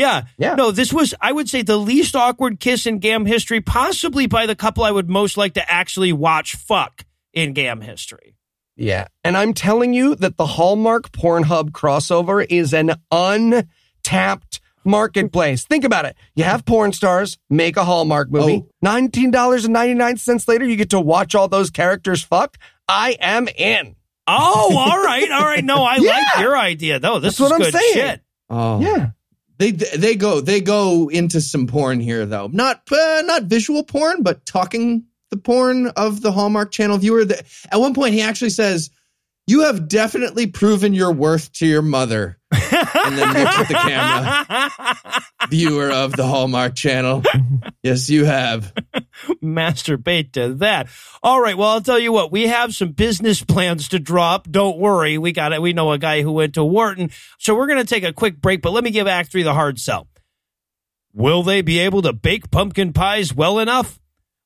Yeah. 0.01 0.23
Yeah. 0.39 0.55
No, 0.55 0.71
this 0.71 0.93
was 0.93 1.15
I 1.21 1.31
would 1.33 1.49
say 1.49 1.63
the 1.63 1.77
least 1.77 2.17
awkward 2.17 2.59
kiss 2.59 2.87
in 2.87 2.99
Gam 2.99 3.27
history, 3.27 3.61
possibly 3.61 4.27
by 4.27 4.47
the 4.47 4.57
couple 4.57 4.83
I 4.83 4.91
would 4.91 5.09
most 5.09 5.37
like 5.37 5.55
to 5.55 5.71
actually 5.71 6.13
watch 6.13 6.57
fuck 6.57 7.05
in 7.33 7.53
Gam 7.53 7.81
history. 7.81 8.35
Yeah. 8.77 9.09
And 9.23 9.37
I'm 9.37 9.53
telling 9.53 9.93
you 9.93 10.15
that 10.17 10.37
the 10.39 10.47
Hallmark 10.47 11.13
Pornhub 11.13 11.71
crossover 11.71 12.45
is 12.49 12.73
an 12.73 12.95
untapped 13.11 14.61
marketplace. 14.85 15.65
Think 15.65 15.85
about 15.85 16.07
it. 16.07 16.17
You 16.35 16.45
have 16.45 16.65
porn 16.65 16.93
stars 16.93 17.39
make 17.51 17.77
a 17.77 17.85
Hallmark 17.85 18.31
movie. 18.31 18.65
Oh. 18.65 18.87
$19.99 18.87 20.49
later, 20.49 20.65
you 20.65 20.77
get 20.77 20.91
to 20.91 21.01
watch 21.01 21.35
all 21.35 21.49
those 21.49 21.71
characters 21.71 22.23
fuck. 22.23 22.57
I 22.89 23.17
am 23.21 23.49
in. 23.49 23.97
Oh, 24.27 24.77
all 24.77 25.03
right, 25.03 25.31
all 25.31 25.43
right. 25.43 25.65
No, 25.65 25.83
I 25.85 25.97
like 25.99 26.39
your 26.41 26.57
idea 26.57 26.99
though. 27.01 27.19
This 27.19 27.37
That's 27.37 27.51
what 27.51 27.61
is 27.61 27.67
I'm 27.75 27.81
saying. 27.81 27.93
shit. 27.95 28.21
Oh. 28.49 28.81
Yeah. 28.81 29.11
They 29.61 29.73
they 29.73 30.17
go 30.17 30.41
they 30.41 30.63
go 30.63 31.11
into 31.11 31.43
some 31.43 31.67
porn 31.67 32.01
here 32.01 32.25
though. 32.25 32.49
Not 32.51 32.81
uh, 32.91 33.23
not 33.27 33.43
visual 33.43 33.85
porn, 33.85 34.23
but 34.23 34.47
talking 34.47 35.05
the 35.29 35.37
porn 35.37 35.89
of 35.89 36.23
the 36.23 36.33
Hallmark 36.33 36.73
Channel 36.73 36.97
viewer. 36.97 37.27
That 37.27 37.45
at 37.71 37.79
one 37.79 37.93
point 37.93 38.15
he 38.15 38.23
actually 38.23 38.51
says, 38.51 38.89
"You 39.47 39.65
have 39.65 39.87
definitely 39.87 40.47
proven 40.47 40.95
your 40.95 41.13
worth 41.13 41.53
to 41.55 41.67
your 41.67 41.83
mother." 41.83 42.39
and 42.95 43.19
then 43.19 43.29
looks 43.29 43.59
at 43.59 43.69
the 43.69 43.75
camera. 43.75 45.49
Viewer 45.49 45.91
of 45.91 46.13
the 46.13 46.27
Hallmark 46.27 46.75
Channel. 46.75 47.23
Yes, 47.83 48.11
you 48.11 48.25
have. 48.25 48.73
masturbate 49.43 50.33
to 50.33 50.55
that. 50.55 50.89
All 51.23 51.41
right. 51.41 51.57
Well, 51.57 51.69
I'll 51.69 51.81
tell 51.81 51.99
you 51.99 52.13
what, 52.13 52.33
we 52.33 52.47
have 52.47 52.75
some 52.75 52.93
business 52.93 53.43
plans 53.43 53.89
to 53.89 53.99
drop. 53.99 54.51
Don't 54.51 54.79
worry. 54.79 55.19
We 55.19 55.33
got 55.33 55.53
it. 55.53 55.63
We 55.63 55.73
know 55.73 55.93
a 55.93 55.99
guy 55.99 56.23
who 56.23 56.33
went 56.33 56.55
to 56.55 56.65
Wharton. 56.65 57.11
So 57.39 57.55
we're 57.55 57.67
going 57.67 57.79
to 57.79 57.85
take 57.85 58.05
a 58.05 58.13
quick 58.13 58.41
break, 58.41 58.63
but 58.63 58.73
let 58.73 58.85
me 58.85 58.91
give 58.91 59.07
Act 59.07 59.33
Three 59.33 59.43
the 59.43 59.55
hard 59.55 59.79
sell. 59.79 60.09
Will 61.13 61.43
they 61.43 61.61
be 61.63 61.79
able 61.81 62.03
to 62.03 62.13
bake 62.13 62.51
pumpkin 62.51 62.93
pies 62.93 63.35
well 63.35 63.59
enough? 63.59 63.99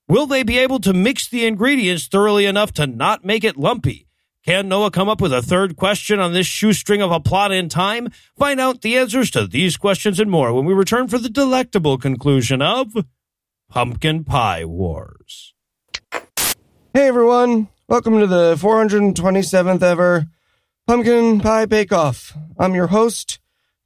Will 0.08 0.26
they 0.26 0.42
be 0.42 0.58
able 0.58 0.80
to 0.80 0.92
mix 0.92 1.28
the 1.28 1.46
ingredients 1.46 2.06
thoroughly 2.06 2.46
enough 2.46 2.72
to 2.74 2.86
not 2.86 3.24
make 3.24 3.44
it 3.44 3.56
lumpy? 3.56 4.06
Can 4.44 4.68
Noah 4.68 4.90
come 4.90 5.08
up 5.08 5.22
with 5.22 5.32
a 5.32 5.40
third 5.40 5.74
question 5.74 6.20
on 6.20 6.34
this 6.34 6.46
shoestring 6.46 7.00
of 7.00 7.10
a 7.10 7.18
plot 7.18 7.50
in 7.50 7.70
time? 7.70 8.10
Find 8.36 8.60
out 8.60 8.82
the 8.82 8.98
answers 8.98 9.30
to 9.30 9.46
these 9.46 9.78
questions 9.78 10.20
and 10.20 10.30
more 10.30 10.52
when 10.52 10.66
we 10.66 10.74
return 10.74 11.08
for 11.08 11.16
the 11.16 11.30
delectable 11.30 11.96
conclusion 11.96 12.60
of 12.60 12.92
Pumpkin 13.70 14.22
Pie 14.22 14.66
Wars. 14.66 15.54
Hey 16.92 17.08
everyone, 17.08 17.68
welcome 17.88 18.18
to 18.20 18.26
the 18.26 18.56
427th 18.56 19.82
ever 19.82 20.26
Pumpkin 20.86 21.40
Pie 21.40 21.64
Bake 21.64 21.92
Off. 21.92 22.36
I'm 22.58 22.74
your 22.74 22.88
host, 22.88 23.38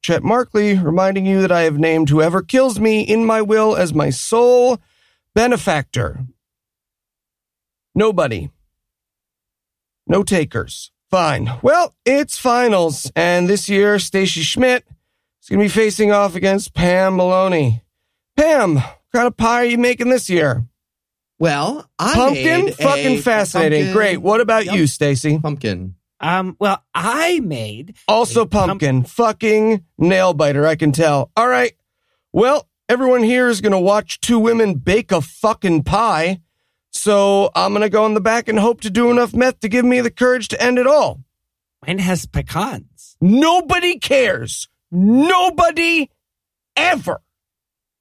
Chet 0.02 0.24
Markley, 0.24 0.74
reminding 0.76 1.24
you 1.24 1.40
that 1.40 1.52
I 1.52 1.62
have 1.62 1.78
named 1.78 2.09
whoever 2.09 2.43
kills 2.43 2.80
me 2.80 3.02
in 3.02 3.24
my 3.24 3.43
will 3.43 3.76
as 3.76 3.94
my 3.94 4.10
sole 4.10 4.80
benefactor. 5.36 6.26
Nobody. 7.94 8.51
No 10.09 10.22
takers. 10.22 10.90
Fine. 11.10 11.51
Well, 11.62 11.94
it's 12.05 12.39
finals, 12.39 13.10
and 13.16 13.48
this 13.48 13.68
year 13.68 13.98
Stacy 13.98 14.40
Schmidt 14.43 14.85
is 15.43 15.48
going 15.48 15.60
to 15.60 15.64
be 15.64 15.68
facing 15.68 16.12
off 16.12 16.35
against 16.35 16.74
Pam 16.74 17.16
Maloney. 17.16 17.82
Pam, 18.36 18.74
what 18.76 18.85
kind 19.14 19.26
of 19.26 19.36
pie 19.36 19.62
are 19.62 19.64
you 19.64 19.78
making 19.78 20.10
this 20.10 20.28
year? 20.28 20.66
Well, 21.39 21.89
I 21.98 22.14
Pumpkin? 22.14 22.64
made 22.66 22.68
a 22.74 22.76
Fucking 22.76 23.18
fascinating. 23.22 23.78
pumpkin- 23.86 23.94
Great. 23.97 24.16
What 24.18 24.40
about 24.40 24.66
Yep. 24.66 24.74
you, 24.76 24.86
Stacy? 24.86 25.39
Pumpkin. 25.39 25.94
Um, 26.20 26.56
well, 26.59 26.82
I 26.94 27.39
made 27.40 27.94
Also 28.09 28.43
A 28.43 28.47
pump- 28.47 28.70
pumpkin. 28.70 29.05
Fucking 29.05 29.85
nail 29.98 30.35
biter, 30.35 30.66
I 30.66 30.74
can 30.74 30.90
tell. 30.90 31.30
All 31.36 31.47
right. 31.48 31.72
Well, 32.32 32.68
everyone 32.89 33.22
here 33.22 33.48
is 33.48 33.60
going 33.60 33.72
to 33.72 33.78
watch 33.78 34.20
two 34.20 34.39
women 34.40 34.74
bake 34.74 35.12
a 35.12 35.20
fucking 35.20 35.85
pie. 35.85 36.40
So 36.93 37.51
I'm 37.55 37.73
going 37.73 37.82
to 37.82 37.90
go 37.90 38.06
in 38.06 38.15
the 38.15 38.20
back 38.20 38.48
and 38.48 38.59
hope 38.59 38.81
to 38.82 38.90
do 38.90 39.10
enough 39.10 39.35
meth 39.35 39.60
to 39.60 39.69
give 39.69 39.85
me 39.85 40.01
the 40.01 40.10
courage 40.10 40.48
to 40.48 40.62
end 40.62 40.78
it 40.78 40.86
all. 40.86 41.23
mine 41.86 41.98
has 41.98 42.27
pecans. 42.27 43.16
Nobody 43.20 43.98
cares. 43.98 44.69
Nobody 44.90 46.10
ever. 46.77 47.20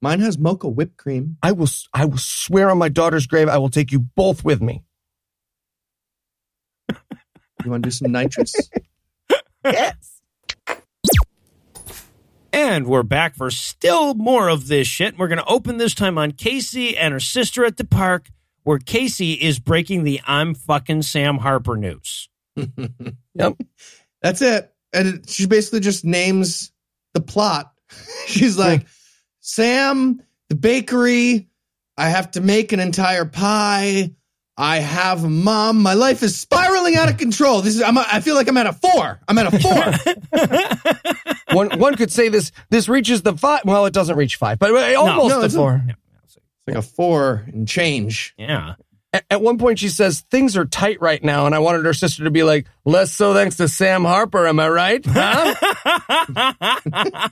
Mine 0.02 0.20
has 0.22 0.38
mocha 0.38 0.70
whipped 0.70 0.98
cream. 0.98 1.38
I 1.42 1.52
will, 1.52 1.68
I 1.94 2.06
will 2.06 2.18
swear 2.18 2.70
on 2.70 2.78
my 2.78 2.90
daughter's 2.90 3.28
grave, 3.28 3.50
I 3.50 3.58
will 3.58 3.70
take 3.70 3.92
you 3.92 4.00
both 4.00 4.44
with 4.44 4.62
me. 4.62 4.84
You 7.66 7.72
want 7.72 7.84
to 7.84 7.88
do 7.88 7.92
some 7.92 8.12
nitrous? 8.12 8.54
Yes. 9.66 10.22
And 12.54 12.88
we're 12.88 13.04
back 13.04 13.36
for 13.36 13.52
still 13.52 14.14
more 14.14 14.48
of 14.48 14.68
this 14.68 14.88
shit. 14.88 15.18
We're 15.18 15.28
going 15.28 15.40
to 15.40 15.46
open 15.46 15.78
this 15.78 15.94
time 15.94 16.18
on 16.18 16.32
Casey 16.32 16.98
and 16.98 17.14
her 17.14 17.20
sister 17.20 17.66
at 17.66 17.76
the 17.76 17.84
park, 17.84 18.30
where 18.68 18.80
Casey 18.80 19.32
is 19.32 19.60
breaking 19.60 20.04
the 20.04 20.20
I'm 20.28 20.54
fucking 20.54 21.04
Sam 21.04 21.38
Harper 21.38 21.78
news. 21.78 22.28
Yep. 23.36 23.54
That's 24.22 24.42
it. 24.42 24.74
And 24.92 25.30
she 25.30 25.46
basically 25.46 25.80
just 25.80 26.04
names 26.04 26.74
the 27.14 27.22
plot. 27.22 27.72
She's 28.26 28.58
like, 28.58 28.86
Sam, 29.40 30.22
the 30.50 30.56
bakery, 30.56 31.48
I 31.98 32.10
have 32.10 32.32
to 32.32 32.42
make 32.42 32.74
an 32.74 32.82
entire 32.82 33.24
pie. 33.24 34.12
I 34.58 34.80
have 34.80 35.24
a 35.24 35.30
mom. 35.30 35.82
My 35.82 35.94
life 35.94 36.22
is 36.22 36.36
spiraling 36.36 36.98
out 36.98 37.10
of 37.10 37.18
control. 37.18 37.62
This 37.62 37.76
is 37.76 37.82
I'm 37.82 37.96
a, 37.96 38.06
I 38.12 38.20
feel 38.20 38.36
like 38.36 38.50
I'm 38.50 38.58
at 38.58 38.66
a 38.68 38.74
four. 38.74 39.20
I'm 39.30 39.38
at 39.38 39.54
a 39.54 39.60
four. 39.60 41.56
one, 41.56 41.80
one 41.80 41.96
could 41.96 42.12
say 42.12 42.28
this, 42.28 42.52
this 42.70 42.90
reaches 42.90 43.22
the 43.22 43.38
five. 43.38 43.62
Well, 43.64 43.86
it 43.86 43.94
doesn't 43.94 44.18
reach 44.18 44.36
five, 44.36 44.60
but 44.60 44.72
almost 44.96 45.30
no, 45.30 45.40
the 45.40 45.46
it's 45.46 45.54
a- 45.54 45.58
four. 45.58 45.82
it's 45.88 45.98
like 46.68 46.76
a 46.76 46.82
four 46.82 47.46
and 47.48 47.68
change. 47.68 48.34
Yeah. 48.38 48.76
At, 49.14 49.26
at 49.30 49.42
one 49.42 49.58
point, 49.58 49.80
she 49.80 49.90
says 49.90 50.22
things 50.30 50.58
are 50.58 50.66
tight 50.66 51.02
right 51.02 51.24
now, 51.24 51.46
and 51.46 51.56
I 51.56 51.60
wanted 51.60 51.86
her 51.86 51.94
sister 51.94 52.26
to 52.26 52.32
be 52.32 52.44
like, 52.44 52.68
"Less 52.86 53.14
so 53.14 53.34
thanks 53.34 53.56
to 53.58 53.68
Sam 53.68 54.04
Harper." 54.04 54.46
Am 54.46 54.60
I 54.60 54.68
right? 54.68 55.06
Huh? 55.06 55.56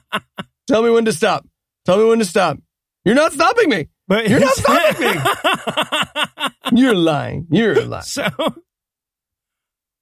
Tell 0.67 0.81
me 0.81 0.89
when 0.89 1.05
to 1.05 1.13
stop. 1.13 1.45
Tell 1.85 1.97
me 1.97 2.05
when 2.05 2.19
to 2.19 2.25
stop. 2.25 2.57
You're 3.03 3.15
not 3.15 3.33
stopping 3.33 3.69
me. 3.69 3.89
But 4.07 4.29
You're 4.29 4.39
not 4.39 4.55
stopping 4.55 5.07
me. 5.07 5.21
You're 6.81 6.95
lying. 6.95 7.47
You're 7.49 7.81
lying. 7.81 8.03
So, 8.03 8.27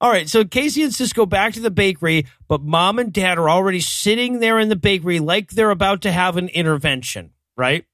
all 0.02 0.12
right. 0.12 0.28
So 0.28 0.44
Casey 0.44 0.84
and 0.84 0.94
Cisco 0.94 1.26
back 1.26 1.54
to 1.54 1.62
the 1.62 1.72
bakery, 1.72 2.26
but 2.48 2.62
mom 2.62 3.00
and 3.00 3.14
dad 3.14 3.38
are 3.38 3.50
already 3.50 3.80
sitting 3.80 4.40
there 4.40 4.60
in 4.60 4.70
the 4.70 4.76
bakery 4.76 5.20
like 5.20 5.52
they're 5.52 5.72
about 5.72 6.02
to 6.02 6.12
have 6.12 6.36
an 6.38 6.50
intervention, 6.50 7.32
right? 7.56 7.86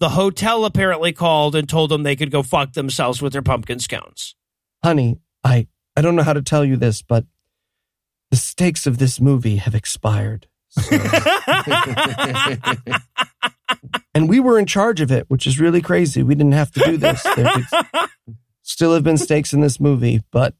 The 0.00 0.08
hotel 0.10 0.64
apparently 0.64 1.12
called 1.12 1.54
and 1.54 1.68
told 1.68 1.90
them 1.90 2.02
they 2.02 2.16
could 2.16 2.30
go 2.30 2.42
fuck 2.42 2.72
themselves 2.72 3.20
with 3.20 3.32
their 3.34 3.42
pumpkin 3.42 3.78
scones. 3.78 4.34
Honey, 4.82 5.18
I 5.44 5.68
I 5.96 6.00
don't 6.00 6.16
know 6.16 6.22
how 6.22 6.32
to 6.32 6.40
tell 6.42 6.64
you 6.64 6.76
this, 6.76 7.02
but 7.02 7.26
the 8.30 8.36
stakes 8.38 8.86
of 8.86 8.96
this 8.98 9.20
movie 9.20 9.56
have 9.56 9.74
expired. 9.74 10.46
So- 10.70 10.82
and 14.14 14.28
we 14.28 14.40
were 14.40 14.58
in 14.58 14.66
charge 14.66 15.00
of 15.00 15.10
it, 15.12 15.26
which 15.28 15.46
is 15.46 15.60
really 15.60 15.82
crazy. 15.82 16.22
We 16.22 16.34
didn't 16.34 16.52
have 16.52 16.70
to 16.72 16.80
do 16.80 16.96
this. 16.96 17.22
There 17.22 17.50
could 17.50 17.66
still 18.62 18.94
have 18.94 19.04
been 19.04 19.18
stakes 19.18 19.52
in 19.52 19.60
this 19.60 19.80
movie, 19.80 20.22
but 20.30 20.54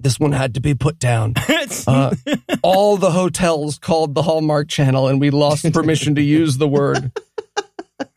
this 0.00 0.18
one 0.20 0.32
had 0.32 0.54
to 0.54 0.60
be 0.60 0.74
put 0.74 0.98
down. 0.98 1.34
Uh, 1.86 2.14
all 2.62 2.96
the 2.96 3.10
hotels 3.10 3.78
called 3.78 4.14
the 4.14 4.22
Hallmark 4.22 4.68
Channel, 4.68 5.08
and 5.08 5.20
we 5.20 5.30
lost 5.30 5.72
permission 5.72 6.14
to 6.16 6.22
use 6.22 6.58
the 6.58 6.68
word 6.68 7.10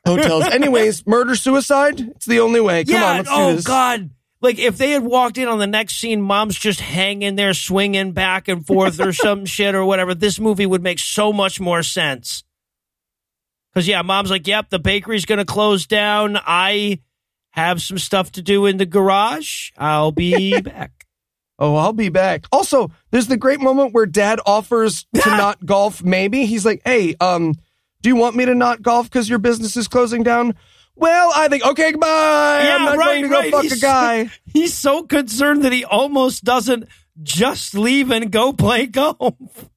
hotels. 0.05 0.45
Anyways, 0.45 1.05
murder 1.07 1.35
suicide. 1.35 1.99
It's 1.99 2.25
the 2.25 2.39
only 2.39 2.61
way. 2.61 2.83
Come 2.85 2.95
yeah. 2.95 3.05
on, 3.05 3.17
let's 3.17 3.29
oh 3.31 3.49
do 3.49 3.55
this. 3.55 3.65
Oh, 3.65 3.67
God. 3.67 4.09
Like 4.41 4.59
if 4.59 4.77
they 4.77 4.91
had 4.91 5.03
walked 5.03 5.37
in 5.37 5.47
on 5.47 5.57
the 5.57 5.67
next 5.67 5.97
scene, 5.97 6.21
mom's 6.21 6.57
just 6.57 6.79
hanging 6.79 7.35
there, 7.35 7.53
swinging 7.53 8.11
back 8.11 8.47
and 8.47 8.65
forth 8.65 8.99
or 8.99 9.11
some 9.13 9.45
shit 9.45 9.73
or 9.73 9.85
whatever. 9.85 10.13
This 10.13 10.39
movie 10.39 10.65
would 10.65 10.83
make 10.83 10.99
so 10.99 11.33
much 11.33 11.59
more 11.59 11.81
sense. 11.81 12.43
Because 13.73 13.87
yeah, 13.87 14.03
mom's 14.03 14.29
like, 14.29 14.47
"Yep, 14.47 14.69
the 14.69 14.79
bakery's 14.79 15.25
going 15.25 15.39
to 15.39 15.45
close 15.45 15.85
down. 15.85 16.37
I 16.45 16.99
have 17.51 17.81
some 17.81 17.97
stuff 17.97 18.31
to 18.33 18.41
do 18.41 18.65
in 18.67 18.77
the 18.77 18.85
garage. 18.85 19.71
I'll 19.77 20.11
be 20.11 20.61
back." 20.61 21.05
Oh, 21.57 21.75
I'll 21.75 21.93
be 21.93 22.09
back. 22.09 22.45
Also, 22.51 22.91
there's 23.11 23.27
the 23.27 23.37
great 23.37 23.61
moment 23.61 23.93
where 23.93 24.05
dad 24.05 24.39
offers 24.45 25.05
to 25.15 25.29
not 25.31 25.65
golf 25.65 26.03
maybe. 26.03 26.45
He's 26.45 26.65
like, 26.65 26.81
"Hey, 26.85 27.15
um, 27.19 27.55
do 28.05 28.09
you 28.09 28.15
want 28.15 28.35
me 28.35 28.45
to 28.45 28.53
not 28.53 28.83
golf 28.83 29.09
cuz 29.09 29.27
your 29.27 29.39
business 29.39 29.75
is 29.75 29.87
closing 29.87 30.21
down?" 30.21 30.53
Well, 30.95 31.31
I 31.35 31.47
think 31.47 31.65
okay, 31.65 31.91
goodbye. 31.91 32.61
Yeah, 32.63 32.75
I'm 32.75 32.85
not 32.85 32.97
right, 32.97 33.05
going 33.05 33.23
to 33.23 33.29
go 33.29 33.39
right. 33.39 33.51
fuck 33.51 33.63
He's 33.63 33.71
a 33.71 33.81
guy. 33.81 34.29
He's 34.45 34.75
so 34.75 35.01
concerned 35.01 35.63
that 35.63 35.73
he 35.73 35.83
almost 35.83 36.43
doesn't 36.43 36.87
just 37.23 37.73
leave 37.73 38.11
and 38.11 38.31
go 38.31 38.53
play 38.53 38.85
golf, 38.85 39.33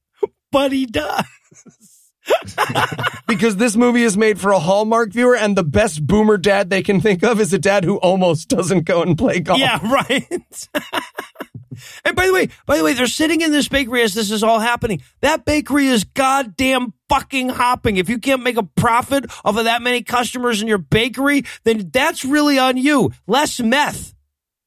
but 0.51 0.71
he 0.71 0.85
does. 0.85 1.25
because 3.27 3.55
this 3.55 3.75
movie 3.75 4.03
is 4.03 4.15
made 4.15 4.39
for 4.39 4.51
a 4.51 4.59
Hallmark 4.59 5.11
viewer 5.11 5.35
and 5.35 5.57
the 5.57 5.63
best 5.63 6.05
boomer 6.05 6.37
dad 6.37 6.69
they 6.69 6.83
can 6.83 7.01
think 7.01 7.23
of 7.23 7.41
is 7.41 7.51
a 7.51 7.57
dad 7.57 7.83
who 7.83 7.97
almost 7.97 8.47
doesn't 8.47 8.85
go 8.85 9.01
and 9.01 9.17
play 9.17 9.39
golf. 9.39 9.59
Yeah, 9.59 9.79
right. 9.91 10.69
And 12.05 12.15
by 12.15 12.27
the 12.27 12.33
way, 12.33 12.49
by 12.65 12.77
the 12.77 12.83
way, 12.83 12.93
they're 12.93 13.07
sitting 13.07 13.41
in 13.41 13.51
this 13.51 13.67
bakery 13.67 14.01
as 14.03 14.13
this 14.13 14.31
is 14.31 14.43
all 14.43 14.59
happening. 14.59 15.01
That 15.21 15.45
bakery 15.45 15.87
is 15.87 16.03
goddamn 16.03 16.93
fucking 17.09 17.49
hopping. 17.49 17.97
If 17.97 18.09
you 18.09 18.19
can't 18.19 18.43
make 18.43 18.57
a 18.57 18.63
profit 18.63 19.25
off 19.43 19.57
of 19.57 19.65
that 19.65 19.81
many 19.81 20.03
customers 20.03 20.61
in 20.61 20.67
your 20.67 20.77
bakery, 20.77 21.43
then 21.63 21.89
that's 21.91 22.23
really 22.23 22.59
on 22.59 22.77
you. 22.77 23.11
Less 23.27 23.59
meth, 23.59 24.13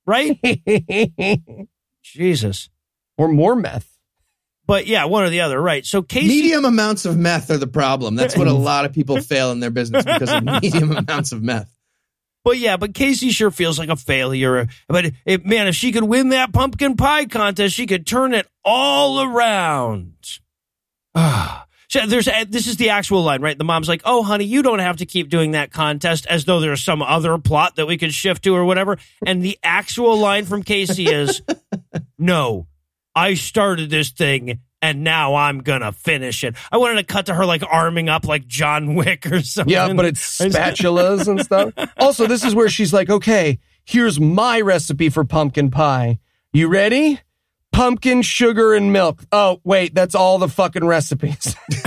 right? 0.06 0.38
Jesus. 2.02 2.68
or 3.16 3.28
more 3.28 3.54
meth. 3.54 3.88
But 4.66 4.86
yeah, 4.86 5.04
one 5.06 5.24
or 5.24 5.28
the 5.30 5.40
other, 5.40 5.60
right? 5.60 5.84
So 5.84 6.02
Casey, 6.02 6.28
Medium 6.28 6.64
amounts 6.64 7.04
of 7.04 7.16
meth 7.16 7.50
are 7.50 7.58
the 7.58 7.66
problem. 7.66 8.14
That's 8.14 8.36
what 8.36 8.46
a 8.46 8.52
lot 8.54 8.84
of 8.84 8.92
people 8.92 9.20
fail 9.20 9.50
in 9.50 9.60
their 9.60 9.70
business 9.70 10.04
because 10.04 10.32
of 10.32 10.44
medium 10.44 10.92
amounts 10.96 11.32
of 11.32 11.42
meth. 11.42 11.70
But 12.44 12.58
yeah, 12.58 12.76
but 12.76 12.94
Casey 12.94 13.30
sure 13.30 13.50
feels 13.50 13.78
like 13.78 13.88
a 13.88 13.96
failure. 13.96 14.66
But 14.88 15.12
if, 15.24 15.44
man, 15.44 15.68
if 15.68 15.74
she 15.74 15.92
could 15.92 16.04
win 16.04 16.30
that 16.30 16.52
pumpkin 16.52 16.96
pie 16.96 17.26
contest, 17.26 17.74
she 17.74 17.86
could 17.86 18.06
turn 18.06 18.34
it 18.34 18.46
all 18.64 19.22
around. 19.22 20.14
Ah. 21.14 21.66
So 21.92 22.06
there's 22.06 22.26
this 22.48 22.68
is 22.68 22.78
the 22.78 22.88
actual 22.88 23.22
line, 23.22 23.42
right? 23.42 23.58
The 23.58 23.64
mom's 23.64 23.86
like, 23.86 24.00
"Oh, 24.06 24.22
honey, 24.22 24.46
you 24.46 24.62
don't 24.62 24.78
have 24.78 24.96
to 24.96 25.04
keep 25.04 25.28
doing 25.28 25.50
that 25.50 25.70
contest 25.70 26.24
as 26.24 26.46
though 26.46 26.58
there's 26.58 26.82
some 26.82 27.02
other 27.02 27.36
plot 27.36 27.76
that 27.76 27.84
we 27.84 27.98
could 27.98 28.14
shift 28.14 28.44
to 28.44 28.56
or 28.56 28.64
whatever." 28.64 28.96
And 29.26 29.44
the 29.44 29.58
actual 29.62 30.16
line 30.16 30.46
from 30.46 30.62
Casey 30.62 31.04
is, 31.04 31.42
"No, 32.18 32.66
I 33.14 33.34
started 33.34 33.90
this 33.90 34.08
thing 34.08 34.60
and 34.82 35.04
now 35.04 35.36
I'm 35.36 35.60
gonna 35.60 35.92
finish 35.92 36.42
it. 36.44 36.56
I 36.70 36.76
wanted 36.76 36.96
to 36.96 37.04
cut 37.04 37.26
to 37.26 37.34
her 37.34 37.46
like 37.46 37.62
arming 37.62 38.08
up 38.08 38.26
like 38.26 38.46
John 38.46 38.94
Wick 38.96 39.24
or 39.26 39.40
something. 39.40 39.72
Yeah, 39.72 39.92
but 39.94 40.04
it's 40.04 40.38
spatulas 40.38 41.28
and 41.28 41.40
stuff. 41.40 41.72
Also, 41.98 42.26
this 42.26 42.44
is 42.44 42.54
where 42.54 42.68
she's 42.68 42.92
like, 42.92 43.08
okay, 43.08 43.60
here's 43.84 44.18
my 44.18 44.60
recipe 44.60 45.08
for 45.08 45.24
pumpkin 45.24 45.70
pie. 45.70 46.18
You 46.52 46.66
ready? 46.68 47.20
Pumpkin, 47.70 48.22
sugar, 48.22 48.74
and 48.74 48.92
milk. 48.92 49.22
Oh, 49.30 49.60
wait, 49.62 49.94
that's 49.94 50.14
all 50.16 50.38
the 50.38 50.48
fucking 50.48 50.84
recipes. 50.84 51.54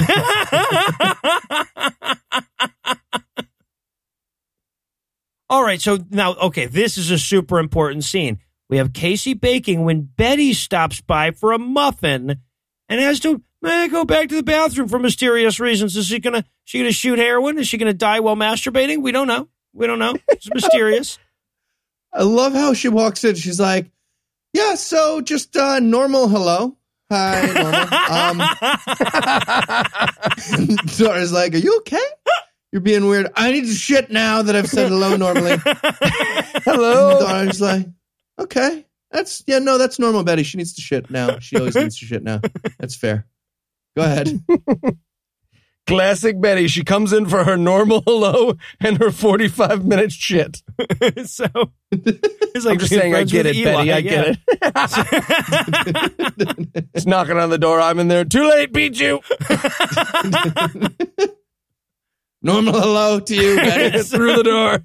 All 5.50 5.64
right, 5.64 5.82
so 5.82 6.00
now, 6.10 6.34
okay, 6.36 6.66
this 6.66 6.98
is 6.98 7.12
a 7.12 7.20
super 7.20 7.60
important 7.60 8.04
scene. 8.04 8.40
We 8.70 8.78
have 8.78 8.94
Casey 8.94 9.34
baking 9.34 9.84
when 9.84 10.02
Betty 10.02 10.54
stops 10.54 11.02
by 11.02 11.32
for 11.32 11.52
a 11.52 11.60
muffin 11.60 12.38
and 12.90 13.02
has 13.02 13.20
to 13.22 13.42
eh, 13.66 13.88
go 13.88 14.06
back 14.06 14.30
to 14.30 14.36
the 14.36 14.44
bathroom 14.44 14.88
for 14.88 15.00
mysterious 15.00 15.60
reasons. 15.60 15.96
Is 15.98 16.08
she 16.08 16.20
gonna 16.20 16.46
she 16.64 16.80
gonna 16.80 16.92
shoot 16.92 17.20
heroin? 17.20 17.58
Is 17.58 17.68
she 17.68 17.78
gonna 17.78 17.94
die 17.94 18.20
while 18.20 18.36
masturbating? 18.36 19.02
We 19.02 19.12
don't 19.12 19.28
know. 19.28 19.48
We 19.74 19.88
don't 19.88 20.00
know. 20.00 20.16
It's 20.30 20.50
mysterious. 20.54 21.20
I 22.14 22.24
love 22.24 22.54
how 22.54 22.74
she 22.74 22.88
walks 22.88 23.24
in. 23.26 23.36
She's 23.36 23.60
like, 23.60 23.92
"Yeah, 24.54 24.76
so 24.76 25.20
just 25.22 25.58
uh, 25.58 25.80
normal 25.80 26.30
hello, 26.30 26.78
hi, 27.12 27.46
normal." 27.54 27.82
Um, 28.10 28.38
Dora's 30.98 31.34
like, 31.34 31.54
"Are 31.54 31.58
you 31.58 31.78
okay? 31.80 32.06
You're 32.72 32.82
being 32.82 33.08
weird. 33.08 33.28
I 33.36 33.52
need 33.52 33.66
to 33.66 33.74
shit 33.74 34.12
now 34.12 34.44
that 34.44 34.56
I've 34.56 34.70
said 34.70 34.90
hello 34.90 35.18
normally." 35.18 35.58
Hello. 36.64 37.20
Dora's 37.20 37.60
like, 37.60 37.88
"Okay, 38.40 38.86
that's 39.12 39.44
yeah, 39.48 39.60
no, 39.60 39.78
that's 39.78 40.00
normal, 40.00 40.24
Betty. 40.24 40.44
She 40.44 40.58
needs 40.58 40.74
to 40.74 40.82
shit 40.82 41.10
now. 41.10 41.40
She 41.40 41.58
always 41.58 41.76
needs 41.76 42.00
to 42.00 42.06
shit 42.06 42.24
now. 42.24 42.42
That's 42.80 42.96
fair. 42.96 43.26
Go 43.96 44.04
ahead." 44.04 44.42
Classic 45.88 46.42
Betty. 46.42 46.68
She 46.68 46.84
comes 46.84 47.14
in 47.14 47.28
for 47.28 47.44
her 47.44 47.56
normal 47.56 48.02
hello 48.08 48.56
and 48.80 48.98
her 48.98 49.12
45 49.12 49.86
minute 49.86 50.12
shit. 50.12 50.64
so 51.26 51.46
it's 51.92 52.66
like 52.66 52.74
I'm 52.74 52.80
just 52.80 52.90
saying, 52.90 53.14
I 53.14 53.24
get 53.24 53.46
it, 53.46 53.56
Eli, 53.56 53.86
Betty. 53.86 53.92
I 53.94 53.98
yeah. 54.00 54.34
get 54.34 54.40
it. 56.76 56.88
It's 56.96 57.06
knocking 57.06 57.38
on 57.38 57.52
the 57.52 57.60
door. 57.60 57.80
I'm 57.80 58.00
in 58.00 58.08
there. 58.08 58.26
Too 58.26 58.50
late, 58.50 58.74
beat 58.74 59.00
you. 59.00 59.22
normal 62.42 62.74
hello 62.74 63.20
to 63.20 63.36
you, 63.36 63.56
Betty. 63.58 64.02
Through 64.02 64.38
the 64.38 64.44
door. 64.44 64.84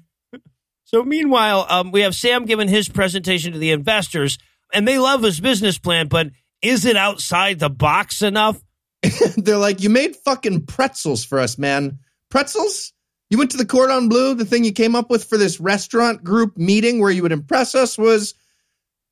So 0.93 1.03
meanwhile, 1.03 1.65
um, 1.69 1.91
we 1.91 2.01
have 2.01 2.13
Sam 2.13 2.45
giving 2.45 2.67
his 2.67 2.89
presentation 2.89 3.53
to 3.53 3.59
the 3.59 3.71
investors, 3.71 4.37
and 4.73 4.85
they 4.85 4.99
love 4.99 5.23
his 5.23 5.39
business 5.39 5.77
plan, 5.77 6.09
but 6.09 6.27
is 6.61 6.83
it 6.83 6.97
outside 6.97 7.59
the 7.59 7.69
box 7.69 8.21
enough? 8.21 8.61
They're 9.37 9.57
like, 9.57 9.81
you 9.81 9.89
made 9.89 10.17
fucking 10.17 10.65
pretzels 10.65 11.23
for 11.23 11.39
us, 11.39 11.57
man. 11.57 11.99
Pretzels? 12.29 12.91
You 13.29 13.37
went 13.37 13.51
to 13.51 13.57
the 13.57 13.65
Cordon 13.65 14.09
Bleu. 14.09 14.35
The 14.35 14.43
thing 14.43 14.65
you 14.65 14.73
came 14.73 14.93
up 14.93 15.09
with 15.09 15.23
for 15.23 15.37
this 15.37 15.61
restaurant 15.61 16.25
group 16.25 16.57
meeting 16.57 16.99
where 16.99 17.09
you 17.09 17.21
would 17.21 17.31
impress 17.31 17.73
us 17.73 17.97
was 17.97 18.35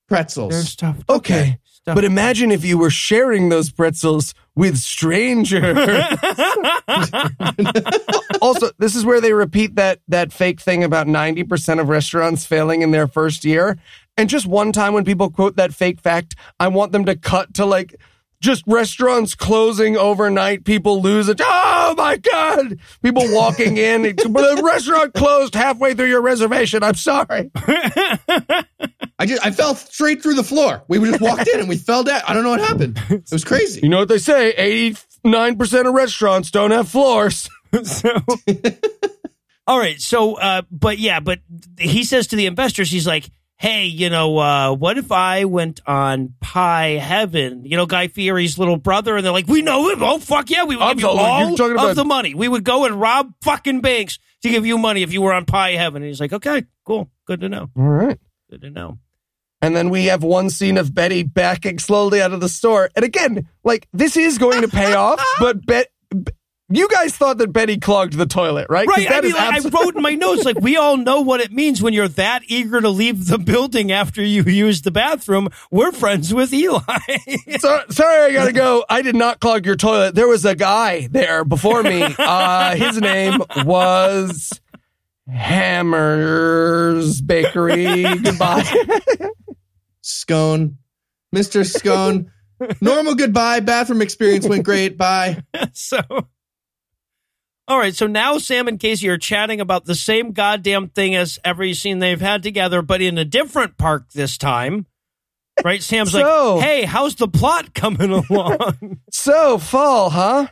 pretzels. 0.09 0.67
stuff. 0.67 0.97
Okay. 1.09 1.59
Stuff. 1.81 1.95
But 1.95 2.03
imagine 2.03 2.51
if 2.51 2.65
you 2.65 2.77
were 2.77 2.89
sharing 2.89 3.49
those 3.49 3.71
pretzels 3.71 4.33
with 4.55 4.77
strangers. 4.77 5.77
also, 8.41 8.71
this 8.77 8.95
is 8.95 9.05
where 9.05 9.21
they 9.21 9.31
repeat 9.31 9.75
that 9.75 9.99
that 10.09 10.33
fake 10.33 10.59
thing 10.59 10.83
about 10.83 11.07
90% 11.07 11.79
of 11.79 11.87
restaurants 11.87 12.45
failing 12.45 12.81
in 12.81 12.91
their 12.91 13.07
first 13.07 13.45
year. 13.45 13.77
And 14.17 14.29
just 14.29 14.45
one 14.45 14.73
time 14.73 14.93
when 14.93 15.05
people 15.05 15.29
quote 15.29 15.55
that 15.55 15.73
fake 15.73 16.01
fact, 16.01 16.35
I 16.59 16.67
want 16.67 16.91
them 16.91 17.05
to 17.05 17.15
cut 17.15 17.53
to 17.53 17.65
like 17.65 17.95
just 18.41 18.63
restaurants 18.67 19.35
closing 19.35 19.97
overnight, 19.97 20.63
people 20.63 21.01
lose 21.01 21.29
it. 21.29 21.41
Oh 21.43 21.93
my 21.97 22.17
God. 22.17 22.79
People 23.01 23.23
walking 23.33 23.77
in. 23.77 24.01
the 24.15 24.61
restaurant 24.63 25.13
closed 25.13 25.55
halfway 25.55 25.93
through 25.93 26.07
your 26.07 26.21
reservation. 26.21 26.83
I'm 26.83 26.95
sorry. 26.95 27.51
I 29.19 29.25
just 29.25 29.45
I 29.45 29.51
fell 29.51 29.75
straight 29.75 30.23
through 30.23 30.35
the 30.35 30.43
floor. 30.43 30.83
We 30.87 30.97
just 30.99 31.19
walked 31.21 31.47
in 31.47 31.59
and 31.59 31.67
we 31.69 31.75
fell 31.77 32.03
down. 32.05 32.21
I 32.25 32.33
don't 32.33 32.43
know 32.43 32.51
what 32.51 32.61
happened. 32.61 32.99
It 33.09 33.29
was 33.31 33.43
crazy. 33.43 33.81
You 33.83 33.89
know 33.89 33.99
what 33.99 34.07
they 34.07 34.17
say? 34.17 34.93
89% 35.25 35.87
of 35.87 35.93
restaurants 35.93 36.51
don't 36.51 36.71
have 36.71 36.87
floors. 36.89 37.49
so 37.83 38.11
all 39.67 39.77
right 39.77 40.01
so 40.01 40.33
uh 40.35 40.63
but 40.71 40.97
yeah 40.97 41.19
but 41.19 41.39
he 41.77 42.03
says 42.03 42.25
to 42.27 42.35
the 42.35 42.47
investors 42.47 42.89
he's 42.89 43.05
like 43.05 43.29
hey 43.57 43.85
you 43.85 44.09
know 44.09 44.35
uh 44.39 44.73
what 44.73 44.97
if 44.97 45.11
i 45.11 45.45
went 45.45 45.79
on 45.85 46.33
pie 46.41 46.97
heaven 46.99 47.63
you 47.65 47.77
know 47.77 47.85
guy 47.85 48.07
fieri's 48.07 48.57
little 48.57 48.77
brother 48.77 49.15
and 49.17 49.23
they're 49.23 49.31
like 49.31 49.47
we 49.47 49.61
know 49.61 49.87
him 49.89 50.01
oh 50.01 50.17
fuck 50.17 50.49
yeah 50.49 50.63
we 50.63 50.75
would 50.75 50.83
give 50.95 51.01
you 51.01 51.07
Absolutely. 51.09 51.23
all 51.23 51.55
You're 51.57 51.75
of 51.75 51.81
about- 51.83 51.95
the 51.95 52.05
money 52.05 52.33
we 52.33 52.47
would 52.47 52.63
go 52.63 52.85
and 52.85 52.99
rob 52.99 53.31
fucking 53.43 53.81
banks 53.81 54.17
to 54.41 54.49
give 54.49 54.65
you 54.65 54.79
money 54.79 55.03
if 55.03 55.13
you 55.13 55.21
were 55.21 55.33
on 55.33 55.45
pie 55.45 55.73
heaven 55.73 56.01
and 56.01 56.07
he's 56.09 56.19
like 56.19 56.33
okay 56.33 56.63
cool 56.85 57.11
good 57.27 57.41
to 57.41 57.49
know 57.49 57.69
All 57.77 57.83
right. 57.83 58.17
good 58.49 58.61
to 58.61 58.71
know 58.71 58.97
And 59.61 59.75
then 59.75 59.89
we 59.89 60.05
have 60.05 60.23
one 60.23 60.49
scene 60.49 60.77
of 60.77 60.93
Betty 60.93 61.23
backing 61.23 61.79
slowly 61.79 62.21
out 62.21 62.31
of 62.31 62.39
the 62.39 62.49
store. 62.49 62.89
And 62.95 63.03
again, 63.03 63.47
like 63.63 63.87
this 63.91 64.15
is 64.15 64.37
going 64.37 64.61
to 64.61 64.67
pay 64.69 64.93
off, 64.93 65.21
but 65.39 65.65
Bet. 65.65 65.87
You 66.71 66.87
guys 66.87 67.15
thought 67.15 67.39
that 67.39 67.51
Betty 67.51 67.79
clogged 67.79 68.13
the 68.13 68.27
toilet, 68.27 68.67
right? 68.69 68.87
Right. 68.87 69.11
I 69.11 69.21
mean, 69.21 69.33
I 69.35 69.57
wrote 69.73 69.95
in 69.95 70.03
my 70.03 70.13
notes, 70.13 70.45
like, 70.45 70.59
we 70.59 70.77
all 70.77 70.97
know 70.97 71.21
what 71.21 71.39
it 71.41 71.51
means 71.51 71.81
when 71.81 71.93
you're 71.95 72.07
that 72.09 72.43
eager 72.45 72.79
to 72.79 72.89
leave 72.89 73.25
the 73.25 73.39
building 73.39 73.91
after 73.91 74.21
you 74.23 74.43
use 74.43 74.83
the 74.83 74.91
bathroom. 74.91 75.49
We're 75.71 75.91
friends 75.91 76.31
with 76.31 76.53
Eli. 76.53 76.79
So, 77.59 77.81
sorry, 77.89 78.25
I 78.25 78.31
gotta 78.33 78.51
go. 78.51 78.85
I 78.87 79.01
did 79.01 79.15
not 79.15 79.39
clog 79.39 79.65
your 79.65 79.77
toilet. 79.77 80.13
There 80.13 80.27
was 80.27 80.45
a 80.45 80.53
guy 80.53 81.07
there 81.07 81.43
before 81.43 81.81
me. 81.81 82.03
Uh, 82.19 82.75
his 82.75 83.01
name 83.01 83.41
was 83.65 84.61
Hammers 85.27 87.19
Bakery. 87.21 88.03
Goodbye. 88.03 88.63
Scone. 90.09 90.77
Mr. 91.35 91.65
Scone. 91.65 92.31
Normal 92.81 93.15
goodbye. 93.15 93.59
Bathroom 93.61 94.01
experience 94.01 94.47
went 94.47 94.65
great. 94.65 94.97
Bye. 94.97 95.43
so, 95.73 95.99
all 97.67 97.77
right. 97.77 97.95
So 97.95 98.07
now 98.07 98.37
Sam 98.37 98.67
and 98.67 98.79
Casey 98.79 99.07
are 99.09 99.17
chatting 99.17 99.61
about 99.61 99.85
the 99.85 99.95
same 99.95 100.31
goddamn 100.31 100.89
thing 100.89 101.15
as 101.15 101.39
every 101.45 101.73
scene 101.73 101.99
they've 101.99 102.19
had 102.19 102.43
together, 102.43 102.81
but 102.81 103.01
in 103.01 103.17
a 103.17 103.25
different 103.25 103.77
park 103.77 104.11
this 104.13 104.37
time. 104.37 104.85
Right? 105.63 105.83
Sam's 105.83 106.11
So- 106.11 106.55
like, 106.55 106.65
hey, 106.65 106.83
how's 106.85 107.15
the 107.15 107.27
plot 107.27 107.73
coming 107.73 108.11
along? 108.11 108.99
so, 109.11 109.57
fall, 109.57 110.09
huh? 110.09 110.47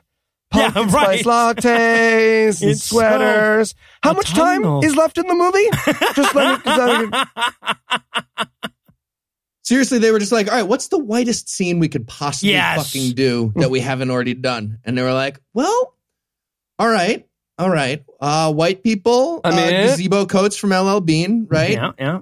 Yeah, 0.56 0.72
right. 0.76 1.20
spice 1.20 1.24
lattes 1.24 2.62
and 2.62 2.72
It's 2.72 2.84
so 2.84 2.96
sweaters. 2.98 3.76
How 4.02 4.14
much 4.14 4.34
time 4.34 4.64
is 4.82 4.96
left 4.96 5.18
in 5.18 5.28
the 5.28 5.36
movie? 5.36 5.70
Just 6.16 6.34
let 6.34 6.66
me. 8.64 8.70
'Cause 9.68 9.72
I- 9.72 9.76
Seriously, 9.76 10.00
they 10.00 10.12
were 10.12 10.20
just 10.20 10.32
like, 10.32 10.48
all 10.48 10.54
right, 10.56 10.68
what's 10.68 10.88
the 10.88 10.98
whitest 11.00 11.50
scene 11.50 11.80
we 11.80 11.90
could 11.90 12.08
possibly 12.08 12.52
Yes. 12.54 12.78
fucking 12.92 13.14
do 13.14 13.54
that 13.58 13.70
we 13.70 13.80
haven't 13.80 14.10
already 14.12 14.34
done? 14.34 14.80
And 14.86 14.98
they 14.98 15.02
were 15.02 15.14
like, 15.14 15.40
well, 15.54 15.94
all 16.80 16.88
right, 16.90 17.28
all 17.58 17.70
right. 17.70 18.04
Uh, 18.20 18.52
white 18.54 18.84
people, 18.84 19.42
I'm 19.44 19.54
uh, 19.54 19.70
gazebo 19.70 20.26
coats 20.26 20.58
from 20.58 20.72
LL 20.74 21.00
Bean, 21.02 21.48
right? 21.50 21.72
Yeah, 21.72 21.92
yeah. 22.00 22.20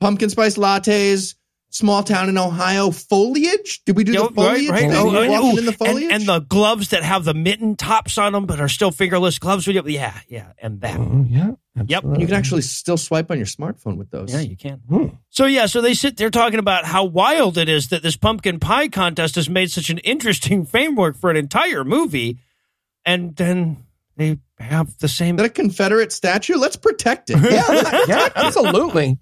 Pumpkin 0.00 0.28
spice 0.30 0.56
lattes, 0.56 1.34
small 1.70 2.02
town 2.02 2.28
in 2.28 2.36
Ohio, 2.36 2.90
foliage. 2.90 3.82
Did 3.86 3.96
we 3.96 4.04
do 4.04 4.12
Yo, 4.12 4.28
the 4.28 4.34
foliage? 4.34 4.68
right, 4.68 4.82
right. 4.82 4.90
thing? 4.90 4.92
Oh, 4.92 5.22
You 5.22 5.30
oh, 5.34 5.56
in 5.56 5.64
the 5.64 5.70
and- 5.70 5.78
foliage? 5.78 6.12
And, 6.12 6.26
the 6.26 6.40
gloves 6.40 6.88
that 6.90 7.02
have 7.04 7.24
the 7.24 7.34
mitten 7.34 7.76
tops 7.76 8.18
on 8.18 8.32
them, 8.32 8.46
but 8.46 8.60
are 8.60 8.68
still 8.68 8.90
fingerless 8.90 9.38
gloves. 9.38 9.66
With 9.66 9.76
you. 9.76 9.82
Yeah, 9.86 10.18
yeah, 10.28 10.52
and 10.60 10.80
that. 10.82 10.98
Oh, 10.98 11.24
yeah. 11.28 11.52
Yep. 11.74 12.04
you 12.18 12.26
can 12.26 12.34
actually 12.34 12.60
still 12.62 12.98
swipe 12.98 13.30
on 13.30 13.38
your 13.38 13.46
smartphone 13.46 13.96
with 13.96 14.10
those. 14.10 14.32
Yeah, 14.32 14.40
you 14.40 14.56
can. 14.56 14.80
Hmm. 14.88 15.06
So 15.30 15.46
yeah, 15.46 15.64
so 15.66 15.80
they 15.80 15.94
sit 15.94 16.18
there 16.18 16.28
talking 16.28 16.58
about 16.58 16.84
how 16.84 17.04
wild 17.04 17.56
it 17.56 17.68
is 17.68 17.88
that 17.88 18.02
this 18.02 18.16
pumpkin 18.16 18.60
pie 18.60 18.88
contest 18.88 19.36
has 19.36 19.48
made 19.48 19.70
such 19.70 19.88
an 19.88 19.96
interesting 19.98 20.66
framework 20.66 21.16
for 21.16 21.30
an 21.30 21.36
entire 21.36 21.82
movie, 21.82 22.38
and 23.06 23.34
then 23.36 23.86
they 24.16 24.38
have 24.58 24.98
the 24.98 25.08
same. 25.08 25.36
Is 25.36 25.42
that 25.42 25.46
a 25.46 25.48
Confederate 25.48 26.12
statue? 26.12 26.56
Let's 26.56 26.76
protect 26.76 27.30
it. 27.30 27.38
Yeah, 27.42 28.04
yeah, 28.06 28.28
absolutely. 28.36 29.18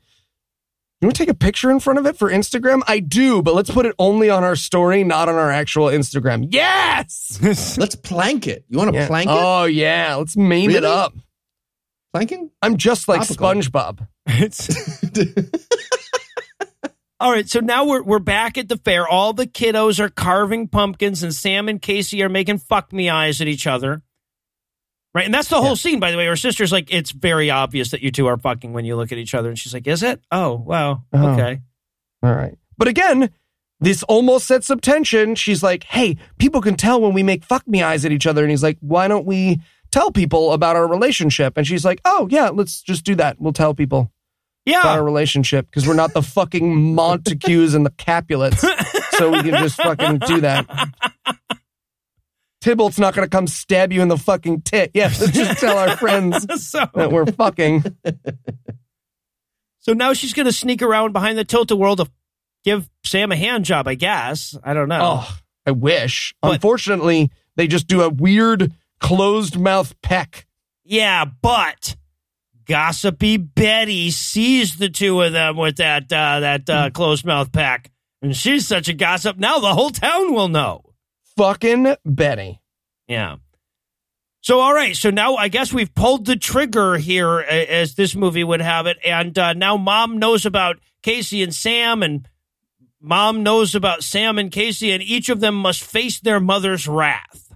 You 1.00 1.06
want 1.06 1.16
to 1.16 1.22
take 1.22 1.30
a 1.30 1.34
picture 1.34 1.70
in 1.70 1.80
front 1.80 1.98
of 1.98 2.04
it 2.04 2.18
for 2.18 2.30
Instagram? 2.30 2.82
I 2.86 2.98
do, 2.98 3.40
but 3.42 3.54
let's 3.54 3.70
put 3.70 3.86
it 3.86 3.94
only 3.98 4.28
on 4.28 4.44
our 4.44 4.54
story, 4.56 5.02
not 5.02 5.30
on 5.30 5.34
our 5.36 5.50
actual 5.50 5.86
Instagram. 5.86 6.48
Yes. 6.50 7.38
let's 7.78 7.94
plank 7.94 8.46
it. 8.46 8.64
You 8.68 8.76
want 8.76 8.92
to 8.92 8.98
Yeah. 8.98 9.06
plank 9.06 9.30
it? 9.30 9.34
Oh 9.34 9.64
yeah, 9.64 10.16
let's 10.16 10.36
meme 10.36 10.68
it 10.70 10.84
up. 10.84 11.14
Planking? 12.12 12.50
I'm 12.62 12.76
just 12.76 13.06
like 13.08 13.20
Topical. 13.26 13.46
SpongeBob. 13.48 14.06
It's- 14.26 15.04
All 17.20 17.30
right, 17.30 17.46
so 17.46 17.60
now 17.60 17.84
we're 17.84 18.02
we're 18.02 18.18
back 18.18 18.56
at 18.56 18.68
the 18.70 18.78
fair. 18.78 19.06
All 19.06 19.34
the 19.34 19.46
kiddos 19.46 20.00
are 20.00 20.08
carving 20.08 20.68
pumpkins, 20.68 21.22
and 21.22 21.34
Sam 21.34 21.68
and 21.68 21.80
Casey 21.80 22.22
are 22.22 22.30
making 22.30 22.58
fuck 22.58 22.94
me 22.94 23.10
eyes 23.10 23.42
at 23.42 23.48
each 23.48 23.66
other. 23.66 24.00
Right, 25.14 25.26
and 25.26 25.34
that's 25.34 25.48
the 25.48 25.60
whole 25.60 25.76
scene, 25.76 26.00
by 26.00 26.12
the 26.12 26.16
way. 26.16 26.24
Her 26.24 26.36
sister's 26.36 26.72
like, 26.72 26.90
"It's 26.90 27.10
very 27.10 27.50
obvious 27.50 27.90
that 27.90 28.00
you 28.00 28.10
two 28.10 28.26
are 28.26 28.38
fucking 28.38 28.72
when 28.72 28.86
you 28.86 28.96
look 28.96 29.12
at 29.12 29.18
each 29.18 29.34
other," 29.34 29.50
and 29.50 29.58
she's 29.58 29.74
like, 29.74 29.86
"Is 29.86 30.02
it? 30.02 30.22
Oh, 30.30 30.54
wow, 30.54 31.02
Oh. 31.12 31.28
okay." 31.32 31.60
All 32.22 32.32
right. 32.34 32.56
But 32.78 32.88
again, 32.88 33.28
this 33.80 34.02
almost 34.04 34.46
sets 34.46 34.70
up 34.70 34.80
tension. 34.80 35.34
She's 35.34 35.62
like, 35.62 35.84
Hey, 35.84 36.16
people 36.38 36.60
can 36.62 36.76
tell 36.76 37.00
when 37.02 37.12
we 37.12 37.22
make 37.22 37.44
fuck 37.44 37.66
me 37.68 37.82
eyes 37.82 38.04
at 38.06 38.12
each 38.12 38.26
other. 38.26 38.42
And 38.42 38.50
he's 38.50 38.62
like, 38.62 38.76
Why 38.80 39.08
don't 39.08 39.24
we 39.26 39.60
tell 39.90 40.10
people 40.12 40.52
about 40.52 40.76
our 40.76 40.86
relationship? 40.88 41.56
And 41.56 41.66
she's 41.66 41.84
like, 41.84 42.00
Oh, 42.04 42.28
yeah, 42.30 42.48
let's 42.50 42.82
just 42.82 43.04
do 43.04 43.14
that. 43.16 43.40
We'll 43.40 43.52
tell 43.52 43.74
people 43.74 44.10
about 44.66 44.84
our 44.98 45.04
relationship 45.04 45.66
because 45.66 45.86
we're 45.86 45.94
not 45.94 46.12
the 46.14 46.22
fucking 46.22 46.94
Montagues 46.94 47.74
and 47.74 47.84
the 47.84 47.90
Capulets. 47.90 48.60
so 49.12 49.30
we 49.32 49.42
can 49.42 49.54
just 49.62 49.76
fucking 49.76 50.18
do 50.20 50.40
that. 50.42 50.66
Tybalt's 52.60 52.98
not 52.98 53.14
going 53.14 53.26
to 53.26 53.30
come 53.30 53.46
stab 53.46 53.90
you 53.92 54.02
in 54.02 54.08
the 54.08 54.18
fucking 54.18 54.60
tit. 54.62 54.90
Yeah, 54.92 55.06
let's 55.18 55.30
just 55.32 55.58
tell 55.60 55.78
our 55.78 55.96
friends 55.96 56.46
So, 56.68 56.86
that 56.94 57.10
we're 57.10 57.24
fucking. 57.26 57.84
so 59.78 59.92
now 59.94 60.12
she's 60.12 60.34
going 60.34 60.46
to 60.46 60.52
sneak 60.52 60.82
around 60.82 61.12
behind 61.12 61.38
the 61.38 61.44
tilt 61.44 61.70
a 61.70 61.76
whirl 61.76 61.96
to 61.96 62.06
give 62.64 62.88
Sam 63.04 63.32
a 63.32 63.36
hand 63.36 63.64
job, 63.64 63.88
I 63.88 63.94
guess. 63.94 64.56
I 64.62 64.74
don't 64.74 64.88
know. 64.88 65.00
Oh, 65.22 65.38
I 65.66 65.70
wish. 65.70 66.34
But- 66.42 66.52
Unfortunately, 66.54 67.30
they 67.56 67.66
just 67.66 67.86
do 67.86 68.02
a 68.02 68.10
weird 68.10 68.72
closed 69.00 69.58
mouth 69.58 70.00
peck. 70.02 70.46
Yeah, 70.84 71.24
but 71.24 71.96
gossipy 72.64 73.36
Betty 73.36 74.10
sees 74.10 74.76
the 74.76 74.88
two 74.88 75.20
of 75.22 75.32
them 75.32 75.56
with 75.56 75.76
that 75.78 76.12
uh, 76.12 76.40
that 76.40 76.70
uh, 76.70 76.90
closed 76.90 77.24
mouth 77.24 77.50
pack, 77.50 77.90
and 78.22 78.36
she's 78.36 78.66
such 78.66 78.88
a 78.88 78.92
gossip. 78.92 79.38
Now 79.38 79.58
the 79.58 79.74
whole 79.74 79.90
town 79.90 80.32
will 80.32 80.48
know. 80.48 80.82
Fucking 81.36 81.96
Betty. 82.04 82.60
Yeah. 83.08 83.36
So 84.42 84.60
all 84.60 84.72
right, 84.72 84.96
so 84.96 85.10
now 85.10 85.36
I 85.36 85.48
guess 85.48 85.72
we've 85.72 85.94
pulled 85.94 86.24
the 86.24 86.36
trigger 86.36 86.96
here, 86.96 87.40
as 87.40 87.94
this 87.94 88.14
movie 88.14 88.44
would 88.44 88.62
have 88.62 88.86
it, 88.86 88.96
and 89.04 89.38
uh, 89.38 89.52
now 89.52 89.76
Mom 89.76 90.18
knows 90.18 90.46
about 90.46 90.78
Casey 91.02 91.42
and 91.42 91.54
Sam, 91.54 92.02
and 92.02 92.26
Mom 93.00 93.42
knows 93.42 93.74
about 93.74 94.02
Sam 94.02 94.38
and 94.38 94.50
Casey, 94.50 94.92
and 94.92 95.02
each 95.02 95.28
of 95.28 95.40
them 95.40 95.54
must 95.54 95.82
face 95.82 96.20
their 96.20 96.40
mother's 96.40 96.88
wrath. 96.88 97.54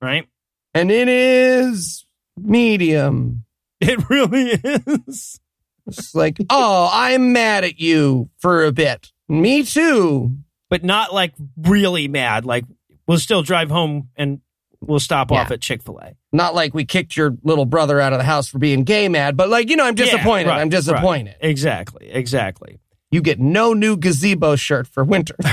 Right? 0.00 0.28
And 0.74 0.90
it 0.90 1.08
is 1.08 2.06
medium. 2.36 3.44
It 3.84 4.08
really 4.08 4.50
is. 4.52 5.40
It's 5.88 6.14
like, 6.14 6.36
oh, 6.50 6.88
I'm 6.92 7.32
mad 7.32 7.64
at 7.64 7.80
you 7.80 8.30
for 8.38 8.64
a 8.64 8.70
bit. 8.70 9.10
Me 9.28 9.64
too. 9.64 10.36
but 10.70 10.84
not 10.84 11.12
like 11.12 11.34
really 11.56 12.06
mad. 12.06 12.46
Like 12.46 12.64
we'll 13.08 13.18
still 13.18 13.42
drive 13.42 13.70
home 13.70 14.10
and 14.14 14.40
we'll 14.80 15.00
stop 15.00 15.32
off 15.32 15.50
at 15.50 15.60
Chick 15.60 15.82
Fil 15.82 15.98
A. 15.98 16.12
Not 16.32 16.54
like 16.54 16.74
we 16.74 16.84
kicked 16.84 17.16
your 17.16 17.36
little 17.42 17.66
brother 17.66 18.00
out 18.00 18.12
of 18.12 18.20
the 18.20 18.24
house 18.24 18.46
for 18.46 18.60
being 18.60 18.84
gay 18.84 19.08
mad, 19.08 19.36
but 19.36 19.48
like, 19.48 19.68
you 19.68 19.74
know, 19.74 19.84
I'm 19.84 19.96
disappointed. 19.96 20.50
I'm 20.50 20.68
disappointed. 20.68 21.34
Exactly. 21.40 22.08
Exactly. 22.08 22.78
You 23.10 23.20
get 23.20 23.40
no 23.40 23.74
new 23.74 23.96
gazebo 23.96 24.54
shirt 24.54 24.86
for 24.86 25.02
winter. 25.02 25.34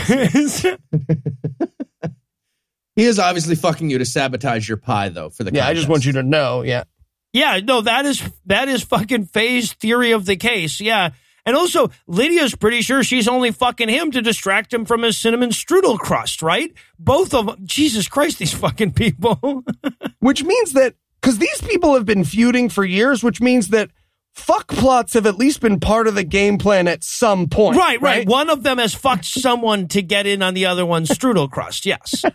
He 3.00 3.06
is 3.06 3.18
obviously 3.18 3.56
fucking 3.56 3.90
you 3.90 3.98
to 3.98 4.06
sabotage 4.06 4.68
your 4.68 4.78
pie, 4.78 5.08
though. 5.08 5.30
For 5.30 5.46
the 5.46 5.54
yeah, 5.54 5.66
I 5.66 5.74
just 5.74 5.88
want 5.88 6.06
you 6.06 6.12
to 6.14 6.24
know. 6.24 6.64
Yeah. 6.64 6.84
yeah. 7.32 7.62
No, 7.64 7.80
that 7.80 8.06
is 8.06 8.22
that 8.46 8.68
is 8.68 8.84
fucking 8.84 9.28
Faye's 9.28 9.72
theory 9.72 10.12
of 10.12 10.26
the 10.26 10.36
case. 10.36 10.82
Yeah. 10.82 11.12
And 11.46 11.56
also, 11.56 11.92
Lydia's 12.08 12.56
pretty 12.56 12.82
sure 12.82 13.02
she's 13.02 13.30
only 13.30 13.52
fucking 13.52 13.88
him 13.88 14.12
to 14.12 14.22
distract 14.22 14.74
him 14.74 14.84
from 14.84 15.04
his 15.04 15.18
cinnamon 15.18 15.52
strudel 15.52 15.98
crust, 15.98 16.42
right? 16.42 16.74
Both 17.00 17.34
of 17.34 17.46
them. 17.46 17.66
Jesus 17.66 18.10
Christ, 18.10 18.38
these 18.38 18.54
fucking 18.54 18.92
people. 18.92 19.64
Which 20.20 20.44
means 20.44 20.74
that, 20.74 20.96
because 21.22 21.38
these 21.38 21.62
people 21.62 21.94
have 21.94 22.06
been 22.06 22.26
feuding 22.26 22.68
for 22.68 22.84
years, 22.84 23.24
which 23.24 23.40
means 23.40 23.70
that 23.70 23.92
fuck 24.34 24.68
plots 24.68 25.14
have 25.14 25.26
at 25.26 25.38
least 25.38 25.62
been 25.62 25.80
part 25.80 26.08
of 26.08 26.16
the 26.16 26.24
game 26.26 26.58
plan 26.58 26.88
at 26.88 27.04
some 27.04 27.48
point. 27.48 27.78
right, 27.78 28.02
right. 28.02 28.28
One 28.28 28.50
of 28.50 28.64
them 28.64 28.78
has 28.78 28.94
fucked 28.94 29.26
someone 29.26 29.88
to 29.90 30.02
get 30.02 30.28
in 30.28 30.44
on 30.44 30.54
the 30.54 30.66
other 30.66 30.86
one's 30.86 31.10
strudel 31.10 31.50
crust. 31.50 31.86
Yes. 31.86 32.26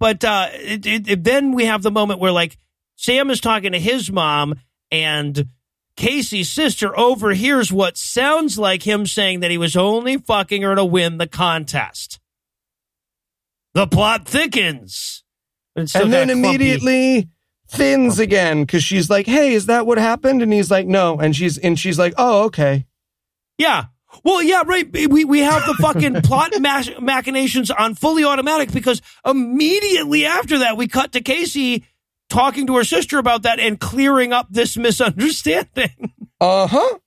but 0.00 0.24
uh, 0.24 0.48
it, 0.54 0.84
it, 0.84 1.08
it- 1.08 1.24
then 1.24 1.52
we 1.52 1.66
have 1.66 1.82
the 1.84 1.90
moment 1.92 2.18
where 2.18 2.32
like 2.32 2.58
Sam 2.96 3.30
is 3.30 3.40
talking 3.40 3.70
to 3.72 3.78
his 3.78 4.10
mom 4.10 4.56
and 4.90 5.46
Casey's 5.96 6.50
sister 6.50 6.98
overhears 6.98 7.70
what 7.72 7.96
sounds 7.96 8.58
like 8.58 8.82
him 8.86 9.06
saying 9.06 9.40
that 9.40 9.50
he 9.52 9.58
was 9.58 9.76
only 9.76 10.16
fucking 10.16 10.62
her 10.62 10.74
to 10.74 10.84
win 10.84 11.18
the 11.18 11.26
contest. 11.28 12.18
The 13.74 13.86
plot 13.86 14.26
thickens. 14.26 15.22
And 15.76 15.88
then 15.88 16.28
clumpy. 16.28 16.32
immediately 16.32 17.28
thins 17.68 18.18
again 18.18 18.62
because 18.62 18.82
she's 18.82 19.08
like, 19.08 19.26
hey, 19.26 19.52
is 19.54 19.66
that 19.66 19.86
what 19.86 19.98
happened? 19.98 20.42
And 20.42 20.52
he's 20.52 20.70
like, 20.70 20.86
no. 20.86 21.18
And 21.20 21.36
she's, 21.36 21.56
and 21.56 21.78
she's 21.78 21.98
like, 21.98 22.14
oh, 22.18 22.44
okay. 22.46 22.86
Yeah. 23.58 23.84
Well, 24.24 24.42
yeah, 24.42 24.62
right. 24.66 24.88
We 24.92 25.24
we 25.24 25.40
have 25.40 25.64
the 25.66 25.74
fucking 25.74 26.22
plot 26.22 26.52
mach- 26.60 27.00
machinations 27.00 27.70
on 27.70 27.94
fully 27.94 28.24
automatic 28.24 28.72
because 28.72 29.00
immediately 29.24 30.26
after 30.26 30.58
that 30.58 30.76
we 30.76 30.88
cut 30.88 31.12
to 31.12 31.20
Casey 31.20 31.84
talking 32.28 32.66
to 32.68 32.76
her 32.76 32.84
sister 32.84 33.18
about 33.18 33.42
that 33.42 33.58
and 33.60 33.78
clearing 33.80 34.32
up 34.32 34.46
this 34.50 34.76
misunderstanding. 34.76 35.90
Uh 36.42 36.66
huh. 36.66 36.98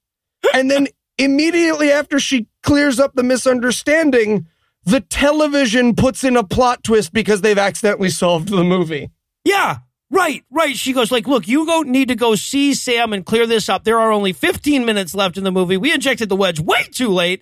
and 0.53 0.69
then 0.69 0.87
immediately 1.17 1.91
after 1.91 2.19
she 2.19 2.45
clears 2.61 2.99
up 2.99 3.15
the 3.15 3.23
misunderstanding, 3.23 4.45
the 4.83 4.99
television 4.99 5.95
puts 5.95 6.23
in 6.23 6.37
a 6.37 6.43
plot 6.43 6.83
twist 6.83 7.11
because 7.13 7.41
they've 7.41 7.57
accidentally 7.57 8.09
solved 8.11 8.49
the 8.49 8.63
movie. 8.63 9.09
yeah. 9.43 9.77
Right, 10.13 10.43
right. 10.51 10.75
She 10.75 10.93
goes 10.93 11.11
like, 11.11 11.27
"Look, 11.27 11.47
you 11.47 11.65
go 11.65 11.81
need 11.81 12.09
to 12.09 12.15
go 12.15 12.35
see 12.35 12.75
Sam 12.75 13.13
and 13.13 13.25
clear 13.25 13.47
this 13.47 13.67
up. 13.67 13.83
There 13.83 13.99
are 13.99 14.11
only 14.11 14.31
15 14.31 14.85
minutes 14.85 15.15
left 15.15 15.39
in 15.39 15.43
the 15.43 15.51
movie. 15.51 15.75
We 15.75 15.91
injected 15.91 16.29
the 16.29 16.35
wedge 16.35 16.59
way 16.59 16.83
too 16.91 17.09
late." 17.09 17.41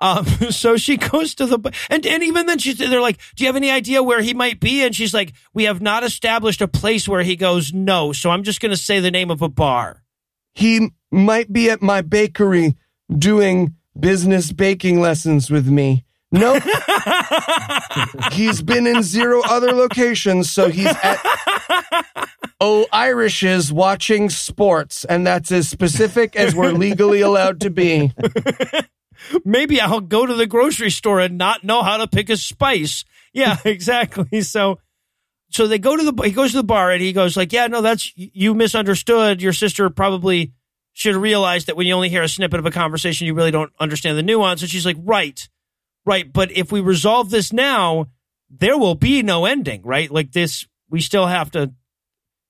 Um, 0.00 0.24
so 0.50 0.76
she 0.76 0.96
goes 0.96 1.34
to 1.34 1.46
the 1.46 1.74
and 1.90 2.06
and 2.06 2.22
even 2.22 2.46
then 2.46 2.58
she's 2.58 2.78
they're 2.78 3.00
like, 3.00 3.18
"Do 3.34 3.42
you 3.42 3.48
have 3.48 3.56
any 3.56 3.68
idea 3.68 4.00
where 4.00 4.22
he 4.22 4.32
might 4.32 4.60
be?" 4.60 4.84
And 4.84 4.94
she's 4.94 5.12
like, 5.12 5.32
"We 5.54 5.64
have 5.64 5.82
not 5.82 6.04
established 6.04 6.60
a 6.62 6.68
place 6.68 7.08
where 7.08 7.24
he 7.24 7.34
goes. 7.34 7.72
No, 7.72 8.12
so 8.12 8.30
I'm 8.30 8.44
just 8.44 8.60
going 8.60 8.70
to 8.70 8.76
say 8.76 9.00
the 9.00 9.10
name 9.10 9.32
of 9.32 9.42
a 9.42 9.48
bar." 9.48 10.04
He 10.52 10.90
might 11.10 11.52
be 11.52 11.68
at 11.68 11.82
my 11.82 12.00
bakery 12.00 12.76
doing 13.10 13.74
business 13.98 14.52
baking 14.52 15.00
lessons 15.00 15.50
with 15.50 15.66
me. 15.66 16.04
Nope. 16.30 16.62
he's 18.32 18.62
been 18.62 18.86
in 18.86 19.02
zero 19.02 19.42
other 19.48 19.72
locations, 19.72 20.50
so 20.50 20.68
he's 20.68 20.86
at 20.86 21.20
Oh 22.60 22.86
Irish's 22.92 23.72
watching 23.72 24.30
sports, 24.30 25.04
and 25.04 25.26
that's 25.26 25.52
as 25.52 25.68
specific 25.68 26.36
as 26.36 26.54
we're 26.54 26.72
legally 26.72 27.20
allowed 27.20 27.60
to 27.60 27.70
be. 27.70 28.12
Maybe 29.44 29.80
I'll 29.80 30.00
go 30.00 30.24
to 30.24 30.34
the 30.34 30.46
grocery 30.46 30.90
store 30.90 31.20
and 31.20 31.36
not 31.36 31.64
know 31.64 31.82
how 31.82 31.98
to 31.98 32.06
pick 32.06 32.30
a 32.30 32.36
spice. 32.36 33.04
Yeah, 33.32 33.58
exactly. 33.64 34.40
So, 34.42 34.78
so 35.50 35.66
they 35.66 35.78
go 35.78 35.96
to 35.96 36.10
the 36.10 36.22
he 36.22 36.30
goes 36.30 36.52
to 36.52 36.58
the 36.58 36.64
bar 36.64 36.90
and 36.90 37.02
he 37.02 37.12
goes 37.12 37.36
like, 37.36 37.52
"Yeah, 37.52 37.66
no, 37.66 37.82
that's 37.82 38.12
you 38.16 38.54
misunderstood. 38.54 39.42
Your 39.42 39.52
sister 39.52 39.90
probably 39.90 40.52
should 40.92 41.16
realize 41.16 41.64
that 41.66 41.76
when 41.76 41.86
you 41.86 41.94
only 41.94 42.08
hear 42.08 42.22
a 42.22 42.28
snippet 42.28 42.60
of 42.60 42.66
a 42.66 42.70
conversation, 42.70 43.26
you 43.26 43.34
really 43.34 43.50
don't 43.50 43.72
understand 43.78 44.16
the 44.16 44.22
nuance." 44.22 44.62
And 44.62 44.70
she's 44.70 44.86
like, 44.86 44.96
"Right, 45.00 45.48
right. 46.04 46.30
But 46.32 46.52
if 46.52 46.70
we 46.72 46.80
resolve 46.80 47.30
this 47.30 47.52
now, 47.52 48.06
there 48.50 48.78
will 48.78 48.94
be 48.94 49.22
no 49.22 49.44
ending, 49.44 49.82
right? 49.82 50.10
Like 50.10 50.32
this, 50.32 50.66
we 50.90 51.00
still 51.00 51.26
have 51.26 51.50
to." 51.52 51.72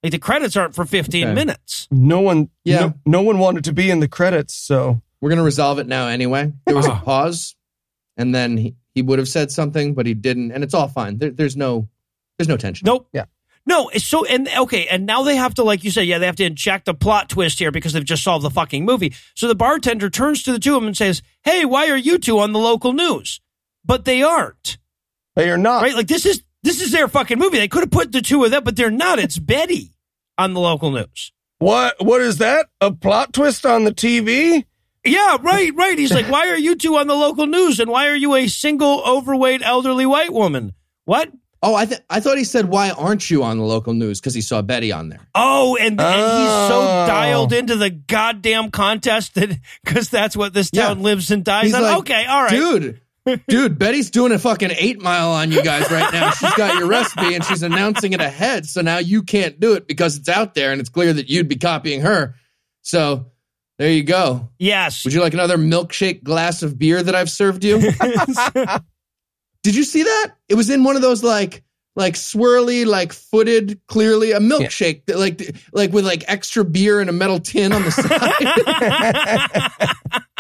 Like 0.02 0.10
the 0.12 0.18
credits 0.18 0.54
aren't 0.56 0.74
for 0.74 0.84
15 0.84 1.24
Okay. 1.24 1.34
minutes. 1.34 1.88
No 1.90 2.20
one, 2.20 2.50
Yeah. 2.64 2.80
no, 2.80 2.94
no 3.06 3.22
one 3.22 3.38
wanted 3.38 3.64
to 3.64 3.72
be 3.72 3.88
in 3.90 4.00
the 4.00 4.08
credits, 4.08 4.54
so 4.54 5.00
We're 5.22 5.30
gonna 5.30 5.42
resolve 5.42 5.78
it 5.78 5.86
now 5.86 6.08
anyway. 6.08 6.52
There 6.66 6.76
was 6.76 6.84
a 6.84 6.92
Ah. 6.92 7.00
pause, 7.00 7.56
and 8.18 8.34
then 8.34 8.58
he, 8.58 8.74
he 8.94 9.00
would 9.00 9.18
have 9.18 9.28
said 9.30 9.50
something, 9.50 9.94
but 9.94 10.04
he 10.04 10.12
didn't, 10.12 10.52
and 10.52 10.62
it's 10.62 10.74
all 10.74 10.88
fine. 10.88 11.16
There, 11.16 11.30
there's 11.30 11.56
no 11.56 11.88
there's 12.38 12.48
no 12.48 12.58
tension. 12.58 12.84
Nope. 12.84 13.08
Yeah. 13.14 13.24
No, 13.64 13.88
it's 13.88 14.04
so 14.04 14.26
and 14.26 14.46
okay, 14.58 14.86
and 14.88 15.06
now 15.06 15.22
they 15.22 15.36
have 15.36 15.54
to, 15.54 15.62
like 15.62 15.84
you 15.84 15.90
said, 15.90 16.02
yeah, 16.06 16.18
they 16.18 16.26
have 16.26 16.36
to 16.36 16.44
inject 16.44 16.86
a 16.88 16.92
plot 16.92 17.30
twist 17.30 17.58
here 17.58 17.70
because 17.70 17.94
they've 17.94 18.04
just 18.04 18.22
solved 18.22 18.44
the 18.44 18.50
fucking 18.50 18.84
movie. 18.84 19.14
So 19.34 19.48
the 19.48 19.54
bartender 19.54 20.10
turns 20.10 20.42
to 20.42 20.52
the 20.52 20.58
two 20.58 20.74
of 20.76 20.82
them 20.82 20.88
and 20.88 20.96
says, 20.96 21.22
"Hey, 21.44 21.64
why 21.64 21.88
are 21.88 21.96
you 21.96 22.18
two 22.18 22.38
on 22.40 22.52
the 22.52 22.58
local 22.58 22.92
news?" 22.92 23.40
But 23.84 24.04
they 24.04 24.22
aren't, 24.22 24.78
they 25.36 25.50
are 25.50 25.58
not. 25.58 25.82
right? 25.82 25.94
Like 25.94 26.06
this 26.06 26.24
is 26.26 26.42
this 26.62 26.80
is 26.80 26.92
their 26.92 27.08
fucking 27.08 27.38
movie. 27.38 27.58
They 27.58 27.68
could 27.68 27.82
have 27.82 27.90
put 27.90 28.12
the 28.12 28.22
two 28.22 28.44
of 28.44 28.50
them, 28.50 28.64
but 28.64 28.76
they're 28.76 28.90
not. 28.90 29.18
It's 29.18 29.38
Betty 29.38 29.90
on 30.38 30.54
the 30.54 30.60
local 30.60 30.90
news. 30.90 31.32
What? 31.58 32.02
What 32.04 32.20
is 32.20 32.38
that? 32.38 32.66
A 32.80 32.90
plot 32.92 33.32
twist 33.32 33.64
on 33.66 33.84
the 33.84 33.92
TV? 33.92 34.64
Yeah, 35.04 35.36
right, 35.42 35.70
right. 35.74 35.98
He's 35.98 36.12
like, 36.12 36.30
"Why 36.30 36.48
are 36.48 36.56
you 36.56 36.76
two 36.76 36.96
on 36.96 37.06
the 37.06 37.14
local 37.14 37.46
news? 37.46 37.78
And 37.78 37.90
why 37.90 38.08
are 38.08 38.16
you 38.16 38.34
a 38.34 38.46
single, 38.48 39.02
overweight, 39.06 39.60
elderly 39.62 40.06
white 40.06 40.32
woman?" 40.32 40.72
What? 41.04 41.30
Oh, 41.62 41.74
I 41.74 41.84
th- 41.86 42.00
I 42.10 42.20
thought 42.20 42.38
he 42.38 42.44
said, 42.44 42.66
"Why 42.70 42.90
aren't 42.90 43.30
you 43.30 43.42
on 43.42 43.58
the 43.58 43.64
local 43.64 43.92
news?" 43.94 44.18
Because 44.20 44.34
he 44.34 44.40
saw 44.40 44.62
Betty 44.62 44.92
on 44.92 45.10
there. 45.10 45.20
Oh, 45.34 45.76
and, 45.76 46.00
and 46.00 46.40
he's 46.40 46.68
so 46.68 46.80
Oh. 46.82 47.06
dialed 47.06 47.52
into 47.52 47.76
the 47.76 47.90
goddamn 47.90 48.70
contest 48.70 49.34
that 49.34 49.50
because 49.84 50.08
that's 50.08 50.36
what 50.36 50.54
this 50.54 50.70
town 50.70 50.98
Yeah. 50.98 51.04
lives 51.04 51.30
and 51.30 51.44
dies 51.44 51.66
He's 51.66 51.74
on. 51.74 51.82
like, 51.82 51.98
okay, 52.00 52.24
all 52.26 52.42
right. 52.42 52.50
dude. 52.50 53.00
Dude, 53.48 53.78
Betty's 53.78 54.10
doing 54.10 54.32
a 54.32 54.38
fucking 54.38 54.72
eight 54.76 55.00
mile 55.00 55.30
on 55.30 55.50
you 55.50 55.62
guys 55.62 55.90
right 55.90 56.12
now. 56.12 56.30
She's 56.30 56.54
got 56.54 56.78
your 56.78 56.86
recipe 56.86 57.34
and 57.34 57.44
she's 57.44 57.62
announcing 57.62 58.12
it 58.12 58.20
ahead. 58.20 58.66
So 58.66 58.82
now 58.82 58.98
you 58.98 59.22
can't 59.22 59.58
do 59.58 59.74
it 59.74 59.86
because 59.86 60.18
it's 60.18 60.28
out 60.28 60.54
there 60.54 60.72
and 60.72 60.80
it's 60.80 60.90
clear 60.90 61.12
that 61.12 61.28
you'd 61.28 61.48
be 61.48 61.56
copying 61.56 62.02
her. 62.02 62.34
So 62.82 63.26
there 63.78 63.90
you 63.90 64.02
go. 64.02 64.50
Yes. 64.58 65.04
Would 65.04 65.14
you 65.14 65.20
like 65.20 65.32
another 65.32 65.56
milkshake 65.56 66.22
glass 66.22 66.62
of 66.62 66.78
beer 66.78 67.02
that 67.02 67.14
I've 67.14 67.30
served 67.30 67.64
you? 67.64 67.80
Did 69.62 69.74
you 69.74 69.84
see 69.84 70.02
that? 70.02 70.32
It 70.48 70.54
was 70.54 70.68
in 70.68 70.84
one 70.84 70.96
of 70.96 71.02
those 71.02 71.24
like 71.24 71.64
like 71.96 72.14
swirly, 72.14 72.84
like 72.84 73.12
footed, 73.12 73.80
clearly 73.86 74.32
a 74.32 74.40
milkshake, 74.40 75.06
that 75.06 75.18
like 75.18 75.56
like 75.72 75.92
with 75.92 76.04
like 76.04 76.24
extra 76.28 76.64
beer 76.64 77.00
in 77.00 77.08
a 77.08 77.12
metal 77.12 77.38
tin 77.38 77.72
on 77.72 77.82
the 77.82 77.90
side. 77.90 80.20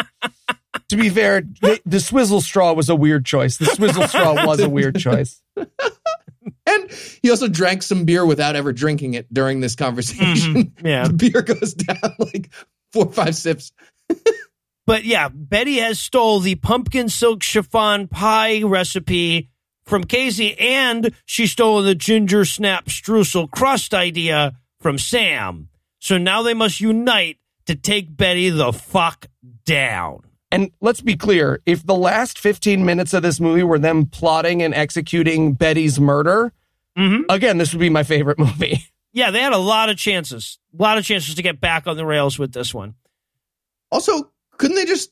To 0.94 1.02
be 1.02 1.10
fair, 1.10 1.40
the, 1.40 1.80
the 1.84 1.98
swizzle 1.98 2.40
straw 2.40 2.72
was 2.72 2.88
a 2.88 2.94
weird 2.94 3.26
choice. 3.26 3.56
The 3.56 3.66
swizzle 3.66 4.06
straw 4.06 4.46
was 4.46 4.60
a 4.60 4.68
weird 4.68 4.96
choice. 4.96 5.42
and 5.56 6.90
he 7.20 7.30
also 7.30 7.48
drank 7.48 7.82
some 7.82 8.04
beer 8.04 8.24
without 8.24 8.54
ever 8.54 8.72
drinking 8.72 9.14
it 9.14 9.32
during 9.32 9.60
this 9.60 9.74
conversation. 9.74 10.54
Mm-hmm. 10.54 10.86
Yeah. 10.86 11.08
the 11.08 11.14
beer 11.14 11.42
goes 11.42 11.74
down 11.74 12.14
like 12.18 12.50
four 12.92 13.06
or 13.06 13.12
five 13.12 13.34
sips. 13.34 13.72
But 14.86 15.04
yeah, 15.04 15.30
Betty 15.32 15.78
has 15.78 15.98
stole 15.98 16.40
the 16.40 16.56
pumpkin 16.56 17.08
silk 17.08 17.42
chiffon 17.42 18.06
pie 18.06 18.62
recipe 18.62 19.48
from 19.86 20.04
Casey, 20.04 20.58
and 20.58 21.14
she 21.24 21.46
stole 21.46 21.80
the 21.80 21.94
ginger 21.94 22.44
snap 22.44 22.84
streusel 22.88 23.50
crust 23.50 23.94
idea 23.94 24.58
from 24.80 24.98
Sam. 24.98 25.70
So 26.00 26.18
now 26.18 26.42
they 26.42 26.52
must 26.52 26.82
unite 26.82 27.38
to 27.64 27.74
take 27.74 28.14
Betty 28.14 28.50
the 28.50 28.74
fuck 28.74 29.26
down. 29.64 30.20
And 30.54 30.70
let's 30.80 31.00
be 31.00 31.16
clear 31.16 31.60
if 31.66 31.84
the 31.84 31.94
last 31.94 32.38
15 32.38 32.84
minutes 32.84 33.12
of 33.12 33.22
this 33.22 33.40
movie 33.40 33.62
were 33.64 33.78
them 33.78 34.06
plotting 34.06 34.62
and 34.62 34.72
executing 34.74 35.54
Betty's 35.54 35.98
murder, 36.00 36.52
Mhm. 36.96 37.24
again, 37.28 37.58
this 37.58 37.72
would 37.72 37.80
be 37.80 37.90
my 37.90 38.04
favorite 38.04 38.38
movie. 38.46 38.84
Yeah, 39.12 39.30
they 39.30 39.40
had 39.40 39.52
a 39.52 39.58
lot 39.58 39.90
of 39.90 39.96
chances, 39.96 40.58
a 40.78 40.82
lot 40.82 40.96
of 40.98 41.04
chances 41.04 41.34
to 41.34 41.42
get 41.42 41.60
back 41.60 41.86
on 41.86 41.96
the 41.96 42.06
rails 42.06 42.38
with 42.38 42.52
this 42.52 42.72
one. 42.72 42.94
Also, 43.90 44.30
couldn't 44.58 44.76
they 44.76 44.84
just 44.86 45.10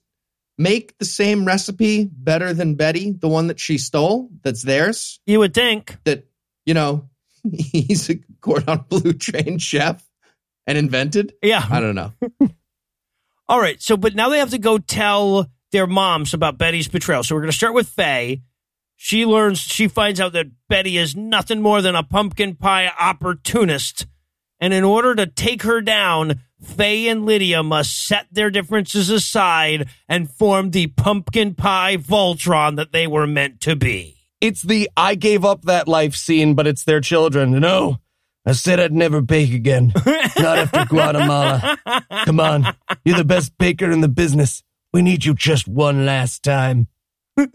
make 0.59 0.97
the 0.99 1.05
same 1.05 1.45
recipe 1.45 2.09
better 2.13 2.53
than 2.55 2.75
Betty, 2.75 3.11
the 3.13 3.29
one 3.29 3.49
that 3.49 3.59
she 3.61 3.79
stole, 3.79 4.29
that's 4.43 4.63
theirs? 4.63 5.21
You 5.27 5.39
would 5.41 5.55
think. 5.55 5.97
That, 6.05 6.25
you 6.67 6.75
know, 6.75 7.09
he's 7.53 8.09
a 8.11 8.17
cordon 8.41 8.85
bleu 8.89 9.13
trained 9.13 9.61
chef 9.63 10.05
and 10.67 10.79
invented? 10.79 11.35
Yeah. 11.43 11.65
I 11.71 11.81
don't 11.81 11.95
know. 11.97 12.13
All 13.49 13.61
right. 13.61 13.81
So, 13.83 13.97
but 13.97 14.15
now 14.15 14.29
they 14.29 14.39
have 14.39 14.51
to 14.51 14.59
go 14.59 14.79
tell 14.79 15.47
their 15.73 15.87
moms 15.87 16.35
about 16.35 16.59
Betty's 16.59 16.89
betrayal. 16.89 17.23
So 17.23 17.35
we're 17.35 17.43
going 17.43 17.51
to 17.51 17.57
start 17.57 17.75
with 17.75 17.89
Faye. 17.89 18.43
She 18.97 19.27
learns, 19.27 19.59
she 19.59 19.89
finds 19.89 20.21
out 20.21 20.33
that 20.35 20.47
Betty 20.69 20.97
is 20.97 21.17
nothing 21.17 21.61
more 21.61 21.83
than 21.83 21.97
a 21.97 22.05
pumpkin 22.05 22.55
pie 22.55 22.91
opportunist. 22.99 24.07
And 24.61 24.73
in 24.73 24.85
order 24.85 25.17
to 25.17 25.27
take 25.27 25.63
her 25.65 25.81
down, 25.81 26.41
Faye 26.63 27.09
and 27.09 27.27
Lydia 27.27 27.65
must 27.65 28.07
set 28.07 28.29
their 28.31 28.49
differences 28.49 29.11
aside 29.11 29.89
and 30.09 30.31
form 30.31 30.71
the 30.71 30.87
pumpkin 30.87 31.55
pie 31.57 31.97
Voltron 31.97 32.77
that 32.77 32.93
they 32.93 33.09
were 33.09 33.27
meant 33.27 33.61
to 33.63 33.75
be. 33.75 34.19
It's 34.41 34.63
the 34.63 34.89
I 34.97 35.17
gave 35.17 35.45
up 35.45 35.63
that 35.63 35.89
life 35.89 36.15
scene, 36.15 36.55
but 36.55 36.69
it's 36.69 36.85
their 36.85 37.01
children. 37.01 37.59
No, 37.59 37.99
I 38.45 38.53
said 38.53 38.81
I'd 38.81 38.93
never 38.93 39.21
bake 39.21 39.53
again. 39.53 39.93
Not 40.05 40.59
after 40.59 40.85
Guatemala. 40.89 41.79
Come 42.25 42.41
on. 42.41 42.67
You're 43.05 43.17
the 43.19 43.25
best 43.25 43.57
baker 43.59 43.91
in 43.91 44.01
the 44.01 44.09
business. 44.09 44.63
We 44.93 45.01
need 45.03 45.25
you 45.25 45.35
just 45.35 45.69
one 45.69 46.05
last 46.05 46.43
time. 46.43 46.89
I 47.39 47.47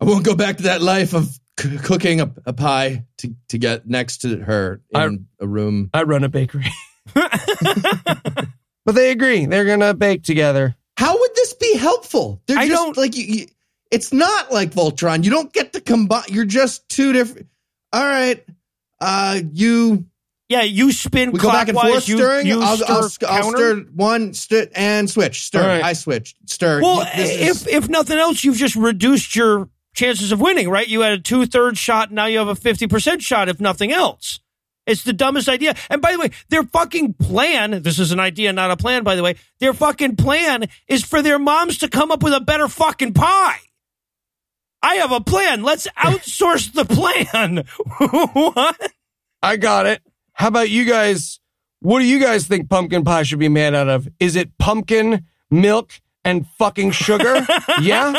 won't 0.00 0.24
go 0.24 0.34
back 0.34 0.56
to 0.58 0.62
that 0.64 0.80
life 0.80 1.12
of 1.14 1.38
c- 1.60 1.76
cooking 1.78 2.20
a, 2.22 2.32
a 2.46 2.52
pie 2.54 3.04
to, 3.18 3.34
to 3.50 3.58
get 3.58 3.86
next 3.86 4.18
to 4.22 4.38
her 4.38 4.80
in 4.90 5.26
a 5.40 5.46
room. 5.46 5.90
I 5.92 6.04
run 6.04 6.24
a 6.24 6.28
bakery. 6.30 6.66
but 7.14 8.94
they 8.94 9.10
agree. 9.10 9.46
They're 9.46 9.64
going 9.66 9.80
to 9.80 9.94
bake 9.94 10.22
together. 10.22 10.74
How 10.96 11.18
would 11.18 11.30
this 11.34 11.54
be 11.54 11.76
helpful? 11.76 12.40
They're 12.46 12.58
I 12.58 12.66
just 12.68 12.82
don't- 12.82 12.96
like 12.96 13.16
you, 13.16 13.24
you- 13.24 13.46
it's 13.90 14.12
not 14.12 14.52
like 14.52 14.70
Voltron. 14.70 15.24
You 15.24 15.30
don't 15.30 15.52
get 15.52 15.72
to 15.72 15.80
combine. 15.80 16.22
You're 16.28 16.44
just 16.44 16.88
two 16.88 17.12
different. 17.12 17.48
All 17.92 18.06
right, 18.06 18.44
uh, 19.00 19.40
you 19.52 20.06
Yeah, 20.48 20.62
you 20.62 20.92
spin 20.92 21.32
we 21.32 21.38
go 21.38 21.48
back 21.48 21.68
and 21.68 21.76
clockwise, 21.76 21.92
forth 21.92 22.08
you, 22.08 22.16
stirring. 22.16 22.46
you 22.46 22.60
I'll, 22.60 22.76
stir 22.76 22.86
I'll, 23.28 23.34
I'll 23.34 23.42
counter. 23.42 23.56
stir 23.80 23.86
one 23.94 24.34
stir, 24.34 24.66
and 24.74 25.08
switch. 25.08 25.42
Stir. 25.44 25.60
All 25.62 25.66
right. 25.68 25.82
I 25.84 25.92
switch. 25.94 26.34
Stir. 26.46 26.80
Well, 26.82 26.98
You- 26.98 27.04
this 27.16 27.30
is- 27.30 27.66
if 27.66 27.72
if 27.84 27.88
nothing 27.88 28.18
else, 28.18 28.42
you've 28.44 28.56
just 28.56 28.76
reduced 28.76 29.34
your 29.36 29.68
chances 29.94 30.32
of 30.32 30.40
winning, 30.40 30.68
right? 30.68 30.86
You 30.88 31.00
had 31.00 31.12
a 31.12 31.18
two 31.18 31.46
thirds 31.46 31.78
shot, 31.78 32.10
now 32.12 32.26
you 32.26 32.38
have 32.38 32.48
a 32.48 32.54
fifty 32.54 32.86
percent 32.86 33.22
shot. 33.22 33.48
If 33.48 33.60
nothing 33.60 33.90
else, 33.92 34.40
it's 34.86 35.02
the 35.04 35.12
dumbest 35.12 35.48
idea. 35.48 35.74
And 35.88 36.00
by 36.02 36.12
the 36.12 36.18
way, 36.18 36.30
their 36.48 36.62
fucking 36.64 37.14
plan. 37.14 37.82
This 37.82 37.98
is 37.98 38.12
an 38.12 38.20
idea, 38.20 38.52
not 38.52 38.70
a 38.70 38.76
plan. 38.76 39.02
By 39.04 39.14
the 39.16 39.22
way, 39.22 39.36
their 39.60 39.72
fucking 39.74 40.16
plan 40.16 40.66
is 40.88 41.04
for 41.04 41.22
their 41.22 41.38
moms 41.38 41.78
to 41.78 41.88
come 41.88 42.10
up 42.10 42.22
with 42.22 42.32
a 42.34 42.40
better 42.40 42.68
fucking 42.68 43.14
pie. 43.14 43.58
I 44.82 44.96
have 44.96 45.12
a 45.12 45.20
plan. 45.20 45.62
Let's 45.62 45.86
outsource 45.98 46.72
the 46.72 46.84
plan. 46.84 47.64
what? 48.32 48.92
I 49.42 49.56
got 49.56 49.86
it. 49.86 50.02
How 50.32 50.48
about 50.48 50.70
you 50.70 50.84
guys? 50.84 51.40
What 51.80 52.00
do 52.00 52.04
you 52.06 52.18
guys 52.20 52.46
think 52.46 52.68
pumpkin 52.68 53.04
pie 53.04 53.22
should 53.22 53.38
be 53.38 53.48
made 53.48 53.74
out 53.74 53.88
of? 53.88 54.08
Is 54.18 54.36
it 54.36 54.56
pumpkin, 54.58 55.26
milk, 55.50 55.92
and 56.24 56.46
fucking 56.58 56.90
sugar? 56.92 57.46
yeah? 57.80 58.14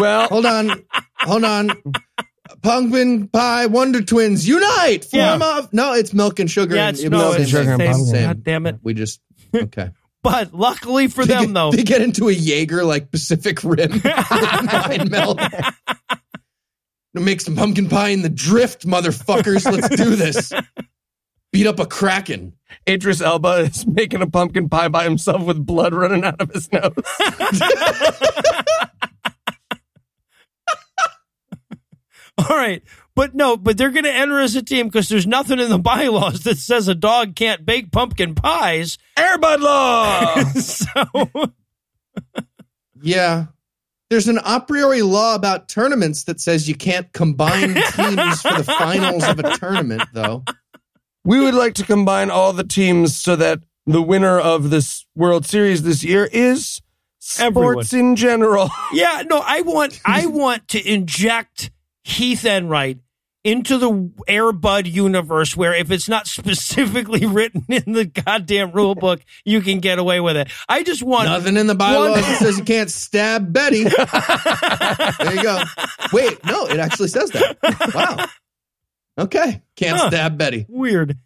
Well, 0.00 0.28
hold 0.28 0.46
on, 0.46 0.84
hold 1.20 1.44
on. 1.44 1.70
Pumpkin 2.62 3.28
pie 3.28 3.66
Wonder 3.66 4.02
Twins 4.02 4.46
unite. 4.48 5.06
Yeah. 5.12 5.38
Form 5.38 5.42
of 5.42 5.72
no, 5.72 5.94
it's 5.94 6.12
milk 6.12 6.38
and 6.40 6.50
sugar. 6.50 6.74
Yeah, 6.74 6.88
it's 6.90 7.00
it 7.02 7.10
no, 7.10 7.28
was 7.28 7.36
it's 7.36 7.44
the 7.52 7.58
sugar 7.58 7.64
same- 7.76 7.80
and 7.80 7.92
pumpkin. 7.92 8.22
God 8.24 8.44
damn 8.44 8.66
it. 8.66 8.76
We 8.82 8.94
just 8.94 9.20
okay. 9.54 9.90
But 10.22 10.52
luckily 10.52 11.06
for 11.08 11.24
They 11.24 11.34
them, 11.34 11.44
get- 11.46 11.54
though, 11.54 11.70
they 11.72 11.82
get 11.84 12.02
into 12.02 12.28
a 12.28 12.32
Jaeger 12.32 12.84
like 12.84 13.10
Pacific 13.10 13.62
Rim 13.62 13.90
mind 14.72 15.10
meld. 15.10 15.40
Make 17.14 17.40
some 17.40 17.56
pumpkin 17.56 17.88
pie 17.88 18.08
in 18.10 18.22
the 18.22 18.28
drift, 18.28 18.86
motherfuckers. 18.86 19.64
Let's 19.70 19.88
do 19.96 20.14
this. 20.16 20.52
Beat 21.52 21.66
up 21.66 21.78
a 21.80 21.86
kraken. 21.86 22.52
Idris 22.88 23.20
Elba 23.20 23.68
is 23.70 23.86
making 23.86 24.20
a 24.22 24.26
pumpkin 24.28 24.68
pie 24.68 24.88
by 24.88 25.04
himself 25.04 25.42
with 25.42 25.64
blood 25.64 25.94
running 25.94 26.22
out 26.24 26.40
of 26.40 26.50
his 26.52 26.70
nose. 26.70 26.92
All 32.38 32.56
right. 32.56 32.82
But 33.18 33.34
no, 33.34 33.56
but 33.56 33.76
they're 33.76 33.90
going 33.90 34.04
to 34.04 34.14
enter 34.14 34.38
as 34.38 34.54
a 34.54 34.62
team 34.62 34.86
because 34.86 35.08
there's 35.08 35.26
nothing 35.26 35.58
in 35.58 35.70
the 35.70 35.78
bylaws 35.80 36.44
that 36.44 36.56
says 36.56 36.86
a 36.86 36.94
dog 36.94 37.34
can't 37.34 37.66
bake 37.66 37.90
pumpkin 37.90 38.36
pies. 38.36 38.96
Airbud 39.16 39.58
law. 39.58 40.36
so, 40.52 41.52
Yeah. 43.02 43.46
There's 44.08 44.28
an 44.28 44.38
a 44.44 44.60
priori 44.60 45.02
law 45.02 45.34
about 45.34 45.68
tournaments 45.68 46.24
that 46.24 46.40
says 46.40 46.68
you 46.68 46.76
can't 46.76 47.12
combine 47.12 47.74
teams 47.74 48.40
for 48.40 48.56
the 48.56 48.74
finals 48.78 49.24
of 49.24 49.40
a 49.40 49.56
tournament, 49.58 50.04
though. 50.12 50.44
we 51.24 51.40
would 51.40 51.54
like 51.54 51.74
to 51.74 51.84
combine 51.84 52.30
all 52.30 52.52
the 52.52 52.62
teams 52.62 53.16
so 53.16 53.34
that 53.34 53.58
the 53.84 54.00
winner 54.00 54.38
of 54.38 54.70
this 54.70 55.06
World 55.16 55.44
Series 55.44 55.82
this 55.82 56.04
year 56.04 56.28
is 56.32 56.80
sports 57.18 57.92
in 57.92 58.14
general. 58.14 58.70
yeah, 58.92 59.24
no, 59.28 59.42
I 59.44 59.62
want 59.62 60.00
I 60.04 60.26
want 60.26 60.68
to 60.68 60.88
inject 60.88 61.72
Heath 62.04 62.44
Enright 62.44 63.00
into 63.50 63.78
the 63.78 63.90
Airbud 64.28 64.90
universe 64.90 65.56
where 65.56 65.74
if 65.74 65.90
it's 65.90 66.08
not 66.08 66.26
specifically 66.38 67.26
written 67.26 67.64
in 67.68 67.92
the 67.92 68.04
goddamn 68.04 68.72
rule 68.72 68.94
book, 68.94 69.20
you 69.44 69.60
can 69.60 69.80
get 69.80 69.98
away 69.98 70.20
with 70.20 70.36
it. 70.36 70.48
I 70.68 70.82
just 70.82 71.02
want 71.02 71.26
Nothing 71.28 71.56
in 71.56 71.66
the 71.66 71.74
bylaws 71.74 72.16
that 72.16 72.38
says 72.38 72.58
you 72.58 72.64
can't 72.64 72.90
stab 72.90 73.52
Betty. 73.52 73.84
there 75.24 75.34
you 75.34 75.42
go. 75.42 75.62
Wait, 76.12 76.44
no, 76.44 76.66
it 76.66 76.78
actually 76.78 77.08
says 77.08 77.30
that. 77.30 77.56
Wow. 77.94 78.26
Okay. 79.24 79.62
Can't 79.76 79.96
Huh. 79.98 80.08
stab 80.10 80.38
Betty. 80.38 80.66
weird. 80.68 81.16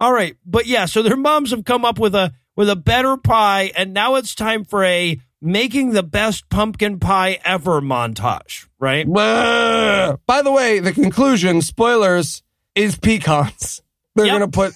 All 0.00 0.12
right, 0.12 0.36
but 0.46 0.66
yeah, 0.66 0.84
so 0.84 1.02
their 1.02 1.16
moms 1.16 1.50
have 1.50 1.64
come 1.64 1.84
up 1.84 1.98
with 1.98 2.14
a 2.14 2.32
with 2.54 2.70
a 2.70 2.76
better 2.76 3.16
pie, 3.16 3.72
and 3.76 3.92
now 3.92 4.14
it's 4.16 4.34
time 4.34 4.64
for 4.64 4.84
a 4.84 5.18
making 5.40 5.90
the 5.90 6.02
best 6.02 6.48
pumpkin 6.48 6.98
pie 6.98 7.38
ever 7.44 7.80
montage, 7.80 8.66
right? 8.78 9.06
Blah. 9.06 10.16
By 10.26 10.42
the 10.42 10.52
way, 10.52 10.80
the 10.80 10.92
conclusion, 10.92 11.62
spoilers, 11.62 12.42
is 12.74 12.96
pecans. 12.96 13.82
They're 14.16 14.26
Yep. 14.26 14.38
going 14.38 14.50
to 14.50 14.54
put, 14.56 14.72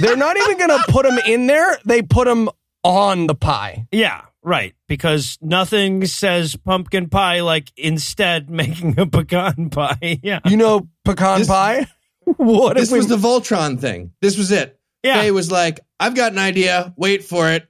they're 0.00 0.16
not 0.16 0.36
even 0.36 0.56
going 0.58 0.70
to 0.70 0.84
put 0.88 1.04
them 1.06 1.18
in 1.26 1.46
there. 1.46 1.78
They 1.84 2.02
put 2.02 2.26
them 2.26 2.48
on 2.82 3.26
the 3.26 3.34
pie. 3.34 3.86
Yeah, 3.92 4.22
right. 4.42 4.74
Because 4.88 5.38
nothing 5.42 6.06
says 6.06 6.56
pumpkin 6.56 7.08
pie 7.10 7.40
like 7.40 7.70
instead 7.76 8.48
making 8.62 8.98
a 8.98 9.06
pecan 9.06 9.70
pie. 9.70 10.18
Yeah, 10.22 10.40
You 10.46 10.56
know, 10.56 10.88
pecan 11.04 11.40
This- 11.40 11.48
pie? 11.48 11.86
what 12.24 12.76
This 12.76 12.88
if 12.88 12.92
we, 12.92 12.98
was 12.98 13.08
the 13.08 13.16
Voltron 13.18 13.78
thing. 13.78 14.12
This 14.22 14.38
was 14.38 14.50
it. 14.50 14.78
yeah. 15.02 15.20
Faye 15.20 15.30
was 15.30 15.50
like, 15.50 15.80
I've 16.00 16.14
got 16.14 16.32
an 16.32 16.38
idea. 16.38 16.94
Wait 16.96 17.22
for 17.24 17.50
it. 17.50 17.66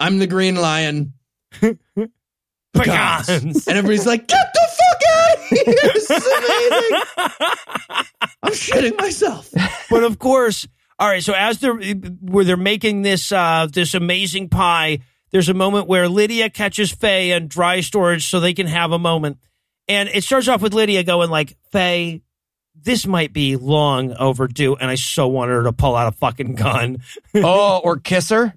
I'm 0.00 0.18
the 0.18 0.26
green 0.26 0.54
lion. 0.56 1.12
Pecans. 1.50 3.66
And 3.66 3.78
everybody's 3.78 4.06
like, 4.06 4.26
get 4.26 4.46
the 4.54 4.68
fuck 4.70 5.02
out 5.14 5.36
of 5.36 5.42
here. 5.48 5.64
This 5.94 6.10
is 6.10 6.26
amazing. 6.26 7.02
I'm 8.42 8.52
shitting 8.52 8.96
myself. 8.98 9.50
but 9.90 10.02
of 10.04 10.18
course, 10.18 10.66
all 10.98 11.08
right. 11.08 11.22
So 11.22 11.32
as 11.32 11.58
they're 11.58 11.74
where 11.74 12.44
they're 12.44 12.56
making 12.56 13.02
this 13.02 13.32
uh, 13.32 13.66
this 13.72 13.94
amazing 13.94 14.48
pie, 14.48 15.00
there's 15.30 15.48
a 15.48 15.54
moment 15.54 15.86
where 15.88 16.08
Lydia 16.08 16.50
catches 16.50 16.92
Faye 16.92 17.32
in 17.32 17.48
dry 17.48 17.80
storage 17.80 18.28
so 18.28 18.40
they 18.40 18.54
can 18.54 18.66
have 18.66 18.92
a 18.92 18.98
moment, 18.98 19.38
And 19.88 20.08
it 20.08 20.24
starts 20.24 20.48
off 20.48 20.62
with 20.62 20.74
Lydia 20.74 21.02
going 21.04 21.30
like, 21.30 21.56
Faye, 21.70 22.22
this 22.74 23.06
might 23.06 23.32
be 23.32 23.56
long 23.56 24.12
overdue. 24.14 24.76
And 24.76 24.90
I 24.90 24.94
so 24.94 25.28
want 25.28 25.50
her 25.50 25.64
to 25.64 25.72
pull 25.72 25.96
out 25.96 26.12
a 26.12 26.16
fucking 26.16 26.54
gun. 26.54 26.98
oh, 27.34 27.80
or 27.82 27.98
kiss 27.98 28.28
her. 28.30 28.54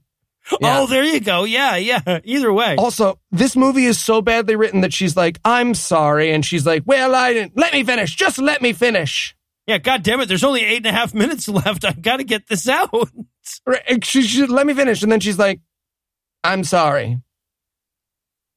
Yeah. 0.61 0.79
Oh, 0.81 0.87
there 0.87 1.03
you 1.03 1.19
go. 1.19 1.43
Yeah, 1.45 1.75
yeah. 1.77 2.19
Either 2.23 2.51
way. 2.53 2.75
Also, 2.77 3.19
this 3.31 3.55
movie 3.55 3.85
is 3.85 3.99
so 3.99 4.21
badly 4.21 4.55
written 4.55 4.81
that 4.81 4.93
she's 4.93 5.15
like, 5.15 5.39
I'm 5.45 5.73
sorry. 5.73 6.31
And 6.31 6.45
she's 6.45 6.65
like, 6.65 6.83
well, 6.85 7.15
I 7.15 7.33
didn't. 7.33 7.57
Let 7.57 7.73
me 7.73 7.83
finish. 7.83 8.15
Just 8.15 8.37
let 8.37 8.61
me 8.61 8.73
finish. 8.73 9.35
Yeah, 9.65 9.77
God 9.77 10.03
damn 10.03 10.19
it. 10.19 10.27
There's 10.27 10.43
only 10.43 10.63
eight 10.63 10.77
and 10.85 10.87
a 10.87 10.91
half 10.91 11.13
minutes 11.15 11.47
left. 11.47 11.85
I've 11.85 12.01
got 12.01 12.17
to 12.17 12.23
get 12.23 12.47
this 12.47 12.67
out. 12.67 12.89
Right, 13.65 14.05
She 14.05 14.21
should 14.21 14.51
let 14.51 14.67
me 14.67 14.73
finish. 14.75 15.01
And 15.01 15.11
then 15.11 15.19
she's 15.19 15.39
like, 15.39 15.61
I'm 16.43 16.63
sorry. 16.63 17.19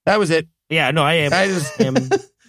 That 0.05 0.19
was 0.19 0.31
it. 0.31 0.47
Yeah, 0.69 0.91
no, 0.91 1.03
I 1.03 1.15
am. 1.15 1.33
I 1.33 1.47
just, 1.47 1.81
am 1.81 1.97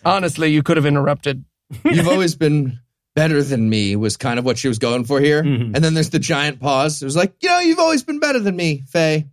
honestly, 0.03 0.51
you 0.51 0.61
could 0.61 0.75
have 0.77 0.85
interrupted. 0.85 1.45
You've 1.85 2.07
always 2.09 2.35
been 2.35 2.79
better 3.15 3.41
than 3.41 3.69
me 3.69 3.95
was 3.95 4.17
kind 4.17 4.37
of 4.37 4.43
what 4.45 4.57
she 4.57 4.67
was 4.67 4.79
going 4.79 5.05
for 5.05 5.21
here. 5.21 5.41
Mhm. 5.43 5.73
And 5.75 5.83
then 5.83 5.93
there's 5.93 6.09
the 6.09 6.19
giant 6.19 6.59
pause. 6.59 7.01
It 7.01 7.05
was 7.05 7.15
like, 7.15 7.33
you 7.41 7.47
know, 7.47 7.59
you've 7.59 7.79
always 7.79 8.03
been 8.03 8.19
better 8.19 8.39
than 8.39 8.55
me, 8.55 8.83
Faye. 8.89 9.27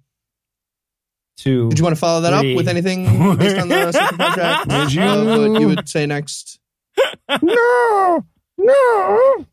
Two. 1.42 1.68
Did 1.68 1.78
you 1.78 1.84
want 1.84 1.96
to 1.96 2.00
follow 2.00 2.20
that 2.22 2.38
Three. 2.40 2.52
up 2.52 2.56
with 2.56 2.68
anything 2.68 3.04
based 3.36 3.58
on 3.58 3.68
the 3.68 3.92
social 3.92 4.16
contract? 4.16 4.66
Would 4.68 4.92
you? 4.92 5.02
Of 5.02 5.50
what 5.52 5.60
you 5.60 5.68
would 5.68 5.88
say 5.88 6.06
next? 6.06 6.60
no, 7.42 8.24
no. 8.58 9.46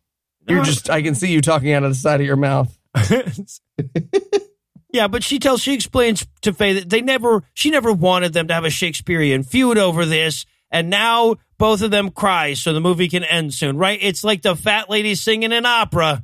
You're 0.47 0.63
just, 0.63 0.89
I 0.89 1.01
can 1.01 1.15
see 1.15 1.31
you 1.31 1.41
talking 1.41 1.73
out 1.73 1.83
of 1.83 1.91
the 1.91 1.95
side 1.95 2.21
of 2.21 2.25
your 2.25 2.35
mouth. 2.35 2.75
yeah, 4.91 5.07
but 5.07 5.23
she 5.23 5.37
tells, 5.39 5.61
she 5.61 5.73
explains 5.73 6.25
to 6.41 6.53
Faye 6.53 6.73
that 6.73 6.89
they 6.89 7.01
never, 7.01 7.43
she 7.53 7.69
never 7.69 7.93
wanted 7.93 8.33
them 8.33 8.47
to 8.47 8.53
have 8.53 8.65
a 8.65 8.69
Shakespearean 8.71 9.43
feud 9.43 9.77
over 9.77 10.05
this. 10.05 10.45
And 10.71 10.89
now 10.89 11.35
both 11.57 11.81
of 11.81 11.91
them 11.91 12.09
cry 12.11 12.53
so 12.53 12.73
the 12.73 12.79
movie 12.79 13.09
can 13.09 13.23
end 13.23 13.53
soon, 13.53 13.77
right? 13.77 13.99
It's 14.01 14.23
like 14.23 14.41
the 14.41 14.55
fat 14.55 14.89
lady 14.89 15.15
singing 15.15 15.53
an 15.53 15.65
opera. 15.65 16.23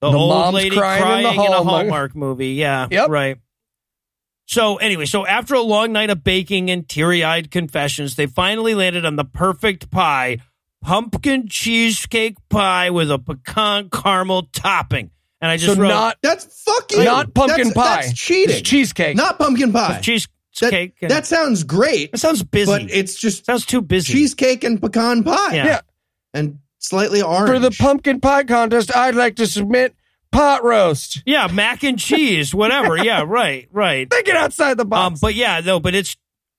The, 0.00 0.10
The 0.10 0.18
old 0.18 0.30
mom's 0.30 0.54
lady 0.54 0.76
crying 0.76 1.02
crying, 1.02 1.26
in 1.26 1.36
the 1.36 1.42
in 1.44 1.52
a 1.52 1.56
Hallmark. 1.56 1.66
Hallmark 1.82 2.16
movie. 2.16 2.48
Yeah. 2.54 2.88
Yep. 2.90 3.08
Right. 3.10 3.38
So 4.52 4.76
anyway, 4.76 5.06
so 5.06 5.26
after 5.26 5.54
a 5.54 5.62
long 5.62 5.92
night 5.92 6.10
of 6.10 6.22
baking 6.22 6.70
and 6.70 6.86
teary-eyed 6.86 7.50
confessions, 7.50 8.16
they 8.16 8.26
finally 8.26 8.74
landed 8.74 9.06
on 9.06 9.16
the 9.16 9.24
perfect 9.24 9.90
pie, 9.90 10.40
pumpkin 10.82 11.48
cheesecake 11.48 12.36
pie 12.50 12.90
with 12.90 13.10
a 13.10 13.18
pecan 13.18 13.88
caramel 13.88 14.42
topping. 14.52 15.10
And 15.40 15.50
I 15.50 15.56
just 15.56 15.76
So 15.76 15.80
wrote 15.80 15.88
not, 15.88 16.18
That's 16.22 16.44
fucking 16.64 17.02
not 17.02 17.32
pumpkin 17.32 17.68
that's, 17.68 17.74
pie. 17.74 17.96
That's 18.02 18.12
cheating. 18.12 18.56
It's 18.58 18.68
cheesecake. 18.68 19.16
Not 19.16 19.38
pumpkin 19.38 19.72
pie. 19.72 19.92
That, 19.94 20.02
cheesecake. 20.02 20.96
and- 21.00 21.10
that 21.10 21.24
sounds 21.24 21.64
great, 21.64 22.12
that 22.12 22.18
sounds 22.18 22.42
busy. 22.42 22.70
but 22.70 22.82
it's 22.90 23.18
just 23.18 23.46
sounds 23.46 23.64
too 23.64 23.80
busy. 23.80 24.12
cheesecake 24.12 24.64
and 24.64 24.82
pecan 24.82 25.24
pie. 25.24 25.54
Yeah. 25.54 25.64
yeah. 25.64 25.80
And 26.34 26.58
slightly 26.78 27.22
orange. 27.22 27.48
For 27.48 27.58
the 27.58 27.70
pumpkin 27.70 28.20
pie 28.20 28.44
contest, 28.44 28.94
I'd 28.94 29.14
like 29.14 29.36
to 29.36 29.46
submit 29.46 29.94
pot 30.32 30.64
roast. 30.64 31.22
Yeah, 31.24 31.46
mac 31.46 31.84
and 31.84 31.98
cheese, 31.98 32.54
whatever. 32.54 32.96
Yeah, 33.02 33.24
right, 33.26 33.68
right. 33.72 34.08
Get 34.08 34.36
outside 34.36 34.76
the 34.76 34.84
box. 34.84 35.06
Um, 35.06 35.18
but 35.20 35.34
yeah, 35.34 35.60
no, 35.60 35.80
but 35.80 35.94
it's 35.94 36.16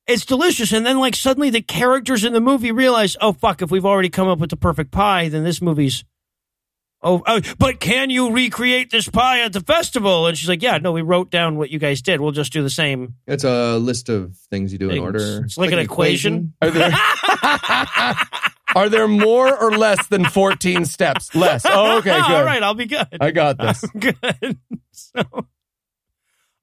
it's 0.07 0.25
delicious. 0.25 0.73
And 0.73 0.85
then 0.85 0.99
like 0.99 1.15
suddenly 1.15 1.49
the 1.49 1.61
characters 1.61 2.23
in 2.23 2.33
the 2.33 2.41
movie 2.41 2.71
realize, 2.71 3.15
oh 3.21 3.33
fuck, 3.33 3.61
if 3.61 3.71
we've 3.71 3.85
already 3.85 4.09
come 4.09 4.27
up 4.27 4.39
with 4.39 4.49
the 4.49 4.57
perfect 4.57 4.91
pie, 4.91 5.29
then 5.29 5.43
this 5.43 5.61
movie's 5.61 6.03
oh, 7.03 7.21
oh 7.27 7.41
but 7.57 7.79
can 7.79 8.09
you 8.09 8.31
recreate 8.31 8.89
this 8.89 9.07
pie 9.07 9.41
at 9.41 9.53
the 9.53 9.61
festival? 9.61 10.27
And 10.27 10.37
she's 10.37 10.49
like, 10.49 10.61
yeah, 10.61 10.77
no, 10.77 10.91
we 10.91 11.01
wrote 11.01 11.29
down 11.29 11.57
what 11.57 11.69
you 11.69 11.79
guys 11.79 12.01
did. 12.01 12.21
We'll 12.21 12.31
just 12.31 12.53
do 12.53 12.63
the 12.63 12.69
same. 12.69 13.15
It's 13.27 13.43
a 13.43 13.77
list 13.77 14.09
of 14.09 14.35
things 14.49 14.71
you 14.71 14.79
do 14.79 14.89
in 14.89 14.99
order. 14.99 15.43
It's 15.43 15.57
like 15.57 15.71
an 15.71 15.79
equation. 15.79 16.53
Are 16.61 16.71
there, 16.71 16.91
are 18.75 18.89
there 18.89 19.07
more 19.07 19.55
or 19.55 19.71
less 19.71 20.07
than 20.07 20.25
14 20.25 20.85
steps? 20.85 21.35
Less. 21.35 21.65
Oh, 21.65 21.97
okay, 21.97 22.11
good. 22.27 22.31
All 22.31 22.43
right, 22.43 22.63
I'll 22.63 22.73
be 22.73 22.85
good. 22.85 23.07
I 23.19 23.31
got 23.31 23.57
this. 23.57 23.85
good. 23.99 24.57
So, 24.91 25.23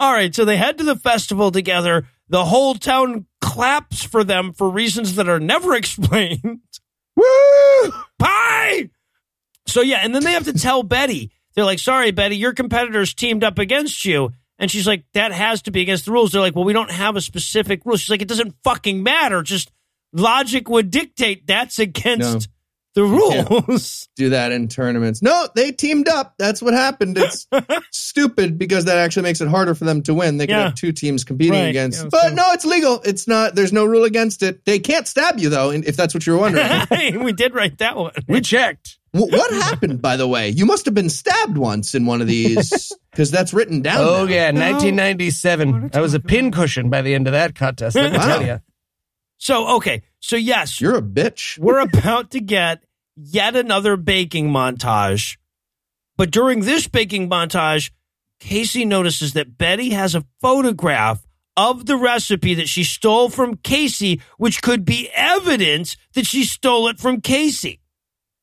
all 0.00 0.12
right, 0.12 0.34
so 0.34 0.44
they 0.44 0.56
head 0.56 0.78
to 0.78 0.84
the 0.84 0.96
festival 0.96 1.50
together. 1.50 2.06
The 2.28 2.44
whole 2.44 2.74
town 2.74 3.26
claps 3.40 4.04
for 4.04 4.22
them 4.24 4.52
for 4.52 4.70
reasons 4.70 5.16
that 5.16 5.28
are 5.28 5.40
never 5.40 5.74
explained. 5.74 6.60
Woo! 7.16 7.92
Pie! 8.18 8.90
So, 9.70 9.80
yeah, 9.82 9.98
and 10.02 10.14
then 10.14 10.24
they 10.24 10.32
have 10.32 10.44
to 10.44 10.52
tell 10.52 10.82
Betty. 10.82 11.30
They're 11.55 11.64
like, 11.64 11.78
sorry, 11.78 12.10
Betty, 12.10 12.36
your 12.36 12.52
competitors 12.52 13.14
teamed 13.14 13.44
up 13.44 13.59
against 13.59 14.05
you. 14.05 14.30
And 14.59 14.70
she's 14.70 14.86
like, 14.86 15.05
that 15.14 15.32
has 15.32 15.62
to 15.62 15.70
be 15.70 15.80
against 15.80 16.05
the 16.05 16.12
rules. 16.12 16.32
They're 16.32 16.40
like, 16.40 16.55
well, 16.55 16.64
we 16.64 16.72
don't 16.74 16.90
have 16.90 17.16
a 17.16 17.20
specific 17.20 17.82
rule. 17.84 17.97
She's 17.97 18.10
like, 18.10 18.22
it 18.22 18.28
doesn't 18.28 18.55
fucking 18.62 19.02
matter. 19.02 19.42
Just 19.42 19.70
logic 20.12 20.68
would 20.68 20.90
dictate 20.90 21.47
that's 21.47 21.78
against 21.78 22.48
the 22.94 23.02
rules. 23.05 24.09
Do 24.16 24.30
that 24.30 24.52
in 24.52 24.68
tournaments. 24.68 25.22
No, 25.22 25.48
they 25.55 25.72
teamed 25.72 26.09
up. 26.09 26.34
That's 26.38 26.60
what 26.60 26.74
happened. 26.74 27.16
It's 27.16 27.47
stupid 27.90 28.59
because 28.59 28.84
that 28.84 28.98
actually 28.98 29.22
makes 29.22 29.40
it 29.40 29.48
harder 29.48 29.74
for 29.74 29.84
them 29.86 30.02
to 30.02 30.14
win. 30.14 30.36
They 30.36 30.47
can 30.47 30.56
Yeah. 30.59 30.64
have 30.64 30.74
two 30.74 30.92
teams 30.92 31.24
competing 31.24 31.55
Right. 31.55 31.68
against. 31.68 32.02
Yeah, 32.02 32.09
but 32.10 32.28
so- 32.28 32.34
no, 32.34 32.52
it's 32.52 32.64
legal. 32.66 33.01
It's 33.05 33.26
not. 33.26 33.55
There's 33.55 33.72
no 33.72 33.84
rule 33.86 34.05
against 34.05 34.42
it. 34.42 34.64
They 34.66 34.78
can't 34.78 35.06
stab 35.09 35.38
you 35.38 35.48
though, 35.48 35.70
if 35.70 35.97
that's 35.97 36.12
what 36.14 36.26
you're 36.26 36.38
wondering. 36.38 36.68
we 37.24 37.32
did 37.32 37.55
write 37.55 37.78
that 37.78 37.97
one. 37.97 38.12
We 38.28 38.40
checked. 38.40 38.98
Wh- 39.12 39.30
what 39.32 39.50
happened, 39.52 40.00
by 40.00 40.16
the 40.16 40.28
way? 40.28 40.50
You 40.50 40.66
must 40.66 40.84
have 40.84 40.94
been 40.94 41.10
stabbed 41.10 41.56
once 41.58 41.94
in 41.94 42.06
one 42.06 42.20
of 42.20 42.26
these 42.28 42.92
because 43.10 43.30
that's 43.30 43.52
written 43.52 43.82
down. 43.82 43.98
Oh, 43.98 44.24
now. 44.24 44.32
yeah, 44.32 44.50
1997. 44.52 45.90
I 45.94 46.00
was 46.00 46.14
a 46.14 46.20
pincushion 46.20 46.90
by 46.90 47.02
the 47.02 47.14
end 47.14 47.26
of 47.26 47.32
that 47.32 47.54
contest. 47.54 47.96
Let 47.96 48.12
me 48.12 48.18
Wow. 48.18 48.26
tell 48.26 48.46
you. 48.46 48.60
So, 49.38 49.76
okay. 49.76 50.02
So, 50.20 50.36
yes, 50.36 50.80
You're 50.80 50.96
a 50.98 51.02
bitch. 51.02 51.58
we're 51.58 51.80
about 51.80 52.30
to 52.32 52.40
get 52.40 52.84
yet 53.16 53.56
another 53.56 53.96
baking 53.96 54.50
montage. 54.50 55.36
But 56.16 56.30
during 56.30 56.60
this 56.60 56.86
baking 56.86 57.30
montage, 57.30 57.90
Casey 58.38 58.84
notices 58.84 59.32
that 59.32 59.56
Betty 59.58 59.90
has 59.90 60.14
a 60.14 60.24
photograph 60.40 61.26
of 61.56 61.86
the 61.86 61.96
recipe 61.96 62.54
that 62.54 62.68
she 62.68 62.84
stole 62.84 63.28
from 63.28 63.56
Casey, 63.56 64.20
which 64.38 64.62
could 64.62 64.84
be 64.84 65.10
evidence 65.14 65.96
that 66.14 66.26
she 66.26 66.44
stole 66.44 66.88
it 66.88 66.98
from 67.00 67.20
Casey. 67.20 67.80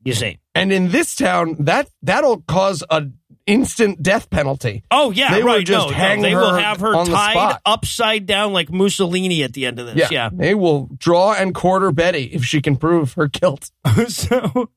You 0.03 0.13
see? 0.13 0.39
And 0.57 0.71
in 0.71 0.89
this 0.91 1.15
town, 1.15 1.55
that 1.59 1.89
that'll 2.01 2.41
cause 2.41 2.83
a 2.89 3.07
instant 3.45 4.03
death 4.03 4.29
penalty. 4.29 4.83
Oh 4.91 5.11
yeah, 5.11 5.33
They 5.33 5.41
will 5.43 5.55
right. 5.55 5.65
just 5.65 5.85
no, 5.87 5.91
no, 5.91 5.97
hang 5.97 6.21
they 6.21 6.35
will 6.35 6.53
have 6.53 6.79
her 6.81 6.93
tied 7.05 7.31
spot. 7.31 7.61
upside 7.65 8.25
down 8.25 8.51
like 8.51 8.69
Mussolini 8.69 9.43
at 9.43 9.53
the 9.53 9.65
end 9.65 9.79
of 9.79 9.85
this. 9.95 10.11
Yeah. 10.11 10.29
They 10.33 10.53
will 10.53 10.89
draw 10.97 11.33
and 11.33 11.55
quarter 11.55 11.91
Betty 11.91 12.23
if 12.25 12.43
she 12.43 12.61
can 12.61 12.75
prove 12.75 13.13
her 13.13 13.27
guilt. 13.27 13.71
so 14.09 14.69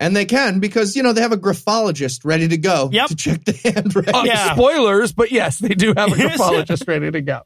And 0.00 0.16
they 0.16 0.24
can 0.24 0.58
because 0.58 0.96
you 0.96 1.04
know 1.04 1.12
they 1.12 1.20
have 1.20 1.30
a 1.32 1.36
graphologist 1.36 2.24
ready 2.24 2.48
to 2.48 2.56
go 2.56 2.88
Yep. 2.92 3.08
to 3.08 3.14
check 3.16 3.44
the 3.44 3.52
handwriting. 3.74 4.12
Uh, 4.14 4.22
Yeah. 4.24 4.54
Spoilers, 4.54 5.12
but 5.12 5.30
yes, 5.30 5.58
they 5.58 5.68
do 5.74 5.94
have 5.96 6.10
a 6.12 6.16
graphologist 6.16 6.88
ready 6.88 7.10
to 7.12 7.20
go. 7.20 7.42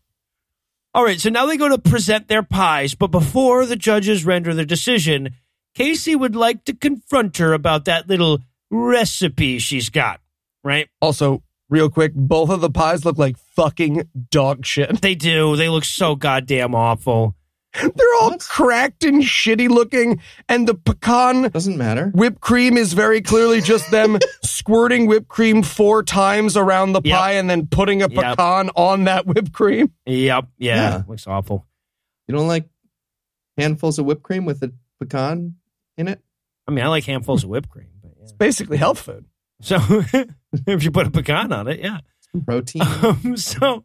All 0.94 1.04
right, 1.04 1.20
so 1.20 1.28
now 1.30 1.46
they 1.46 1.56
go 1.56 1.68
to 1.68 1.78
present 1.78 2.26
their 2.26 2.42
pies, 2.42 2.94
but 2.96 3.08
before 3.12 3.64
the 3.66 3.76
judges 3.76 4.24
render 4.24 4.54
their 4.54 4.64
decision, 4.64 5.36
Casey 5.74 6.16
would 6.16 6.34
like 6.36 6.64
to 6.64 6.74
confront 6.74 7.36
her 7.38 7.52
about 7.52 7.84
that 7.86 8.08
little 8.08 8.40
recipe 8.70 9.58
she's 9.58 9.88
got, 9.88 10.20
right? 10.64 10.88
Also, 11.00 11.42
real 11.68 11.88
quick, 11.90 12.12
both 12.14 12.50
of 12.50 12.60
the 12.60 12.70
pies 12.70 13.04
look 13.04 13.18
like 13.18 13.36
fucking 13.54 14.08
dog 14.30 14.64
shit. 14.66 15.00
They 15.00 15.14
do. 15.14 15.56
They 15.56 15.68
look 15.68 15.84
so 15.84 16.14
goddamn 16.16 16.74
awful. 16.74 17.36
They're 17.80 18.14
all 18.20 18.36
cracked 18.38 19.04
and 19.04 19.22
shitty 19.22 19.68
looking, 19.68 20.20
and 20.48 20.66
the 20.66 20.74
pecan 20.74 21.50
Doesn't 21.50 21.78
matter. 21.78 22.10
whipped 22.16 22.40
cream 22.40 22.76
is 22.76 22.94
very 22.94 23.20
clearly 23.20 23.60
just 23.60 23.88
them 23.92 24.18
squirting 24.44 25.06
whipped 25.06 25.28
cream 25.28 25.62
four 25.62 26.02
times 26.02 26.56
around 26.56 26.92
the 26.94 27.00
Yep. 27.04 27.16
pie 27.16 27.32
and 27.34 27.48
then 27.48 27.68
putting 27.68 28.02
a 28.02 28.08
Yep. 28.08 28.24
pecan 28.36 28.70
on 28.74 29.04
that 29.04 29.24
whipped 29.24 29.52
cream. 29.52 29.92
Yep. 30.04 30.48
Yeah. 30.58 30.74
Yeah. 30.76 31.02
Looks 31.06 31.28
awful. 31.28 31.64
You 32.26 32.34
don't 32.34 32.48
like 32.48 32.68
handfuls 33.56 34.00
of 34.00 34.04
whipped 34.06 34.24
cream 34.24 34.44
with 34.44 34.64
a 34.64 34.72
pecan 34.98 35.54
in 36.00 36.08
it? 36.08 36.20
I 36.66 36.72
mean, 36.72 36.84
I 36.84 36.88
like 36.88 37.04
handfuls 37.04 37.44
of 37.44 37.50
whipped 37.50 37.68
cream, 37.68 37.88
but 38.02 38.12
yeah. 38.18 38.26
Basically, 38.38 38.76
health 38.76 39.00
food. 39.00 39.26
So 39.60 39.78
if 40.66 40.82
you 40.84 40.90
put 40.90 41.06
a 41.06 41.10
pecan 41.10 41.52
on 41.52 41.68
it, 41.68 41.80
yeah. 41.80 41.98
Protein. 42.46 42.82
Um, 43.02 43.36
so, 43.36 43.84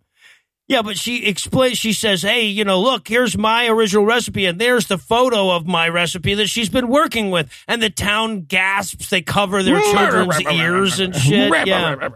yeah, 0.67 0.81
but 0.81 0.97
she 0.97 1.25
explains, 1.25 1.77
she 1.77 1.93
says, 1.93 2.21
hey, 2.21 2.45
you 2.45 2.63
know, 2.63 2.79
look, 2.79 3.07
here's 3.07 3.37
my 3.37 3.67
original 3.67 4.05
recipe, 4.05 4.45
and 4.45 4.59
there's 4.59 4.87
the 4.87 4.97
photo 4.97 5.51
of 5.51 5.65
my 5.65 5.89
recipe 5.89 6.33
that 6.35 6.47
she's 6.47 6.69
been 6.69 6.87
working 6.87 7.31
with. 7.31 7.51
And 7.67 7.81
the 7.81 7.89
town 7.89 8.41
gasps, 8.41 9.09
they 9.09 9.21
cover 9.21 9.63
their 9.63 9.79
children's 9.79 10.41
ears 10.41 10.99
and 10.99 11.15
shit. 11.15 11.67
Yeah. 11.67 12.09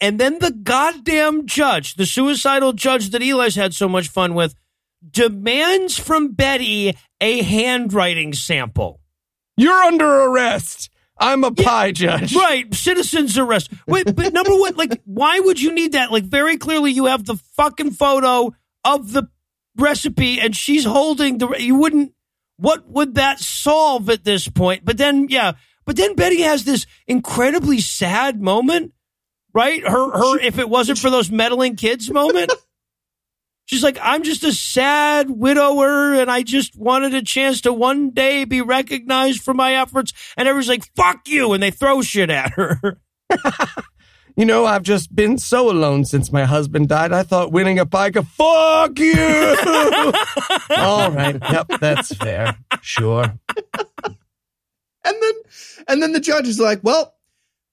And 0.00 0.18
then 0.18 0.38
the 0.38 0.50
goddamn 0.50 1.46
judge, 1.46 1.94
the 1.94 2.06
suicidal 2.06 2.72
judge 2.72 3.10
that 3.10 3.22
Eli's 3.22 3.54
had 3.54 3.74
so 3.74 3.88
much 3.88 4.08
fun 4.08 4.34
with, 4.34 4.54
demands 5.08 5.98
from 5.98 6.32
Betty 6.32 6.96
a 7.20 7.42
handwriting 7.42 8.32
sample. 8.32 9.00
You're 9.56 9.72
under 9.72 10.06
arrest. 10.06 10.90
I'm 11.18 11.44
a 11.44 11.52
pie 11.52 11.92
judge. 11.92 12.34
Right, 12.34 12.72
citizens 12.74 13.38
arrest. 13.38 13.72
Wait, 13.86 14.14
but 14.14 14.32
number 14.32 14.54
one, 14.54 14.74
like, 14.74 15.00
why 15.04 15.38
would 15.38 15.60
you 15.60 15.72
need 15.72 15.92
that? 15.92 16.10
Like, 16.10 16.24
very 16.24 16.56
clearly, 16.56 16.90
you 16.90 17.04
have 17.06 17.24
the 17.24 17.36
fucking 17.56 17.92
photo 17.92 18.52
of 18.84 19.12
the 19.12 19.28
recipe, 19.76 20.40
and 20.40 20.56
she's 20.56 20.84
holding 20.84 21.38
the. 21.38 21.48
You 21.58 21.76
wouldn't. 21.76 22.12
What 22.56 22.88
would 22.88 23.14
that 23.14 23.40
solve 23.40 24.10
at 24.10 24.24
this 24.24 24.48
point? 24.48 24.84
But 24.84 24.98
then, 24.98 25.28
yeah, 25.28 25.52
but 25.84 25.96
then 25.96 26.14
Betty 26.14 26.42
has 26.42 26.64
this 26.64 26.86
incredibly 27.06 27.80
sad 27.80 28.40
moment, 28.40 28.92
right? 29.52 29.86
Her, 29.86 30.10
her, 30.10 30.38
if 30.40 30.58
it 30.58 30.68
wasn't 30.68 30.98
for 30.98 31.10
those 31.10 31.30
meddling 31.30 31.76
kids 31.76 32.10
moment. 32.10 32.52
She's 33.66 33.82
like, 33.82 33.98
I'm 34.02 34.22
just 34.22 34.44
a 34.44 34.52
sad 34.52 35.30
widower 35.30 36.14
and 36.14 36.30
I 36.30 36.42
just 36.42 36.76
wanted 36.76 37.14
a 37.14 37.22
chance 37.22 37.62
to 37.62 37.72
one 37.72 38.10
day 38.10 38.44
be 38.44 38.60
recognized 38.60 39.40
for 39.42 39.54
my 39.54 39.74
efforts. 39.76 40.12
And 40.36 40.46
everyone's 40.46 40.68
like, 40.68 40.84
fuck 40.94 41.26
you. 41.26 41.52
And 41.52 41.62
they 41.62 41.70
throw 41.70 42.02
shit 42.02 42.30
at 42.30 42.52
her. 42.52 43.00
You 44.36 44.44
know, 44.44 44.66
I've 44.66 44.82
just 44.82 45.14
been 45.14 45.38
so 45.38 45.70
alone 45.70 46.04
since 46.04 46.32
my 46.32 46.44
husband 46.44 46.88
died. 46.88 47.12
I 47.12 47.22
thought 47.22 47.52
winning 47.52 47.78
a 47.78 47.84
bike, 47.84 48.14
could 48.14 48.26
fuck 48.26 48.98
you. 48.98 49.14
All 50.76 51.12
right. 51.12 51.38
Yep, 51.40 51.68
that's 51.80 52.14
fair. 52.16 52.56
Sure. 52.82 53.24
And 55.06 55.16
then 55.20 55.34
and 55.86 56.02
then 56.02 56.12
the 56.12 56.20
judge 56.20 56.48
is 56.48 56.58
like, 56.58 56.80
Well, 56.82 57.14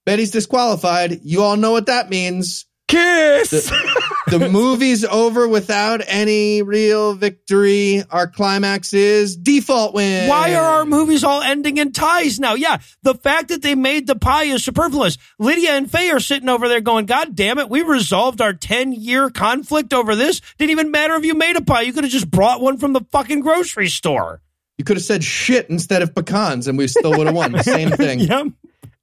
Betty's 0.05 0.31
disqualified. 0.31 1.21
You 1.23 1.41
all 1.43 1.55
know 1.55 1.71
what 1.71 1.85
that 1.85 2.09
means. 2.09 2.65
Kiss. 2.89 3.51
The 3.51 4.10
movie's 4.39 5.05
over 5.05 5.47
without 5.47 6.01
any 6.05 6.61
real 6.61 7.13
victory. 7.13 8.03
Our 8.09 8.27
climax 8.27 8.93
is 8.93 9.35
default 9.35 9.93
win. 9.93 10.29
Why 10.29 10.55
are 10.55 10.79
our 10.79 10.85
movies 10.85 11.23
all 11.23 11.41
ending 11.41 11.77
in 11.77 11.91
ties 11.91 12.39
now? 12.39 12.55
Yeah, 12.55 12.79
the 13.03 13.15
fact 13.15 13.49
that 13.49 13.61
they 13.61 13.75
made 13.75 14.07
the 14.07 14.15
pie 14.15 14.45
is 14.45 14.63
superfluous. 14.63 15.17
Lydia 15.39 15.71
and 15.71 15.91
Faye 15.91 16.11
are 16.11 16.19
sitting 16.19 16.49
over 16.49 16.67
there 16.67 16.81
going, 16.81 17.05
God 17.05 17.35
damn 17.35 17.59
it, 17.59 17.69
we 17.69 17.81
resolved 17.81 18.41
our 18.41 18.53
10 18.53 18.93
year 18.93 19.29
conflict 19.29 19.93
over 19.93 20.15
this. 20.15 20.41
Didn't 20.57 20.71
even 20.71 20.91
matter 20.91 21.15
if 21.15 21.25
you 21.25 21.33
made 21.33 21.55
a 21.55 21.61
pie. 21.61 21.81
You 21.81 21.93
could 21.93 22.03
have 22.03 22.13
just 22.13 22.29
brought 22.29 22.61
one 22.61 22.77
from 22.77 22.93
the 22.93 23.01
fucking 23.11 23.41
grocery 23.41 23.89
store. 23.89 24.41
You 24.77 24.85
could 24.85 24.97
have 24.97 25.03
said 25.05 25.23
shit 25.23 25.69
instead 25.69 26.01
of 26.01 26.15
pecans 26.15 26.67
and 26.67 26.77
we 26.77 26.87
still 26.87 27.11
would 27.17 27.27
have 27.27 27.35
won. 27.35 27.51
The 27.51 27.63
same 27.63 27.91
thing. 27.91 28.21
Yep. 28.21 28.47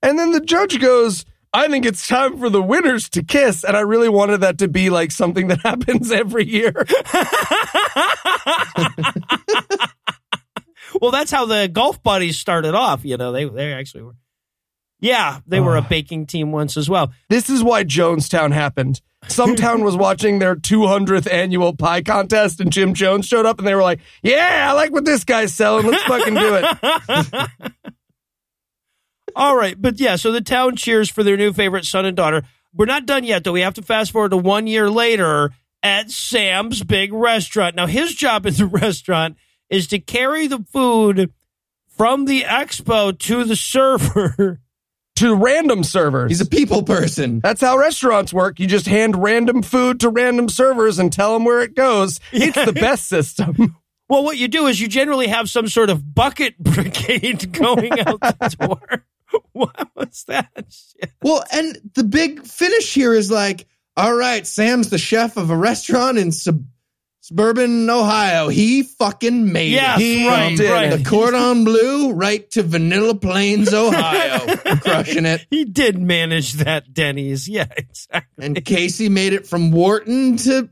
And 0.03 0.19
then 0.19 0.33
the 0.33 0.41
judge 0.41 0.81
goes, 0.81 1.25
I 1.53 1.69
think 1.69 1.87
it's 1.87 2.07
time 2.07 2.39
for 2.39 2.51
the 2.51 2.63
winners 2.63 3.09
to 3.11 3.23
kiss. 3.23 3.65
And 3.65 3.77
I 3.77 3.81
really 3.81 4.09
wanted 4.09 4.43
that 4.43 4.59
to 4.59 4.69
be 4.69 4.91
like 4.91 5.13
something 5.13 5.49
that 5.49 5.61
happens 5.63 6.13
every 6.13 6.47
year. 6.47 6.73
Well, 11.01 11.11
that's 11.11 11.31
how 11.31 11.47
the 11.47 11.69
golf 11.69 12.03
buddies 12.03 12.39
started 12.39 12.75
off. 12.75 13.05
You 13.05 13.17
know, 13.17 13.33
they, 13.33 13.45
they 13.45 13.73
actually 13.73 14.03
were. 14.03 14.17
Yeah, 15.01 15.41
they 15.47 15.61
were 15.61 15.77
a 15.77 15.81
ah. 15.81 15.87
baking 15.89 16.27
team 16.27 16.51
once 16.51 16.77
as 16.77 16.91
well. 16.91 17.13
This 17.29 17.49
is 17.49 17.63
why 17.63 17.85
Jonestown 17.85 18.53
happened. 18.53 19.01
Some 19.29 19.55
town 19.57 19.85
was 19.85 19.97
watching 19.97 20.41
their 20.41 20.57
200th 20.57 21.33
annual 21.33 21.77
pie 21.77 22.03
contest, 22.03 22.61
and 22.61 22.73
Jim 22.73 22.95
Jones 22.95 23.27
showed 23.27 23.47
up, 23.47 23.59
and 23.59 23.67
they 23.67 23.77
were 23.77 23.83
like, 23.83 24.01
"Yeah, 24.23 24.67
I 24.69 24.73
like 24.73 24.91
what 24.91 25.05
this 25.05 25.23
guy's 25.23 25.55
selling. 25.55 25.87
Let's 25.87 26.03
fucking 26.03 26.35
do 26.35 26.61
it." 26.61 27.95
All 29.37 29.57
right, 29.57 29.81
but 29.81 30.01
yeah, 30.01 30.17
so 30.17 30.33
the 30.33 30.41
town 30.41 30.77
cheers 30.77 31.09
for 31.11 31.23
their 31.23 31.37
new 31.37 31.53
favorite 31.53 31.85
son 31.85 32.05
and 32.05 32.17
daughter. 32.17 32.43
We're 32.75 32.87
not 32.87 33.07
done 33.07 33.25
yet, 33.25 33.45
though. 33.45 33.53
We 33.53 33.61
have 33.63 33.75
to 33.75 33.83
fast 33.83 34.13
forward 34.13 34.31
to 34.31 34.37
one 34.37 34.67
year 34.67 34.91
later 34.91 35.51
at 35.83 36.11
Sam's 36.11 36.83
big 36.83 37.13
restaurant. 37.13 37.77
Now, 37.77 37.87
his 37.87 38.15
job 38.15 38.47
in 38.47 38.55
the 38.55 38.67
restaurant 38.73 39.37
is 39.71 39.87
to 39.89 39.99
carry 39.99 40.47
the 40.47 40.65
food 40.73 41.33
from 41.97 42.25
the 42.27 42.43
expo 42.43 43.17
to 43.19 43.45
the 43.45 43.57
server. 43.57 44.61
to 45.17 45.35
random 45.35 45.83
servers. 45.83 46.31
He's 46.31 46.41
a 46.41 46.47
people 46.47 46.83
person. 46.85 47.41
That's 47.41 47.61
how 47.61 47.77
restaurants 47.77 48.33
work. 48.33 48.61
You 48.61 48.67
just 48.67 48.87
hand 48.87 49.21
random 49.21 49.63
food 49.63 50.01
to 50.01 50.09
random 50.11 50.49
servers 50.49 50.99
and 50.99 51.13
tell 51.13 51.35
them 51.35 51.45
where 51.45 51.61
it 51.61 51.75
goes. 51.75 52.21
It's 52.33 52.65
the 52.65 52.73
best 52.81 53.07
system. 53.09 53.77
Well, 54.09 54.25
what 54.25 54.39
you 54.39 54.49
do 54.49 54.67
is 54.69 54.81
you 54.81 54.89
generally 54.89 55.27
have 55.27 55.51
some 55.51 55.69
sort 55.69 55.91
of 55.91 56.15
bucket 56.15 56.57
brigade 56.63 57.53
going 57.53 57.99
out 58.01 58.21
the 58.21 58.57
door. 58.59 59.05
what 59.53 59.91
was 59.95 60.25
that 60.29 60.51
shit? 60.71 61.13
Well, 61.23 61.45
and 61.53 61.79
the 61.95 62.05
big 62.05 62.45
finish 62.45 62.93
here 62.95 63.15
is 63.15 63.31
like, 63.31 63.67
all 63.97 64.15
right, 64.15 64.47
Sam's 64.47 64.91
the 64.91 64.99
chef 64.99 65.37
of 65.37 65.51
a 65.51 65.57
restaurant 65.57 66.19
in 66.19 66.31
sub- 66.33 66.65
suburban 67.21 67.91
Ohio. 67.91 68.49
He 68.49 68.83
fucking 68.85 69.53
made 69.53 69.73
Yes, 69.73 70.01
it. 70.01 70.03
He 70.03 70.27
right, 70.29 70.57
did 70.57 70.71
right. 70.71 70.97
The 70.97 71.05
cordon 71.05 71.65
bleu 71.65 72.13
right 72.13 72.49
to 72.53 72.63
Vanilla 72.63 73.15
Plains, 73.15 73.75
Ohio. 73.75 74.57
Crushing 74.83 75.27
it. 75.27 75.47
He 75.51 75.65
did 75.65 75.99
manage 75.99 76.55
that 76.55 76.95
Denny's. 76.95 77.49
Yeah, 77.49 77.67
exactly. 77.77 78.47
And 78.47 78.65
Casey 78.65 79.09
made 79.09 79.33
it 79.33 79.47
from 79.47 79.73
Wharton 79.73 80.37
to 80.39 80.71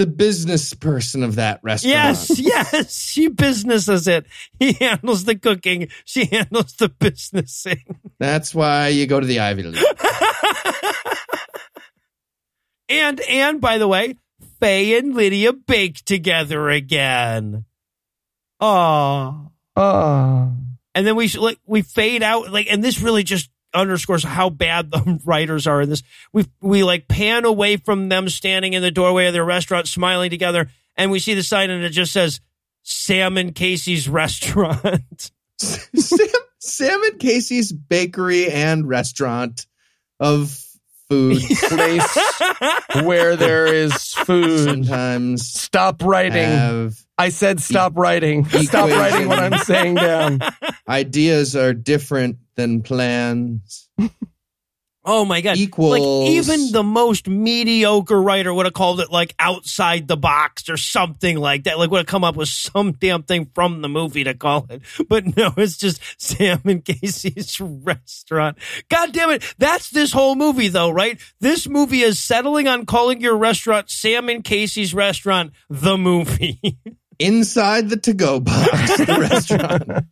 the 0.00 0.06
business 0.06 0.72
person 0.72 1.22
of 1.22 1.34
that 1.34 1.60
restaurant. 1.62 1.94
Yes, 1.94 2.38
yes. 2.38 2.96
She 2.96 3.28
businesses 3.28 4.08
it. 4.08 4.24
He 4.58 4.72
handles 4.72 5.24
the 5.24 5.34
cooking. 5.34 5.88
She 6.06 6.24
handles 6.24 6.72
the 6.72 6.88
businessing. 6.88 7.84
That's 8.18 8.54
why 8.54 8.88
you 8.88 9.06
go 9.06 9.20
to 9.20 9.26
the 9.26 9.40
Ivy 9.40 9.64
League. 9.64 9.84
And 12.92 13.20
and 13.20 13.60
by 13.60 13.78
the 13.78 13.86
way, 13.86 14.16
Faye 14.58 14.98
and 14.98 15.14
Lydia 15.14 15.52
bake 15.52 16.04
together 16.04 16.68
again. 16.70 17.64
Oh. 18.58 19.52
Uh, 19.76 20.48
And 20.96 21.06
then 21.06 21.14
we 21.14 21.28
like 21.28 21.58
we 21.66 21.82
fade 21.82 22.24
out 22.24 22.50
like 22.50 22.66
and 22.68 22.82
this 22.82 23.00
really 23.00 23.22
just 23.22 23.48
underscores 23.72 24.22
how 24.24 24.50
bad 24.50 24.90
the 24.90 25.20
writers 25.24 25.66
are 25.66 25.82
in 25.82 25.88
this. 25.88 26.02
We 26.32 26.46
we 26.60 26.82
like 26.82 27.08
pan 27.08 27.44
away 27.44 27.76
from 27.76 28.08
them 28.08 28.28
standing 28.28 28.72
in 28.72 28.82
the 28.82 28.90
doorway 28.90 29.26
of 29.26 29.32
their 29.32 29.44
restaurant 29.44 29.88
smiling 29.88 30.30
together 30.30 30.68
and 30.96 31.10
we 31.10 31.18
see 31.18 31.34
the 31.34 31.42
sign 31.42 31.70
and 31.70 31.84
it 31.84 31.90
just 31.90 32.12
says 32.12 32.40
Sam 32.82 33.36
and 33.36 33.54
Casey's 33.54 34.08
restaurant. 34.08 35.30
Sam, 35.58 36.28
Sam 36.58 37.02
and 37.04 37.18
Casey's 37.18 37.72
bakery 37.72 38.50
and 38.50 38.88
restaurant 38.88 39.66
of 40.18 40.62
food. 41.10 41.42
place 41.68 42.18
where 43.02 43.36
there 43.36 43.66
is 43.66 44.14
food. 44.14 44.64
Sometimes 44.64 45.46
Stop 45.46 46.02
writing. 46.02 46.44
have 46.44 46.94
I 47.18 47.28
said 47.28 47.60
stop 47.60 47.98
writing. 47.98 48.46
Stop 48.46 48.88
writing 48.88 49.28
what 49.28 49.38
I'm 49.38 49.58
saying 49.58 49.96
down. 49.96 50.40
ideas 50.88 51.54
are 51.54 51.74
different 51.74 52.38
than 52.56 52.82
plans. 52.82 53.88
Oh 55.02 55.24
my 55.24 55.40
god! 55.40 55.56
Equals- 55.56 55.92
Like 55.98 56.30
even 56.30 56.72
the 56.72 56.82
most 56.82 57.26
mediocre 57.26 58.20
writer 58.20 58.52
would 58.52 58.66
have 58.66 58.74
called 58.74 59.00
it 59.00 59.10
like 59.10 59.34
outside 59.38 60.06
the 60.06 60.16
box 60.16 60.68
or 60.68 60.76
something 60.76 61.38
like 61.38 61.64
that. 61.64 61.78
Like 61.78 61.90
would 61.90 61.98
have 61.98 62.06
come 62.06 62.22
up 62.22 62.36
with 62.36 62.48
some 62.48 62.92
damn 62.92 63.22
thing 63.22 63.50
from 63.54 63.80
the 63.80 63.88
movie 63.88 64.24
to 64.24 64.34
call 64.34 64.66
it. 64.68 64.82
But 65.08 65.36
no, 65.36 65.54
it's 65.56 65.76
just 65.78 66.00
Sam 66.18 66.60
and 66.66 66.84
Casey's 66.84 67.58
restaurant. 67.60 68.58
God 68.90 69.12
damn 69.12 69.30
it! 69.30 69.42
That's 69.58 69.88
this 69.90 70.12
whole 70.12 70.34
movie, 70.34 70.68
though, 70.68 70.90
right? 70.90 71.18
This 71.40 71.66
movie 71.66 72.02
is 72.02 72.20
settling 72.20 72.68
on 72.68 72.84
calling 72.84 73.20
your 73.20 73.36
restaurant 73.36 73.90
Sam 73.90 74.28
and 74.28 74.44
Casey's 74.44 74.92
restaurant 74.94 75.52
the 75.70 75.96
movie. 75.96 76.60
Inside 77.18 77.88
the 77.90 77.96
to-go 77.96 78.40
box, 78.40 78.96
the 78.98 79.16
restaurant. 79.30 80.06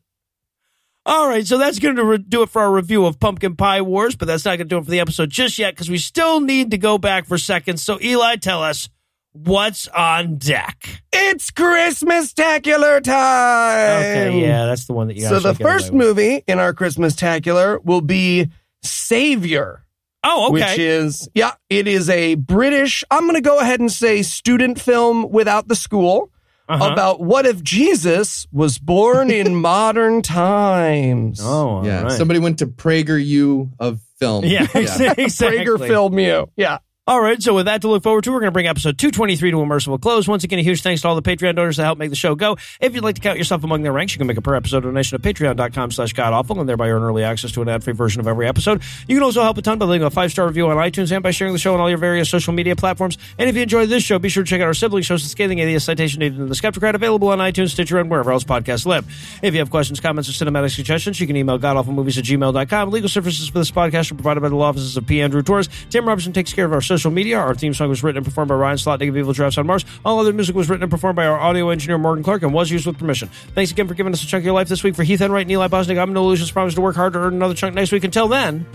All 1.06 1.26
right, 1.28 1.46
so 1.46 1.56
that's 1.56 1.78
going 1.78 1.96
to 1.96 2.04
re- 2.04 2.18
do 2.18 2.42
it 2.42 2.50
for 2.50 2.60
our 2.60 2.72
review 2.72 3.06
of 3.06 3.18
Pumpkin 3.18 3.56
Pie 3.56 3.80
Wars, 3.80 4.14
but 4.14 4.26
that's 4.26 4.44
not 4.44 4.58
going 4.58 4.68
to 4.68 4.74
do 4.74 4.78
it 4.78 4.84
for 4.84 4.90
the 4.90 5.00
episode 5.00 5.30
just 5.30 5.58
yet 5.58 5.74
because 5.74 5.88
we 5.88 5.96
still 5.96 6.40
need 6.40 6.70
to 6.72 6.78
go 6.78 6.98
back 6.98 7.24
for 7.24 7.38
seconds. 7.38 7.82
So, 7.82 7.98
Eli, 8.02 8.36
tell 8.36 8.62
us 8.62 8.90
what's 9.32 9.88
on 9.88 10.36
deck. 10.36 11.02
It's 11.12 11.50
Christmas 11.50 12.34
tacular 12.34 13.02
time. 13.02 14.00
Okay, 14.00 14.40
yeah, 14.42 14.66
that's 14.66 14.84
the 14.86 14.92
one 14.92 15.08
that 15.08 15.16
you. 15.16 15.26
So 15.26 15.40
the 15.40 15.54
first 15.54 15.92
movie 15.92 16.44
in 16.46 16.58
our 16.58 16.74
Christmas 16.74 17.14
tacular 17.16 17.82
will 17.82 18.02
be 18.02 18.48
Savior. 18.82 19.84
Oh, 20.24 20.48
okay. 20.50 20.52
Which 20.52 20.78
is, 20.78 21.28
yeah, 21.34 21.52
it 21.70 21.86
is 21.86 22.10
a 22.10 22.34
British, 22.34 23.04
I'm 23.10 23.22
going 23.22 23.34
to 23.34 23.40
go 23.40 23.60
ahead 23.60 23.80
and 23.80 23.90
say 23.90 24.22
student 24.22 24.80
film 24.80 25.30
without 25.30 25.68
the 25.68 25.76
school 25.76 26.30
Uh-huh. 26.68 26.92
about 26.92 27.20
what 27.20 27.46
if 27.46 27.62
Jesus 27.62 28.46
was 28.52 28.78
born 28.78 29.30
in 29.30 29.54
modern 29.60 30.20
times. 30.20 31.40
Oh, 31.42 31.82
yeah, 31.84 32.02
right. 32.02 32.12
somebody 32.12 32.40
went 32.40 32.58
to 32.58 32.66
Prager 32.66 33.24
U 33.24 33.70
of 33.78 34.00
film. 34.18 34.44
yeah, 34.44 34.66
exactly. 34.74 35.24
Prager 35.26 35.78
film 35.78 36.18
you. 36.18 36.50
Yeah. 36.56 36.78
All 37.08 37.22
right, 37.22 37.42
so 37.42 37.54
with 37.54 37.64
that 37.64 37.80
to 37.80 37.88
look 37.88 38.02
forward 38.02 38.24
to, 38.24 38.32
we're 38.32 38.40
going 38.40 38.48
to 38.48 38.52
bring 38.52 38.66
episode 38.66 38.98
223 38.98 39.52
to 39.52 39.60
a 39.62 39.64
merciful 39.64 39.96
close. 39.96 40.28
Once 40.28 40.44
again, 40.44 40.58
a 40.58 40.62
huge 40.62 40.82
thanks 40.82 41.00
to 41.00 41.08
all 41.08 41.14
the 41.14 41.22
Patreon 41.22 41.56
donors 41.56 41.78
that 41.78 41.84
help 41.84 41.96
make 41.96 42.10
the 42.10 42.16
show 42.16 42.34
go. 42.34 42.58
If 42.82 42.94
you'd 42.94 43.02
like 43.02 43.14
to 43.14 43.22
count 43.22 43.38
yourself 43.38 43.64
among 43.64 43.82
their 43.82 43.94
ranks, 43.94 44.12
you 44.12 44.18
can 44.18 44.26
make 44.26 44.36
a 44.36 44.42
per 44.42 44.54
episode 44.54 44.82
donation 44.82 45.14
at 45.14 45.22
patreon.com 45.22 45.90
slash 45.90 46.12
godawful 46.12 46.60
and 46.60 46.68
thereby 46.68 46.90
earn 46.90 47.02
early 47.02 47.24
access 47.24 47.50
to 47.52 47.62
an 47.62 47.68
ad-free 47.70 47.94
version 47.94 48.20
of 48.20 48.28
every 48.28 48.46
episode. 48.46 48.82
You 49.06 49.16
can 49.16 49.22
also 49.22 49.40
help 49.40 49.56
a 49.56 49.62
ton 49.62 49.78
by 49.78 49.86
leaving 49.86 50.06
a 50.06 50.10
five-star 50.10 50.46
review 50.48 50.68
on 50.68 50.76
iTunes 50.76 51.10
and 51.10 51.22
by 51.22 51.30
sharing 51.30 51.54
the 51.54 51.58
show 51.58 51.72
on 51.72 51.80
all 51.80 51.88
your 51.88 51.96
various 51.96 52.28
social 52.28 52.52
media 52.52 52.76
platforms. 52.76 53.16
And 53.38 53.48
if 53.48 53.56
you 53.56 53.62
enjoyed 53.62 53.88
this 53.88 54.02
show, 54.02 54.18
be 54.18 54.28
sure 54.28 54.44
to 54.44 54.50
check 54.50 54.60
out 54.60 54.66
our 54.66 54.74
sibling 54.74 55.02
shows, 55.02 55.22
The 55.22 55.30
Scathing 55.30 55.60
Atheist, 55.60 55.86
Citation 55.86 56.20
Needed, 56.20 56.38
and 56.38 56.50
The 56.50 56.54
Skeptocrat, 56.54 56.94
available 56.94 57.28
on 57.28 57.38
iTunes, 57.38 57.70
Stitcher, 57.70 57.98
and 57.98 58.10
wherever 58.10 58.32
else 58.32 58.44
podcasts 58.44 58.84
live. 58.84 59.06
If 59.42 59.54
you 59.54 59.60
have 59.60 59.70
questions, 59.70 59.98
comments, 59.98 60.28
or 60.28 60.32
cinematic 60.32 60.74
suggestions, 60.74 61.18
you 61.18 61.26
can 61.26 61.36
email 61.36 61.58
godawfulmovies 61.58 62.18
at 62.18 62.24
gmail.com. 62.24 62.90
Legal 62.90 63.08
services 63.08 63.48
for 63.48 63.60
this 63.60 63.70
podcast 63.70 64.12
are 64.12 64.14
provided 64.14 64.42
by 64.42 64.50
the 64.50 64.56
law 64.56 64.68
offices 64.68 64.98
of 64.98 65.06
P. 65.06 65.22
Andrew 65.22 65.42
Torres. 65.42 65.70
Tim 65.88 66.06
Robertson 66.06 66.34
takes 66.34 66.52
care 66.52 66.66
of 66.66 66.74
our 66.74 66.82
social 66.82 66.97
social 66.98 67.12
media. 67.12 67.38
Our 67.38 67.54
theme 67.54 67.74
song 67.74 67.88
was 67.88 68.02
written 68.02 68.18
and 68.18 68.26
performed 68.26 68.48
by 68.48 68.56
Ryan 68.56 68.78
Slot, 68.78 68.98
Negative 68.98 69.18
Evil 69.18 69.32
Drafts 69.32 69.56
on 69.56 69.66
Mars. 69.66 69.84
All 70.04 70.18
other 70.18 70.32
music 70.32 70.56
was 70.56 70.68
written 70.68 70.82
and 70.82 70.90
performed 70.90 71.16
by 71.16 71.26
our 71.26 71.38
audio 71.38 71.70
engineer, 71.70 71.96
Morgan 71.96 72.24
Clark, 72.24 72.42
and 72.42 72.52
was 72.52 72.70
used 72.70 72.86
with 72.86 72.98
permission. 72.98 73.28
Thanks 73.54 73.70
again 73.70 73.86
for 73.86 73.94
giving 73.94 74.12
us 74.12 74.22
a 74.22 74.26
chunk 74.26 74.42
of 74.42 74.46
your 74.46 74.54
life 74.54 74.68
this 74.68 74.82
week. 74.82 74.96
For 74.96 75.04
Heath 75.04 75.20
Enright 75.20 75.42
and 75.42 75.50
Eli 75.50 75.68
Bosnick, 75.68 76.00
I'm 76.00 76.12
Noah 76.12 76.26
Lugeons. 76.26 76.50
Promise 76.50 76.74
to 76.74 76.80
work 76.80 76.96
hard 76.96 77.12
to 77.12 77.20
earn 77.20 77.34
another 77.34 77.54
chunk 77.54 77.74
next 77.74 77.92
week. 77.92 78.04
Until 78.04 78.26
then, 78.26 78.66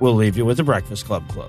we'll 0.00 0.14
leave 0.14 0.36
you 0.36 0.44
with 0.44 0.56
the 0.56 0.64
Breakfast 0.64 1.06
Club 1.06 1.28
close. 1.28 1.48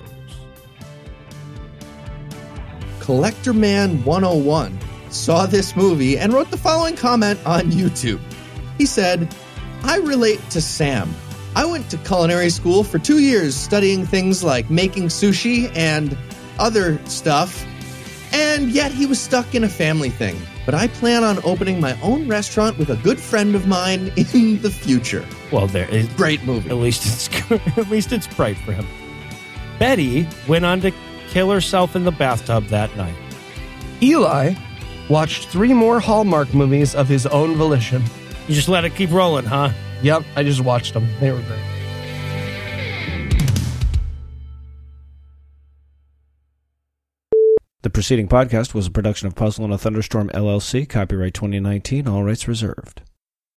Collector 3.00 3.52
Man 3.52 4.02
101 4.04 4.78
saw 5.10 5.46
this 5.46 5.76
movie 5.76 6.18
and 6.18 6.32
wrote 6.32 6.50
the 6.50 6.56
following 6.56 6.96
comment 6.96 7.38
on 7.46 7.70
YouTube. 7.72 8.20
He 8.78 8.86
said, 8.86 9.34
I 9.82 9.98
relate 9.98 10.40
to 10.50 10.60
Sam. 10.60 11.12
I 11.56 11.64
went 11.64 11.88
to 11.90 11.96
culinary 11.96 12.50
school 12.50 12.84
for 12.84 12.98
two 12.98 13.18
years 13.18 13.56
studying 13.56 14.04
things 14.04 14.44
like 14.44 14.68
making 14.68 15.04
sushi 15.04 15.74
and 15.74 16.14
other 16.58 17.00
stuff, 17.06 17.64
and 18.30 18.68
yet 18.70 18.92
he 18.92 19.06
was 19.06 19.18
stuck 19.18 19.54
in 19.54 19.64
a 19.64 19.68
family 19.68 20.10
thing. 20.10 20.36
But 20.66 20.74
I 20.74 20.88
plan 20.88 21.24
on 21.24 21.38
opening 21.44 21.80
my 21.80 21.98
own 22.02 22.28
restaurant 22.28 22.76
with 22.76 22.90
a 22.90 22.96
good 22.96 23.18
friend 23.18 23.54
of 23.54 23.66
mine 23.66 24.12
in 24.34 24.60
the 24.60 24.70
future. 24.70 25.26
Well, 25.50 25.66
there 25.66 25.88
is 25.88 26.06
Great 26.08 26.44
movie. 26.44 26.68
At 26.68 26.76
least 26.76 27.06
it's 27.06 27.50
at 27.78 27.88
least 27.88 28.12
it's 28.12 28.26
bright 28.26 28.58
for 28.58 28.74
him. 28.74 28.86
Betty 29.78 30.28
went 30.46 30.66
on 30.66 30.82
to 30.82 30.92
kill 31.28 31.50
herself 31.50 31.96
in 31.96 32.04
the 32.04 32.12
bathtub 32.12 32.66
that 32.66 32.94
night. 32.98 33.16
Eli 34.02 34.52
watched 35.08 35.48
three 35.48 35.72
more 35.72 36.00
Hallmark 36.00 36.52
movies 36.52 36.94
of 36.94 37.08
his 37.08 37.24
own 37.24 37.54
volition. 37.56 38.02
You 38.46 38.54
just 38.54 38.68
let 38.68 38.84
it 38.84 38.94
keep 38.94 39.10
rolling, 39.10 39.46
huh? 39.46 39.70
Yep, 40.06 40.22
I 40.36 40.44
just 40.44 40.60
watched 40.60 40.94
them. 40.94 41.08
They 41.18 41.32
were 41.32 41.42
great. 41.42 41.58
The 47.82 47.90
preceding 47.90 48.28
podcast 48.28 48.72
was 48.72 48.86
a 48.86 48.92
production 48.92 49.26
of 49.26 49.34
Puzzle 49.34 49.64
and 49.64 49.74
a 49.74 49.78
Thunderstorm 49.78 50.28
LLC, 50.28 50.88
copyright 50.88 51.34
2019, 51.34 52.06
all 52.06 52.22
rights 52.22 52.46
reserved. 52.46 53.02